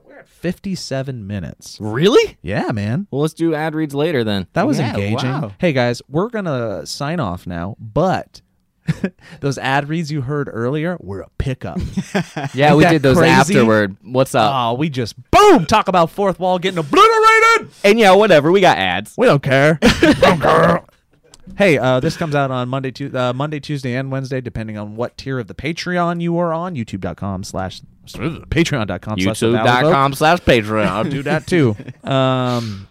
we're 0.06 0.20
at 0.20 0.28
fifty 0.28 0.76
seven 0.76 1.26
minutes. 1.26 1.78
Really? 1.82 2.38
Yeah, 2.44 2.72
man. 2.72 3.08
Well, 3.10 3.22
let's 3.22 3.34
do 3.34 3.56
ad 3.56 3.74
reads 3.74 3.96
later 3.96 4.24
then. 4.24 4.46
That 4.54 4.68
was 4.68 4.78
Yeah, 4.78 4.90
engaging. 4.92 5.30
wow. 5.30 5.52
Hey 5.60 5.74
guys, 5.74 6.02
we're 6.08 6.30
gonna 6.30 6.86
sign 6.86 7.20
off 7.20 7.48
now, 7.48 7.76
but 7.80 8.42
those 9.40 9.58
ad 9.58 9.90
reads 9.90 10.12
you 10.12 10.22
heard 10.22 10.48
earlier 10.52 10.98
were 11.00 11.22
a 11.22 11.30
pickup. 11.40 11.80
Yeah, 12.54 12.76
we 12.76 12.86
did 12.86 13.02
those 13.02 13.18
crazy? 13.18 13.32
afterward. 13.32 13.98
What's 14.04 14.36
up? 14.36 14.52
oh, 14.54 14.74
we 14.76 14.90
just 14.90 15.16
boom 15.32 15.66
talk 15.66 15.88
about 15.88 16.10
fourth 16.12 16.40
wall 16.40 16.60
getting 16.60 16.78
obliterated. 16.80 17.72
and 17.84 17.98
yeah, 18.00 18.14
whatever. 18.14 18.52
We 18.52 18.62
got 18.62 18.78
ads. 18.78 19.16
We 19.18 19.26
don't 19.28 19.42
care. 19.44 19.80
don't 19.82 20.40
care. 20.42 20.84
Hey, 21.58 21.78
uh, 21.78 22.00
this 22.00 22.18
comes 22.18 22.34
out 22.34 22.50
on 22.50 22.70
Monday, 22.70 22.92
tu- 22.92 23.16
uh, 23.16 23.34
Monday, 23.34 23.60
Tuesday, 23.60 23.96
and 23.96 24.12
Wednesday, 24.12 24.42
depending 24.42 24.78
on 24.78 24.96
what 24.96 25.18
tier 25.18 25.38
of 25.40 25.48
the 25.48 25.54
Patreon 25.54 26.22
you 26.22 26.38
are 26.40 26.54
on. 26.54 26.76
YouTube.com 26.76 27.44
slash 27.44 27.82
Patreon.com 28.08 29.20
slash 29.20 29.40
The 29.40 29.52
Valley 29.52 29.68
Folk. 29.84 29.92
YouTube.com 29.92 30.14
slash 30.14 30.40
Patreon. 30.40 30.86
I'll 30.88 31.04
Patreon. 31.06 31.10
do 31.12 31.24
that 31.24 31.48
too. 31.48 31.76
Um, 32.04 32.88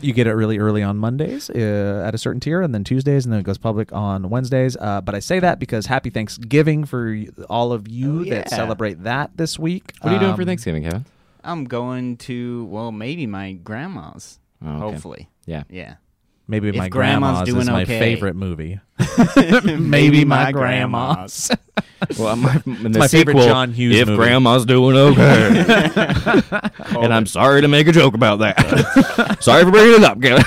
you 0.00 0.12
get 0.12 0.26
it 0.26 0.32
really 0.34 0.58
early 0.58 0.82
on 0.82 0.98
Mondays 0.98 1.48
uh, 1.50 2.04
at 2.06 2.14
a 2.14 2.18
certain 2.18 2.40
tier, 2.40 2.60
and 2.62 2.74
then 2.74 2.84
Tuesdays, 2.84 3.24
and 3.24 3.32
then 3.32 3.40
it 3.40 3.44
goes 3.44 3.58
public 3.58 3.92
on 3.92 4.28
Wednesdays. 4.28 4.76
Uh, 4.76 5.00
but 5.00 5.14
I 5.14 5.18
say 5.20 5.38
that 5.40 5.58
because 5.58 5.86
Happy 5.86 6.10
Thanksgiving 6.10 6.84
for 6.84 7.06
y- 7.12 7.28
all 7.48 7.72
of 7.72 7.88
you 7.88 8.20
Oh, 8.20 8.24
that 8.24 8.48
yeah. 8.50 8.56
celebrate 8.56 9.02
that 9.04 9.36
this 9.36 9.58
week. 9.58 9.92
What 10.00 10.10
are 10.10 10.14
you 10.14 10.20
doing 10.20 10.34
for 10.34 10.42
Um, 10.42 10.46
Thanksgiving, 10.46 10.82
Kevin? 10.82 11.04
I'm 11.44 11.64
going 11.64 12.16
to 12.18 12.64
well, 12.66 12.92
maybe 12.92 13.26
my 13.26 13.52
grandma's. 13.52 14.38
Oh, 14.64 14.68
okay. 14.68 14.78
Hopefully, 14.78 15.28
Yeah. 15.46 15.62
yeah. 15.70 15.94
Maybe 16.48 16.68
If 16.68 16.76
my 16.76 16.88
grandma's 16.88 17.30
grandma's, 17.30 17.48
doing 17.48 17.60
is 17.62 17.70
my 17.70 17.82
okay. 17.82 17.98
favorite 17.98 18.34
movie. 18.36 18.80
Maybe 19.64 20.24
my 20.24 20.52
grandma's. 20.52 21.50
Well, 22.18 22.34
my, 22.34 22.60
my 22.66 23.06
favorite 23.06 23.34
sequel, 23.34 23.44
John 23.44 23.72
Hughes 23.72 23.94
If 23.96 24.08
movie. 24.08 24.16
Grandma's 24.16 24.66
doing 24.66 24.96
okay, 24.96 25.64
and 27.00 27.14
I'm 27.14 27.26
sorry 27.26 27.60
to 27.60 27.68
make 27.68 27.86
a 27.86 27.92
joke 27.92 28.14
about 28.14 28.40
that. 28.40 29.38
sorry 29.40 29.62
for 29.62 29.70
bringing 29.70 30.02
it 30.02 30.04
up, 30.04 30.20
Kevin. 30.20 30.42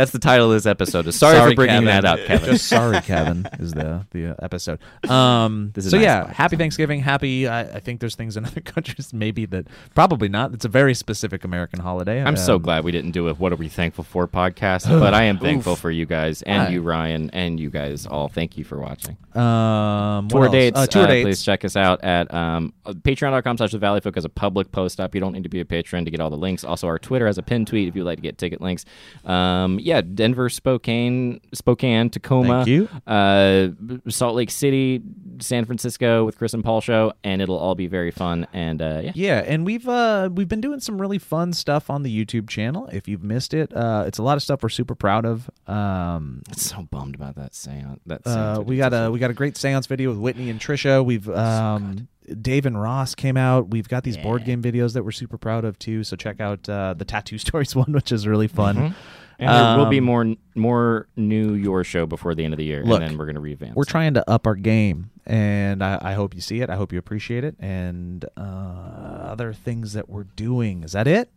That's 0.00 0.12
the 0.12 0.18
title 0.18 0.46
of 0.46 0.52
this 0.52 0.64
episode. 0.64 1.06
Is 1.08 1.18
sorry, 1.18 1.50
for 1.50 1.54
bringing 1.54 1.84
Kevin. 1.84 1.84
that 1.84 2.04
up, 2.06 2.20
Kevin. 2.26 2.52
Just 2.52 2.68
sorry, 2.68 3.02
Kevin 3.02 3.46
is 3.58 3.72
the 3.74 4.06
the 4.12 4.28
uh, 4.30 4.34
episode. 4.42 4.78
Um, 5.06 5.72
This 5.74 5.84
is 5.84 5.90
so 5.90 5.98
nice 5.98 6.04
yeah, 6.04 6.22
podcast. 6.24 6.32
happy 6.32 6.56
Thanksgiving. 6.56 7.00
Happy. 7.00 7.46
I, 7.46 7.60
I 7.60 7.80
think 7.80 8.00
there's 8.00 8.14
things 8.14 8.38
in 8.38 8.44
other 8.46 8.62
countries 8.62 9.12
maybe 9.12 9.44
that 9.44 9.66
probably 9.94 10.30
not. 10.30 10.54
It's 10.54 10.64
a 10.64 10.68
very 10.70 10.94
specific 10.94 11.44
American 11.44 11.80
holiday. 11.80 12.22
I'm 12.22 12.38
so 12.38 12.54
Um, 12.54 12.62
glad 12.62 12.82
we 12.82 12.92
didn't 12.92 13.10
do 13.10 13.28
a 13.28 13.34
"What 13.34 13.52
Are 13.52 13.56
We 13.56 13.68
Thankful 13.68 14.04
For" 14.04 14.26
podcast, 14.26 14.88
but 14.88 15.12
I 15.12 15.24
am 15.24 15.36
thankful 15.48 15.76
for 15.76 15.90
you 15.90 16.06
guys 16.06 16.40
and 16.40 16.62
Hi. 16.62 16.68
you, 16.70 16.80
Ryan, 16.80 17.28
and 17.34 17.60
you 17.60 17.68
guys 17.68 18.06
all. 18.06 18.28
Thank 18.28 18.56
you 18.56 18.64
for 18.64 18.78
watching. 18.78 19.18
Um, 19.34 20.28
tour 20.28 20.48
dates. 20.48 20.78
Uh, 20.78 20.86
tour 20.86 21.02
uh, 21.02 21.08
dates. 21.08 21.24
Please 21.26 21.42
check 21.42 21.62
us 21.62 21.76
out 21.76 22.02
at 22.02 22.32
um, 22.32 22.72
patreon.com 22.86 23.58
slash 23.58 23.72
the 23.72 23.78
Valleyfolk 23.78 24.14
has 24.14 24.24
a 24.24 24.30
public 24.30 24.72
post 24.72 24.98
up. 24.98 25.14
You 25.14 25.20
don't 25.20 25.34
need 25.34 25.42
to 25.42 25.50
be 25.50 25.60
a 25.60 25.64
patron 25.66 26.06
to 26.06 26.10
get 26.10 26.20
all 26.20 26.30
the 26.30 26.38
links. 26.38 26.64
Also, 26.64 26.86
our 26.86 26.98
Twitter 26.98 27.26
has 27.26 27.36
a 27.36 27.42
pinned 27.42 27.66
tweet 27.66 27.86
if 27.86 27.94
you'd 27.94 28.04
like 28.04 28.16
to 28.16 28.22
get 28.22 28.38
ticket 28.38 28.62
links. 28.62 28.86
Um, 29.26 29.78
yeah, 29.78 29.89
Denver, 30.00 30.48
Spokane, 30.48 31.40
Spokane, 31.52 32.10
Tacoma, 32.10 32.64
Thank 32.64 32.68
you. 32.68 32.88
Uh, 33.06 33.68
Salt 34.08 34.36
Lake 34.36 34.50
City, 34.50 35.02
San 35.40 35.64
Francisco 35.64 36.24
with 36.24 36.38
Chris 36.38 36.54
and 36.54 36.62
Paul 36.62 36.80
show, 36.80 37.12
and 37.24 37.42
it'll 37.42 37.58
all 37.58 37.74
be 37.74 37.86
very 37.88 38.10
fun. 38.12 38.46
And 38.52 38.80
uh, 38.80 39.00
yeah. 39.02 39.12
Yeah, 39.14 39.38
and 39.46 39.66
we've 39.66 39.88
uh 39.88 40.28
we've 40.32 40.46
been 40.48 40.60
doing 40.60 40.78
some 40.80 41.00
really 41.00 41.18
fun 41.18 41.52
stuff 41.52 41.90
on 41.90 42.02
the 42.04 42.24
YouTube 42.24 42.48
channel. 42.48 42.88
If 42.92 43.08
you've 43.08 43.24
missed 43.24 43.52
it, 43.54 43.74
uh, 43.74 44.04
it's 44.06 44.18
a 44.18 44.22
lot 44.22 44.36
of 44.36 44.42
stuff 44.42 44.62
we're 44.62 44.68
super 44.68 44.94
proud 44.94 45.24
of. 45.26 45.50
Um, 45.66 46.42
So 46.54 46.82
bummed 46.82 47.14
about 47.16 47.34
that 47.36 47.54
seance. 47.54 48.00
That 48.06 48.26
uh, 48.26 48.62
we 48.64 48.76
got 48.76 48.92
a 48.92 49.10
we 49.10 49.18
got 49.18 49.30
a 49.30 49.34
great 49.34 49.56
seance 49.56 49.86
video 49.86 50.10
with 50.10 50.18
Whitney 50.18 50.50
and 50.50 50.60
Trisha. 50.60 51.04
We've 51.04 51.28
um, 51.30 52.06
Dave 52.40 52.66
and 52.66 52.80
Ross 52.80 53.14
came 53.14 53.36
out. 53.36 53.70
We've 53.70 53.88
got 53.88 54.04
these 54.04 54.16
board 54.16 54.44
game 54.44 54.62
videos 54.62 54.92
that 54.94 55.02
we're 55.04 55.10
super 55.10 55.36
proud 55.38 55.64
of 55.64 55.78
too. 55.78 56.04
So 56.04 56.14
check 56.16 56.40
out 56.40 56.68
uh, 56.68 56.94
the 56.94 57.04
Tattoo 57.04 57.38
Stories 57.46 57.74
one, 57.74 57.92
which 57.92 58.12
is 58.12 58.26
really 58.26 58.46
fun. 58.48 58.76
Mhm. 58.76 58.94
And 59.40 59.48
there 59.48 59.78
will 59.78 59.90
be 59.90 59.98
Um, 59.98 60.04
more 60.04 60.34
more 60.54 61.08
new 61.16 61.54
your 61.54 61.82
show 61.84 62.06
before 62.06 62.34
the 62.34 62.44
end 62.44 62.52
of 62.54 62.58
the 62.58 62.64
year, 62.64 62.84
Look, 62.84 63.00
and 63.00 63.10
then 63.10 63.18
we're 63.18 63.26
gonna 63.26 63.40
revamp. 63.40 63.74
We're 63.76 63.84
trying 63.84 64.14
to 64.14 64.30
up 64.30 64.46
our 64.46 64.54
game, 64.54 65.10
and 65.26 65.82
I, 65.82 65.98
I 66.00 66.12
hope 66.12 66.34
you 66.34 66.40
see 66.40 66.60
it. 66.60 66.68
I 66.70 66.76
hope 66.76 66.92
you 66.92 66.98
appreciate 66.98 67.42
it, 67.44 67.56
and 67.58 68.24
uh, 68.36 68.40
other 68.40 69.52
things 69.52 69.94
that 69.94 70.08
we're 70.08 70.24
doing. 70.24 70.84
Is 70.84 70.92
that 70.92 71.06
it? 71.08 71.30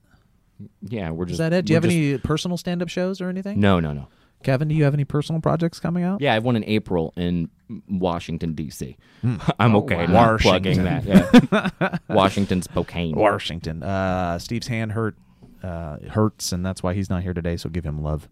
Yeah, 0.81 1.11
we're 1.11 1.25
just. 1.25 1.33
Is 1.33 1.37
that 1.39 1.53
it? 1.53 1.65
Do 1.65 1.71
you 1.73 1.75
have 1.75 1.83
just- 1.83 1.95
any 1.95 2.17
personal 2.17 2.57
stand-up 2.57 2.89
shows 2.89 3.21
or 3.21 3.29
anything? 3.29 3.59
No, 3.59 3.79
no, 3.79 3.93
no. 3.93 4.07
Kevin, 4.43 4.67
do 4.67 4.75
you 4.75 4.83
have 4.83 4.93
any 4.93 5.05
personal 5.05 5.39
projects 5.41 5.79
coming 5.79 6.03
out? 6.03 6.19
Yeah, 6.19 6.31
I 6.31 6.33
have 6.33 6.43
one 6.43 6.57
in 6.57 6.65
April 6.65 7.13
in 7.15 7.49
Washington 7.87 8.53
D.C. 8.53 8.97
I'm 9.57 9.73
Oh, 9.73 9.79
okay 9.83 10.05
wow. 10.07 10.31
not 10.31 10.41
plugging 10.41 10.83
that. 10.83 11.05
Yeah, 11.05 11.97
Washington, 12.13 12.61
Spokane. 12.61 13.15
Washington. 13.15 13.81
Uh, 13.83 14.37
Steve's 14.39 14.67
hand 14.67 14.91
hurt 14.91 15.15
uh, 15.63 15.97
hurts, 16.09 16.51
and 16.51 16.65
that's 16.65 16.83
why 16.83 16.93
he's 16.93 17.09
not 17.09 17.23
here 17.23 17.33
today. 17.33 17.57
So 17.57 17.69
give 17.69 17.85
him 17.85 18.01
love. 18.03 18.27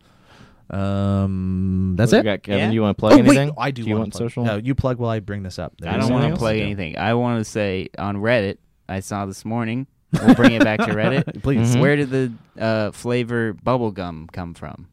Um, 0.69 1.95
that's 1.97 2.11
What 2.11 2.19
it. 2.19 2.25
you 2.25 2.31
got, 2.31 2.43
Kevin? 2.43 2.59
Yeah. 2.65 2.71
You 2.71 2.81
want 2.81 2.97
to 2.97 2.99
plug 2.99 3.13
oh 3.13 3.17
anything? 3.17 3.49
wait, 3.49 3.55
I 3.57 3.71
do. 3.71 3.81
you 3.83 3.95
wanna 3.95 4.09
plug. 4.11 4.13
social? 4.31 4.45
No, 4.45 4.55
you 4.57 4.73
plug 4.75 4.97
while 4.99 5.09
I 5.09 5.19
bring 5.19 5.43
this 5.43 5.59
up. 5.59 5.73
I 5.85 5.97
don't 5.97 6.11
want 6.11 6.23
to 6.23 6.29
else? 6.31 6.39
plug 6.39 6.55
anything. 6.57 6.97
I 6.97 7.13
want 7.13 7.39
to 7.39 7.49
say 7.49 7.89
on 7.97 8.17
Reddit, 8.17 8.57
I 8.87 8.99
saw 9.01 9.25
this 9.25 9.43
morning. 9.45 9.87
We'll 10.13 10.35
bring 10.35 10.53
it 10.53 10.63
back 10.63 10.79
to 10.79 10.85
Reddit. 10.93 11.41
Please. 11.43 11.75
Mhm. 11.75 11.81
Where 11.81 11.95
did 11.95 12.09
the 12.09 12.33
uh, 12.59 12.91
flavor 12.91 13.53
bubblegum 13.53 14.31
come 14.31 14.53
from? 14.53 14.87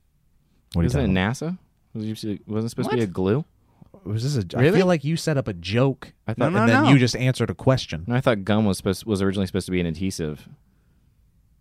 What 0.75 0.81
are 0.81 0.85
you 0.85 0.87
Isn't 0.87 1.17
it 1.17 1.21
talking 1.21 1.55
NASA? 1.55 1.59
Was 1.95 2.25
it 2.25 2.47
wasn't 2.49 2.67
it 2.67 2.71
supposed 2.71 2.91
to 2.91 2.97
be 2.97 3.03
a 3.03 3.07
glue? 3.07 3.45
about? 3.93 4.05
Was 4.07 4.23
this 4.23 4.37
a? 4.37 4.57
I 4.59 4.61
Really? 4.63 4.79
feel 4.79 4.87
like 4.87 5.05
you 5.05 5.17
set 5.17 5.37
up 5.37 5.49
a 5.49 5.53
joke, 5.55 6.13
I 6.27 6.33
No, 6.37 6.45
thought. 6.47 6.53
no, 6.53 6.59
and 6.61 6.69
then 6.69 6.83
no. 6.85 6.91
you 6.91 6.99
just 6.99 7.17
answered 7.17 7.51
a 7.51 7.55
question. 7.55 8.05
no, 8.07 8.15
I 8.15 8.21
thought 8.21 8.45
gum 8.45 8.65
was 8.65 8.77
supposed 8.79 9.05
was 9.07 9.21
originally 9.23 9.47
supposed 9.47 9.67
to 9.67 9.73
be 9.73 9.81
an 9.81 9.87
adhesive. 9.87 10.49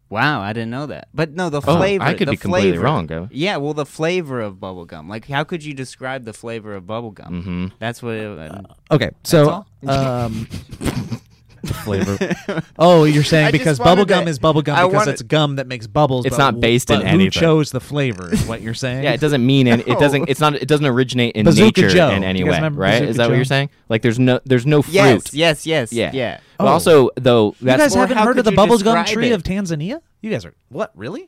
Wow, 0.10 0.42
I 0.42 0.54
didn't 0.54 0.70
know 0.70 0.86
that. 0.86 1.10
But 1.14 1.32
no, 1.34 1.50
the 1.50 1.62
flavor. 1.62 2.04
Oh. 2.04 2.08
I 2.08 2.14
could 2.14 2.28
the 2.30 2.32
be 2.32 2.38
completely 2.38 2.72
flavor. 2.72 2.84
wrong, 2.86 3.08
Kevin. 3.08 3.30
Yeah, 3.32 3.58
well, 3.58 3.74
the 3.74 3.86
flavor 3.86 4.40
of 4.40 4.56
bubblegum. 4.56 5.10
Like, 5.10 5.28
how 5.28 5.44
could 5.44 5.64
you 5.66 5.74
describe 5.74 6.24
the 6.24 6.34
flavor 6.34 6.74
of 6.76 6.84
bubblegum? 6.86 7.30
Mm-hmm. 7.30 7.68
That's 7.80 8.02
what. 8.02 8.14
It, 8.16 8.40
uh, 8.40 8.62
Okay, 8.90 9.10
so 9.24 9.66
um, 9.86 10.48
flavor. 11.74 12.64
oh, 12.80 13.04
you're 13.04 13.24
saying 13.24 13.48
I 13.48 13.52
just 13.52 13.60
because 13.60 13.80
wanted 13.80 13.90
bubble 13.92 14.06
gum 14.06 14.24
to- 14.26 14.30
is 14.32 14.40
bubble 14.40 14.62
gum 14.62 14.76
I 14.78 14.82
because 14.84 14.94
wanted- 14.94 15.12
it's 15.14 15.22
gum 15.22 15.56
that 15.58 15.68
makes 15.68 15.88
bubbles. 15.88 16.26
It's 16.26 16.36
but 16.36 16.44
not 16.44 16.56
wh- 16.56 16.60
based 16.62 16.90
in 16.90 17.00
but 17.00 17.08
Who 17.08 17.14
anything. 17.16 17.32
chose 17.32 17.72
the 17.72 17.80
flavor? 17.80 18.32
Is 18.34 18.46
what 18.46 18.62
you're 18.62 18.74
saying? 18.74 19.04
Yeah, 19.04 19.14
it 19.14 19.20
doesn't 19.20 19.46
mean 19.46 19.68
any, 19.68 19.84
it 19.84 20.00
doesn't. 20.00 20.30
It's 20.30 20.40
not. 20.40 20.56
It 20.56 20.68
doesn't 20.68 20.86
originate 20.86 21.36
in 21.36 21.46
Bazooka 21.46 21.82
nature 21.82 21.94
Joe. 21.96 22.10
in 22.12 22.24
any 22.24 22.40
You 22.40 22.46
guys 22.46 22.52
way, 22.52 22.58
remember 22.58 22.82
right? 22.82 22.92
Bazooka 22.94 23.10
Is 23.10 23.18
that 23.18 23.24
what 23.24 23.30
Joe? 23.30 23.36
you're 23.36 23.46
saying? 23.46 23.70
Like, 23.90 24.02
there's 24.02 24.20
no, 24.20 24.40
there's 24.46 24.66
no 24.66 24.82
fruit. 24.82 24.94
Yes, 24.94 25.34
yes, 25.34 25.66
yes, 25.66 25.94
Yeah. 25.94 26.12
yeah. 26.14 26.38
Oh. 26.60 26.64
But 26.64 26.66
Oh. 26.66 26.74
also, 26.74 27.10
though, 27.16 27.56
You 27.60 27.66
that's 27.68 27.82
guys 27.82 27.96
Or 27.96 28.00
haven't 28.00 28.18
how 28.18 28.24
heard 28.26 28.38
of 28.40 28.46
could 28.46 28.54
the 28.56 28.62
you 28.62 28.68
bubblegum 28.68 28.80
describe 28.80 29.06
tree 29.08 29.30
it? 29.30 29.34
of 29.34 29.44
Tanzania? 29.44 30.02
You 30.22 30.32
guys 30.32 30.44
are 30.46 30.54
what? 30.70 30.92
Really? 30.96 31.28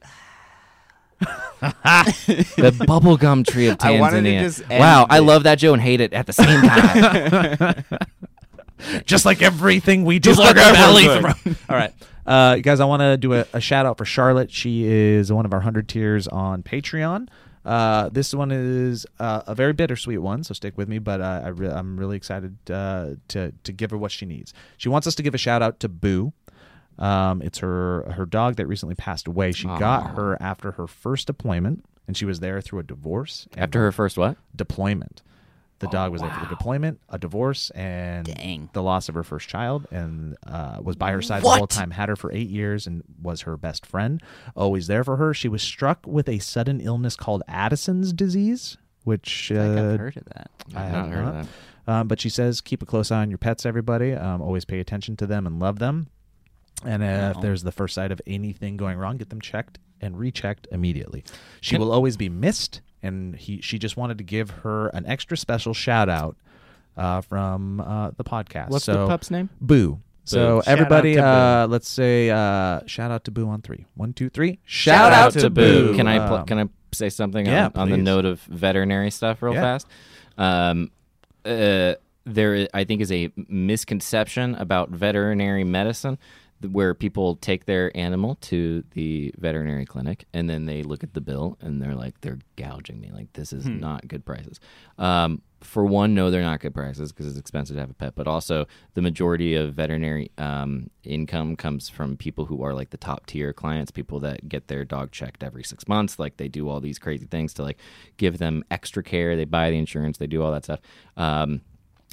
the 1.20 2.72
bubblegum 2.88 3.46
tree 3.46 3.68
of 3.68 3.78
Tanzania. 3.78 3.86
I 3.98 4.00
wanted 4.00 4.22
to 4.24 4.40
just 4.40 4.62
end 4.70 4.80
wow, 4.80 5.06
I 5.10 5.18
it. 5.18 5.22
love 5.22 5.44
that 5.44 5.56
Joe 5.60 5.74
and 5.74 5.82
hate 5.82 6.00
it 6.02 6.14
at 6.14 6.26
the 6.28 6.34
same 6.34 6.62
time. 6.62 7.84
Just 9.06 9.26
like 9.26 9.42
everything 9.42 10.06
we 10.06 10.20
do. 10.20 10.30
Just 10.30 10.40
like 10.40 10.56
Valley. 10.56 11.08
All 11.08 11.76
right, 11.76 11.94
uh, 12.26 12.58
guys. 12.58 12.80
I 12.80 12.86
want 12.86 13.02
to 13.02 13.18
do 13.18 13.34
a, 13.34 13.46
a 13.54 13.60
shout 13.60 13.86
out 13.86 13.98
for 13.98 14.06
Charlotte. 14.06 14.52
She 14.52 14.86
is 14.86 15.32
one 15.32 15.46
of 15.46 15.54
our 15.54 15.62
hundred 15.62 15.90
tiers 15.90 16.28
on 16.28 16.64
Patreon. 16.64 17.28
Uh, 17.66 18.10
this 18.10 18.34
one 18.34 18.52
is 18.52 19.06
uh, 19.20 19.44
a 19.46 19.54
very 19.54 19.74
bittersweet 19.74 20.22
one, 20.22 20.44
so 20.44 20.54
stick 20.54 20.78
with 20.78 20.88
me. 20.88 20.98
But 21.00 21.22
uh, 21.22 21.42
I 21.46 21.48
re- 21.50 21.70
I'm 21.70 22.00
really 22.00 22.18
excited 22.18 22.58
uh, 22.72 23.12
to 23.30 23.52
to 23.64 23.72
give 23.72 23.92
her 23.92 23.98
what 23.98 24.12
she 24.12 24.26
needs. 24.26 24.54
She 24.78 24.90
wants 24.90 25.08
us 25.08 25.16
to 25.16 25.24
give 25.24 25.36
a 25.36 25.38
shout 25.38 25.62
out 25.62 25.80
to 25.82 25.90
Boo. 25.90 26.34
Um, 26.98 27.42
it's 27.42 27.60
her 27.60 28.12
her 28.12 28.26
dog 28.26 28.56
that 28.56 28.68
recently 28.68 28.96
passed 28.96 29.28
away. 29.28 29.52
She 29.52 29.68
got 29.68 30.16
her 30.16 30.42
after 30.42 30.72
her 30.72 30.88
first 30.88 31.28
deployment, 31.28 31.86
and 32.08 32.18
she 32.18 32.26
was 32.26 32.40
there 32.40 32.62
through 32.62 32.80
a 32.80 32.84
divorce. 32.84 33.48
After 33.58 33.80
her 33.82 33.92
first 33.92 34.18
what? 34.18 34.38
deployment. 34.56 35.22
The 35.80 35.88
Oh, 35.88 35.92
dog 35.92 36.12
was 36.12 36.22
there 36.22 36.30
for 36.32 36.42
the 36.42 36.50
deployment, 36.50 37.00
a 37.10 37.18
divorce, 37.18 37.70
and 37.72 38.26
Dang. 38.26 38.70
the 38.74 38.84
loss 38.84 39.08
of 39.10 39.16
her 39.16 39.24
first 39.24 39.48
child, 39.48 39.88
and 39.92 40.36
uh, 40.46 40.80
was 40.82 40.96
by 40.98 41.12
her 41.12 41.22
side 41.22 41.42
the 41.44 41.50
whole 41.50 41.68
time. 41.68 41.92
Had 41.92 42.10
her 42.10 42.16
for 42.18 42.32
eight 42.34 42.50
years, 42.50 42.86
and 42.86 43.04
was 43.22 43.42
her 43.42 43.56
best 43.56 43.86
friend. 43.86 44.22
Always 44.56 44.88
there 44.88 45.04
for 45.06 45.16
her. 45.16 45.34
She 45.34 45.48
was 45.48 45.62
struck 45.62 46.06
with 46.06 46.28
a 46.28 46.40
sudden 46.40 46.82
illness 46.82 47.16
called 47.16 47.44
Addison's 47.48 48.12
disease, 48.12 48.78
which 49.06 49.52
uh, 49.56 49.60
I've 49.62 50.00
heard 50.00 50.18
of 50.18 50.26
that. 50.26 50.52
I 50.76 50.80
have 50.82 50.92
not 50.92 51.10
heard 51.16 51.26
of 51.28 51.34
that. 51.86 51.92
um, 51.92 52.08
but 52.10 52.20
she 52.20 52.30
says 52.30 52.60
keep 52.62 52.82
a 52.82 52.86
close 52.86 53.10
eye 53.10 53.22
on 53.22 53.30
your 53.32 53.38
pets, 53.38 53.66
everybody. 53.66 54.14
Um, 54.14 54.42
always 54.42 54.66
pay 54.66 54.80
attention 54.82 55.16
to 55.18 55.26
them 55.26 55.48
and 55.48 55.60
love 55.60 55.80
them. 55.80 56.08
And 56.86 57.02
if 57.04 57.36
Wow. 57.36 57.42
there's 57.42 57.64
the 57.64 57.72
first 57.72 57.96
sight 57.96 58.12
of 58.12 58.22
anything 58.28 58.78
going 58.78 58.98
wrong, 58.98 59.18
get 59.18 59.30
them 59.30 59.42
checked 59.42 59.80
and 60.02 60.18
rechecked 60.18 60.68
immediately. 60.72 61.24
She 61.62 61.76
Can- 61.76 61.82
will 61.82 61.92
always 61.92 62.16
be 62.18 62.30
missed, 62.30 62.82
and 63.04 63.36
he 63.36 63.62
she 63.62 63.78
just 63.80 63.98
wanted 63.98 64.18
to 64.18 64.24
give 64.24 64.50
her 64.50 64.88
an 64.90 65.06
extra 65.06 65.38
special 65.38 65.74
shout 65.74 66.10
out 66.10 66.36
uh, 66.98 67.22
from 67.22 67.80
uh, 67.82 68.12
the 68.18 68.24
podcast. 68.24 68.70
What's 68.70 68.86
so, 68.86 68.94
the 68.94 69.08
pup's 69.08 69.32
name? 69.32 69.50
Boo. 69.62 70.00
So 70.26 70.62
Shout 70.62 70.68
everybody, 70.68 71.18
out 71.18 71.24
to 71.24 71.64
uh, 71.64 71.68
let's 71.70 71.90
say 71.90 72.30
uh, 72.30 72.82
shout 72.86 73.10
out 73.10 73.24
to 73.24 73.32
Boo 73.32 73.48
on 73.50 73.62
three. 73.62 73.86
One, 73.96 74.14
two, 74.14 74.30
three. 74.30 74.60
Shout 74.64 75.12
out 75.12 75.34
to 75.34 75.50
Boo. 75.50 75.96
Can 75.96 76.08
I 76.08 76.28
pl- 76.28 76.38
Um, 76.38 76.46
can 76.46 76.60
I 76.60 76.66
say 76.92 77.10
something 77.10 77.46
yeah, 77.48 77.68
on, 77.68 77.72
on 77.84 77.90
the 77.90 77.98
note 77.98 78.26
of 78.26 78.40
veterinary 78.42 79.10
stuff 79.12 79.42
real 79.42 79.54
Yeah. 79.56 79.62
fast? 79.62 79.88
Um, 80.38 80.92
uh, 81.46 81.96
there, 82.26 82.56
i- 82.56 82.68
I 82.76 82.84
think, 82.84 83.02
is 83.02 83.12
a 83.12 83.32
misconception 83.48 84.54
about 84.56 84.90
veterinary 84.90 85.64
medicine 85.64 86.18
th- 86.18 86.22
where 86.62 86.94
people 86.94 87.36
take 87.38 87.66
their 87.66 87.96
animal 87.96 88.36
to 88.36 88.84
the 88.92 89.34
veterinary 89.38 89.86
clinic 89.86 90.26
and 90.34 90.50
then 90.50 90.66
they 90.66 90.84
look 90.84 91.04
at 91.04 91.14
the 91.14 91.22
bill 91.22 91.58
and 91.62 91.82
they're 91.82 91.96
like, 91.96 92.20
they're 92.22 92.40
gouging 92.58 93.00
me. 93.00 93.12
Like, 93.12 93.32
this 93.34 93.54
is 93.54 93.66
not 93.68 94.08
good 94.08 94.26
prices. 94.26 94.60
Um, 94.98 95.42
for 95.62 95.86
one, 95.86 96.16
no, 96.16 96.32
they're 96.32 96.42
not 96.42 96.62
good 96.62 96.74
prices 96.74 97.12
because 97.12 97.28
it's 97.28 97.38
expensive 97.38 97.76
to 97.76 97.82
have 97.82 97.90
a 97.90 97.94
pet. 97.94 98.16
But 98.16 98.28
also, 98.28 98.66
the 98.94 99.02
majority 99.02 99.56
of 99.56 99.74
veterinary 99.74 100.32
um, 100.38 100.90
income 101.04 101.56
comes 101.56 101.90
from 101.90 102.18
people 102.18 102.46
who 102.46 102.64
are 102.64 102.74
like 102.74 102.92
the 102.92 102.98
top 102.98 103.26
tier 103.26 103.52
clients, 103.52 103.92
people 103.92 104.20
that 104.22 104.48
get 104.48 104.68
their 104.68 104.86
dog 104.86 105.12
checked 105.12 105.44
every 105.44 105.64
six 105.64 105.88
months. 105.88 106.18
Like 106.18 106.38
they 106.38 106.48
do 106.48 106.70
all 106.70 106.80
these 106.80 107.00
crazy 107.00 107.26
things 107.26 107.54
to 107.56 107.64
like 107.64 107.78
give 108.18 108.38
them 108.38 108.64
extra 108.72 109.04
care. 109.04 109.36
They 109.36 109.46
buy 109.46 109.70
the 109.72 109.78
insurance. 109.78 110.18
They 110.18 110.28
do 110.28 110.42
all 110.42 110.52
that 110.52 110.64
stuff. 110.64 110.80
Um, 111.18 111.62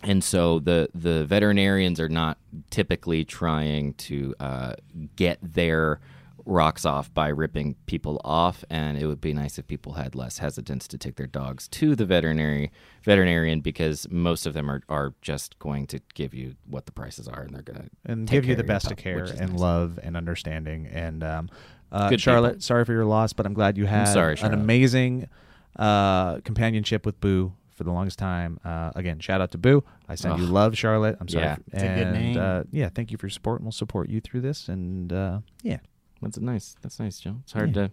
and 0.03 0.23
so 0.23 0.59
the 0.59 0.89
the 0.95 1.25
veterinarians 1.25 2.01
are 2.01 2.09
not 2.09 2.39
typically 2.71 3.25
trying 3.25 3.95
to 3.95 4.35
uh, 4.41 4.75
get 5.17 5.39
their 5.43 6.01
rocks 6.47 6.87
off 6.87 7.13
by 7.13 7.27
ripping 7.27 7.75
people 7.87 8.21
off 8.25 8.65
and 8.71 8.97
it 8.97 9.07
would 9.07 9.21
be 9.21 9.35
nice 9.35 9.59
if 9.59 9.67
people 9.67 9.95
had 9.95 10.15
less 10.15 10.39
hesitance 10.39 10.87
to 10.87 10.97
take 10.97 11.17
their 11.17 11.27
dogs 11.27 11.67
to 11.67 11.97
the 11.97 12.07
veterinary 12.07 12.71
veterinarian 13.03 13.61
because 13.61 14.09
most 14.11 14.47
of 14.47 14.55
them 14.55 14.71
are, 14.71 14.81
are 14.89 15.13
just 15.23 15.59
going 15.59 15.89
to 15.89 16.01
give 16.15 16.33
you 16.33 16.55
what 16.71 16.87
the 16.87 16.93
prices 16.93 17.27
are 17.27 17.43
and 17.43 17.53
they're 17.53 17.63
going 17.63 17.83
to 17.83 17.91
and 18.05 18.29
give 18.29 18.45
you 18.45 18.55
the 18.55 18.63
best 18.63 18.93
of 18.93 18.97
care 18.97 19.25
and 19.25 19.51
nice. 19.51 19.61
love 19.61 19.99
and 20.05 20.17
understanding. 20.17 20.87
And 20.87 21.25
um, 21.25 21.51
uh, 21.91 22.11
Good 22.11 22.21
Charlotte, 22.21 22.51
people. 22.51 22.63
sorry 22.63 22.85
for 22.85 22.93
your 22.93 23.05
loss, 23.05 23.33
but 23.33 23.45
I'm 23.45 23.55
glad 23.55 23.77
you 23.77 23.87
had 23.87 24.05
sorry, 24.05 24.37
an 24.41 24.55
amazing 24.55 25.29
uh, 25.77 26.39
companionship 26.41 27.05
with 27.05 27.21
Boo 27.21 27.55
for 27.77 27.85
the 27.85 27.93
longest 27.93 28.19
time. 28.19 28.59
Uh, 28.65 28.91
again, 28.97 29.21
shout 29.21 29.41
out 29.41 29.53
to 29.53 29.59
Boo. 29.59 29.85
I 30.09 30.15
send 30.17 30.39
you 30.41 30.47
love, 30.47 30.77
Charlotte. 30.77 31.17
I'm 31.21 31.29
sorry. 31.29 31.45
Yeah. 31.45 31.55
for- 31.57 31.63
It's 31.73 31.83
a 31.83 31.87
good 32.05 32.13
name. 32.13 32.37
Uh, 32.39 32.63
yeah, 32.73 32.89
thank 32.89 33.11
you 33.13 33.19
for 33.19 33.27
your 33.27 33.31
support, 33.31 33.61
and 33.61 33.67
we'll 33.67 33.73
support 33.73 34.09
you 34.09 34.21
through 34.21 34.41
this. 34.41 34.69
And 34.69 35.13
uh, 35.13 35.41
yeah, 35.63 35.79
That's 36.23 36.39
nice. 36.39 36.75
That's 36.83 36.99
nice, 36.99 37.21
Joe. 37.21 37.37
It's 37.45 37.53
hard 37.53 37.77
Yeah. 37.77 37.89
to 37.89 37.91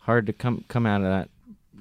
hard 0.00 0.26
to 0.26 0.32
come 0.32 0.64
come 0.68 0.84
out 0.86 1.00
of 1.02 1.06
that. 1.08 1.30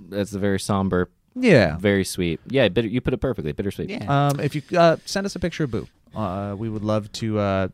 That's 0.10 0.34
a 0.34 0.40
very 0.40 0.60
somber, 0.60 1.10
yeah. 1.36 1.76
very 1.78 2.06
sweet. 2.06 2.40
Yeah, 2.48 2.70
bitter, 2.70 2.88
you 2.88 3.02
put 3.02 3.14
it 3.14 3.18
perfectly. 3.18 3.52
Bittersweet. 3.52 3.90
Yeah. 3.90 4.28
Um, 4.30 4.40
if 4.40 4.56
you 4.56 4.62
uh, 4.78 4.96
send 5.06 5.26
us 5.26 5.36
a 5.36 5.40
picture 5.40 5.66
of 5.66 5.72
Boo, 5.72 5.88
uh, 6.16 6.56
we 6.58 6.70
would 6.70 6.84
love 6.84 7.12
to 7.14 7.40
uh, 7.40 7.68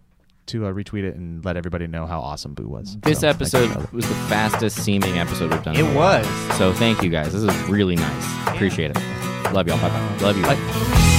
to 0.48 0.66
uh, 0.68 0.72
retweet 0.72 1.04
it 1.04 1.16
and 1.16 1.44
let 1.44 1.58
everybody 1.58 1.88
know 1.88 2.06
how 2.06 2.20
awesome 2.22 2.54
Boo 2.54 2.68
was. 2.68 2.98
This 3.02 3.22
So, 3.22 3.28
episode 3.28 3.76
was 3.92 4.08
the 4.08 4.16
fastest 4.30 4.84
seeming 4.84 5.18
episode 5.18 5.52
we've 5.52 5.64
done. 5.64 5.76
It 5.76 5.80
in 5.80 5.86
a 5.88 5.94
while. 5.96 6.22
was. 6.22 6.58
So 6.58 6.74
thank 6.74 7.02
you 7.02 7.10
guys. 7.10 7.34
This 7.34 7.44
is 7.44 7.70
really 7.70 7.96
nice. 7.96 8.48
Appreciate 8.48 8.92
it. 8.96 9.54
Love 9.54 9.68
y'all. 9.68 9.80
Bye 9.80 9.90
bye. 9.90 10.18
Love 10.22 10.38
you. 10.38 10.44
Bye. 10.44 11.12